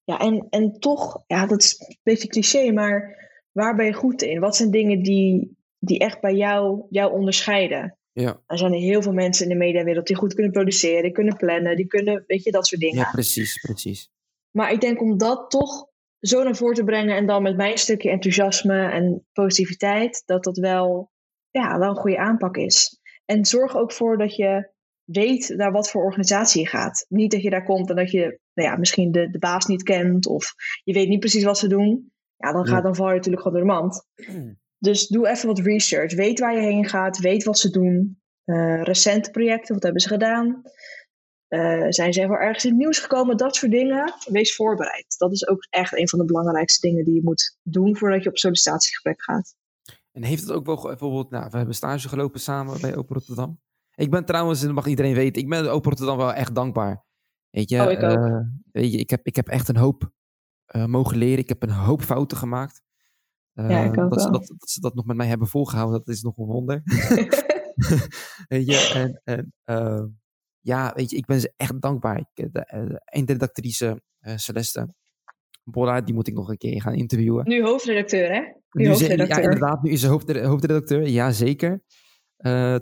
ja, 0.04 0.18
en, 0.18 0.46
en 0.50 0.78
toch, 0.78 1.24
ja, 1.26 1.46
dat 1.46 1.60
is 1.60 1.76
een 1.78 1.96
beetje 2.02 2.28
cliché, 2.28 2.72
maar 2.72 3.18
waar 3.52 3.76
ben 3.76 3.86
je 3.86 3.92
goed 3.92 4.22
in? 4.22 4.40
Wat 4.40 4.56
zijn 4.56 4.70
dingen 4.70 5.02
die, 5.02 5.56
die 5.78 5.98
echt 5.98 6.20
bij 6.20 6.34
jou, 6.34 6.86
jou 6.90 7.12
onderscheiden? 7.12 7.98
Ja. 8.20 8.40
Er 8.46 8.58
zijn 8.58 8.72
heel 8.72 9.02
veel 9.02 9.12
mensen 9.12 9.44
in 9.44 9.52
de 9.52 9.64
mediawereld 9.64 10.06
die 10.06 10.16
goed 10.16 10.34
kunnen 10.34 10.52
produceren, 10.52 11.02
die 11.02 11.12
kunnen 11.12 11.36
plannen, 11.36 11.76
die 11.76 11.86
kunnen, 11.86 12.24
weet 12.26 12.42
je, 12.42 12.50
dat 12.50 12.66
soort 12.66 12.80
dingen. 12.80 12.96
Ja, 12.96 13.10
precies, 13.10 13.60
precies. 13.60 14.10
Maar 14.50 14.72
ik 14.72 14.80
denk 14.80 15.00
om 15.00 15.18
dat 15.18 15.50
toch 15.50 15.88
zo 16.20 16.42
naar 16.42 16.56
voren 16.56 16.74
te 16.74 16.84
brengen 16.84 17.16
en 17.16 17.26
dan 17.26 17.42
met 17.42 17.56
mijn 17.56 17.78
stukje 17.78 18.10
enthousiasme 18.10 18.90
en 18.90 19.26
positiviteit, 19.32 20.22
dat 20.26 20.44
dat 20.44 20.58
wel, 20.58 21.10
ja, 21.50 21.78
wel 21.78 21.88
een 21.88 21.96
goede 21.96 22.18
aanpak 22.18 22.56
is. 22.56 23.00
En 23.24 23.44
zorg 23.44 23.76
ook 23.76 23.92
voor 23.92 24.18
dat 24.18 24.36
je 24.36 24.70
weet 25.04 25.48
naar 25.56 25.72
wat 25.72 25.90
voor 25.90 26.04
organisatie 26.04 26.60
je 26.60 26.68
gaat. 26.68 27.06
Niet 27.08 27.30
dat 27.30 27.42
je 27.42 27.50
daar 27.50 27.64
komt 27.64 27.90
en 27.90 27.96
dat 27.96 28.10
je 28.10 28.38
nou 28.54 28.68
ja, 28.68 28.76
misschien 28.76 29.12
de, 29.12 29.30
de 29.30 29.38
baas 29.38 29.66
niet 29.66 29.82
kent 29.82 30.26
of 30.26 30.54
je 30.84 30.92
weet 30.92 31.08
niet 31.08 31.20
precies 31.20 31.44
wat 31.44 31.58
ze 31.58 31.68
doen. 31.68 32.12
Ja, 32.36 32.52
dan, 32.52 32.66
gaat, 32.66 32.82
dan 32.82 32.94
val 32.94 33.08
je 33.08 33.14
natuurlijk 33.14 33.42
gewoon 33.42 33.58
door 33.58 33.66
de 33.66 33.72
mand. 33.72 34.06
Dus 34.80 35.06
doe 35.06 35.28
even 35.28 35.46
wat 35.46 35.58
research. 35.58 36.14
Weet 36.14 36.40
waar 36.40 36.54
je 36.54 36.60
heen 36.60 36.88
gaat. 36.88 37.18
Weet 37.18 37.44
wat 37.44 37.58
ze 37.58 37.70
doen. 37.70 38.20
Uh, 38.44 38.82
recente 38.82 39.30
projecten, 39.30 39.74
wat 39.74 39.82
hebben 39.82 40.02
ze 40.02 40.08
gedaan? 40.08 40.62
Uh, 41.48 41.86
zijn 41.88 42.12
ze 42.12 42.20
ergens 42.20 42.64
in 42.64 42.70
het 42.70 42.78
nieuws 42.78 42.98
gekomen? 42.98 43.36
Dat 43.36 43.56
soort 43.56 43.72
dingen. 43.72 44.14
Wees 44.24 44.54
voorbereid. 44.54 45.14
Dat 45.18 45.32
is 45.32 45.48
ook 45.48 45.66
echt 45.70 45.98
een 45.98 46.08
van 46.08 46.18
de 46.18 46.24
belangrijkste 46.24 46.88
dingen 46.88 47.04
die 47.04 47.14
je 47.14 47.22
moet 47.22 47.58
doen 47.62 47.96
voordat 47.96 48.22
je 48.22 48.28
op 48.28 48.38
sollicitatiegesprek 48.38 49.22
gaat. 49.22 49.54
En 50.12 50.22
heeft 50.22 50.42
het 50.42 50.52
ook 50.52 50.66
wel 50.66 50.82
bijvoorbeeld, 50.82 51.30
nou, 51.30 51.50
we 51.50 51.56
hebben 51.56 51.74
stage 51.74 52.08
gelopen 52.08 52.40
samen 52.40 52.80
bij 52.80 52.96
Open 52.96 53.16
Rotterdam. 53.16 53.60
Ik 53.94 54.10
ben 54.10 54.24
trouwens, 54.24 54.60
en 54.60 54.66
dat 54.66 54.74
mag 54.74 54.86
iedereen 54.86 55.14
weten, 55.14 55.42
ik 55.42 55.48
ben 55.48 55.70
Open 55.70 55.88
Rotterdam 55.88 56.16
wel 56.16 56.32
echt 56.32 56.54
dankbaar. 56.54 57.04
Weet 57.50 57.70
je, 57.70 57.82
oh, 57.84 57.90
ik, 57.90 58.02
uh, 58.02 58.40
weet 58.72 58.92
je 58.92 58.98
ik, 58.98 59.10
heb, 59.10 59.26
ik 59.26 59.36
heb 59.36 59.48
echt 59.48 59.68
een 59.68 59.76
hoop 59.76 60.12
mogen 60.86 61.16
leren. 61.16 61.38
Ik 61.38 61.48
heb 61.48 61.62
een 61.62 61.70
hoop 61.70 62.02
fouten 62.02 62.36
gemaakt. 62.36 62.82
Ja, 63.52 63.84
ik 63.84 63.98
ook 63.98 64.10
dat, 64.10 64.22
ze, 64.22 64.30
dat, 64.30 64.46
dat, 64.58 64.70
ze 64.70 64.80
dat 64.80 64.94
nog 64.94 65.04
met 65.04 65.16
mij 65.16 65.26
hebben 65.26 65.48
volgehouden, 65.48 65.98
dat 65.98 66.14
is 66.14 66.22
nog 66.22 66.36
een 66.36 66.46
wonder. 66.46 66.82
je, 68.48 68.90
en, 68.94 69.20
en 69.24 69.52
uh, 69.64 70.04
ja, 70.60 70.92
weet 70.94 71.10
je, 71.10 71.16
ik 71.16 71.26
ben 71.26 71.40
ze 71.40 71.52
echt 71.56 71.80
dankbaar. 71.80 72.18
Ik, 72.18 72.28
de, 72.34 72.50
de 72.52 73.00
eindredactrice 73.04 74.02
uh, 74.20 74.36
Celeste 74.36 74.94
Bora, 75.64 76.00
die 76.00 76.14
moet 76.14 76.28
ik 76.28 76.34
nog 76.34 76.48
een 76.48 76.56
keer 76.56 76.82
gaan 76.82 76.94
interviewen. 76.94 77.48
Nu 77.48 77.62
hoofdredacteur, 77.62 78.32
hè? 78.32 78.40
Nu, 78.40 78.82
nu 78.82 78.88
hoofdredacteur. 78.88 79.34
Ze, 79.34 79.40
ja, 79.42 79.48
inderdaad, 79.48 79.82
nu 79.82 79.90
is 79.90 80.00
ze 80.00 80.06
hoofd, 80.06 80.36
hoofdredacteur, 80.36 81.08
ja 81.08 81.30
zeker. 81.30 81.82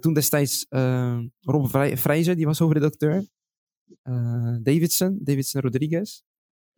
Toen 0.00 0.12
destijds 0.12 0.66
Rob 1.40 1.66
Vrij, 1.66 1.96
Vrijzer, 1.96 2.36
die 2.36 2.46
was 2.46 2.58
hoofdredacteur. 2.58 3.26
Davidson, 4.62 5.18
Davidson 5.22 5.60
Rodriguez. 5.60 6.22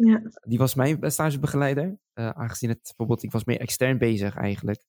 Ja. 0.07 0.23
Die 0.43 0.59
was 0.59 0.75
mijn 0.75 1.11
stagebegeleider. 1.11 1.99
Uh, 2.15 2.29
aangezien 2.29 2.69
het 2.69 2.83
bijvoorbeeld, 2.83 3.23
ik 3.23 3.33
was 3.33 3.45
meer 3.45 3.61
extern 3.61 3.99
bezig 3.99 4.37
eigenlijk. 4.37 4.85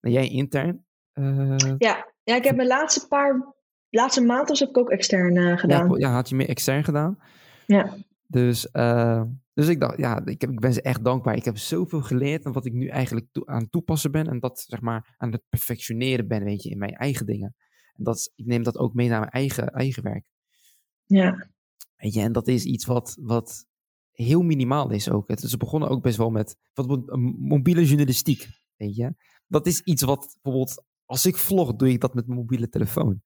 En 0.00 0.10
jij 0.10 0.28
intern? 0.28 0.84
Uh, 1.14 1.56
ja. 1.78 2.12
ja, 2.22 2.36
ik 2.36 2.44
heb 2.44 2.56
mijn 2.56 2.68
laatste 2.68 3.06
paar, 3.08 3.54
laatste 3.88 4.24
maanden 4.24 4.58
heb 4.58 4.68
ik 4.68 4.78
ook 4.78 4.90
extern 4.90 5.36
uh, 5.36 5.58
gedaan. 5.58 5.90
Ja, 5.90 5.96
ja, 5.98 6.14
had 6.14 6.28
je 6.28 6.34
meer 6.34 6.48
extern 6.48 6.84
gedaan? 6.84 7.18
Ja. 7.66 7.96
Dus, 8.26 8.68
dus 9.52 9.68
ik 9.68 9.80
dacht, 9.80 9.98
ja, 9.98 10.24
ik, 10.24 10.40
heb, 10.40 10.50
ik 10.50 10.60
ben 10.60 10.72
ze 10.72 10.82
echt 10.82 11.04
dankbaar. 11.04 11.36
Ik 11.36 11.44
heb 11.44 11.58
zoveel 11.58 12.02
geleerd 12.02 12.44
en 12.44 12.52
wat 12.52 12.66
ik 12.66 12.72
nu 12.72 12.86
eigenlijk 12.86 13.26
to 13.32 13.44
aan 13.44 13.62
het 13.62 13.70
toepassen 13.70 14.12
ben. 14.12 14.26
En 14.26 14.40
dat 14.40 14.60
zeg 14.60 14.80
maar 14.80 15.14
aan 15.16 15.32
het 15.32 15.42
perfectioneren 15.48 16.28
ben, 16.28 16.44
weet 16.44 16.62
je, 16.62 16.70
in 16.70 16.78
mijn 16.78 16.94
eigen 16.94 17.26
dingen. 17.26 17.54
En 17.94 18.04
dat, 18.04 18.32
ik 18.34 18.46
neem 18.46 18.62
dat 18.62 18.78
ook 18.78 18.94
mee 18.94 19.08
naar 19.08 19.20
mijn 19.20 19.32
eigen, 19.32 19.68
eigen 19.68 20.02
werk. 20.02 20.24
Ja. 21.04 21.48
Weet 21.96 22.14
je, 22.14 22.20
en 22.20 22.32
dat 22.32 22.48
is 22.48 22.64
iets 22.64 22.84
wat, 22.84 23.16
wat 23.20 23.66
heel 24.14 24.42
minimaal 24.42 24.90
is 24.90 25.10
ook. 25.10 25.28
Het, 25.28 25.40
ze 25.40 25.56
begonnen 25.56 25.88
ook 25.88 26.02
best 26.02 26.16
wel 26.16 26.30
met 26.30 26.56
wat, 26.72 27.16
mobiele 27.38 27.84
journalistiek. 27.84 28.48
Weet 28.76 28.96
je? 28.96 29.14
Dat 29.46 29.66
is 29.66 29.80
iets 29.80 30.02
wat 30.02 30.36
bijvoorbeeld, 30.42 30.84
als 31.04 31.26
ik 31.26 31.36
vlog, 31.36 31.76
doe 31.76 31.90
ik 31.90 32.00
dat 32.00 32.14
met 32.14 32.26
mijn 32.26 32.38
mobiele 32.38 32.68
telefoon. 32.68 33.22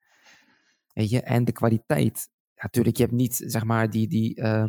Weet 0.92 1.10
je? 1.10 1.20
En 1.20 1.44
de 1.44 1.52
kwaliteit. 1.52 2.28
Ja, 2.54 2.62
natuurlijk, 2.62 2.96
je 2.96 3.02
hebt 3.02 3.14
niet 3.14 3.42
zeg 3.46 3.64
maar 3.64 3.90
die, 3.90 4.08
die, 4.08 4.40
uh, 4.40 4.66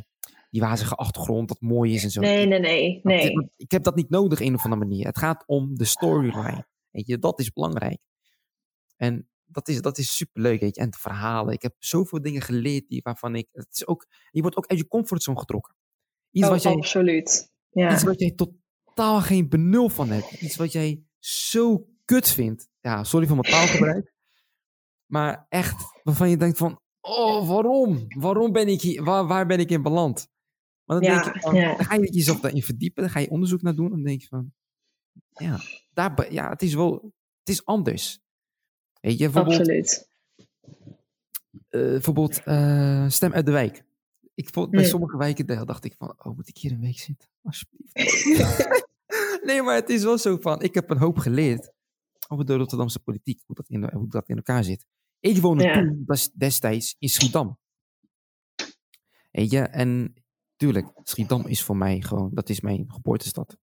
die 0.49 0.61
wazige 0.61 0.95
achtergrond, 0.95 1.47
dat 1.47 1.61
mooi 1.61 1.93
is 1.93 2.03
en 2.03 2.11
zo. 2.11 2.21
Nee, 2.21 2.45
nee, 2.45 2.59
nee. 2.59 2.99
nee. 3.03 3.51
Ik 3.55 3.71
heb 3.71 3.83
dat 3.83 3.95
niet 3.95 4.09
nodig 4.09 4.39
een 4.39 4.53
of 4.53 4.63
andere 4.63 4.81
manier. 4.81 5.05
Het 5.05 5.17
gaat 5.17 5.43
om 5.47 5.75
de 5.75 5.85
storyline. 5.85 6.67
Weet 6.91 7.07
je, 7.07 7.19
dat 7.19 7.39
is 7.39 7.51
belangrijk. 7.51 7.99
En 8.95 9.29
dat 9.45 9.67
is, 9.67 9.81
dat 9.81 9.97
is 9.97 10.15
superleuk, 10.15 10.59
weet 10.59 10.75
je. 10.75 10.81
En 10.81 10.89
de 10.89 10.97
verhalen. 10.97 11.53
Ik 11.53 11.61
heb 11.61 11.75
zoveel 11.77 12.21
dingen 12.21 12.41
geleerd 12.41 12.87
die, 12.87 13.01
waarvan 13.03 13.35
ik... 13.35 13.47
Het 13.51 13.67
is 13.71 13.87
ook, 13.87 14.07
je 14.31 14.41
wordt 14.41 14.57
ook 14.57 14.67
uit 14.67 14.79
je 14.79 14.87
comfortzone 14.87 15.39
getrokken. 15.39 15.75
Iets 16.31 16.45
oh, 16.45 16.51
wat 16.51 16.63
jij, 16.63 16.73
absoluut. 16.73 17.51
Ja. 17.69 17.93
Iets 17.93 18.03
wat 18.03 18.19
jij 18.19 18.31
totaal 18.31 19.21
geen 19.21 19.49
benul 19.49 19.89
van 19.89 20.09
hebt. 20.09 20.31
Iets 20.31 20.55
wat 20.55 20.71
jij 20.71 21.03
zo 21.19 21.87
kut 22.05 22.29
vindt. 22.29 22.69
Ja, 22.81 23.03
sorry 23.03 23.27
voor 23.27 23.37
mijn 23.37 23.53
taalgebruik. 23.53 24.13
maar 25.15 25.45
echt, 25.49 25.83
waarvan 26.03 26.29
je 26.29 26.37
denkt 26.37 26.57
van... 26.57 26.81
Oh, 27.01 27.47
waarom? 27.47 28.05
Waarom 28.07 28.51
ben 28.51 28.67
ik 28.67 28.81
hier? 28.81 29.03
Waar, 29.03 29.27
waar 29.27 29.45
ben 29.45 29.59
ik 29.59 29.69
in 29.69 29.81
beland? 29.81 30.27
Maar 30.83 30.99
dan, 30.99 31.09
denk 31.09 31.23
je 31.23 31.39
dan 31.41 31.85
ga 31.85 31.95
je 31.95 32.11
jezelf 32.11 32.39
daarin 32.39 32.63
verdiepen. 32.63 33.03
Dan 33.03 33.11
ga 33.11 33.19
je 33.19 33.29
onderzoek 33.29 33.61
naar 33.61 33.75
doen. 33.75 33.85
En 33.85 33.91
dan 33.91 34.03
denk 34.03 34.21
je 34.21 34.27
van... 34.27 34.53
Ja, 35.29 35.59
daar, 35.93 36.33
ja 36.33 36.49
het 36.49 36.61
is 36.61 36.73
wel... 36.73 37.13
Het 37.39 37.49
is 37.49 37.65
anders. 37.65 38.19
Weet 39.01 39.17
je, 39.17 39.29
bijvoorbeeld... 39.29 39.59
Absoluut. 39.59 40.09
Uh, 41.69 41.81
bijvoorbeeld 41.81 42.41
uh, 42.45 43.09
Stem 43.09 43.33
uit 43.33 43.45
de 43.45 43.51
Wijk. 43.51 43.83
Ik 44.39 44.49
vond, 44.49 44.69
bij 44.69 44.85
sommige 44.85 45.17
wijken 45.17 45.65
dacht 45.65 45.83
ik 45.83 45.95
van... 45.97 46.13
Oh, 46.17 46.35
moet 46.35 46.47
ik 46.47 46.57
hier 46.57 46.71
een 46.71 46.79
week 46.79 46.99
zitten? 46.99 47.29
Alsjeblieft. 47.41 48.25
nee, 49.47 49.61
maar 49.61 49.75
het 49.75 49.89
is 49.89 50.03
wel 50.03 50.17
zo 50.17 50.37
van... 50.37 50.61
Ik 50.61 50.73
heb 50.73 50.89
een 50.89 50.97
hoop 50.97 51.17
geleerd 51.17 51.71
over 52.27 52.45
de 52.45 52.55
Rotterdamse 52.55 52.99
politiek. 52.99 53.41
Hoe 53.45 53.55
dat 53.55 53.69
in, 53.69 53.93
hoe 53.93 54.07
dat 54.07 54.29
in 54.29 54.35
elkaar 54.35 54.63
zit. 54.63 54.85
Ik 55.19 55.37
woonde 55.37 55.63
ja. 55.63 55.73
toen 55.73 56.05
destijds 56.33 56.95
in 56.99 57.09
Schiedam. 57.09 57.57
Weet 59.31 59.51
je, 59.51 59.59
en 59.59 60.13
tuurlijk, 60.55 60.91
Schiedam 61.03 61.47
is 61.47 61.63
voor 61.63 61.77
mij 61.77 62.01
gewoon, 62.01 62.29
dat 62.33 62.49
is 62.49 62.61
mijn 62.61 62.91
geboortestad. 62.91 63.57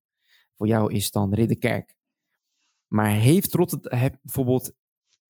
Voor 0.57 0.67
jou 0.67 0.93
is 0.93 1.11
dan 1.11 1.35
Ridderkerk. 1.35 1.97
Maar 2.87 3.11
heeft 3.11 3.55
Rotterdam, 3.55 4.19
bijvoorbeeld, 4.23 4.73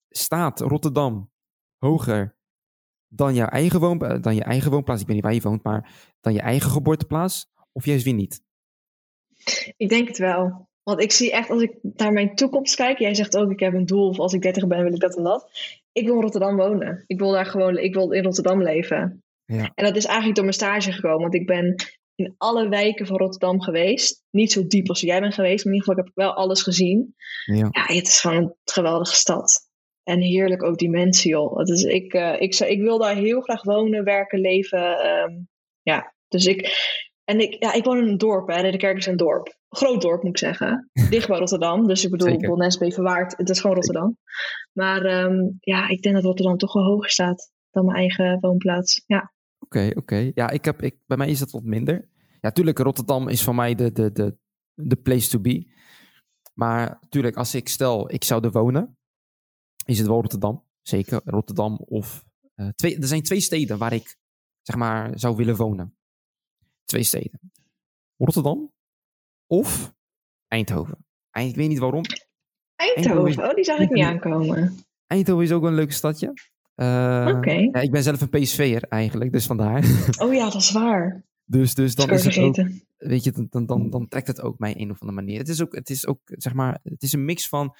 staat 0.08 0.60
Rotterdam 0.60 1.30
hoger 1.76 2.35
dan, 3.16 3.34
jouw 3.34 3.46
eigen 3.46 3.80
woon, 3.80 3.98
dan 4.20 4.34
je 4.34 4.44
eigen 4.44 4.70
woonplaats? 4.70 5.00
Ik 5.00 5.06
weet 5.06 5.16
niet 5.16 5.24
waar 5.24 5.34
je 5.34 5.40
woont, 5.40 5.62
maar 5.62 5.90
dan 6.20 6.32
je 6.32 6.40
eigen 6.40 6.70
geboorteplaats? 6.70 7.46
Of 7.72 7.84
juist 7.84 8.04
weer 8.04 8.14
niet? 8.14 8.42
Ik 9.76 9.88
denk 9.88 10.08
het 10.08 10.18
wel. 10.18 10.68
Want 10.82 11.00
ik 11.00 11.12
zie 11.12 11.32
echt, 11.32 11.50
als 11.50 11.62
ik 11.62 11.78
naar 11.82 12.12
mijn 12.12 12.34
toekomst 12.34 12.74
kijk, 12.74 12.98
jij 12.98 13.14
zegt 13.14 13.36
ook, 13.36 13.50
ik 13.50 13.60
heb 13.60 13.74
een 13.74 13.86
doel, 13.86 14.08
of 14.08 14.18
als 14.18 14.32
ik 14.32 14.42
30 14.42 14.66
ben, 14.66 14.82
wil 14.82 14.94
ik 14.94 15.00
dat 15.00 15.16
en 15.16 15.22
dat. 15.22 15.50
Ik 15.92 16.06
wil 16.06 16.14
in 16.14 16.20
Rotterdam 16.20 16.56
wonen. 16.56 17.04
Ik 17.06 17.18
wil 17.18 17.30
daar 17.30 17.46
gewoon, 17.46 17.78
ik 17.78 17.94
wil 17.94 18.12
in 18.12 18.22
Rotterdam 18.22 18.62
leven. 18.62 19.24
Ja. 19.44 19.72
En 19.74 19.84
dat 19.84 19.96
is 19.96 20.04
eigenlijk 20.04 20.34
door 20.34 20.44
mijn 20.44 20.56
stage 20.56 20.92
gekomen, 20.92 21.20
want 21.20 21.34
ik 21.34 21.46
ben 21.46 21.74
in 22.14 22.34
alle 22.36 22.68
wijken 22.68 23.06
van 23.06 23.16
Rotterdam 23.16 23.60
geweest. 23.60 24.22
Niet 24.30 24.52
zo 24.52 24.66
diep 24.66 24.88
als 24.88 25.00
jij 25.00 25.20
bent 25.20 25.34
geweest, 25.34 25.64
maar 25.64 25.74
in 25.74 25.78
ieder 25.78 25.88
geval 25.88 26.04
heb 26.04 26.06
ik 26.06 26.22
wel 26.22 26.34
alles 26.34 26.62
gezien. 26.62 27.14
Ja, 27.44 27.68
ja 27.70 27.94
het 27.94 28.06
is 28.06 28.20
gewoon 28.20 28.36
een 28.36 28.54
geweldige 28.64 29.14
stad. 29.14 29.65
En 30.06 30.20
heerlijk 30.20 30.62
ook 30.62 30.78
die 30.78 30.90
mensen, 30.90 31.30
joh. 31.30 31.60
is 31.62 31.82
ik, 31.82 32.14
uh, 32.14 32.40
ik, 32.40 32.54
ik 32.54 32.80
wil 32.80 32.98
daar 32.98 33.14
heel 33.14 33.40
graag 33.40 33.62
wonen, 33.62 34.04
werken, 34.04 34.40
leven. 34.40 35.06
Um, 35.06 35.48
ja, 35.82 36.14
dus 36.28 36.46
ik, 36.46 36.60
en 37.24 37.40
ik, 37.40 37.56
ja, 37.62 37.72
ik 37.72 37.84
woon 37.84 37.98
in 37.98 38.08
een 38.08 38.18
dorp, 38.18 38.48
hè. 38.48 38.70
De 38.70 38.76
kerk 38.76 38.96
is 38.96 39.06
een 39.06 39.16
dorp. 39.16 39.56
Groot 39.68 40.02
dorp, 40.02 40.22
moet 40.22 40.30
ik 40.30 40.38
zeggen. 40.38 40.90
Dicht 41.10 41.28
bij 41.28 41.38
Rotterdam. 41.38 41.86
Dus 41.86 42.04
ik 42.04 42.10
bedoel, 42.10 42.38
Bonnes, 42.38 42.78
Beverwaard, 42.78 43.36
het 43.36 43.50
is 43.50 43.60
gewoon 43.60 43.76
Rotterdam. 43.76 44.18
Maar 44.72 45.24
um, 45.24 45.56
ja, 45.60 45.88
ik 45.88 46.02
denk 46.02 46.14
dat 46.14 46.24
Rotterdam 46.24 46.56
toch 46.56 46.72
wel 46.72 46.84
hoger 46.84 47.10
staat 47.10 47.52
dan 47.70 47.84
mijn 47.84 47.96
eigen 47.96 48.38
woonplaats. 48.40 49.02
Ja. 49.06 49.32
Oké, 49.58 49.90
oké. 49.94 50.30
Ja, 50.34 50.50
ik 50.50 50.64
heb, 50.64 50.82
ik, 50.82 50.96
bij 51.06 51.16
mij 51.16 51.28
is 51.28 51.38
dat 51.38 51.50
wat 51.50 51.62
minder. 51.62 52.08
Ja, 52.40 52.50
tuurlijk, 52.50 52.78
Rotterdam 52.78 53.28
is 53.28 53.42
voor 53.42 53.54
mij 53.54 53.74
de, 53.74 53.92
de, 53.92 54.12
de, 54.12 54.36
de 54.74 54.96
place 54.96 55.28
to 55.28 55.40
be. 55.40 55.74
Maar 56.54 56.98
natuurlijk, 57.00 57.36
als 57.36 57.54
ik 57.54 57.68
stel, 57.68 58.12
ik 58.12 58.24
zou 58.24 58.44
er 58.44 58.50
wonen, 58.50 58.96
is 59.86 59.98
het 59.98 60.06
wel 60.06 60.20
Rotterdam. 60.20 60.64
Zeker, 60.82 61.20
Rotterdam 61.24 61.76
of... 61.76 62.24
Uh, 62.56 62.68
twee, 62.68 62.98
er 62.98 63.06
zijn 63.06 63.22
twee 63.22 63.40
steden 63.40 63.78
waar 63.78 63.92
ik, 63.92 64.16
zeg 64.62 64.76
maar, 64.76 65.18
zou 65.18 65.36
willen 65.36 65.56
wonen. 65.56 65.96
Twee 66.84 67.02
steden. 67.02 67.40
Rotterdam 68.16 68.72
of 69.46 69.94
Eindhoven. 70.48 71.04
Ik 71.32 71.56
weet 71.56 71.68
niet 71.68 71.78
waarom. 71.78 72.02
Eindhoven, 72.76 73.48
oh, 73.48 73.54
die 73.54 73.64
zag 73.64 73.78
ik 73.78 73.90
niet 73.90 74.04
aankomen. 74.04 74.78
Eindhoven 75.06 75.44
is 75.44 75.52
ook 75.52 75.62
een 75.62 75.74
leuk 75.74 75.92
stadje. 75.92 76.32
Uh, 76.76 77.32
Oké. 77.36 77.50
Ja, 77.50 77.80
ik 77.80 77.90
ben 77.90 78.02
zelf 78.02 78.20
een 78.20 78.28
PSV'er 78.28 78.82
eigenlijk, 78.82 79.32
dus 79.32 79.46
vandaar. 79.46 79.84
Oh 80.22 80.34
ja, 80.34 80.44
dat 80.44 80.60
is 80.60 80.72
waar. 80.72 81.24
Dus, 81.44 81.74
dus 81.74 81.94
dan 81.94 82.10
is 82.10 82.24
het 82.24 82.38
ook, 82.38 82.56
weet 82.96 83.24
je, 83.24 83.46
dan, 83.50 83.66
dan, 83.66 83.90
dan 83.90 84.08
trekt 84.08 84.26
het 84.26 84.40
ook 84.40 84.58
mij 84.58 84.74
een 84.76 84.90
of 84.90 85.00
andere 85.00 85.20
manier. 85.20 85.38
Het 85.38 85.48
is 85.48 85.62
ook, 85.62 85.74
het 85.74 85.90
is 85.90 86.06
ook 86.06 86.20
zeg 86.24 86.54
maar, 86.54 86.80
het 86.82 87.02
is 87.02 87.12
een 87.12 87.24
mix 87.24 87.48
van, 87.48 87.74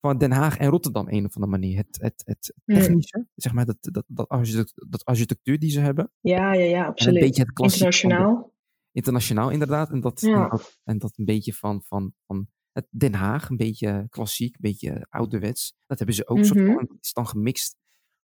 van 0.00 0.18
Den 0.18 0.30
Haag 0.30 0.56
en 0.56 0.68
Rotterdam 0.68 1.08
een 1.08 1.24
of 1.24 1.34
andere 1.34 1.58
manier. 1.58 1.76
Het, 1.76 1.98
het, 2.00 2.22
het 2.24 2.54
hmm. 2.64 2.74
technische, 2.78 3.26
zeg 3.34 3.52
maar, 3.52 3.66
dat, 3.66 3.76
dat, 3.80 4.04
dat, 4.06 4.28
architectuur, 4.28 4.86
dat 4.88 5.04
architectuur 5.04 5.58
die 5.58 5.70
ze 5.70 5.80
hebben. 5.80 6.12
Ja, 6.20 6.52
ja, 6.52 6.64
ja, 6.64 6.86
absoluut. 6.86 7.16
En 7.16 7.22
een 7.22 7.28
beetje 7.28 7.42
het 7.42 7.60
Internationaal. 7.60 8.54
internationaal, 8.92 9.50
inderdaad. 9.50 9.90
En 9.90 10.00
dat, 10.00 10.20
ja. 10.20 10.42
en 10.42 10.48
dat, 10.48 10.78
en 10.84 10.98
dat 10.98 11.18
een 11.18 11.24
beetje 11.24 11.54
van, 11.54 11.82
van, 11.82 12.12
van 12.26 12.48
het 12.72 12.86
Den 12.90 13.14
Haag, 13.14 13.48
een 13.48 13.56
beetje 13.56 14.06
klassiek, 14.08 14.54
een 14.54 14.60
beetje 14.60 15.06
ouderwets. 15.08 15.76
Dat 15.86 15.98
hebben 15.98 16.16
ze 16.16 16.28
ook 16.28 16.36
mm 16.36 16.42
-hmm. 16.42 16.66
soort 16.66 16.76
van, 16.88 16.96
is 17.00 17.12
dan 17.12 17.26
gemixt. 17.26 17.76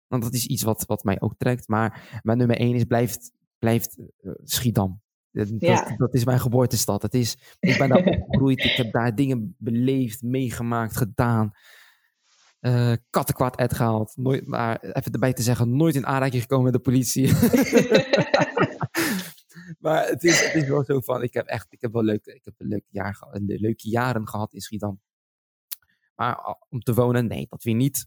Want 0.06 0.22
dat 0.22 0.34
is 0.34 0.46
iets 0.46 0.62
wat, 0.62 0.84
wat 0.86 1.04
mij 1.04 1.20
ook 1.20 1.34
trekt. 1.36 1.68
Maar 1.68 2.20
mijn 2.22 2.38
nummer 2.38 2.56
één 2.56 2.74
is, 2.74 2.84
blijft, 2.84 3.32
blijft 3.58 3.98
uh, 3.98 4.32
Schiedam. 4.44 5.02
Dat, 5.32 5.48
ja. 5.58 5.94
dat, 5.96 6.14
is 6.14 6.24
mijn 6.24 6.40
geboortestad. 6.40 7.02
Het 7.02 7.14
is, 7.14 7.56
ik 7.60 7.78
ben 7.78 7.88
daar 7.88 8.04
opgegroeid. 8.18 8.64
Ik 8.64 8.76
heb 8.76 8.92
daar 8.92 9.14
dingen 9.14 9.54
beleefd, 9.58 10.22
meegemaakt, 10.22 10.96
gedaan. 10.96 11.52
Uh, 12.60 12.92
kattenkwaad 13.10 13.56
uitgehaald. 13.56 14.16
Nooit, 14.16 14.46
maar 14.46 14.80
even 14.80 15.12
erbij 15.12 15.32
te 15.32 15.42
zeggen, 15.42 15.76
nooit 15.76 15.94
in 15.94 16.06
aanraking 16.06 16.42
gekomen 16.42 16.64
met 16.64 16.72
de 16.72 16.78
politie. 16.78 17.26
maar 19.84 20.06
het 20.06 20.24
is, 20.24 20.44
het 20.44 20.54
is 20.54 20.68
wel 20.68 20.84
zo 20.84 21.00
van, 21.00 21.22
ik 21.22 21.34
heb 21.34 21.46
echt, 21.46 21.66
ik 21.72 21.80
heb 21.80 21.92
wel 21.92 22.02
leuk, 22.02 22.26
ik 22.26 22.44
heb 22.44 22.54
een 22.58 22.66
leuk 22.66 22.84
jaar, 22.88 23.26
een 23.30 23.44
leuke 23.44 23.88
jaren 23.88 24.28
gehad 24.28 24.52
in 24.52 24.60
Schiedam. 24.60 25.00
Maar 26.14 26.56
om 26.68 26.80
te 26.80 26.94
wonen, 26.94 27.26
nee, 27.26 27.46
dat 27.48 27.62
weer 27.62 27.74
niet. 27.74 28.06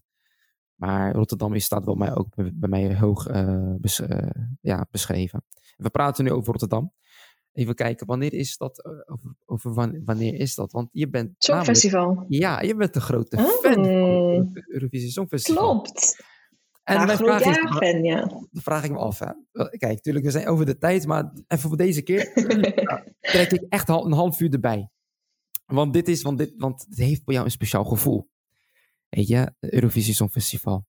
Maar 0.74 1.12
Rotterdam 1.12 1.54
is, 1.54 1.64
staat 1.64 1.84
wel 1.84 1.94
mij 1.94 2.14
ook 2.14 2.34
bij 2.34 2.68
mij 2.68 2.98
hoog 2.98 3.28
uh, 3.28 3.74
bes, 3.78 4.00
uh, 4.00 4.30
ja, 4.60 4.86
beschreven. 4.90 5.44
We 5.76 5.90
praten 5.90 6.24
nu 6.24 6.30
over 6.30 6.50
Rotterdam. 6.50 6.92
Even 7.56 7.74
kijken, 7.74 8.06
wanneer 8.06 8.32
is 8.32 8.56
dat? 8.56 8.84
Over, 8.84 9.34
over 9.44 9.74
wanneer 10.04 10.34
is 10.34 10.54
dat? 10.54 10.72
Want 10.72 10.88
je 10.92 11.08
bent. 11.08 11.34
Songfestival. 11.38 12.24
ja, 12.28 12.60
je 12.60 12.74
bent 12.74 12.94
een 12.94 13.00
grote 13.00 13.36
oh. 13.36 13.44
fan 13.44 13.84
van 13.84 14.50
het 14.52 14.68
Eurovisie 14.68 15.10
Songfestival. 15.10 15.80
Klopt. 15.80 16.24
En 16.82 17.06
ja, 17.06 17.16
vraag 17.16 17.44
is, 17.44 17.56
fan, 17.56 18.02
ja. 18.02 18.20
Dan 18.26 18.62
vraag 18.62 18.84
ik 18.84 18.90
me 18.90 18.98
af. 18.98 19.18
Hè. 19.18 19.32
Kijk, 19.52 19.94
natuurlijk, 19.94 20.24
we 20.24 20.30
zijn 20.30 20.46
over 20.46 20.66
de 20.66 20.78
tijd, 20.78 21.06
maar 21.06 21.32
even 21.46 21.68
voor 21.68 21.76
deze 21.76 22.02
keer 22.02 22.32
trek 23.20 23.52
ik 23.52 23.64
echt 23.68 23.88
een 23.88 24.12
half 24.12 24.40
uur 24.40 24.52
erbij. 24.52 24.90
Want 25.66 25.92
dit 25.92 26.08
is, 26.08 26.22
want 26.22 26.38
dit, 26.38 26.54
want 26.56 26.86
het 26.88 26.98
heeft 26.98 27.22
voor 27.24 27.32
jou 27.32 27.44
een 27.44 27.50
speciaal 27.50 27.84
gevoel. 27.84 28.28
Weet 29.08 29.28
je, 29.28 29.54
Eurovisie 29.60 30.14
Songfestival. 30.14 30.86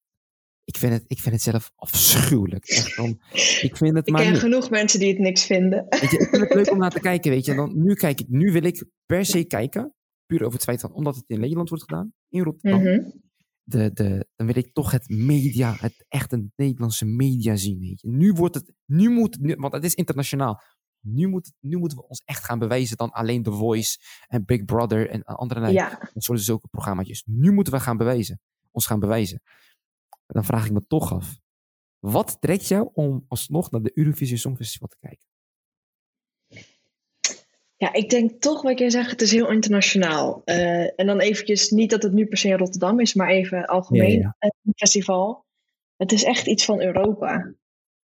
Ik 0.67 0.77
vind 0.77 0.93
het, 0.93 1.03
ik 1.07 1.19
vind 1.19 1.35
het 1.35 1.43
zelf 1.43 1.71
afschuwelijk. 1.75 2.65
Echt, 2.65 2.99
om, 2.99 3.19
ik 3.61 3.77
vind 3.77 3.95
het 3.95 4.07
ik 4.07 4.13
maar 4.13 4.23
ken 4.23 4.35
genoeg 4.35 4.69
mensen 4.69 4.99
die 4.99 5.09
het 5.09 5.19
niks 5.19 5.45
vinden. 5.45 5.85
Weet 5.89 6.11
je, 6.11 6.17
ik 6.17 6.27
vind 6.29 6.41
het 6.41 6.53
leuk 6.53 6.71
om 6.71 6.77
naar 6.77 6.91
te 6.91 6.99
kijken, 7.09 7.31
weet 7.31 7.45
je. 7.45 7.55
Dan, 7.55 7.83
nu, 7.83 7.93
kijk 7.93 8.19
ik, 8.19 8.29
nu 8.29 8.51
wil 8.51 8.63
ik 8.63 8.85
per 9.05 9.25
se 9.25 9.43
kijken, 9.43 9.93
puur 10.25 10.41
over 10.41 10.53
het 10.53 10.63
feit 10.63 10.81
van, 10.81 10.93
omdat 10.93 11.15
het 11.15 11.23
in 11.27 11.39
Nederland 11.39 11.69
wordt 11.69 11.83
gedaan, 11.83 12.13
in 12.29 12.43
Rotterdam. 12.43 12.79
Mm 12.79 12.85
-hmm. 12.85 13.21
de, 13.63 13.91
de, 13.93 14.27
dan 14.35 14.47
wil 14.47 14.57
ik 14.57 14.73
toch 14.73 14.91
het 14.91 15.09
media, 15.09 15.75
het 15.79 16.05
echte 16.07 16.49
Nederlandse 16.55 17.05
media 17.05 17.55
zien, 17.55 17.79
weet 17.79 18.01
je. 18.01 18.09
Nu 18.09 18.33
wordt 18.33 18.55
het, 18.55 18.73
nu 18.85 19.09
moet, 19.09 19.39
nu, 19.39 19.55
want 19.55 19.73
het 19.73 19.83
is 19.83 19.93
internationaal 19.93 20.61
nu, 21.01 21.27
moet, 21.27 21.53
nu 21.59 21.77
moeten 21.77 21.97
we 21.97 22.07
ons 22.07 22.21
echt 22.25 22.43
gaan 22.43 22.59
bewijzen 22.59 22.97
dan 22.97 23.11
alleen 23.11 23.43
The 23.43 23.51
Voice 23.51 23.99
en 24.27 24.45
Big 24.45 24.65
Brother 24.65 25.09
en 25.09 25.23
andere 25.23 25.71
ja. 25.71 26.09
soorten 26.13 26.45
zulke 26.45 26.67
programma's. 26.67 27.23
Nu 27.25 27.51
moeten 27.51 27.73
we 27.73 27.79
gaan 27.79 27.97
bewijzen. 27.97 28.39
Ons 28.71 28.85
gaan 28.85 28.99
bewijzen. 28.99 29.41
Dan 30.27 30.45
vraag 30.45 30.65
ik 30.65 30.71
me 30.71 30.87
toch 30.87 31.13
af. 31.13 31.39
Wat 31.99 32.37
trekt 32.39 32.67
jou 32.67 32.89
om 32.93 33.25
alsnog 33.27 33.71
naar 33.71 33.81
de 33.81 33.91
Eurovisie 33.93 34.37
Songfestival 34.37 34.87
te 34.87 34.97
kijken? 34.99 35.25
Ja, 37.75 37.93
ik 37.93 38.09
denk 38.09 38.41
toch 38.41 38.61
wat 38.61 38.79
jij 38.79 38.89
zegt, 38.89 39.11
het 39.11 39.21
is 39.21 39.31
heel 39.31 39.51
internationaal. 39.51 40.41
Uh, 40.45 40.99
en 40.99 41.05
dan 41.05 41.19
eventjes, 41.19 41.69
niet 41.69 41.89
dat 41.89 42.03
het 42.03 42.13
nu 42.13 42.25
per 42.25 42.37
se 42.37 42.47
in 42.47 42.57
Rotterdam 42.57 42.99
is, 42.99 43.13
maar 43.13 43.29
even 43.29 43.65
algemeen 43.65 44.11
ja, 44.11 44.35
ja. 44.39 44.51
een 44.63 44.73
festival. 44.75 45.45
Het 45.95 46.11
is 46.11 46.23
echt 46.23 46.47
iets 46.47 46.65
van 46.65 46.81
Europa. 46.81 47.53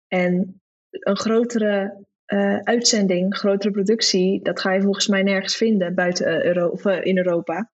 En 0.07 0.61
een 0.89 1.17
grotere 1.17 2.05
uh, 2.27 2.57
uitzending, 2.57 3.35
grotere 3.35 3.71
productie, 3.71 4.41
dat 4.41 4.59
ga 4.59 4.73
je 4.73 4.81
volgens 4.81 5.07
mij 5.07 5.23
nergens 5.23 5.55
vinden 5.55 5.95
buiten 5.95 6.45
Euro 6.45 6.67
of, 6.67 6.85
uh, 6.85 7.05
in 7.05 7.17
Europa. 7.17 7.71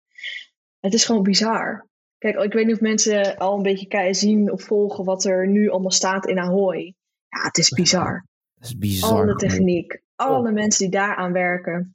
Het 0.81 0.95
is 0.95 1.05
gewoon 1.05 1.23
bizar. 1.23 1.89
Kijk, 2.21 2.37
ik 2.37 2.53
weet 2.53 2.67
niet 2.67 2.75
of 2.75 2.81
mensen 2.81 3.37
al 3.37 3.57
een 3.57 3.63
beetje 3.63 4.15
zien 4.15 4.53
of 4.53 4.63
volgen 4.63 5.05
wat 5.05 5.25
er 5.25 5.49
nu 5.49 5.69
allemaal 5.69 5.91
staat 5.91 6.27
in 6.27 6.39
Ahoy. 6.39 6.95
Ja, 7.29 7.43
het 7.43 7.59
is 7.59 7.69
bizar. 7.69 8.27
Dat 8.55 8.69
is 8.69 8.79
bizar. 8.79 9.11
Alle 9.11 9.35
techniek, 9.35 10.03
alle 10.15 10.53
mensen 10.53 10.91
die 10.91 10.99
daaraan 10.99 11.33
werken. 11.33 11.95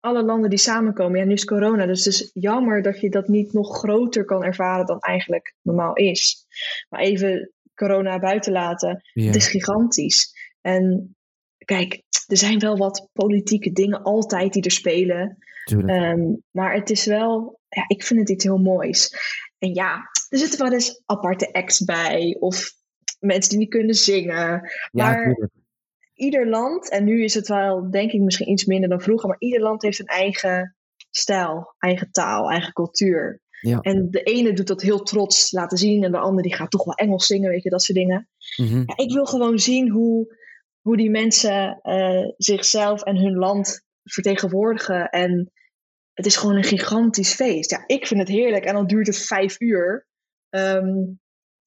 Alle 0.00 0.22
landen 0.22 0.50
die 0.50 0.58
samenkomen. 0.58 1.18
Ja, 1.18 1.24
nu 1.24 1.32
is 1.32 1.44
corona, 1.44 1.86
dus 1.86 2.04
het 2.04 2.14
is 2.14 2.30
jammer 2.32 2.82
dat 2.82 3.00
je 3.00 3.10
dat 3.10 3.28
niet 3.28 3.52
nog 3.52 3.78
groter 3.78 4.24
kan 4.24 4.44
ervaren 4.44 4.86
dan 4.86 4.98
eigenlijk 4.98 5.54
normaal 5.62 5.94
is. 5.94 6.46
Maar 6.88 7.00
even 7.00 7.52
corona 7.74 8.18
buiten 8.18 8.52
laten. 8.52 9.02
Het 9.12 9.36
is 9.36 9.48
gigantisch. 9.48 10.32
En 10.60 11.16
kijk, 11.64 12.02
er 12.26 12.36
zijn 12.36 12.58
wel 12.58 12.76
wat 12.76 13.08
politieke 13.12 13.72
dingen 13.72 14.02
altijd 14.02 14.52
die 14.52 14.62
er 14.62 14.70
spelen. 14.70 15.38
Ehm, 15.64 16.20
maar 16.50 16.74
het 16.74 16.90
is 16.90 17.06
wel, 17.06 17.60
ja, 17.76 17.84
ik 17.86 18.02
vind 18.02 18.20
het 18.20 18.28
iets 18.28 18.44
heel 18.44 18.58
moois. 18.58 19.10
En 19.58 19.74
ja, 19.74 20.10
er 20.28 20.38
zitten 20.38 20.58
wel 20.58 20.72
eens 20.72 21.02
aparte 21.06 21.52
acts 21.52 21.84
bij. 21.84 22.36
Of 22.40 22.70
mensen 23.18 23.50
die 23.50 23.58
niet 23.58 23.70
kunnen 23.70 23.94
zingen. 23.94 24.70
maar 24.90 25.50
ieder 26.14 26.48
land, 26.48 26.90
en 26.90 27.04
nu 27.04 27.24
is 27.24 27.34
het 27.34 27.48
wel 27.48 27.90
denk 27.90 28.12
ik 28.12 28.20
misschien 28.20 28.50
iets 28.50 28.64
minder 28.64 28.88
dan 28.88 29.00
vroeger, 29.00 29.28
maar 29.28 29.38
ieder 29.40 29.60
land 29.60 29.82
heeft 29.82 29.98
een 29.98 30.06
eigen 30.06 30.76
stijl, 31.10 31.74
eigen 31.78 32.10
taal, 32.10 32.50
eigen 32.50 32.72
cultuur. 32.72 33.40
Ja. 33.60 33.80
En 33.80 34.10
de 34.10 34.22
ene 34.22 34.52
doet 34.52 34.66
dat 34.66 34.82
heel 34.82 35.02
trots 35.02 35.52
laten 35.52 35.78
zien 35.78 36.04
en 36.04 36.12
de 36.12 36.18
andere 36.18 36.48
die 36.48 36.56
gaat 36.56 36.70
toch 36.70 36.84
wel 36.84 36.94
Engels 36.94 37.26
zingen, 37.26 37.50
weet 37.50 37.62
je, 37.62 37.70
dat 37.70 37.82
soort 37.82 37.98
dingen. 37.98 38.28
Mhm. 38.56 38.82
Ja, 38.86 38.96
ik 38.96 39.12
wil 39.12 39.24
gewoon 39.24 39.58
zien 39.58 39.90
hoe, 39.90 40.36
hoe 40.80 40.96
die 40.96 41.10
mensen 41.10 41.78
eh, 41.82 42.28
zichzelf 42.36 43.02
en 43.02 43.16
hun 43.16 43.34
land 43.34 43.84
vertegenwoordigen. 44.02 45.08
En 45.08 45.52
het 46.12 46.26
is 46.26 46.36
gewoon 46.36 46.56
een 46.56 46.64
gigantisch 46.64 47.34
feest. 47.34 47.70
Ja, 47.70 47.84
ik 47.86 48.06
vind 48.06 48.20
het 48.20 48.28
heerlijk 48.28 48.64
en 48.64 48.74
dan 48.74 48.86
duurt 48.86 49.06
het 49.06 49.18
vijf 49.18 49.60
uur. 49.60 50.06
Ehm, 50.48 51.04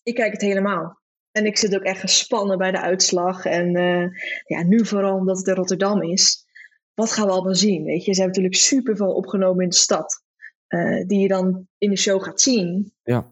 ik 0.04 0.16
kijk 0.16 0.32
het 0.32 0.42
helemaal. 0.42 1.02
En 1.32 1.46
ik 1.46 1.58
zit 1.58 1.76
ook 1.76 1.84
echt 1.84 2.00
gespannen 2.00 2.58
bij 2.58 2.72
de 2.72 2.80
uitslag. 2.82 3.46
En 3.46 3.76
eh, 3.76 4.06
ja, 4.44 4.64
nu 4.64 4.86
vooral 4.86 5.16
omdat 5.16 5.38
het 5.38 5.48
in 5.48 5.54
Rotterdam 5.54 6.02
is. 6.02 6.46
Wat 6.94 7.12
gaan 7.12 7.26
we 7.26 7.32
allemaal 7.32 7.56
zien? 7.56 7.84
Weet 7.84 8.06
je, 8.06 8.14
ze 8.14 8.22
hebben 8.22 8.42
natuurlijk 8.42 8.56
superveel 8.56 9.14
opgenomen 9.14 9.64
in 9.64 9.70
de 9.70 9.76
stad. 9.76 10.24
eh, 10.68 11.06
die 11.08 11.20
je 11.20 11.28
dan 11.28 11.68
in 11.78 11.90
de 11.90 11.98
show 11.98 12.24
gaat 12.24 12.42
zien. 12.42 12.94
Ja. 13.04 13.32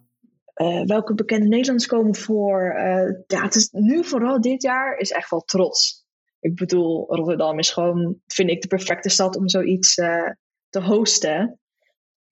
Eh, 0.53 0.85
welke 0.85 1.13
bekende 1.13 1.47
Nederlanders 1.47 1.87
komen 1.87 2.15
voor? 2.15 2.73
Ja, 3.27 3.43
het 3.43 3.55
is 3.55 3.69
nu 3.71 4.03
vooral 4.05 4.41
dit 4.41 4.61
jaar 4.61 4.97
is 4.97 5.11
echt 5.11 5.29
wel 5.29 5.41
trots. 5.41 6.05
Ik 6.39 6.55
bedoel, 6.55 7.15
Rotterdam 7.15 7.59
is 7.59 7.71
gewoon, 7.71 8.21
vind 8.27 8.49
ik, 8.49 8.61
de 8.61 8.67
perfecte 8.67 9.09
stad 9.09 9.35
om 9.35 9.49
zoiets 9.49 9.95
te 10.73 10.81
hosten. 10.81 11.59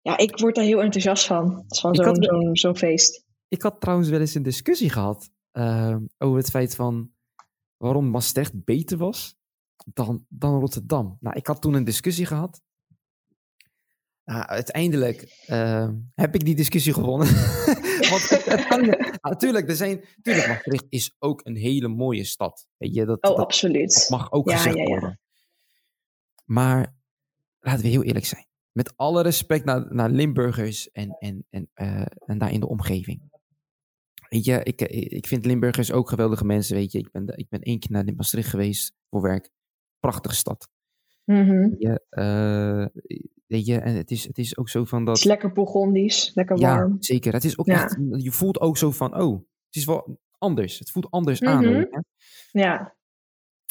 Ja, 0.01 0.17
ik 0.17 0.39
word 0.39 0.55
daar 0.55 0.63
heel 0.63 0.81
enthousiast 0.81 1.25
van. 1.25 1.63
Ik 1.67 1.75
zo'n 1.75 1.95
zo'n 1.95 2.49
zo'n 2.55 2.77
feest. 2.77 3.25
Ik 3.47 3.61
had 3.61 3.81
trouwens 3.81 4.09
wel 4.09 4.19
eens 4.19 4.35
een 4.35 4.43
discussie 4.43 4.89
gehad 4.89 5.29
eh, 5.51 5.95
over 6.17 6.37
het 6.37 6.49
feit 6.49 6.75
van 6.75 7.11
waarom 7.77 8.09
Maastricht 8.09 8.63
beter 8.63 8.97
was 8.97 9.35
dan, 9.85 10.25
dan 10.29 10.59
Rotterdam. 10.59 11.17
Nou, 11.19 11.35
ik 11.37 11.47
had 11.47 11.61
toen 11.61 11.73
een 11.73 11.83
discussie 11.83 12.25
gehad. 12.25 12.61
Nou, 14.23 14.45
uiteindelijk 14.45 15.43
eh, 15.45 15.89
heb 16.15 16.35
ik 16.35 16.45
die 16.45 16.55
discussie 16.55 16.93
gewonnen. 16.93 17.27
Want 18.11 18.45
natuurlijk, 19.21 19.69
er 19.69 19.75
zijn, 19.75 20.03
natuurlijk, 20.15 20.47
Maastricht 20.47 20.85
is 20.89 21.15
ook 21.19 21.41
een 21.43 21.55
hele 21.55 21.87
mooie 21.87 22.23
stad. 22.23 22.67
Weet 22.77 22.95
je, 22.95 23.05
dat, 23.05 23.21
Oh, 23.23 23.29
dat, 23.29 23.39
absoluut. 23.39 23.93
dat 23.93 24.09
mag 24.09 24.31
ook 24.31 24.49
Ja, 24.49 24.55
gezegd 24.57 24.75
ja, 24.75 24.81
ja. 24.83 24.89
worden. 24.89 25.19
Maar 26.45 26.97
laten 27.59 27.81
we 27.83 27.87
heel 27.87 28.03
eerlijk 28.03 28.25
zijn. 28.25 28.45
Met 28.71 28.93
alle 28.97 29.21
respect 29.21 29.65
naar, 29.65 29.93
naar 29.93 30.09
Limburgers 30.09 30.91
en, 30.91 31.15
en, 31.19 31.45
en, 31.49 31.69
eh, 31.73 32.05
en 32.25 32.37
daar 32.37 32.51
in 32.51 32.59
de 32.59 32.67
omgeving. 32.67 33.21
Weet 34.29 34.45
je, 34.45 34.63
ik, 34.63 34.81
ik 35.11 35.27
vind 35.27 35.45
Limburgers 35.45 35.91
ook 35.91 36.09
geweldige 36.09 36.45
mensen. 36.45 36.75
Weet 36.75 36.91
je, 36.91 36.97
ik 36.99 37.11
ben, 37.11 37.27
ik 37.37 37.49
ben 37.49 37.61
één 37.61 37.79
keer 37.79 37.91
naar 37.91 38.13
Maastricht 38.15 38.49
geweest 38.49 38.93
voor 39.09 39.21
werk. 39.21 39.49
Prachtige 39.99 40.35
stad. 40.35 40.69
Mhm. 41.25 41.69
Weet 41.69 41.75
je, 41.81 42.01
eh, 42.09 43.01
weet 43.47 43.65
je 43.65 43.77
en 43.79 43.95
het 43.95 44.11
is, 44.11 44.27
het 44.27 44.37
is 44.37 44.57
ook 44.57 44.69
zo 44.69 44.85
van 44.85 44.97
Het 44.97 45.07
dat. 45.07 45.17
is 45.17 45.23
lekker 45.23 45.51
Bourgondisch, 45.51 46.31
lekker 46.33 46.57
ja, 46.59 46.75
warm. 46.75 46.95
zeker. 46.99 47.33
Het 47.33 47.43
is 47.43 47.57
ook 47.57 47.65
Ja. 47.65 47.83
echt. 47.83 47.97
Je 48.11 48.31
voelt 48.31 48.59
ook 48.59 48.77
zo 48.77 48.91
van, 48.91 49.21
oh, 49.21 49.33
het 49.65 49.75
is 49.75 49.85
wel 49.85 50.19
anders. 50.37 50.79
Het 50.79 50.91
voelt 50.91 51.09
anders 51.11 51.39
Mhm. 51.39 51.49
aan. 51.51 51.63
weet 51.63 51.87
je. 51.91 52.03
Ja, 52.51 52.95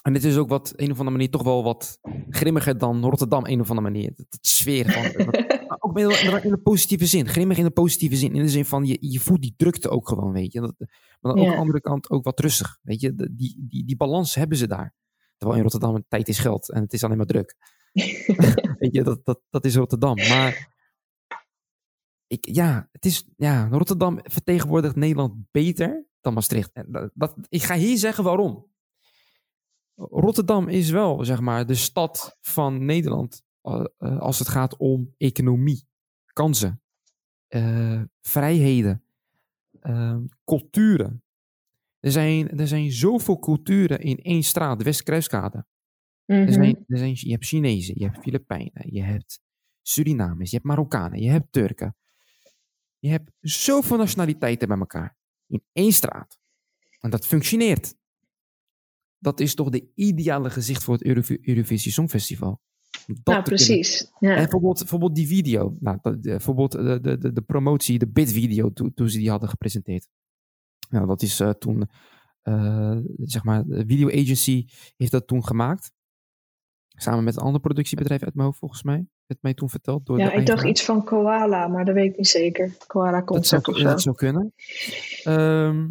En 0.03 0.14
het 0.14 0.24
is 0.24 0.36
ook 0.36 0.49
wat, 0.49 0.72
een 0.76 0.90
of 0.90 0.99
andere 0.99 1.11
manier, 1.11 1.30
toch 1.30 1.42
wel 1.42 1.62
wat 1.62 1.99
grimmiger 2.30 2.78
dan 2.78 3.03
Rotterdam, 3.03 3.46
een 3.46 3.61
of 3.61 3.68
andere 3.70 3.90
manier. 3.90 4.12
Dat 4.14 4.38
sfeer 4.40 4.90
van. 4.90 5.03
maar 5.66 5.76
ook 5.78 5.99
in, 5.99 6.51
de 6.51 6.61
positieve 6.62 7.07
zin. 7.07 7.28
Grimmig 7.28 7.59
in 7.59 7.64
de 7.64 7.70
positieve 7.70 8.16
zin. 8.16 8.34
In 8.34 8.42
de 8.42 8.49
zin 8.49 8.64
van, 8.64 8.84
je, 8.84 8.96
je 9.01 9.20
voelt 9.20 9.42
die 9.42 9.55
drukte 9.57 9.88
ook 9.88 10.09
gewoon, 10.09 10.32
weet 10.32 10.53
je. 10.53 10.61
Dat, 10.61 10.74
maar 10.78 10.88
dan 11.20 11.30
ook 11.32 11.38
Ja. 11.38 11.44
aan 11.44 11.51
de 11.51 11.61
andere 11.61 11.80
kant 11.80 12.11
ook 12.11 12.24
wat 12.24 12.40
rustig. 12.40 12.78
Weet 12.82 13.01
je, 13.01 13.14
die, 13.14 13.66
die, 13.68 13.84
die 13.84 13.96
balans 13.96 14.34
hebben 14.34 14.59
ze 14.59 14.66
daar. 14.66 14.94
Terwijl 15.36 15.59
in 15.59 15.68
Rotterdam 15.70 16.05
tijd 16.09 16.28
is 16.28 16.38
geld 16.38 16.70
en 16.70 16.82
het 16.82 16.92
is 16.92 17.05
alleen 17.05 17.16
maar 17.16 17.26
druk. 17.26 17.57
Weet 18.78 18.94
je, 18.94 19.03
dat, 19.03 19.24
dat, 19.24 19.40
dat 19.51 19.64
is 19.64 19.76
Rotterdam. 19.76 20.14
Maar 20.16 20.76
ik, 22.26 22.46
ja, 22.51 22.88
het 22.92 23.05
is, 23.05 23.28
ja, 23.36 23.68
Rotterdam 23.70 24.18
vertegenwoordigt 24.22 24.96
Nederland 24.96 25.34
beter 25.51 26.07
dan 26.20 26.34
Maastricht. 26.34 26.72
En 26.72 26.86
dat, 26.88 27.11
dat, 27.14 27.34
ik 27.49 27.62
ga 27.62 27.74
hier 27.74 27.99
zeggen 27.99 28.24
waarom. 28.24 28.66
Rotterdam 30.01 30.68
is 30.68 30.90
wel, 30.90 31.24
zeg 31.24 31.40
maar, 31.40 31.66
de 31.66 31.74
stad 31.74 32.36
van 32.40 32.84
Nederland 32.84 33.42
eh, 33.62 33.84
eh, 33.99 34.18
als 34.18 34.38
het 34.38 34.49
gaat 34.49 34.76
om 34.76 35.14
economie, 35.16 35.86
kansen, 36.32 36.82
eh, 37.49 38.03
vrijheden, 38.20 39.03
eh, 39.80 40.16
culturen. 40.44 41.22
Er 42.01 42.11
zijn, 42.12 42.59
er 42.59 42.68
zijn 42.68 42.92
zoveel 42.92 43.38
culturen 43.38 44.01
in 44.01 44.18
één 44.18 44.42
straat, 44.42 44.78
de 44.78 44.84
Westkruiskade. 44.84 45.66
Er 46.24 46.42
Mhm. 46.42 46.53
zijn, 46.53 46.84
er 46.86 46.99
zijn, 46.99 47.12
je 47.14 47.30
hebt 47.30 47.44
Chinezen, 47.46 47.94
je 47.99 48.05
hebt 48.05 48.18
Filipijnen, 48.18 48.94
je 48.94 49.03
hebt 49.03 49.40
Surinamers, 49.82 50.51
je 50.51 50.57
hebt 50.57 50.68
Marokkanen, 50.68 51.20
je 51.20 51.30
hebt 51.30 51.53
Turken. 51.53 51.96
Je 52.99 53.09
hebt 53.09 53.30
zoveel 53.40 53.96
nationaliteiten 53.96 54.68
bij 54.68 54.78
elkaar 54.78 55.16
in 55.46 55.62
één 55.72 55.92
straat. 55.92 56.38
En 57.01 57.11
dat 57.11 57.26
functioneert. 57.26 57.94
Dat 59.18 59.40
is 59.40 59.54
toch 59.54 59.70
de 59.70 59.90
ideale 59.94 60.50
gezicht 60.50 60.84
voor 60.84 60.94
het 60.94 61.04
Eurovi- 61.04 61.38
Eurovisie 61.42 61.92
Songfestival. 61.92 62.60
Dat 63.06 63.24
nou, 63.24 63.42
precies. 63.42 64.10
Ja. 64.20 64.30
En 64.30 64.36
bijvoorbeeld, 64.36 64.78
bijvoorbeeld 64.78 65.14
die 65.14 65.26
video, 65.26 65.76
nou, 65.80 65.98
dat- 66.02 66.22
de- 66.22 66.28
bijvoorbeeld 66.30 66.72
de, 66.72 67.00
de, 67.00 67.18
de, 67.18 67.32
de 67.32 67.42
promotie, 67.42 67.98
de 67.98 68.08
bid-video, 68.08 68.72
toen, 68.72 68.94
toen 68.94 69.08
ze 69.10 69.18
die 69.18 69.30
hadden 69.30 69.48
gepresenteerd. 69.48 70.08
Nou, 70.90 71.06
dat 71.06 71.22
is 71.22 71.40
eh, 71.40 71.50
toen, 71.50 71.88
eh, 72.42 72.96
zeg 73.16 73.44
maar, 73.44 73.64
de 73.66 73.84
video 73.86 74.08
agency 74.08 74.66
heeft 74.96 75.12
dat 75.12 75.26
toen 75.26 75.44
gemaakt. 75.44 75.92
Samen 76.88 77.24
met 77.24 77.36
een 77.36 77.42
ander 77.42 77.60
productiebedrijf 77.60 78.22
uit 78.22 78.34
mijn 78.34 78.46
hoofd, 78.46 78.58
volgens 78.58 78.82
mij. 78.82 79.06
Werd 79.26 79.42
mij 79.42 79.54
toen 79.54 79.70
verteld. 79.70 80.06
Door 80.06 80.18
ja, 80.18 80.32
ik 80.32 80.46
dacht 80.46 80.64
iets 80.64 80.84
van 80.84 81.04
koala, 81.04 81.68
maar 81.68 81.84
dat 81.84 81.94
weet 81.94 82.10
ik 82.10 82.16
niet 82.16 82.28
zeker. 82.28 82.76
Koala 82.86 83.20
Dat 83.20 83.46
zou, 83.46 83.62
of 83.64 83.76
zo. 83.76 83.82
dat 83.84 84.02
zou 84.02 84.16
kunnen. 84.16 84.52
Ehm, 85.22 85.88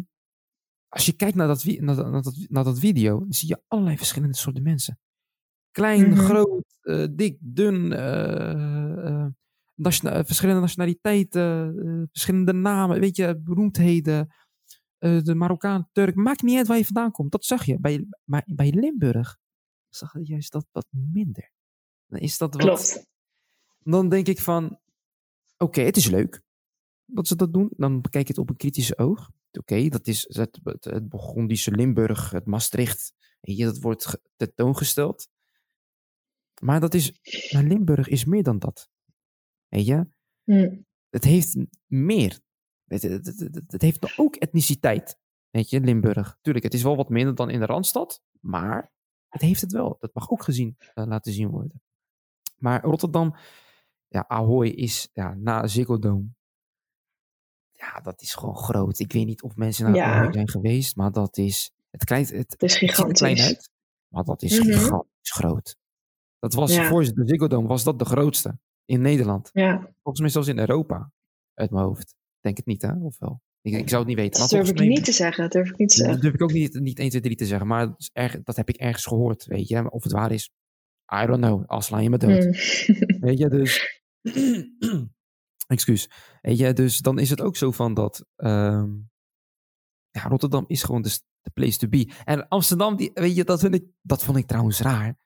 als 0.88 1.06
je 1.06 1.12
kijkt 1.12 1.36
naar 1.36 1.46
dat, 1.46 1.64
naar, 1.64 1.96
dat, 1.96 2.10
naar, 2.10 2.22
dat, 2.22 2.46
naar 2.48 2.64
dat 2.64 2.78
video, 2.78 3.18
dan 3.18 3.32
zie 3.32 3.48
je 3.48 3.62
allerlei 3.66 3.96
verschillende 3.96 4.36
soorten 4.36 4.62
mensen. 4.62 4.98
Klein, 5.70 6.08
Mhm. 6.10 6.18
groot, 6.18 6.64
eh, 6.80 7.06
dik, 7.10 7.36
dun, 7.40 7.88
nationa- 9.74 10.24
verschillende 10.24 10.60
nationaliteiten, 10.60 11.74
verschillende 12.12 12.52
namen, 12.52 13.00
weet 13.00 13.16
je, 13.16 13.38
beroemdheden. 13.38 14.32
de 14.98 15.34
Marokkaan, 15.34 15.88
Turk, 15.92 16.14
maakt 16.14 16.42
niet 16.42 16.56
uit 16.56 16.66
waar 16.66 16.76
je 16.76 16.84
vandaan 16.84 17.10
komt. 17.10 17.32
Dat 17.32 17.44
zag 17.44 17.64
je. 17.64 17.80
Bij, 17.80 18.06
maar 18.24 18.42
bij 18.46 18.70
Limburg 18.70 19.36
zag 19.88 20.12
je 20.12 20.24
juist 20.26 20.52
dat 20.52 20.66
wat 20.72 20.86
minder. 20.90 21.50
Dan 22.06 22.20
is 22.20 22.38
dat 22.38 22.54
wat, 22.54 22.62
Klopt. 22.62 23.06
dan 23.78 24.08
denk 24.08 24.26
ik 24.26 24.38
van, 24.40 24.78
oké, 25.58 25.80
het 25.80 25.96
is 25.96 26.06
leuk 26.06 26.42
dat 27.04 27.26
ze 27.28 27.36
dat 27.36 27.52
doen. 27.52 27.70
Dan 27.76 28.00
bekijk 28.00 28.26
je 28.26 28.32
het 28.32 28.40
op 28.42 28.50
een 28.50 28.56
kritische 28.56 28.98
oog. 28.98 29.30
Oké, 29.58 29.88
dat 29.88 30.06
is 30.06 30.24
het, 30.28 30.60
het, 30.62 30.84
het 30.84 31.08
Burgondische 31.08 31.70
Limburg, 31.70 32.30
het 32.30 32.46
Maastricht. 32.46 33.12
Je, 33.40 33.64
dat 33.64 33.78
wordt 33.78 34.06
ge- 34.06 34.20
tentoongesteld. 34.36 35.28
Maar 36.60 36.80
dat 36.80 36.94
is, 36.94 37.12
maar 37.52 37.62
Limburg 37.62 38.08
is 38.08 38.24
meer 38.24 38.42
dan 38.42 38.58
dat. 38.58 38.88
Weet 39.68 39.86
je, 39.86 40.06
Hm. 40.44 40.76
het 41.08 41.24
heeft 41.24 41.56
meer. 41.86 42.40
Het, 42.84 43.02
het, 43.02 43.26
het, 43.26 43.40
het- 43.40 43.72
het 43.72 43.82
heeft 43.82 44.18
ook 44.18 44.36
etniciteit. 44.36 45.18
Weet 45.50 45.70
je, 45.70 45.80
Limburg. 45.80 46.38
Tuurlijk, 46.40 46.64
het 46.64 46.74
is 46.74 46.82
wel 46.82 46.96
wat 46.96 47.08
minder 47.08 47.34
dan 47.34 47.50
in 47.50 47.58
de 47.60 47.66
Randstad. 47.66 48.22
Maar 48.40 48.92
het 49.28 49.40
heeft 49.42 49.60
het 49.60 49.72
wel. 49.72 49.96
Dat 50.00 50.14
mag 50.14 50.30
ook 50.30 50.42
gezien, 50.42 50.76
eh, 50.94 51.06
laten 51.06 51.32
zien 51.32 51.48
worden. 51.48 51.82
Maar 52.56 52.82
Rotterdam, 52.82 53.34
ja, 54.08 54.24
Ahoy 54.28 54.66
is 54.68 55.08
ja, 55.12 55.34
na 55.34 55.66
Ziggo 55.66 55.98
Dome. 55.98 56.26
Ja, 57.80 58.00
dat 58.00 58.22
is 58.22 58.34
gewoon 58.34 58.56
groot. 58.56 58.98
Ik 58.98 59.12
weet 59.12 59.26
niet 59.26 59.42
of 59.42 59.56
mensen 59.56 59.84
naar 59.84 59.94
Ja. 59.94 60.32
Zijn 60.32 60.48
geweest, 60.48 60.96
maar 60.96 61.12
dat 61.12 61.36
is... 61.36 61.72
Het, 61.90 62.04
klein, 62.04 62.22
het, 62.24 62.32
Het 62.32 62.62
is 62.62 62.80
het 62.80 62.90
ziet 62.90 62.98
er 62.98 63.12
klein 63.12 63.36
gigantisch. 63.36 63.46
uit, 63.46 63.70
maar 64.08 64.24
dat 64.24 64.42
is 64.42 64.58
Mhm. 64.60 64.72
gigantisch 64.72 65.30
groot. 65.32 65.76
Dat 66.38 66.54
was 66.54 66.74
Ja. 66.74 66.88
voor 66.88 67.04
de 67.04 67.22
Ziggo 67.24 67.46
Dome 67.46 67.68
was 67.68 67.84
dat 67.84 67.98
de 67.98 68.04
grootste 68.04 68.58
in 68.84 69.00
Nederland. 69.00 69.50
Ja, 69.52 69.78
Volgens 70.02 70.20
mij 70.20 70.28
zelfs 70.30 70.48
in 70.48 70.58
Europa, 70.58 71.10
uit 71.54 71.70
mijn 71.70 71.84
hoofd. 71.84 72.14
Denk 72.40 72.56
het 72.56 72.66
niet, 72.66 72.82
hè? 72.82 72.92
Of 73.00 73.18
wel? 73.18 73.40
Ik, 73.60 73.74
ik 73.74 73.88
zou 73.88 74.00
het 74.00 74.08
niet 74.08 74.18
weten. 74.18 74.40
Dat 74.40 74.50
durf 74.50 74.68
ik 74.70 74.78
niet 74.78 75.04
te 75.04 75.12
zeggen. 75.12 75.42
Dat 75.42 75.52
durf 75.52 75.70
ik 75.70 75.76
niet 75.78 75.88
te 75.88 75.96
dat 75.96 76.04
zeggen. 76.06 76.22
durf 76.22 76.34
ik 76.34 76.42
ook 76.42 76.52
niet, 76.52 76.80
niet 76.80 76.98
1, 76.98 77.08
2, 77.08 77.20
3 77.22 77.36
te 77.36 77.46
zeggen. 77.46 77.66
Maar 77.66 77.86
dat, 77.86 77.94
is 78.00 78.10
erg, 78.12 78.42
dat 78.42 78.56
heb 78.56 78.68
ik 78.68 78.76
ergens 78.76 79.04
gehoord, 79.04 79.44
weet 79.46 79.68
je. 79.68 79.90
Of 79.90 80.02
het 80.02 80.12
waar 80.12 80.32
is, 80.32 80.50
I 81.22 81.26
don't 81.26 81.40
know. 81.44 81.64
Al 81.66 81.80
sla 81.80 81.98
je 81.98 82.10
me 82.10 82.16
dood. 82.18 82.42
Hmm. 82.44 83.20
Weet 83.20 83.38
je, 83.38 83.48
dus... 83.48 84.02
Excuus. 85.68 86.10
Weet 86.40 86.58
je, 86.58 86.72
dus 86.72 86.98
dan 86.98 87.18
is 87.18 87.30
het 87.30 87.40
ook 87.40 87.56
zo 87.56 87.70
van 87.70 87.94
dat... 87.94 88.26
ehm, 88.36 88.90
ja, 90.10 90.22
Rotterdam 90.22 90.64
is 90.66 90.82
gewoon 90.82 91.02
de, 91.02 91.20
de 91.40 91.50
place 91.50 91.78
to 91.78 91.88
be. 91.88 92.12
En 92.24 92.48
Amsterdam, 92.48 92.96
die, 92.96 93.10
weet 93.14 93.36
je, 93.36 93.44
dat, 93.44 93.60
vind 93.60 93.74
ik, 93.74 93.84
dat 94.02 94.24
vond 94.24 94.38
ik 94.38 94.46
trouwens 94.46 94.80
raar. 94.80 95.18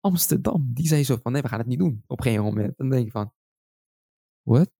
Amsterdam, 0.00 0.70
die 0.74 0.86
zei 0.86 1.04
zo 1.04 1.16
van, 1.22 1.32
nee, 1.32 1.42
we 1.42 1.48
gaan 1.48 1.58
het 1.58 1.68
niet 1.68 1.78
doen. 1.78 2.04
Op 2.06 2.20
geen 2.20 2.40
moment. 2.40 2.76
Dan 2.76 2.88
denk 2.88 3.04
je 3.04 3.10
van, 3.10 3.32
what? 4.42 4.70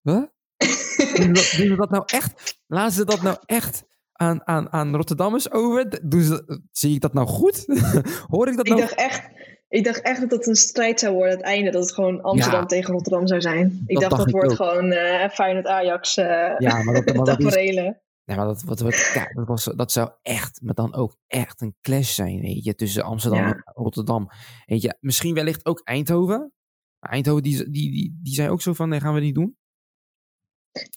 Wat? 0.00 0.32
Doen 0.56 1.08
ze 1.08 1.32
dat, 1.32 1.54
doen 1.56 1.66
ze 1.68 1.76
dat 1.76 1.90
nou 1.90 2.02
echt? 2.06 2.60
Laten 2.66 2.94
ze 2.94 3.04
dat 3.04 3.22
nou 3.22 3.36
echt 3.46 3.84
aan, 4.12 4.46
aan, 4.46 4.72
aan 4.72 4.94
Rotterdammers 4.96 5.50
over? 5.50 6.08
Doen 6.08 6.22
ze, 6.22 6.62
zie 6.70 6.94
ik 6.94 7.00
dat 7.00 7.12
nou 7.12 7.26
goed? 7.26 7.64
Hoor 8.32 8.48
ik 8.48 8.56
dat 8.56 8.66
Ik 8.66 8.72
nou 8.72 8.80
dacht 8.80 8.94
echt, 8.94 9.30
ik 9.68 9.84
dacht 9.84 10.00
echt 10.00 10.20
dat 10.20 10.30
het 10.30 10.46
een 10.46 10.56
strijd 10.56 11.00
zou 11.00 11.14
worden, 11.14 11.36
het 11.36 11.44
einde. 11.46 11.70
Dat 11.70 11.82
het 11.82 11.94
gewoon 11.94 12.22
Amsterdam 12.22 12.60
Ja. 12.60 12.66
tegen 12.66 12.92
Rotterdam 12.94 13.26
zou 13.26 13.40
zijn. 13.40 13.82
Ik 13.86 13.94
Dat 14.00 14.02
dacht, 14.02 14.10
dacht 14.16 14.22
dat 14.24 14.30
wordt 14.32 14.50
ook. 14.50 14.56
gewoon 14.56 14.90
eh 14.92 15.28
Feyenoord-Ajax 15.30 16.16
eh 16.16 16.54
Ja, 16.58 16.82
maar 16.82 16.94
dat, 17.04 17.14
maar 17.16 17.24
dat 17.36 17.40
is. 17.40 17.54
Nee, 18.24 18.36
maar 18.36 18.46
dat, 18.46 18.62
wat, 18.62 18.80
wat, 18.80 19.10
ja, 19.14 19.32
dat, 19.32 19.46
was, 19.46 19.64
dat 19.64 19.92
zou 19.92 20.10
echt, 20.22 20.60
maar 20.62 20.74
dan 20.74 20.94
ook 20.94 21.16
echt 21.26 21.60
een 21.60 21.74
clash 21.80 22.14
zijn, 22.14 22.40
weet 22.40 22.64
je, 22.64 22.74
tussen 22.74 23.02
Amsterdam 23.02 23.40
Ja. 23.40 23.52
en 23.52 23.62
Rotterdam. 23.74 24.28
Weet 24.66 24.82
je, 24.82 24.96
misschien 25.00 25.34
wellicht 25.34 25.66
ook 25.66 25.80
Eindhoven. 25.84 26.52
Maar 26.98 27.10
Eindhoven, 27.12 27.42
die, 27.42 27.56
die, 27.70 27.90
die, 27.92 28.18
die 28.22 28.34
zei 28.34 28.50
ook 28.50 28.62
zo 28.62 28.72
van, 28.72 28.88
nee, 28.88 29.00
gaan 29.00 29.14
we 29.14 29.20
niet 29.20 29.34
doen. 29.34 29.56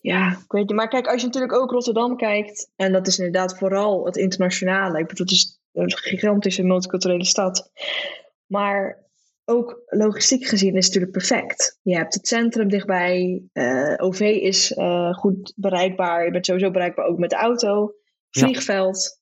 Ja, 0.02 0.32
ik 0.32 0.52
weet 0.52 0.68
niet. 0.68 0.76
Maar 0.76 0.88
kijk, 0.88 1.08
als 1.08 1.22
je 1.22 1.28
natuurlijk 1.28 1.54
ook 1.54 1.72
Rotterdam 1.72 2.18
kijkt, 2.18 2.72
en 2.76 2.92
dat 2.92 3.08
is 3.08 3.18
inderdaad 3.18 3.58
vooral 3.58 4.06
het 4.06 4.16
internationale. 4.18 5.00
Ik 5.00 5.08
bedoel, 5.08 5.26
het 5.26 5.36
is 5.36 5.60
een 5.74 5.92
gigantische 5.92 6.64
multiculturele 6.64 7.26
stad. 7.26 7.72
Maar 8.52 9.06
ook 9.45 9.82
logistiek 9.86 10.45
gezien 10.45 10.76
is 10.76 10.86
het 10.86 10.93
natuurlijk 10.93 11.12
perfect. 11.12 11.80
Je 11.82 11.95
hebt 11.95 12.14
het 12.14 12.28
centrum 12.28 12.70
dichtbij, 12.70 13.43
eh, 13.54 13.93
OV 13.97 14.20
is 14.20 14.74
eh, 14.74 15.14
goed 15.14 15.54
bereikbaar. 15.56 16.26
Je 16.26 16.32
bent 16.32 16.45
sowieso 16.45 16.72
bereikbaar 16.72 17.06
ook 17.06 17.18
met 17.18 17.30
de 17.30 17.36
auto. 17.36 17.93
Ja. 18.30 18.41
Vliegveld. 18.43 19.20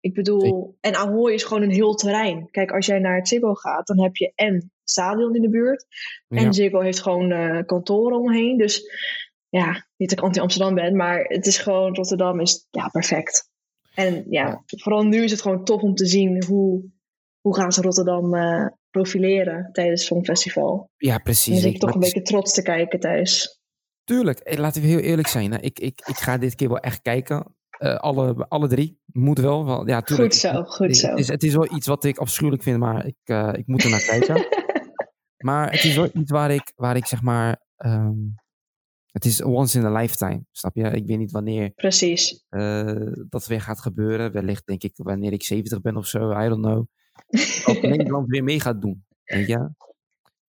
Ik 0.00 0.14
bedoel, 0.14 0.76
en 0.80 0.94
Ahoy 0.94 1.32
is 1.32 1.44
gewoon 1.44 1.62
een 1.62 1.70
heel 1.70 1.94
terrein. 1.94 2.48
Kijk, 2.50 2.70
als 2.72 2.86
jij 2.86 2.98
naar 2.98 3.16
het 3.16 3.28
Ziggo 3.28 3.54
gaat, 3.54 3.86
dan 3.86 4.02
heb 4.02 4.16
je 4.16 4.32
en 4.34 4.72
stadion 4.84 5.34
in 5.34 5.42
de 5.42 5.48
buurt. 5.50 5.86
Ja. 6.28 6.38
En 6.38 6.54
Ziggo 6.54 6.80
heeft 6.80 7.00
gewoon 7.00 7.30
eh, 7.30 7.64
kantoren 7.66 8.18
omheen. 8.18 8.58
Dus 8.58 8.90
ja, 9.48 9.86
niet 9.96 10.08
dat 10.08 10.18
ik 10.18 10.24
anti-Amsterdam 10.24 10.74
ben, 10.74 10.96
maar 10.96 11.24
het 11.24 11.46
is 11.46 11.58
gewoon, 11.58 11.94
Rotterdam 11.94 12.40
is 12.40 12.66
ja, 12.70 12.88
perfect. 12.88 13.50
En 13.94 14.14
ja, 14.14 14.46
Ja. 14.46 14.62
vooral 14.66 15.02
nu 15.02 15.22
is 15.22 15.30
het 15.30 15.42
gewoon 15.42 15.64
tof 15.64 15.82
om 15.82 15.94
te 15.94 16.06
zien 16.06 16.44
hoe, 16.44 16.84
hoe 17.44 17.54
gaan 17.56 17.72
ze 17.72 17.80
Rotterdam 17.82 18.34
eh, 18.34 18.66
profileren 18.90 19.68
tijdens 19.72 20.00
het 20.00 20.08
Songfestival. 20.10 20.90
Ja, 20.96 21.12
Dan 21.14 21.22
precies. 21.22 21.54
zit 21.54 21.64
ik 21.64 21.70
weet 21.70 21.80
toch 21.80 21.94
een 21.94 22.00
beetje 22.00 22.22
trots 22.22 22.52
te 22.54 22.62
kijken 22.62 23.00
thuis. 23.00 23.20
is- 23.32 23.60
Tuurlijk, 24.04 24.58
laten 24.58 24.82
we 24.82 24.88
heel 24.88 24.98
eerlijk 24.98 25.28
zijn. 25.28 25.52
Hè. 25.52 25.60
Ik, 25.60 25.78
ik, 25.78 26.02
ik 26.06 26.16
ga 26.16 26.38
dit 26.38 26.54
keer 26.54 26.68
wel 26.68 26.78
echt 26.78 27.00
kijken. 27.02 27.54
Eh, 27.78 27.94
alle, 27.96 28.46
alle 28.48 28.68
drie. 28.68 28.98
Moet 29.06 29.38
wel. 29.38 29.64
wel 29.64 29.86
ja, 29.88 30.00
tuurlijk. 30.02 30.32
Goed 30.32 30.40
zo, 30.40 30.62
goed 30.62 30.86
Het, 30.86 30.96
zo. 30.96 31.08
het 31.08 31.18
is, 31.18 31.28
het 31.28 31.42
is 31.42 31.54
wel 31.54 31.74
iets 31.74 31.86
wat 31.86 32.04
ik 32.04 32.18
afschuwelijk 32.18 32.62
vind, 32.62 32.78
maar 32.78 33.06
ik, 33.06 33.16
eh, 33.24 33.50
ik 33.52 33.66
moet 33.66 33.84
er 33.84 33.90
naar 33.90 34.04
kijken. 34.04 34.46
Maar 35.44 35.70
het 35.70 35.84
is 35.84 35.96
wel 35.96 36.08
iets 36.12 36.30
waar 36.30 36.50
ik, 36.50 36.72
waar 36.74 36.96
ik 36.96 37.06
zeg 37.06 37.22
maar. 37.22 37.60
ehm, 37.76 38.12
het 39.10 39.24
is 39.24 39.42
once 39.42 39.78
in 39.78 39.84
a 39.84 39.92
lifetime, 40.00 40.44
snap 40.50 40.74
je? 40.76 40.82
Ik 40.90 41.06
weet 41.06 41.18
niet 41.18 41.30
wanneer 41.30 41.70
Precies. 41.70 42.44
dat 43.28 43.46
weer 43.46 43.60
gaat 43.60 43.80
gebeuren. 43.80 44.32
Wellicht 44.32 44.66
denk 44.66 44.82
ik 44.82 44.92
wanneer 44.96 45.32
ik 45.32 45.42
70 45.42 45.80
ben 45.80 45.96
of 45.96 46.06
zo, 46.06 46.30
I 46.30 46.48
don't 46.48 46.64
know. 46.64 46.84
Dat 47.64 47.82
Nederland 47.92 48.28
weer 48.28 48.44
mee 48.44 48.60
gaat 48.60 48.80
doen, 48.80 49.04
weet 49.24 49.46
je? 49.46 49.70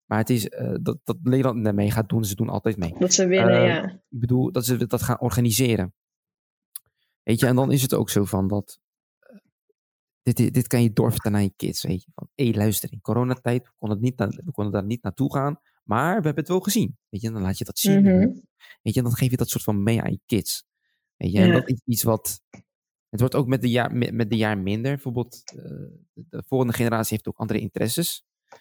Maar 0.04 0.18
het 0.18 0.30
is 0.30 0.48
eh, 0.48 0.74
dat, 0.82 0.98
dat 1.04 1.16
Nederland 1.22 1.66
er 1.66 1.74
mee 1.74 1.90
gaat 1.90 2.08
doen, 2.08 2.24
ze 2.24 2.34
doen 2.34 2.48
altijd 2.48 2.76
mee. 2.76 2.94
Dat 2.98 3.12
ze 3.14 3.26
winnen, 3.26 3.60
Eh, 3.60 3.66
ja. 3.66 3.84
Ik 3.90 4.20
bedoel, 4.20 4.52
dat 4.52 4.64
ze 4.64 4.86
dat 4.86 5.02
gaan 5.02 5.20
organiseren. 5.20 5.94
Weet 7.22 7.40
je, 7.40 7.46
en 7.46 7.56
dan 7.56 7.72
is 7.72 7.82
het 7.82 7.94
ook 7.94 8.10
zo 8.10 8.24
van 8.24 8.48
dat. 8.48 8.80
eh, 9.18 9.36
Dit, 10.22 10.54
dit 10.54 10.66
kan 10.66 10.82
je 10.82 10.92
doorvertellen 10.92 11.38
aan 11.38 11.44
je 11.44 11.52
kids, 11.56 11.82
weet 11.82 12.02
je. 12.02 12.10
Van, 12.14 12.28
hé, 12.34 12.50
luister, 12.54 12.92
in 12.92 13.00
coronatijd, 13.00 13.62
we 13.64 13.70
konden, 13.78 13.98
het 13.98 14.18
niet 14.18 14.44
we 14.44 14.52
konden 14.52 14.72
daar 14.72 14.84
niet 14.84 15.02
naartoe 15.02 15.32
gaan, 15.34 15.60
maar 15.84 16.08
we 16.08 16.12
hebben 16.26 16.34
het 16.42 16.48
wel 16.48 16.60
gezien. 16.60 16.96
Weet 17.08 17.20
je, 17.20 17.30
dan 17.30 17.42
laat 17.42 17.58
je 17.58 17.64
dat 17.64 17.78
zien. 17.78 18.02
Mhm. 18.02 18.28
Weet 18.82 18.94
je, 18.94 19.02
dan 19.02 19.12
geef 19.12 19.30
je 19.30 19.36
dat 19.36 19.48
soort 19.48 19.64
van 19.64 19.82
mee 19.82 20.02
aan 20.02 20.10
je 20.10 20.20
kids. 20.26 20.64
Weet 21.16 21.32
je, 21.32 21.38
en 21.38 21.46
Ja. 21.46 21.52
dat 21.52 21.68
is 21.68 21.80
iets 21.84 22.02
wat... 22.02 22.41
Het 23.12 23.20
wordt 23.20 23.34
ook 23.34 23.46
met 23.46 23.60
de 23.60 23.70
jaar, 23.70 23.94
met, 23.94 24.12
met 24.12 24.30
de 24.30 24.36
jaar 24.36 24.58
minder. 24.58 24.92
Bijvoorbeeld, 24.92 25.42
eh, 25.44 25.62
de 26.12 26.42
volgende 26.46 26.72
generatie 26.72 27.12
heeft 27.12 27.28
ook 27.28 27.36
andere 27.36 27.60
interesses. 27.60 28.24
Het 28.48 28.60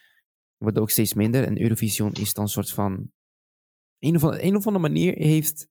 wordt 0.58 0.78
ook 0.78 0.90
steeds 0.90 1.14
minder. 1.14 1.44
En 1.44 1.62
Eurovision 1.62 2.12
is 2.12 2.32
dan 2.32 2.44
een 2.44 2.50
soort 2.50 2.70
van... 2.70 3.10
Een 3.98 4.16
of, 4.16 4.24
andere, 4.24 4.42
een 4.42 4.56
of 4.56 4.66
andere 4.66 4.88
manier 4.88 5.14
heeft, 5.14 5.68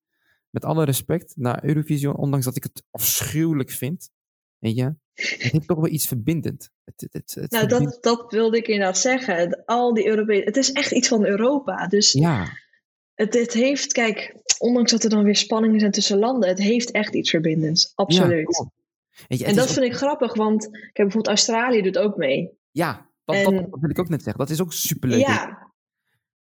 met 0.50 0.66
alle 0.66 0.86
respect, 0.86 1.34
naar 1.36 1.64
Eurovision, 1.64 2.16
ondanks 2.16 2.46
dat 2.46 2.56
ik 2.56 2.64
het 2.64 2.84
afschuwelijk 2.90 3.72
vind, 3.72 4.10
weet 4.58 4.76
je, 4.76 4.84
het 5.14 5.52
heeft 5.52 5.68
toch 5.68 5.80
wel 5.80 5.92
iets 5.92 6.08
verbindend. 6.08 6.70
Het, 6.84 7.08
het, 7.12 7.52
Nou, 7.52 7.68
dat, 7.68 7.98
dat 8.02 8.32
wilde 8.32 8.58
ik 8.58 8.68
inderdaad 8.68 8.98
zeggen. 8.98 9.64
Al 9.66 9.94
die 9.94 10.08
Europese... 10.08 10.44
Het 10.44 10.58
is 10.58 10.72
echt 10.72 10.92
iets 10.92 11.08
van 11.08 11.26
Europa. 11.26 11.88
Dus 11.88 12.12
Ja, 12.12 12.48
het, 13.22 13.34
het 13.34 13.54
heeft, 13.54 13.92
kijk, 13.92 14.36
ondanks 14.58 14.92
dat 14.92 15.04
er 15.04 15.10
dan 15.10 15.24
weer 15.24 15.36
spanningen 15.36 15.80
zijn 15.80 15.92
tussen 15.92 16.20
landen, 16.20 16.50
het 16.50 16.60
heeft 16.60 16.92
echt 16.92 17.14
iets 17.16 17.30
verbindends. 17.30 17.92
Absoluut. 17.96 18.66
Ja, 19.28 19.36
je, 19.38 19.46
en 19.46 19.56
dat 19.56 19.72
vind 19.74 19.86
ik 19.86 19.94
grappig, 19.94 20.34
want 20.34 20.70
kijk, 20.72 20.92
bijvoorbeeld 20.94 21.28
Australië 21.28 21.82
doet 21.82 21.98
ook 21.98 22.18
mee. 22.18 22.50
Ja, 22.72 23.10
dat, 23.26 23.36
En- 23.36 23.44
dat, 23.44 23.72
dat 23.72 23.80
wil 23.80 23.90
ik 23.90 24.00
ook 24.00 24.10
net 24.10 24.24
zeggen. 24.24 24.40
Dat 24.40 24.50
is 24.50 24.62
ook 24.62 24.74
superleuk. 24.74 25.20
Ja, 25.20 25.72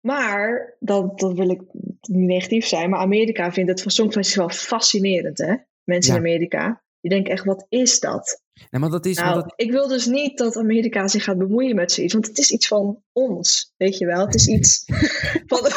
maar 0.00 0.76
dat, 0.80 1.18
dat 1.18 1.32
wil 1.32 1.50
ik 1.50 1.60
niet 2.00 2.26
negatief 2.26 2.66
zijn, 2.66 2.90
maar 2.90 3.00
Amerika 3.00 3.52
vindt 3.52 3.70
het 3.70 3.82
van 3.82 3.90
Songfestival 3.90 4.48
fascinerend, 4.48 5.38
hè? 5.38 5.54
Mensen 5.84 6.12
Ja. 6.14 6.20
in 6.20 6.26
Amerika. 6.26 6.82
Die 7.02 7.10
denken 7.10 7.32
echt, 7.32 7.44
wat 7.44 7.66
is 7.68 8.00
dat? 8.00 8.40
Maar 8.70 8.90
dat 8.90 9.06
is... 9.06 9.16
Nou, 9.16 9.34
dat, 9.34 9.52
ik 9.56 9.70
wil 9.70 9.88
dus 9.88 10.06
niet 10.06 10.38
dat 10.38 10.56
Amerika 10.56 11.08
zich 11.08 11.24
gaat 11.24 11.38
bemoeien 11.38 11.74
met 11.74 11.92
zoiets, 11.92 12.12
want 12.14 12.26
het 12.26 12.38
is 12.38 12.50
iets 12.50 12.66
van 12.66 13.02
ons, 13.12 13.72
weet 13.76 13.98
je 13.98 14.06
wel? 14.06 14.24
Het 14.26 14.34
is 14.34 14.46
iets 14.46 14.84
van, 15.46 15.70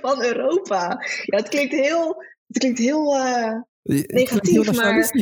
van 0.00 0.22
Europa. 0.22 1.04
Ja, 1.24 1.36
het 1.36 1.48
klinkt 1.48 1.72
heel, 1.74 2.22
het 2.46 2.58
klinkt 2.58 2.78
heel, 2.78 3.16
eh, 3.16 3.52
negatief, 4.06 4.52
heel 4.52 4.72
maar- 4.72 5.10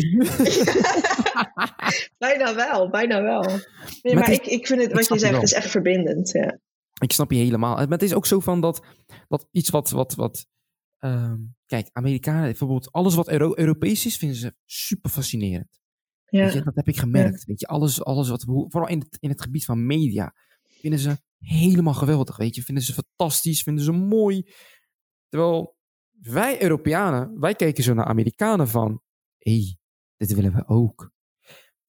bijna 2.18 2.54
wel, 2.54 2.90
bijna 2.90 3.22
wel. 3.22 3.42
Nee, 3.42 3.58
Maar 4.02 4.14
maar, 4.14 4.22
het 4.24 4.30
is- 4.30 4.36
ik, 4.38 4.46
ik 4.46 4.66
vind 4.66 4.82
het, 4.82 4.92
wat 4.92 5.06
je 5.08 5.14
je 5.14 5.20
zegt, 5.20 5.32
wel. 5.32 5.42
is 5.42 5.52
echt 5.52 5.70
verbindend. 5.70 6.30
Ja. 6.30 6.58
ik 7.00 7.12
snap 7.12 7.30
je 7.30 7.38
helemaal. 7.38 7.74
Maar 7.76 7.88
het 7.88 8.02
is 8.02 8.14
ook 8.14 8.26
zo 8.26 8.40
van 8.40 8.60
dat, 8.60 8.80
dat 9.28 9.46
iets 9.50 9.70
wat... 9.70 9.90
wat, 9.90 10.14
wat 10.14 10.46
ehm, 11.02 11.38
kijk, 11.66 11.88
Amerikanen, 11.92 12.42
bijvoorbeeld 12.42 12.92
alles 12.92 13.14
wat 13.14 13.28
Euro 13.28 13.52
Europees 13.56 14.06
is, 14.06 14.16
vinden 14.16 14.36
ze 14.36 14.54
super 14.64 15.10
fascinerend. 15.10 15.80
Je, 16.24 16.38
Ja. 16.38 16.60
dat 16.60 16.74
heb 16.74 16.88
ik 16.88 16.96
gemerkt. 16.96 17.44
Weet 17.44 17.60
je, 17.60 17.66
alles, 17.66 18.04
alles 18.04 18.28
wat, 18.28 18.44
vooral 18.44 18.88
in 18.88 18.98
het, 18.98 19.16
in 19.20 19.28
het 19.28 19.42
gebied 19.42 19.64
van 19.64 19.86
media, 19.86 20.34
vinden 20.62 20.98
ze 21.00 21.16
helemaal 21.38 21.94
geweldig. 21.94 22.36
Weet 22.36 22.54
je, 22.54 22.62
vinden 22.62 22.84
ze 22.84 22.92
fantastisch, 22.92 23.62
vinden 23.62 23.84
ze 23.84 23.92
mooi. 23.92 24.52
Terwijl 25.28 25.76
wij 26.20 26.62
Europeanen, 26.62 27.40
wij 27.40 27.54
kijken 27.54 27.84
zo 27.84 27.94
naar 27.94 28.04
Amerikanen 28.06 28.68
van, 28.68 29.02
hé, 29.38 29.52
hey, 29.52 29.76
dit 30.16 30.32
willen 30.34 30.54
we 30.54 30.66
ook. 30.66 31.10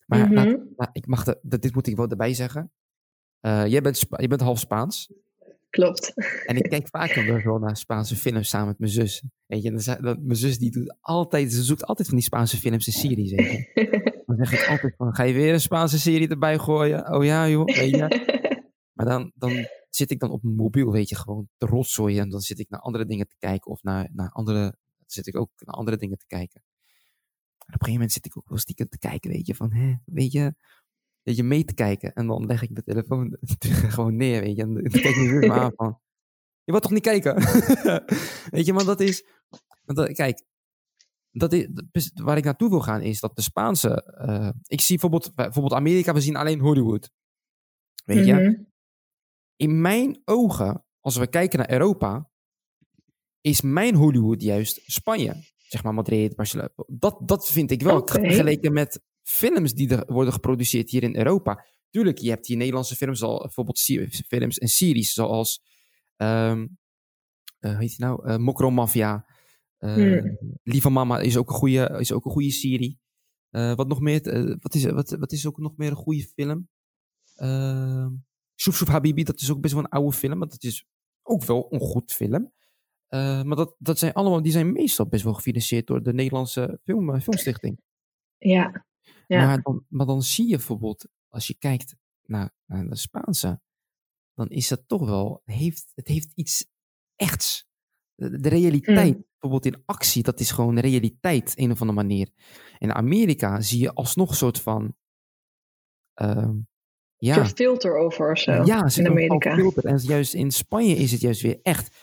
Maar 0.06 0.20
Mhm. 0.26 0.34
laat- 0.34 0.60
laat- 0.76 0.96
ik 0.98 1.06
mag 1.08 1.24
de, 1.24 1.40
dat, 1.42 1.62
dit 1.62 1.74
moet 1.74 1.88
ik 1.88 1.96
wel 1.96 2.08
erbij 2.10 2.34
zeggen. 2.34 2.72
Eh, 3.40 3.68
jij, 3.68 3.82
bent, 3.82 3.98
Spa- 3.98 4.28
bent 4.28 4.42
half 4.42 4.60
Spaans. 4.60 5.14
Klopt. 5.74 6.14
En 6.46 6.56
ik 6.56 6.70
kijk 6.70 6.88
vaak 6.88 7.16
dan 7.16 7.44
wel 7.44 7.58
naar 7.58 7.78
Spaanse 7.78 8.16
films 8.16 8.50
samen 8.50 8.68
met 8.68 8.80
mijn 8.80 8.92
zus. 8.92 9.24
Weet 9.46 9.64
je, 9.64 9.70
en 9.70 10.04
dan, 10.04 10.26
mijn 10.26 10.38
zus 10.38 10.58
die 10.58 10.72
doet 10.72 10.96
altijd, 11.02 11.54
ze 11.54 11.64
zoekt 11.64 11.86
altijd 11.86 12.08
van 12.08 12.18
die 12.18 12.26
Spaanse 12.26 12.58
films 12.58 12.88
en 12.88 12.94
series. 12.94 13.32
Weet 13.32 13.52
je. 13.52 14.22
Dan 14.26 14.46
zeg 14.46 14.62
ik 14.62 14.70
altijd 14.70 14.94
van, 14.98 15.16
ga 15.16 15.24
je 15.24 15.34
weer 15.34 15.54
een 15.54 15.62
Spaanse 15.62 16.00
serie 16.00 16.28
erbij 16.28 16.58
gooien? 16.58 17.14
Oh 17.14 17.24
ja 17.24 17.50
joh, 17.50 17.66
weet 17.66 17.90
je. 17.90 18.08
Maar 18.94 19.06
dan, 19.06 19.32
dan 19.36 19.68
zit 19.90 20.12
ik 20.12 20.20
dan 20.20 20.30
op 20.30 20.44
mijn 20.44 20.56
mobiel, 20.56 20.92
weet 20.92 21.10
je, 21.10 21.16
gewoon 21.16 21.50
te 21.58 21.66
rotzooien. 21.66 22.22
En 22.22 22.30
dan 22.30 22.40
zit 22.40 22.60
ik 22.60 22.70
naar 22.70 22.80
andere 22.80 23.06
dingen 23.06 23.28
te 23.28 23.36
kijken. 23.38 23.72
Of 23.72 23.84
naar, 23.84 24.10
naar 24.12 24.30
andere, 24.30 24.76
zit 25.06 25.28
ik 25.28 25.38
ook 25.38 25.50
naar 25.56 25.76
andere 25.76 25.98
dingen 25.98 26.18
te 26.18 26.26
kijken. 26.28 26.62
En 26.62 27.74
op 27.74 27.74
een 27.74 27.74
gegeven 27.74 27.94
moment 27.94 28.12
zit 28.12 28.26
ik 28.26 28.38
ook 28.38 28.50
wel 28.50 28.58
stiekem 28.58 28.88
te 28.88 28.98
kijken, 28.98 29.32
weet 29.32 29.48
je, 29.48 29.56
van, 29.56 29.74
hè, 29.74 29.94
weet 30.06 30.32
je, 30.32 30.56
weet 31.24 31.36
je, 31.36 31.44
mee 31.44 31.64
te 31.64 31.74
kijken. 31.74 32.14
En 32.14 32.28
dan 32.28 32.46
leg 32.46 32.62
ik 32.62 32.76
de 32.76 32.84
telefoon 32.84 33.38
gewoon 33.96 34.16
neer, 34.16 34.42
weet 34.42 34.56
je. 34.56 34.62
En 34.62 34.74
dan 34.74 34.84
kijk 34.84 35.04
ik 35.04 35.16
me 35.16 35.40
weer 35.40 35.48
maar 35.50 35.60
aan 35.60 35.72
van, 35.76 36.00
je 36.64 36.72
wilt 36.72 36.84
toch 36.84 36.92
niet 36.92 37.04
kijken? 37.04 37.36
weet 38.56 38.66
je, 38.66 38.74
maar 38.74 38.86
dat 38.86 39.00
is, 39.00 39.26
want 39.86 39.98
dat- 39.98 40.12
kijk, 40.12 40.44
dat 41.32 41.54
is, 41.92 42.12
waar 42.14 42.38
ik 42.38 42.44
naartoe 42.44 42.70
wil 42.70 42.82
gaan 42.82 43.02
is 43.02 43.20
dat 43.20 43.36
de 43.36 43.42
Spaanse, 43.42 44.04
eh, 44.04 44.50
ik 44.64 44.82
zie 44.82 44.98
bijvoorbeeld, 45.00 45.36
bijvoorbeeld 45.36 45.74
Amerika, 45.74 46.14
we 46.14 46.22
zien 46.22 46.36
alleen 46.36 46.60
Hollywood. 46.60 47.12
Weet 48.06 48.26
je, 48.26 48.34
Mhm. 48.34 48.54
in 49.56 49.82
mijn 49.82 50.22
ogen, 50.26 50.86
als 51.00 51.18
we 51.18 51.28
kijken 51.28 51.60
naar 51.60 51.72
Europa, 51.72 52.30
is 53.42 53.62
mijn 53.62 53.96
Hollywood 53.96 54.42
juist 54.42 54.82
Spanje. 54.86 55.52
zeg 55.58 55.84
maar 55.84 55.94
Madrid, 55.94 56.36
Barcelona. 56.36 56.70
Dat, 56.88 57.28
dat 57.28 57.50
vind 57.52 57.72
ik 57.72 57.82
wel. 57.82 58.02
Vergeleken 58.08 58.74
met 58.74 59.02
films 59.24 59.74
die 59.74 59.90
er 59.90 60.14
worden 60.14 60.34
geproduceerd 60.34 60.90
hier 60.90 61.04
in 61.04 61.16
Europa. 61.16 61.66
Tuurlijk, 61.90 62.18
je 62.18 62.30
hebt 62.30 62.48
hier 62.48 62.58
Nederlandse 62.58 62.96
films, 62.96 63.22
al, 63.22 63.40
bijvoorbeeld 63.40 63.80
films 64.28 64.58
en 64.58 64.68
series 64.68 65.14
zoals, 65.14 65.62
ehm 66.16 66.66
eh, 67.64 67.72
hoe 67.72 67.80
heet 67.80 67.98
die 67.98 68.06
nou, 68.06 68.28
Eh, 68.28 68.38
Mokro 68.38 68.72
Mafia. 68.72 69.26
Eh, 69.78 69.94
Hmm. 69.94 70.38
Lieve 70.64 70.90
Mama 70.90 71.20
is 71.20 71.38
ook 71.38 71.50
een 71.50 71.56
goede, 71.56 71.96
is 72.00 72.12
ook 72.12 72.26
een 72.26 72.32
goede 72.32 72.52
serie. 72.52 73.00
Wat 73.50 73.88
nog 73.88 74.00
meer, 74.00 74.22
wat, 74.60 74.74
is, 74.74 74.86
wat, 74.86 75.10
wat 75.10 75.32
is 75.32 75.48
ook 75.48 75.58
nog 75.58 75.78
meer 75.78 75.90
een 75.90 75.96
goede 75.96 76.24
film? 76.24 76.70
Uh, 77.36 78.08
Soef 78.56 78.76
Soef 78.76 78.88
Habibi, 78.88 79.24
dat 79.24 79.42
is 79.42 79.52
ook 79.52 79.62
best 79.62 79.74
wel 79.74 79.84
een 79.84 79.90
oude 79.90 80.18
film, 80.18 80.38
maar 80.38 80.48
dat 80.48 80.64
is 80.64 80.86
ook 81.22 81.44
wel 81.44 81.68
een 81.70 81.80
goed 81.80 82.14
film. 82.14 82.52
Maar 83.10 83.56
dat, 83.56 83.76
dat 83.78 84.00
zijn 84.00 84.14
allemaal, 84.14 84.42
die 84.42 84.52
zijn 84.52 84.72
meestal 84.72 85.08
best 85.08 85.24
wel 85.24 85.34
gefinancierd 85.34 85.88
door 85.88 86.04
de 86.04 86.14
Nederlandse 86.14 86.80
film, 86.84 87.22
Filmstichting. 87.22 87.80
Ja. 88.38 88.86
Ja. 89.28 89.46
Maar, 89.46 89.62
dan, 89.62 89.86
maar 89.90 90.06
dan 90.06 90.22
zie 90.24 90.46
je 90.50 90.56
bijvoorbeeld, 90.56 91.08
als 91.28 91.48
je 91.48 91.56
kijkt 91.60 91.96
naar, 92.26 92.52
naar 92.66 92.88
de 92.90 92.96
Spaanse, 92.96 93.62
dan 94.34 94.50
is 94.50 94.68
dat 94.68 94.84
toch 94.88 95.06
wel, 95.06 95.42
heeft, 95.46 95.92
het 95.96 96.08
heeft 96.08 96.32
iets 96.36 96.66
echts. 97.16 97.68
De, 98.16 98.40
de 98.40 98.50
realiteit, 98.50 99.16
Mm. 99.16 99.26
bijvoorbeeld 99.40 99.76
in 99.76 99.84
actie, 99.86 100.24
dat 100.24 100.40
is 100.40 100.52
gewoon 100.52 100.80
realiteit, 100.80 101.54
een 101.58 101.72
of 101.72 101.82
andere 101.82 102.02
manier. 102.02 102.30
In 102.78 102.94
Amerika 102.94 103.62
zie 103.62 103.80
je 103.80 103.94
alsnog 103.94 104.30
een 104.30 104.36
soort 104.36 104.60
van, 104.62 104.96
ehm, 106.14 106.56
ja, 107.18 107.38
Een 107.38 107.48
filter 107.48 107.98
over 107.98 108.32
of 108.32 108.40
zo. 108.40 108.52
ja, 108.64 108.90
ze 108.90 109.00
in 109.02 109.08
Amerika. 109.08 109.56
filter. 109.56 109.86
En 109.86 109.98
juist 109.98 110.34
in 110.34 110.52
Spanje 110.52 110.96
is 110.96 111.12
het 111.12 111.22
juist 111.22 111.42
weer 111.42 111.60
echt. 111.62 111.96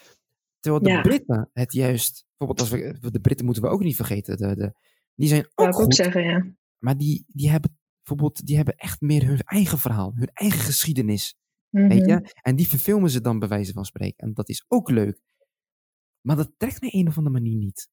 Terwijl 0.60 0.82
de 0.84 0.90
Ja. 0.90 1.01
Britten 1.01 1.51
het 1.52 1.72
juist, 1.72 2.24
bijvoorbeeld 2.36 2.70
als 2.70 2.80
we, 3.01 3.10
de 3.10 3.20
Britten 3.20 3.44
moeten 3.47 3.62
we 3.62 3.68
ook 3.68 3.82
niet 3.82 3.97
vergeten, 3.97 4.36
de, 4.36 4.55
de, 4.56 4.72
die 5.14 5.28
zijn 5.28 5.44
ook 5.55 5.66
ik 5.68 5.74
ook 5.74 5.74
goed, 5.74 5.94
zeggen, 5.94 6.22
ja. 6.24 6.47
Maar 6.85 6.97
die, 6.97 7.24
die 7.27 7.51
hebben 7.51 7.78
bijvoorbeeld, 8.02 8.47
die 8.47 8.57
hebben 8.57 8.74
echt 8.77 9.01
meer 9.01 9.27
hun 9.27 9.40
eigen 9.40 9.78
verhaal, 9.78 10.12
hun 10.15 10.28
eigen 10.32 10.61
geschiedenis, 10.61 11.35
Mhm. 11.70 11.89
weet 11.89 12.07
je? 12.07 12.35
En 12.43 12.57
die 12.57 12.69
verfilmen 12.69 13.11
ze 13.11 13.20
dan 13.20 13.39
bij 13.39 13.48
wijze 13.48 13.73
van 13.73 13.85
spreken. 13.85 14.27
En 14.27 14.35
dat 14.35 14.48
is 14.48 14.65
ook 14.69 14.90
leuk. 14.90 15.20
Maar 16.20 16.36
dat 16.36 16.52
trekt 16.57 16.81
me 16.81 16.94
een 16.94 17.09
of 17.09 17.16
andere 17.19 17.40
manier 17.40 17.57
niet. 17.57 17.89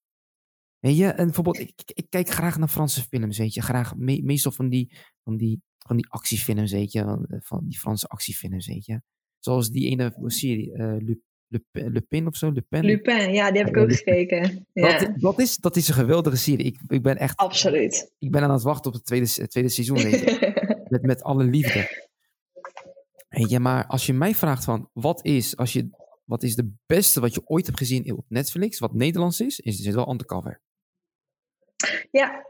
Weet 0.80 0.98
je, 0.98 1.06
en 1.08 1.26
bijvoorbeeld, 1.26 1.60
ik, 1.60 1.72
ik, 1.76 1.92
ik 1.92 2.10
kijk 2.10 2.30
graag 2.30 2.58
naar 2.58 2.68
Franse 2.68 3.02
films, 3.02 3.38
weet 3.38 3.54
je. 3.54 3.62
Graag, 3.62 3.96
me- 3.96 4.22
meestal 4.24 4.52
van 4.52 4.70
die, 4.70 4.98
van, 5.24 5.38
die, 5.38 5.62
van 5.78 5.96
die 5.96 6.10
actiefilms, 6.10 6.72
weet 6.72 6.92
je. 6.92 7.26
Van, 7.44 7.68
die 7.68 7.78
Franse 7.80 8.08
actiefilms, 8.08 8.68
weet 8.68 8.86
je. 8.86 9.02
Zoals 9.40 9.70
die 9.70 9.90
ene 9.90 10.14
serie, 10.26 10.74
eh 10.74 11.18
Le, 11.48 11.62
Le, 12.10 12.26
of 12.26 12.36
zo, 12.36 12.52
Le 12.52 12.62
Pen. 12.62 12.86
Lupin, 12.86 13.34
ja, 13.34 13.52
die 13.52 13.58
heb 13.60 13.68
ik 13.68 13.76
Ja, 13.76 13.82
ook 13.82 13.94
gekeken. 13.94 14.66
Ja, 14.74 15.00
Dat, 15.00 15.12
dat, 15.20 15.40
is, 15.40 15.58
dat 15.58 15.76
is 15.76 15.88
een 15.88 15.94
geweldige 15.94 16.38
serie. 16.38 16.66
Ik, 16.66 16.80
ik 16.88 17.02
ben 17.02 17.18
echt, 17.18 17.38
absoluut. 17.38 18.12
ik 18.20 18.32
ben 18.32 18.44
aan 18.44 18.52
het 18.52 18.64
wachten 18.64 18.86
op 18.88 18.94
het 18.94 19.06
tweede, 19.06 19.28
het 19.36 19.50
tweede 19.52 19.70
seizoen, 19.70 19.98
weet 19.98 20.20
je. 20.20 20.86
met, 20.90 21.02
met 21.02 21.24
alle 21.24 21.44
liefde. 21.44 22.06
Weet 23.30 23.50
je, 23.50 23.60
maar 23.60 23.88
als 23.88 24.06
je 24.06 24.14
mij 24.14 24.36
vraagt 24.36 24.64
van, 24.64 24.90
wat 24.94 25.26
is, 25.26 25.58
als 25.58 25.74
je, 25.74 25.90
wat 26.24 26.44
is 26.44 26.56
de 26.56 26.72
beste 26.86 27.20
wat 27.20 27.34
je 27.34 27.42
ooit 27.46 27.66
hebt 27.66 27.78
gezien 27.78 28.18
op 28.18 28.26
Netflix, 28.28 28.80
wat 28.80 28.94
Nederlands 28.94 29.42
is, 29.42 29.60
is 29.60 29.86
het 29.86 29.96
wel 29.96 30.10
Undercover. 30.10 30.62
ja, 31.76 32.00
ja 32.12 32.46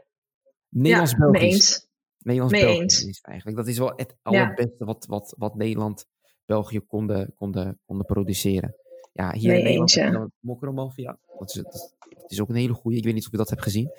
Nederlands-Belgisch. 0.68 1.42
eens. 1.42 1.86
Nederlands-Belgisch 2.18 3.04
is 3.04 3.20
eigenlijk. 3.20 3.56
Dat 3.56 3.68
is 3.68 3.78
wel 3.78 3.92
het 3.96 4.16
allerbeste 4.22 4.84
wat, 4.84 5.06
wat, 5.06 5.34
wat 5.38 5.54
Nederland, 5.54 6.06
België 6.44 6.80
konden, 6.80 7.34
konden, 7.34 7.80
konden 7.86 8.06
produceren. 8.06 8.74
Ja, 9.18 9.32
hier 9.32 9.48
Mee 9.48 9.58
in 9.58 9.64
Nederland 9.64 9.80
eens, 9.80 9.94
ja. 9.94 10.02
heb 10.02 10.12
je 10.12 10.18
dan 10.18 10.32
Mokromafia. 10.40 11.18
Dat 11.38 11.48
is, 11.48 11.54
dat, 11.54 11.96
dat 12.08 12.30
is 12.30 12.40
ook 12.40 12.48
een 12.48 12.54
hele 12.54 12.72
goede. 12.72 12.96
Ik 12.96 13.04
weet 13.04 13.14
niet 13.14 13.24
of 13.24 13.30
je 13.30 13.36
dat 13.36 13.48
hebt 13.48 13.62
gezien. 13.62 13.90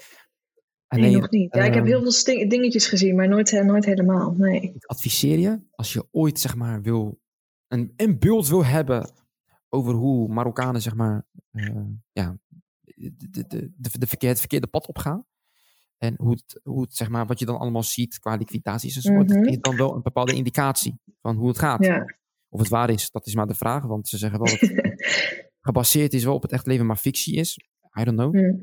Nee, 0.89 1.11
nog 1.15 1.29
niet. 1.29 1.53
Ja, 1.55 1.63
ik 1.63 1.73
heb 1.73 1.83
ehm, 1.85 1.91
heel 2.01 2.11
veel 2.11 2.47
dingetjes 2.47 2.87
gezien, 2.87 3.15
maar 3.15 3.27
nooit, 3.27 3.53
eh, 3.53 3.65
nooit 3.65 3.85
helemaal. 3.85 4.31
Nee. 4.31 4.61
ik 4.61 4.85
adviseer 4.85 5.39
je, 5.39 5.59
als 5.71 5.93
je 5.93 6.07
ooit 6.11 6.39
zeg 6.39 6.55
maar 6.55 6.81
wil, 6.81 7.19
een, 7.67 7.93
een 7.95 8.19
beeld 8.19 8.47
wil 8.47 8.65
hebben 8.65 9.11
over 9.69 9.93
hoe 9.93 10.27
Marokkanen 10.27 10.81
zeg 10.81 10.95
maar, 10.95 11.25
eh, 11.51 11.75
ja, 12.11 12.37
de, 12.83 13.13
de, 13.17 13.47
de, 13.47 13.71
de, 13.77 13.99
de 13.99 14.07
verkeerde, 14.07 14.27
het 14.27 14.39
verkeerde 14.39 14.67
pad 14.67 14.87
opgaan. 14.87 15.25
En 15.97 16.13
hoe 16.17 16.31
het, 16.31 16.59
hoe 16.63 16.81
het, 16.81 16.95
zeg 16.95 17.09
maar, 17.09 17.25
wat 17.25 17.39
je 17.39 17.45
dan 17.45 17.59
allemaal 17.59 17.83
ziet 17.83 18.19
qua 18.19 18.35
liquidaties 18.35 18.95
enzovoort, 18.95 19.29
Mhm. 19.29 19.43
geeft 19.43 19.63
dan 19.63 19.75
wel 19.77 19.95
een 19.95 20.01
bepaalde 20.01 20.33
indicatie 20.33 20.99
van 21.21 21.35
hoe 21.35 21.47
het 21.47 21.59
gaat. 21.59 21.85
Ja. 21.85 22.05
Of 22.49 22.59
het 22.59 22.69
waar 22.69 22.89
is, 22.89 23.11
dat 23.11 23.25
is 23.25 23.35
maar 23.35 23.47
de 23.47 23.53
vraag, 23.53 23.85
want 23.85 24.07
ze 24.07 24.17
zeggen 24.17 24.39
wel 24.39 24.47
dat 24.47 24.59
het 24.59 24.81
gebaseerd 25.61 26.13
is 26.13 26.23
wel 26.23 26.33
op 26.35 26.41
het 26.41 26.51
echt 26.51 26.65
leven, 26.67 26.85
maar 26.85 26.95
fictie 26.97 27.35
is. 27.35 27.57
I 27.99 28.03
don't 28.03 28.17
know. 28.17 28.35
Hm. 28.35 28.53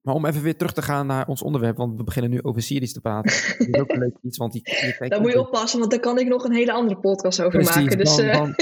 Maar 0.00 0.14
om 0.14 0.26
even 0.26 0.42
weer 0.42 0.56
terug 0.56 0.72
te 0.72 0.82
gaan 0.82 1.06
naar 1.06 1.26
ons 1.26 1.42
onderwerp, 1.42 1.76
want 1.76 1.96
we 1.96 2.04
beginnen 2.04 2.30
nu 2.30 2.42
over 2.42 2.62
series 2.62 2.92
te 2.92 3.00
praten. 3.00 3.56
Dat 3.58 3.68
is 3.68 3.80
ook 3.80 3.90
een 3.90 3.98
leuk 3.98 4.16
iets, 4.22 4.36
want 4.38 4.52
die, 4.52 4.62
Daar 5.08 5.20
moet 5.20 5.32
je 5.32 5.40
oppassen, 5.40 5.78
want 5.78 5.90
daar 5.90 6.00
kan 6.00 6.18
ik 6.18 6.26
nog 6.26 6.44
een 6.44 6.54
hele 6.54 6.72
andere 6.72 7.00
podcast 7.00 7.40
over 7.42 7.58
Precies, 7.58 7.74
maken. 7.76 7.98
Dus, 7.98 8.16
dan- 8.16 8.26
eh, 8.26 8.38
dan- 8.38 8.54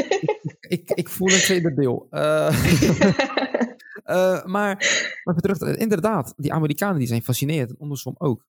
ik, 0.61 0.91
ik 0.91 1.09
voel 1.09 1.29
een 1.33 1.39
tweede 1.41 1.75
deel. 1.75 2.07
Eh, 2.11 2.47
eh, 4.05 4.45
maar, 4.45 4.77
maar 5.25 5.35
even 5.37 5.43
terug, 5.43 5.77
inderdaad, 5.77 6.35
die 6.37 6.53
Amerikanen 6.53 6.99
die 6.99 7.07
zijn 7.09 7.23
fascinerend 7.23 7.71
en 7.71 7.77
andersom 7.79 8.15
ook. 8.19 8.47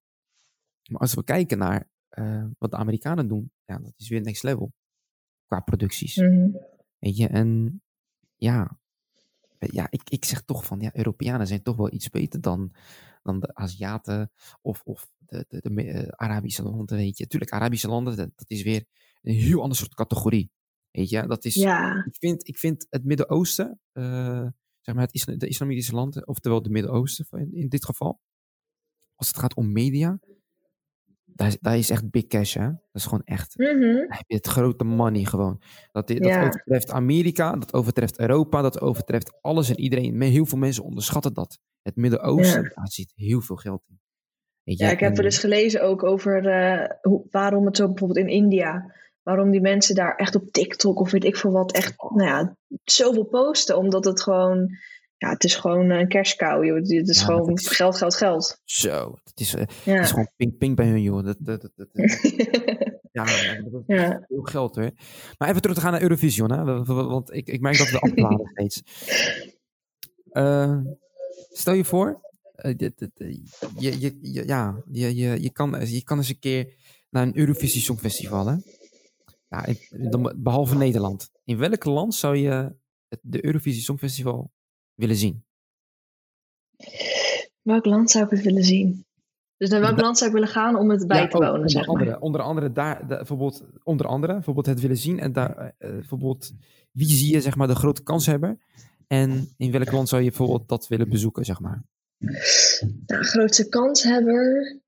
Maar 0.90 1.02
als 1.02 1.14
we 1.14 1.24
kijken 1.24 1.58
naar 1.58 1.90
wat 2.58 2.72
de 2.72 2.78
Amerikanen 2.78 3.28
doen, 3.28 3.52
ja, 3.66 3.78
dat 3.78 3.94
is 3.98 4.10
weer 4.10 4.22
next 4.22 4.44
level 4.44 4.72
qua 5.46 5.60
producties. 5.60 6.16
Mhm. 6.16 6.50
Weet 7.00 7.18
je, 7.18 7.28
en 7.28 7.82
ja, 8.36 8.80
eh, 9.58 9.70
ja 9.70 9.88
ik, 9.90 10.02
ik 10.10 10.26
zeg 10.26 10.42
toch 10.42 10.66
van, 10.66 10.80
ja, 10.80 10.96
Europeanen 10.96 11.48
zijn 11.48 11.62
toch 11.62 11.76
wel 11.76 11.94
iets 11.94 12.10
beter 12.10 12.42
dan, 12.42 12.74
dan 13.24 13.40
de 13.40 13.56
Aziaten 13.56 14.32
of, 14.62 14.82
of 14.84 15.12
de, 15.20 15.46
de, 15.48 15.60
de 15.62 15.84
eh, 15.84 16.08
Arabische 16.08 16.64
landen, 16.64 16.98
weet 16.98 17.18
je. 17.18 17.28
Tuurlijk, 17.28 17.52
Arabische 17.52 17.88
landen, 17.88 18.16
dat, 18.16 18.30
dat 18.36 18.50
is 18.50 18.64
weer 18.64 18.86
een 19.22 19.34
heel 19.34 19.62
ander 19.62 19.78
soort 19.78 19.94
categorie. 19.96 20.52
Weet 20.92 21.10
je, 21.10 21.28
dat 21.28 21.46
is, 21.46 21.54
Ja, 21.54 22.06
ik, 22.06 22.16
vind, 22.16 22.48
ik 22.48 22.58
vind 22.58 22.88
het 22.90 23.04
Midden-Oosten, 23.04 23.80
eh, 23.92 24.48
zeg 24.82 24.96
maar 24.96 25.04
het 25.04 25.14
isla- 25.14 25.36
de 25.36 25.48
islamitische 25.48 25.96
landen, 25.96 26.28
oftewel 26.28 26.62
de 26.62 26.70
Midden-Oosten 26.70 27.26
in, 27.32 27.54
in 27.54 27.68
dit 27.68 27.86
geval, 27.86 28.22
als 29.16 29.28
het 29.28 29.38
gaat 29.38 29.54
om 29.56 29.72
media, 29.72 30.20
daar 31.36 31.48
is, 31.48 31.58
daar 31.60 31.78
is 31.78 31.90
echt 31.90 32.10
big 32.12 32.28
cash, 32.28 32.54
hè. 32.54 32.66
Dat 32.68 32.78
is 32.92 33.04
gewoon 33.04 33.22
echt, 33.26 33.58
Mhm. 33.58 33.82
daar 33.82 34.18
heb 34.18 34.24
je 34.28 34.36
het 34.36 34.48
grote 34.48 34.84
money 34.84 35.24
gewoon. 35.26 35.62
Dat, 35.92 36.08
dat 36.08 36.18
Ja. 36.26 36.40
overtreft 36.46 36.92
Amerika, 36.92 37.52
dat 37.56 37.74
overtreft 37.74 38.20
Europa, 38.20 38.62
dat 38.62 38.82
overtreft 38.82 39.38
alles 39.42 39.70
en 39.70 39.80
iedereen. 39.80 40.22
Heel 40.22 40.46
veel 40.46 40.58
mensen 40.58 40.84
onderschatten 40.84 41.34
dat. 41.34 41.60
Het 41.82 41.96
Midden-Oosten, 41.96 42.62
Ja. 42.64 42.70
daar 42.74 42.88
zit 42.92 43.12
heel 43.16 43.42
veel 43.42 43.56
geld 43.56 43.84
in. 43.88 44.02
Ja, 44.76 44.90
ik 44.92 45.00
heb 45.00 45.16
wel 45.16 45.26
eens 45.26 45.40
gelezen 45.40 45.84
ook 45.84 46.04
over 46.04 46.46
eh, 46.48 46.90
hoe, 47.02 47.26
waarom 47.30 47.66
het 47.66 47.78
zo 47.78 47.88
bijvoorbeeld 47.88 48.20
in 48.28 48.34
India, 48.34 48.94
waarom 49.24 49.52
die 49.52 49.62
mensen 49.62 49.96
daar 49.96 50.16
echt 50.16 50.36
op 50.36 50.52
TikTok 50.52 51.00
of 51.00 51.12
weet 51.12 51.24
ik 51.24 51.36
veel 51.36 51.52
wat, 51.52 51.72
echt 51.72 51.94
nou 51.98 52.24
ja, 52.30 52.58
zoveel 52.84 53.24
posten. 53.26 53.78
Omdat 53.78 54.06
het 54.06 54.22
gewoon, 54.22 54.70
ja, 55.24 55.30
het 55.30 55.44
is 55.44 55.56
gewoon 55.56 55.90
een 55.90 56.08
kerstkou, 56.08 56.66
joh. 56.66 56.76
Het 56.76 57.10
is 57.10 57.20
Ja, 57.20 57.26
gewoon 57.26 57.54
is- 57.54 57.68
geld, 57.68 57.98
geld, 57.98 58.16
geld. 58.16 58.60
Zo, 58.64 59.18
het 59.24 59.40
is, 59.40 59.54
eh, 59.54 59.60
het 59.62 59.72
Ja. 59.84 60.02
is 60.02 60.10
gewoon 60.10 60.30
ping-ping 60.36 60.76
bij 60.76 60.88
hun, 60.88 61.02
joh. 61.02 61.24
Dat, 61.26 61.38
dat, 61.40 61.62
dat, 61.62 61.72
dat- 61.76 61.88
ja, 63.12 63.24
dat 63.24 63.84
is 63.88 64.16
veel 64.28 64.42
geld, 64.42 64.76
hoor. 64.76 64.92
Maar 65.38 65.50
even 65.50 65.62
terug 65.62 65.76
te 65.76 65.82
gaan 65.82 65.92
naar 65.92 66.02
Eurovision, 66.02 66.52
hè. 66.52 66.84
Want 66.86 67.34
ik, 67.34 67.48
ik 67.48 67.62
merk 67.62 67.78
dat 67.78 67.90
we 67.90 68.00
afdwalen 68.06 68.50
steeds. 68.54 68.82
Eh, 70.32 70.78
stel 71.52 71.74
je 71.74 71.86
voor, 71.86 72.22
eh, 72.56 72.76
dit- 72.78 72.98
dit- 72.98 73.20
eh, 73.20 73.38
je, 73.78 74.00
je, 74.00 74.18
je- 74.22 74.46
ja, 74.48 74.84
je, 74.92 75.16
je, 75.16 75.42
je, 75.42 75.52
kan, 75.52 75.88
je 75.90 76.04
kan 76.04 76.18
eens 76.18 76.30
een 76.30 76.40
keer 76.40 76.74
naar 77.10 77.24
een 77.24 77.38
Eurovisie 77.38 77.82
Songfestival, 77.82 78.48
hè. 78.48 78.56
Ja, 79.48 79.66
behalve 80.36 80.76
Nederland. 80.76 81.30
In 81.44 81.58
welk 81.58 81.84
land 81.86 82.16
zou 82.16 82.36
je 82.38 82.76
het, 83.08 83.20
de 83.22 83.46
Eurovisie 83.46 83.82
Songfestival 83.82 84.52
willen 84.96 85.16
zien? 85.16 85.44
Welk 87.62 87.86
land 87.86 88.12
zou 88.12 88.26
ik 88.26 88.30
het 88.32 88.42
willen 88.42 88.64
zien? 88.64 89.06
Dus 89.58 89.70
naar 89.70 89.82
welk 89.82 90.00
land 90.00 90.18
zou 90.18 90.30
ik 90.30 90.36
willen 90.36 90.52
gaan 90.52 90.76
om 90.76 90.90
het 90.90 91.08
bij 91.08 91.22
Ja, 91.22 91.28
te 91.28 91.36
ook, 91.36 91.42
wonen, 91.42 91.56
onder 91.56 91.70
zeg 91.70 91.86
maar. 91.88 91.96
andere, 91.96 92.20
onder 92.20 92.42
andere 92.42 92.72
daar, 92.72 93.08
da- 93.08 93.16
bijvoorbeeld, 93.18 93.64
onder 93.84 94.06
andere, 94.08 94.34
bijvoorbeeld 94.34 94.66
het 94.66 94.80
willen 94.82 94.98
zien 94.98 95.20
en 95.20 95.34
daar, 95.34 95.58
eh, 95.58 95.66
eh, 95.90 95.96
bijvoorbeeld, 95.96 96.52
wie 96.92 97.08
zie 97.08 97.34
je, 97.34 97.42
zeg 97.42 97.56
maar, 97.56 97.68
de 97.68 97.76
grote 97.76 98.04
kans 98.04 98.26
hebben? 98.26 98.62
En 99.08 99.54
in 99.58 99.72
welk 99.72 99.92
land 99.92 100.10
zou 100.10 100.22
je 100.22 100.28
bijvoorbeeld 100.30 100.70
dat 100.70 100.88
willen 100.88 101.10
bezoeken, 101.10 101.46
zeg 101.46 101.60
maar? 101.60 101.84
Nou, 103.06 103.24
grootste 103.24 103.70
kanshebber. 103.70 104.80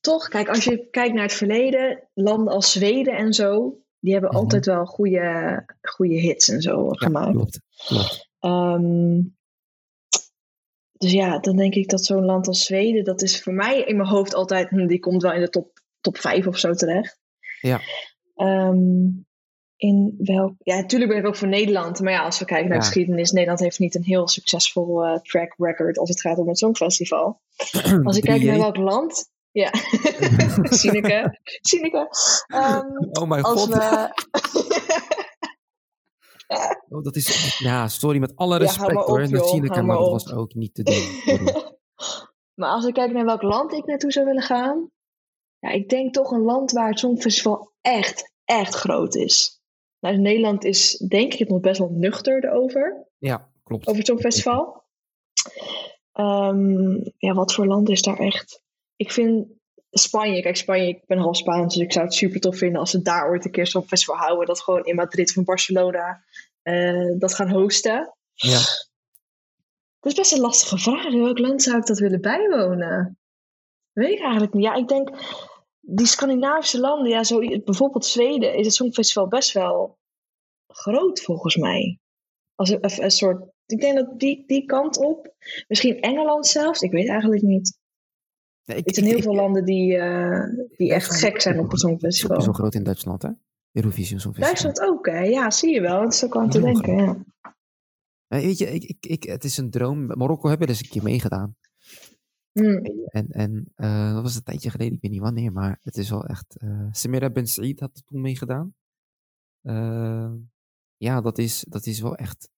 Toch, 0.00 0.28
kijk, 0.28 0.48
als 0.48 0.64
je 0.64 0.88
kijkt 0.90 1.14
naar 1.14 1.22
het 1.22 1.32
verleden, 1.32 2.08
landen 2.14 2.52
als 2.54 2.72
Zweden 2.72 3.16
en 3.16 3.32
zo, 3.32 3.78
die 3.98 4.12
hebben 4.12 4.30
Mhm. 4.30 4.38
altijd 4.38 4.66
wel 4.66 4.84
goede, 4.84 5.64
goede 5.82 6.14
hits 6.14 6.48
en 6.48 6.60
zo 6.62 6.88
gemaakt. 6.90 7.30
klopt, 7.32 7.60
klopt. 7.86 8.27
Ehm, 8.38 9.20
dus 10.92 11.12
ja, 11.12 11.38
dan 11.38 11.56
denk 11.56 11.74
ik 11.74 11.88
dat 11.88 12.04
zo'n 12.04 12.24
land 12.24 12.46
als 12.46 12.64
Zweden, 12.64 13.04
dat 13.04 13.22
is 13.22 13.42
voor 13.42 13.52
mij 13.52 13.80
in 13.80 13.96
mijn 13.96 14.08
hoofd 14.08 14.34
altijd, 14.34 14.68
hm, 14.68 14.86
die 14.86 14.98
komt 14.98 15.22
wel 15.22 15.32
in 15.32 15.40
de 15.40 15.48
top, 15.48 15.80
top 16.00 16.18
5 16.18 16.46
of 16.46 16.58
zo 16.58 16.72
terecht. 16.72 17.18
Ja. 17.60 17.80
Ehm, 18.34 19.06
in 19.76 20.14
welk... 20.18 20.54
Ja, 20.58 20.76
natuurlijk 20.76 21.10
ben 21.10 21.20
ik 21.20 21.26
ook 21.26 21.36
voor 21.36 21.48
Nederland. 21.48 22.00
Maar 22.00 22.12
ja, 22.12 22.24
als 22.24 22.38
we 22.38 22.44
kijken 22.44 22.68
naar 22.68 22.78
Ja. 22.78 22.84
geschiedenis... 22.84 23.30
Nederland 23.30 23.60
heeft 23.60 23.78
niet 23.78 23.94
een 23.94 24.04
heel 24.04 24.28
succesvol 24.28 25.04
eh, 25.04 25.20
track 25.20 25.54
record... 25.56 25.98
als 25.98 26.08
het 26.08 26.20
gaat 26.20 26.38
om 26.38 26.48
het 26.48 26.58
Songfestival. 26.58 27.40
Als 28.04 28.16
ik 28.16 28.22
kijk 28.22 28.42
3J. 28.42 28.44
naar 28.44 28.58
welk 28.58 28.76
land... 28.76 29.30
Ja, 29.50 29.70
Sineke. 30.62 31.38
Sineke. 31.60 32.08
Ehm, 32.46 32.86
Oh 33.12 33.28
mijn 33.28 33.44
god. 33.44 33.66
we... 33.68 34.10
Oh, 36.88 37.02
dat 37.02 37.16
is, 37.16 37.58
ja, 37.58 37.88
sorry, 37.88 38.18
met 38.18 38.36
alle 38.36 38.54
Ja, 38.54 38.60
respect 38.60 38.96
op, 38.96 39.06
hoor. 39.06 39.20
Hou 39.20 39.82
maar 39.82 39.96
dat 39.98 40.10
was 40.10 40.32
ook 40.32 40.54
niet 40.54 40.74
te 40.74 40.82
doen. 40.82 41.46
Maar 42.58 42.70
als 42.70 42.84
ik 42.84 42.94
kijk 42.94 43.12
naar 43.12 43.24
welk 43.24 43.42
land 43.42 43.72
ik 43.72 43.86
naartoe 43.86 44.12
zou 44.12 44.26
willen 44.26 44.42
gaan... 44.42 44.90
Ja, 45.58 45.68
ik 45.68 45.88
denk 45.88 46.14
toch 46.14 46.30
een 46.30 46.42
land 46.42 46.72
waar 46.72 46.88
het 46.88 46.98
Songfestival 46.98 47.72
echt, 47.80 48.32
echt 48.44 48.74
groot 48.74 49.14
is. 49.14 49.60
Nou, 50.00 50.16
Nederland 50.16 50.64
is 50.64 50.96
denk 51.08 51.34
ik 51.34 51.48
nog 51.48 51.60
best 51.60 51.78
wel 51.78 51.90
nuchter 51.90 52.44
erover. 52.44 53.06
Ja, 53.18 53.50
klopt. 53.62 53.86
over 53.86 53.98
het 53.98 54.06
Songfestival. 54.06 54.84
Ehm, 56.12 56.94
ja, 57.16 57.34
wat 57.34 57.54
voor 57.54 57.66
land 57.66 57.88
is 57.88 58.02
daar 58.02 58.18
echt? 58.18 58.62
Ik 58.96 59.12
vind 59.12 59.46
Spanje, 59.90 60.42
kijk 60.42 60.56
Spanje, 60.56 60.88
ik 60.88 61.06
ben 61.06 61.18
half 61.18 61.36
Spaans, 61.36 61.74
dus 61.74 61.84
ik 61.84 61.92
zou 61.92 62.04
het 62.04 62.14
super 62.14 62.40
tof 62.40 62.58
vinden 62.58 62.80
als 62.80 62.90
ze 62.90 63.02
daar 63.02 63.28
ooit 63.28 63.44
een 63.44 63.50
keer 63.50 63.66
zo'n 63.66 63.88
festival 63.88 64.16
houden. 64.16 64.46
Dat 64.46 64.60
gewoon 64.60 64.84
in 64.84 64.94
Madrid 64.94 65.28
of 65.28 65.36
in 65.36 65.44
Barcelona 65.44 66.24
eh, 66.62 67.18
dat 67.18 67.34
gaan 67.34 67.50
hosten. 67.50 68.16
Ja. 68.34 68.60
Dat 70.00 70.12
is 70.12 70.14
best 70.14 70.32
een 70.32 70.40
lastige 70.40 70.78
vraag. 70.78 71.04
In 71.04 71.22
welk 71.22 71.38
land 71.38 71.62
zou 71.62 71.78
ik 71.78 71.86
dat 71.86 71.98
willen 71.98 72.20
bijwonen? 72.20 73.18
Weet 73.92 74.12
ik 74.12 74.20
eigenlijk 74.20 74.52
niet. 74.52 74.64
Ja, 74.64 74.74
ik 74.74 74.88
denk 74.88 75.10
die 75.80 76.06
Scandinavische 76.06 76.80
landen, 76.80 77.10
ja, 77.10 77.24
zo, 77.24 77.38
bijvoorbeeld 77.38 78.06
Zweden, 78.06 78.54
is 78.54 78.66
het 78.66 78.74
Songfestival 78.74 79.28
best 79.28 79.52
wel 79.52 79.98
groot 80.66 81.20
volgens 81.20 81.56
mij. 81.56 81.98
Als 82.54 82.70
een, 82.70 82.84
een, 82.84 83.02
een 83.02 83.10
soort, 83.10 83.52
ik 83.66 83.80
denk 83.80 83.96
dat 83.96 84.18
die, 84.18 84.44
die 84.46 84.64
kant 84.64 84.98
op. 84.98 85.34
Misschien 85.68 86.00
Engeland 86.00 86.46
zelfs, 86.46 86.80
ik 86.80 86.90
weet 86.90 87.08
eigenlijk 87.08 87.42
niet. 87.42 87.78
Nee, 88.68 88.76
ik, 88.76 88.86
Er 88.88 88.94
zijn 88.94 89.06
ik- 89.06 89.10
heel 89.12 89.20
ik- 89.20 89.24
veel 89.28 89.34
landen 89.34 89.64
die, 89.64 89.96
eh, 89.96 90.44
die 90.76 90.92
echt 90.92 91.14
gek 91.14 91.40
zijn 91.40 91.58
op 91.58 91.70
het 91.70 91.82
Het 91.82 92.02
is 92.02 92.18
zo 92.20 92.52
groot 92.52 92.74
in 92.74 92.82
Duitsland, 92.82 93.22
hè? 93.22 93.30
Eurovisie 93.72 94.18
Songfestival. 94.18 94.62
Duitsland 94.62 94.80
ook, 94.98 95.06
hè? 95.06 95.22
Ja, 95.22 95.50
zie 95.50 95.74
je 95.74 95.80
wel. 95.80 96.00
Het 96.02 96.12
is 96.12 96.24
ook 96.24 96.36
aan 96.36 96.50
te 96.50 96.60
denken, 96.60 96.96
ja. 96.96 97.24
Weet 98.26 98.58
je, 98.58 98.66
ik, 98.70 98.84
ik, 98.84 99.06
ik, 99.06 99.22
het 99.22 99.44
is 99.44 99.56
een 99.56 99.70
droom. 99.70 100.06
Marokko 100.06 100.48
hebben 100.48 100.66
dus 100.66 100.80
een 100.82 100.88
keer 100.88 101.02
meegedaan. 101.02 101.56
Hm. 102.52 102.84
En, 103.08 103.28
en 103.28 103.72
eh, 103.74 104.12
dat 104.14 104.22
was 104.22 104.34
een 104.36 104.42
tijdje 104.42 104.70
geleden, 104.70 104.94
ik 104.94 105.00
weet 105.02 105.10
niet 105.10 105.20
wanneer, 105.20 105.52
maar 105.52 105.78
het 105.82 105.96
is 105.96 106.10
wel 106.10 106.24
echt... 106.24 106.56
eh 106.56 106.86
Samira 106.90 107.30
Ben 107.30 107.46
Said 107.46 107.80
had 107.80 107.96
er 107.96 108.02
toen 108.04 108.20
meegedaan. 108.20 108.74
Ja, 110.96 111.20
dat 111.20 111.38
is, 111.38 111.64
dat 111.68 111.86
is 111.86 112.00
wel 112.00 112.16
echt... 112.16 112.48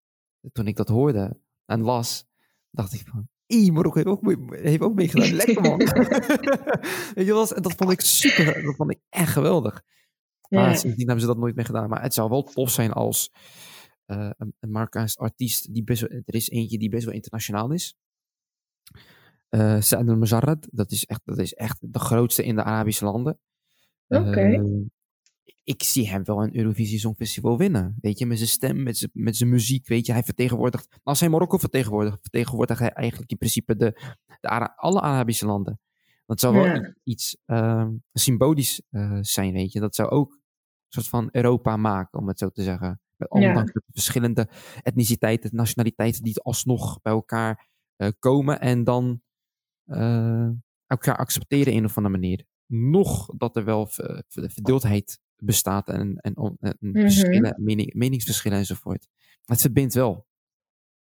Toen 0.52 0.66
ik 0.66 0.76
dat 0.76 0.88
hoorde 0.88 1.36
en 1.64 1.80
las, 1.82 2.26
dacht 2.70 2.92
ik 2.92 3.06
van... 3.06 3.28
Ih, 3.50 3.72
Marokko 3.72 3.96
heeft 3.98 4.08
ook, 4.10 4.22
mee- 4.22 4.60
heeft 4.62 4.80
ook 4.80 4.94
meegedaan. 4.94 5.32
Lekker 5.34 5.60
man. 5.62 5.78
Weet 7.14 7.26
je, 7.26 7.54
dat, 7.60 7.74
vond 7.76 7.90
ik 7.90 8.00
super. 8.00 8.62
Dat 8.62 8.76
vond 8.76 8.90
ik 8.90 8.98
echt 9.08 9.32
geweldig. 9.32 9.82
Maar 10.48 10.68
Ja. 10.68 10.74
sindsdien 10.74 11.04
hebben 11.06 11.20
ze 11.20 11.30
dat 11.30 11.38
nooit 11.38 11.54
meer 11.54 11.64
gedaan. 11.64 11.88
Maar 11.88 12.02
het 12.02 12.14
zou 12.14 12.28
wel 12.30 12.42
tof 12.42 12.70
zijn 12.70 12.92
als 12.92 13.30
eh, 14.06 14.30
een, 14.36 14.54
een 14.60 14.70
Marokkaans 14.70 15.18
artiest. 15.18 15.72
Die 15.74 15.84
best 15.84 16.00
wel, 16.00 16.10
er 16.24 16.34
is 16.34 16.48
eentje 16.50 16.78
die 16.78 16.88
best 16.88 17.04
wel 17.04 17.14
internationaal 17.14 17.72
is. 17.72 17.94
Eh 19.48 19.80
Saad. 19.80 20.68
Dat 20.70 20.90
is, 20.90 21.04
echt, 21.04 21.20
dat 21.24 21.38
is 21.38 21.54
echt 21.54 21.78
de 21.92 21.98
grootste 21.98 22.44
in 22.44 22.54
de 22.56 22.62
Arabische 22.64 23.04
landen. 23.04 23.38
Oké. 24.06 24.40
Eh, 24.40 24.62
ik 25.64 25.82
zie 25.82 26.08
hem 26.08 26.24
wel 26.24 26.42
een 26.42 26.56
Eurovisie 26.56 26.98
Songfestival 26.98 27.58
winnen. 27.58 27.96
Weet 28.00 28.18
je, 28.18 28.26
met 28.26 28.36
zijn 28.38 28.50
stem, 28.50 28.82
met 28.82 28.96
zijn, 28.98 29.10
met 29.14 29.36
zijn 29.36 29.48
muziek. 29.50 29.86
Weet 29.88 30.06
je, 30.06 30.12
hij 30.12 30.22
vertegenwoordigt. 30.22 30.98
Als 31.02 31.20
hij 31.20 31.28
Marokko 31.28 31.58
vertegenwoordigt, 31.58 32.18
vertegenwoordigt 32.20 32.80
hij 32.80 32.90
eigenlijk 32.92 33.30
in 33.30 33.36
principe 33.38 33.76
de, 33.76 34.16
de 34.40 34.48
Ara- 34.48 34.72
alle 34.76 35.00
Arabische 35.00 35.46
landen. 35.46 35.80
Dat 36.26 36.40
zou 36.40 36.54
wel 36.54 36.64
Ja. 36.64 36.94
iets 37.04 37.36
ehm, 37.46 37.92
symbolisch 38.12 38.82
eh, 38.90 39.18
zijn, 39.20 39.52
weet 39.52 39.72
je. 39.72 39.80
Dat 39.80 39.94
zou 39.94 40.08
ook 40.10 40.32
een 40.32 40.40
soort 40.88 41.08
van 41.08 41.28
Europa 41.32 41.76
maken, 41.76 42.18
om 42.18 42.28
het 42.28 42.38
zo 42.38 42.48
te 42.48 42.62
zeggen. 42.62 43.00
Met 43.16 43.28
Ja. 43.32 43.48
ondanks 43.48 43.72
de 43.72 43.82
verschillende 43.92 44.48
etniciteiten, 44.82 45.50
nationaliteiten 45.52 46.22
die 46.22 46.40
alsnog 46.40 47.00
bij 47.02 47.12
elkaar 47.12 47.68
eh, 47.96 48.08
komen 48.18 48.60
en 48.60 48.84
dan 48.84 49.22
eh, 49.84 50.48
elkaar 50.86 51.16
accepteren 51.16 51.72
in 51.72 51.78
een 51.78 51.84
of 51.84 51.96
andere 51.96 52.18
manier. 52.18 52.44
Nog 52.66 53.26
dat 53.36 53.56
er 53.56 53.64
wel 53.64 53.86
ver- 53.86 54.22
ver- 54.28 54.50
verdeeldheid 54.50 55.20
bestaat 55.40 55.88
en, 55.88 56.16
en, 56.16 56.34
en 56.60 56.76
Mhm. 56.80 57.00
verschillen, 57.00 57.54
mening, 57.58 57.94
meningsverschillen 57.94 58.58
enzovoort. 58.58 59.08
Het 59.44 59.60
verbindt 59.60 59.94
wel. 59.94 60.26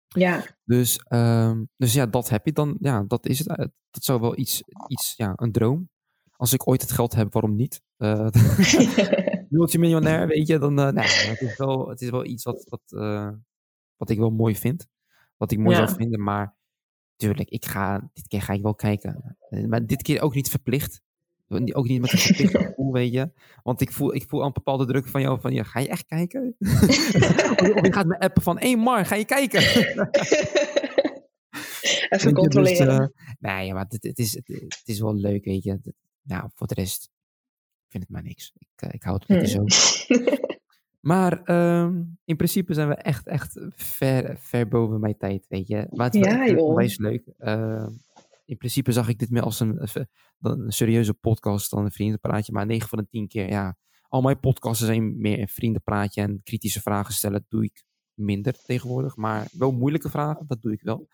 Ja, 0.08 0.46
Dus, 0.64 0.98
ehm, 1.08 1.64
dus 1.78 1.94
ja, 1.94 2.06
dat 2.06 2.30
heb 2.30 2.46
je 2.46 2.52
dan. 2.52 2.78
Ja, 2.80 3.04
dat 3.08 3.26
is 3.26 3.40
het. 3.40 3.48
Eh, 3.48 3.66
Dat 3.92 4.04
zou 4.04 4.20
wel 4.22 4.38
iets, 4.38 4.64
iets 4.88 5.14
ja, 5.16 5.34
een 5.36 5.52
droom. 5.52 5.90
Als 6.32 6.54
ik 6.54 6.68
ooit 6.68 6.82
het 6.82 6.92
geld 6.92 7.16
heb, 7.16 7.34
waarom 7.34 7.56
niet? 7.56 7.82
Uh, 7.98 8.28
multimiljonair, 9.50 10.28
weet 10.28 10.48
je, 10.48 10.60
dan. 10.60 10.80
eh, 10.80 10.92
nee, 10.92 11.06
het, 11.08 11.42
is 11.42 11.58
wel, 11.58 11.90
het 11.90 12.02
is 12.02 12.10
wel 12.10 12.26
iets 12.26 12.44
wat, 12.44 12.66
wat, 12.70 12.82
eh, 13.02 13.30
wat 13.96 14.10
ik 14.10 14.18
wel 14.18 14.30
mooi 14.30 14.56
vind. 14.56 14.88
Wat 15.38 15.52
ik 15.52 15.58
mooi 15.60 15.76
Ja. 15.78 15.86
zou 15.86 15.98
vinden, 15.98 16.24
maar 16.24 16.56
tuurlijk, 17.16 17.50
ik 17.50 17.66
ga, 17.66 18.10
dit 18.14 18.28
keer 18.28 18.42
ga 18.42 18.54
ik 18.54 18.62
wel 18.62 18.76
kijken. 18.76 19.38
Eh, 19.50 19.66
Maar 19.66 19.86
dit 19.86 20.02
keer 20.02 20.22
ook 20.22 20.34
niet 20.36 20.50
verplicht. 20.50 21.02
Ook 21.50 21.88
niet 21.88 22.02
met 22.02 22.12
een 22.12 22.20
verplicht 22.28 22.58
gevoel, 22.58 22.94
weet 22.94 23.14
je. 23.14 23.32
Want 23.64 23.82
ik 23.82 23.92
voel, 23.92 24.16
ik 24.16 24.26
voel 24.28 24.44
een 24.44 24.54
bepaalde 24.54 24.86
druk 24.86 25.08
van 25.08 25.22
jou 25.22 25.40
van, 25.40 25.54
ja, 25.54 25.64
ga 25.64 25.80
je 25.80 25.88
echt 25.88 26.06
kijken? 26.06 26.56
of 27.76 27.82
je 27.82 27.94
gaat 27.94 28.06
me 28.06 28.20
appen 28.20 28.42
van, 28.42 28.60
hé 28.60 28.68
hey 28.68 28.78
Mar, 28.78 29.06
ga 29.06 29.16
je 29.16 29.26
kijken? 29.26 29.62
Even 32.10 32.30
je, 32.30 32.36
controleren. 32.36 32.88
Dus, 32.88 32.98
uh, 32.98 33.06
nee, 33.40 33.74
maar 33.74 33.86
het, 33.90 34.04
het, 34.04 34.20
is, 34.20 34.34
het, 34.34 34.48
het, 34.48 34.82
is 34.86 35.00
wel 35.00 35.16
leuk, 35.16 35.46
weet 35.46 35.64
je. 35.64 35.80
Nou, 36.22 36.50
voor 36.54 36.68
de 36.68 36.74
rest 36.74 37.12
ik 37.88 37.94
vind 37.94 38.04
het 38.04 38.12
maar 38.12 38.24
niks. 38.24 38.54
Ik, 38.58 38.84
uh, 38.84 38.90
ik 38.94 39.04
hou 39.04 39.16
het 39.16 39.28
lekker 39.30 39.58
Hmm. 39.58 39.70
zo. 39.70 40.38
maar 41.00 41.50
um, 41.50 42.18
in 42.26 42.36
principe 42.36 42.74
zijn 42.74 42.88
we 42.88 42.96
echt, 42.96 43.28
echt 43.28 43.60
ver, 43.70 44.36
ver 44.40 44.68
boven 44.68 45.00
mijn 45.00 45.18
tijd, 45.18 45.46
weet 45.50 45.68
je. 45.68 45.88
Maar 45.90 46.06
het 46.06 46.16
is 46.16 46.26
ja, 46.26 46.56
onwijs 46.56 46.98
leuk. 46.98 47.24
Uh, 47.40 47.88
in 48.48 48.58
principe 48.58 48.92
zag 48.92 49.08
ik 49.08 49.20
dit 49.20 49.30
meer 49.30 49.42
als 49.44 49.60
een, 49.60 49.88
een 50.40 50.72
serieuze 50.72 51.14
podcast 51.14 51.72
dan 51.72 51.86
een 51.86 51.92
vriendenpraatje. 51.92 52.54
Maar 52.54 52.66
9 52.66 52.90
van 52.90 52.98
de 52.98 53.08
10 53.10 53.28
keer, 53.28 53.50
ja. 53.50 53.78
Al 54.10 54.22
mijn 54.22 54.40
podcasts 54.40 54.86
zijn 54.86 55.20
meer 55.20 55.40
een 55.40 55.48
vriendenpraatje 55.48 56.22
en 56.22 56.42
kritische 56.44 56.82
vragen 56.82 57.14
stellen 57.14 57.46
doe 57.50 57.64
ik 57.64 57.84
minder 58.14 58.54
tegenwoordig. 58.66 59.16
Maar 59.16 59.48
wel 59.52 59.72
moeilijke 59.72 60.10
vragen, 60.10 60.48
dat 60.48 60.62
doe 60.62 60.72
ik 60.72 60.82
wel. 60.82 61.08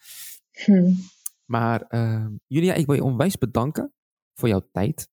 Hm. 0.51 0.93
Maar 1.45 1.85
uh, 1.89 2.25
Julia, 2.47 2.73
ik 2.73 2.85
wil 2.85 2.95
je 2.95 3.03
onwijs 3.03 3.37
bedanken 3.37 3.93
voor 4.33 4.47
jouw 4.47 4.67
tijd. 4.71 5.09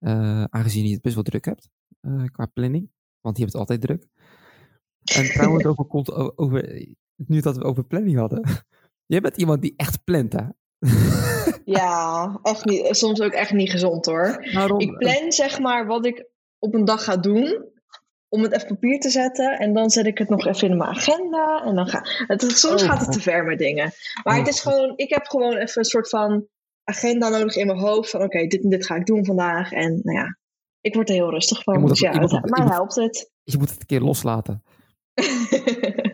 Uh, 0.00 0.44
aangezien 0.44 0.86
je 0.86 0.92
het 0.92 1.02
best 1.02 1.14
wel 1.14 1.24
druk 1.24 1.44
hebt 1.44 1.70
uh, 2.00 2.24
qua 2.24 2.46
planning. 2.46 2.90
Want 3.20 3.36
je 3.36 3.42
hebt 3.42 3.54
het 3.56 3.60
altijd 3.60 3.80
druk. 3.80 4.08
En 5.14 5.24
trouwens, 5.34 5.64
over, 5.64 6.38
over, 6.38 6.86
nu 7.16 7.40
dat 7.40 7.56
we 7.56 7.64
over 7.64 7.84
planning 7.84 8.16
hadden. 8.16 8.64
Jij 9.12 9.20
bent 9.20 9.36
iemand 9.36 9.62
die 9.62 9.74
echt 9.76 10.04
plant, 10.04 10.32
hè? 10.32 10.44
Ja, 11.64 12.38
echt 12.42 12.64
niet, 12.64 12.96
soms 12.96 13.20
ook 13.20 13.32
echt 13.32 13.52
niet 13.52 13.70
gezond 13.70 14.06
hoor. 14.06 14.48
Waarom? 14.52 14.80
Ik 14.80 14.96
plan 14.98 15.32
zeg 15.32 15.58
maar 15.58 15.86
wat 15.86 16.06
ik 16.06 16.26
op 16.58 16.74
een 16.74 16.84
dag 16.84 17.04
ga 17.04 17.16
doen. 17.16 17.70
Om 18.28 18.42
het 18.42 18.52
even 18.52 18.66
papier 18.66 19.00
te 19.00 19.10
zetten. 19.10 19.58
En 19.58 19.72
dan 19.72 19.90
zet 19.90 20.06
ik 20.06 20.18
het 20.18 20.28
nog 20.28 20.46
even 20.46 20.68
in 20.68 20.76
mijn 20.76 20.90
agenda. 20.90 21.62
En 21.64 21.74
dan 21.74 21.88
ga, 21.88 22.04
het, 22.26 22.42
soms 22.42 22.82
oh, 22.82 22.88
gaat 22.88 23.00
het 23.00 23.12
te 23.12 23.20
ver 23.20 23.44
met 23.44 23.58
dingen. 23.58 23.92
Maar 24.22 24.34
oh, 24.34 24.38
het 24.38 24.48
is 24.48 24.60
gewoon, 24.60 24.92
ik 24.96 25.10
heb 25.10 25.26
gewoon 25.26 25.56
even 25.56 25.78
een 25.78 25.84
soort 25.84 26.08
van 26.08 26.46
agenda 26.84 27.28
nodig 27.28 27.56
in 27.56 27.66
mijn 27.66 27.78
hoofd. 27.78 28.10
Van 28.10 28.22
oké, 28.22 28.36
okay, 28.36 28.46
dit 28.46 28.62
en 28.62 28.70
dit 28.70 28.86
ga 28.86 28.94
ik 28.94 29.06
doen 29.06 29.24
vandaag. 29.24 29.72
En 29.72 30.00
nou 30.02 30.18
ja, 30.18 30.38
ik 30.80 30.94
word 30.94 31.08
er 31.08 31.14
heel 31.14 31.30
rustig 31.30 31.62
van. 31.62 31.86
Dus 31.86 32.00
ja, 32.00 32.12
het, 32.20 32.30
het, 32.30 32.50
maar 32.50 32.70
helpt 32.70 32.94
het. 32.94 33.30
Je 33.42 33.58
moet 33.58 33.70
het 33.70 33.80
een 33.80 33.86
keer 33.86 34.00
loslaten. 34.00 34.62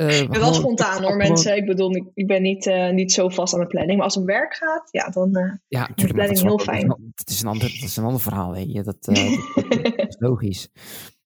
uh, 0.00 0.28
ben 0.28 0.40
wel 0.40 0.54
spontaan 0.54 1.02
hoor, 1.02 1.16
mensen. 1.16 1.56
Ik 1.56 1.66
bedoel, 1.66 1.96
ik, 1.96 2.04
ik 2.14 2.26
ben 2.26 2.42
niet, 2.42 2.66
uh, 2.66 2.90
niet 2.90 3.12
zo 3.12 3.28
vast 3.28 3.54
aan 3.54 3.60
de 3.60 3.66
planning. 3.66 3.96
Maar 3.96 4.04
als 4.04 4.14
het 4.14 4.22
om 4.22 4.28
werk 4.28 4.54
gaat, 4.54 4.88
ja, 4.90 5.08
dan 5.08 5.38
uh, 5.38 5.52
ja, 5.68 5.88
is 5.94 6.04
de 6.04 6.12
planning 6.12 6.40
heel 6.40 6.58
fijn. 6.58 6.88
Dat 6.88 7.28
is, 7.28 7.42
een 7.42 7.48
ander, 7.48 7.68
dat 7.68 7.88
is 7.88 7.96
een 7.96 8.04
ander 8.04 8.20
verhaal, 8.20 8.52
weet 8.52 8.72
je. 8.72 8.82
Dat, 8.82 9.08
is 9.08 10.16
logisch. 10.18 10.68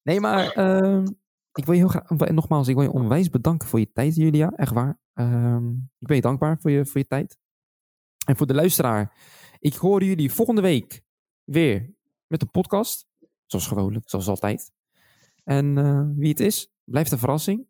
Nee, 0.03 0.21
maar 0.21 0.51
ehm, 0.53 1.07
ik 1.53 1.65
wil 1.65 1.75
je 1.75 1.81
heel 1.81 1.89
graag, 1.89 2.31
nogmaals, 2.31 2.69
ik 2.69 2.75
wil 2.75 2.85
je 2.85 2.93
onwijs 2.93 3.31
bedanken 3.31 3.69
voor 3.69 3.79
je 3.79 3.93
tijd, 3.93 4.15
Julia. 4.15 4.53
Echt 4.57 4.73
waar. 4.73 4.99
Um, 5.15 5.91
ik 5.99 6.07
ben 6.07 6.17
je 6.17 6.23
dankbaar 6.23 6.59
voor 6.61 6.71
je, 6.71 6.87
voor 6.87 7.01
je 7.01 7.07
tijd. 7.07 7.39
En 8.27 8.37
voor 8.37 8.47
de 8.47 8.55
luisteraar, 8.55 9.13
ik 9.59 9.75
hoor 9.75 10.05
jullie 10.05 10.33
volgende 10.33 10.61
week 10.61 11.03
weer 11.45 11.95
met 12.27 12.43
een 12.43 12.51
podcast. 12.51 13.07
Zoals 13.47 13.67
gewoonlijk, 13.67 14.09
zoals 14.09 14.29
altijd. 14.29 14.73
En 15.45 16.17
wie 16.17 16.29
het 16.29 16.41
is, 16.41 16.73
blijft 16.85 17.13
een 17.13 17.19
verrassing. 17.19 17.67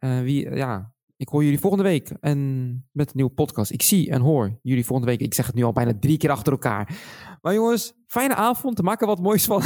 Uh, 0.00 0.20
wie, 0.20 0.54
ja, 0.54 0.92
ik 1.16 1.28
hoor 1.28 1.42
jullie 1.44 1.58
volgende 1.58 1.84
week 1.84 2.10
en 2.20 2.70
met 2.92 3.06
een 3.06 3.16
nieuwe 3.16 3.30
podcast. 3.30 3.70
Ik 3.70 3.82
zie 3.82 4.10
en 4.10 4.20
hoor 4.20 4.58
jullie 4.62 4.84
volgende 4.84 5.10
week. 5.10 5.20
Ik 5.20 5.34
zeg 5.34 5.46
het 5.46 5.54
nu 5.54 5.62
al 5.62 5.72
bijna 5.72 5.92
drie 6.00 6.16
keer 6.16 6.30
achter 6.30 6.52
elkaar. 6.52 6.98
Maar 7.40 7.54
jongens, 7.54 7.92
fijne 8.06 8.34
avond. 8.34 8.82
Maak 8.82 9.00
er 9.00 9.06
wat 9.06 9.20
moois 9.20 9.44
van. 9.44 9.62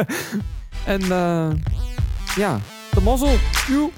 en 0.94 1.00
uh, 1.00 1.52
ja, 2.36 2.60
de 2.94 3.00
mazzel. 3.02 3.36
Joe. 3.68 3.90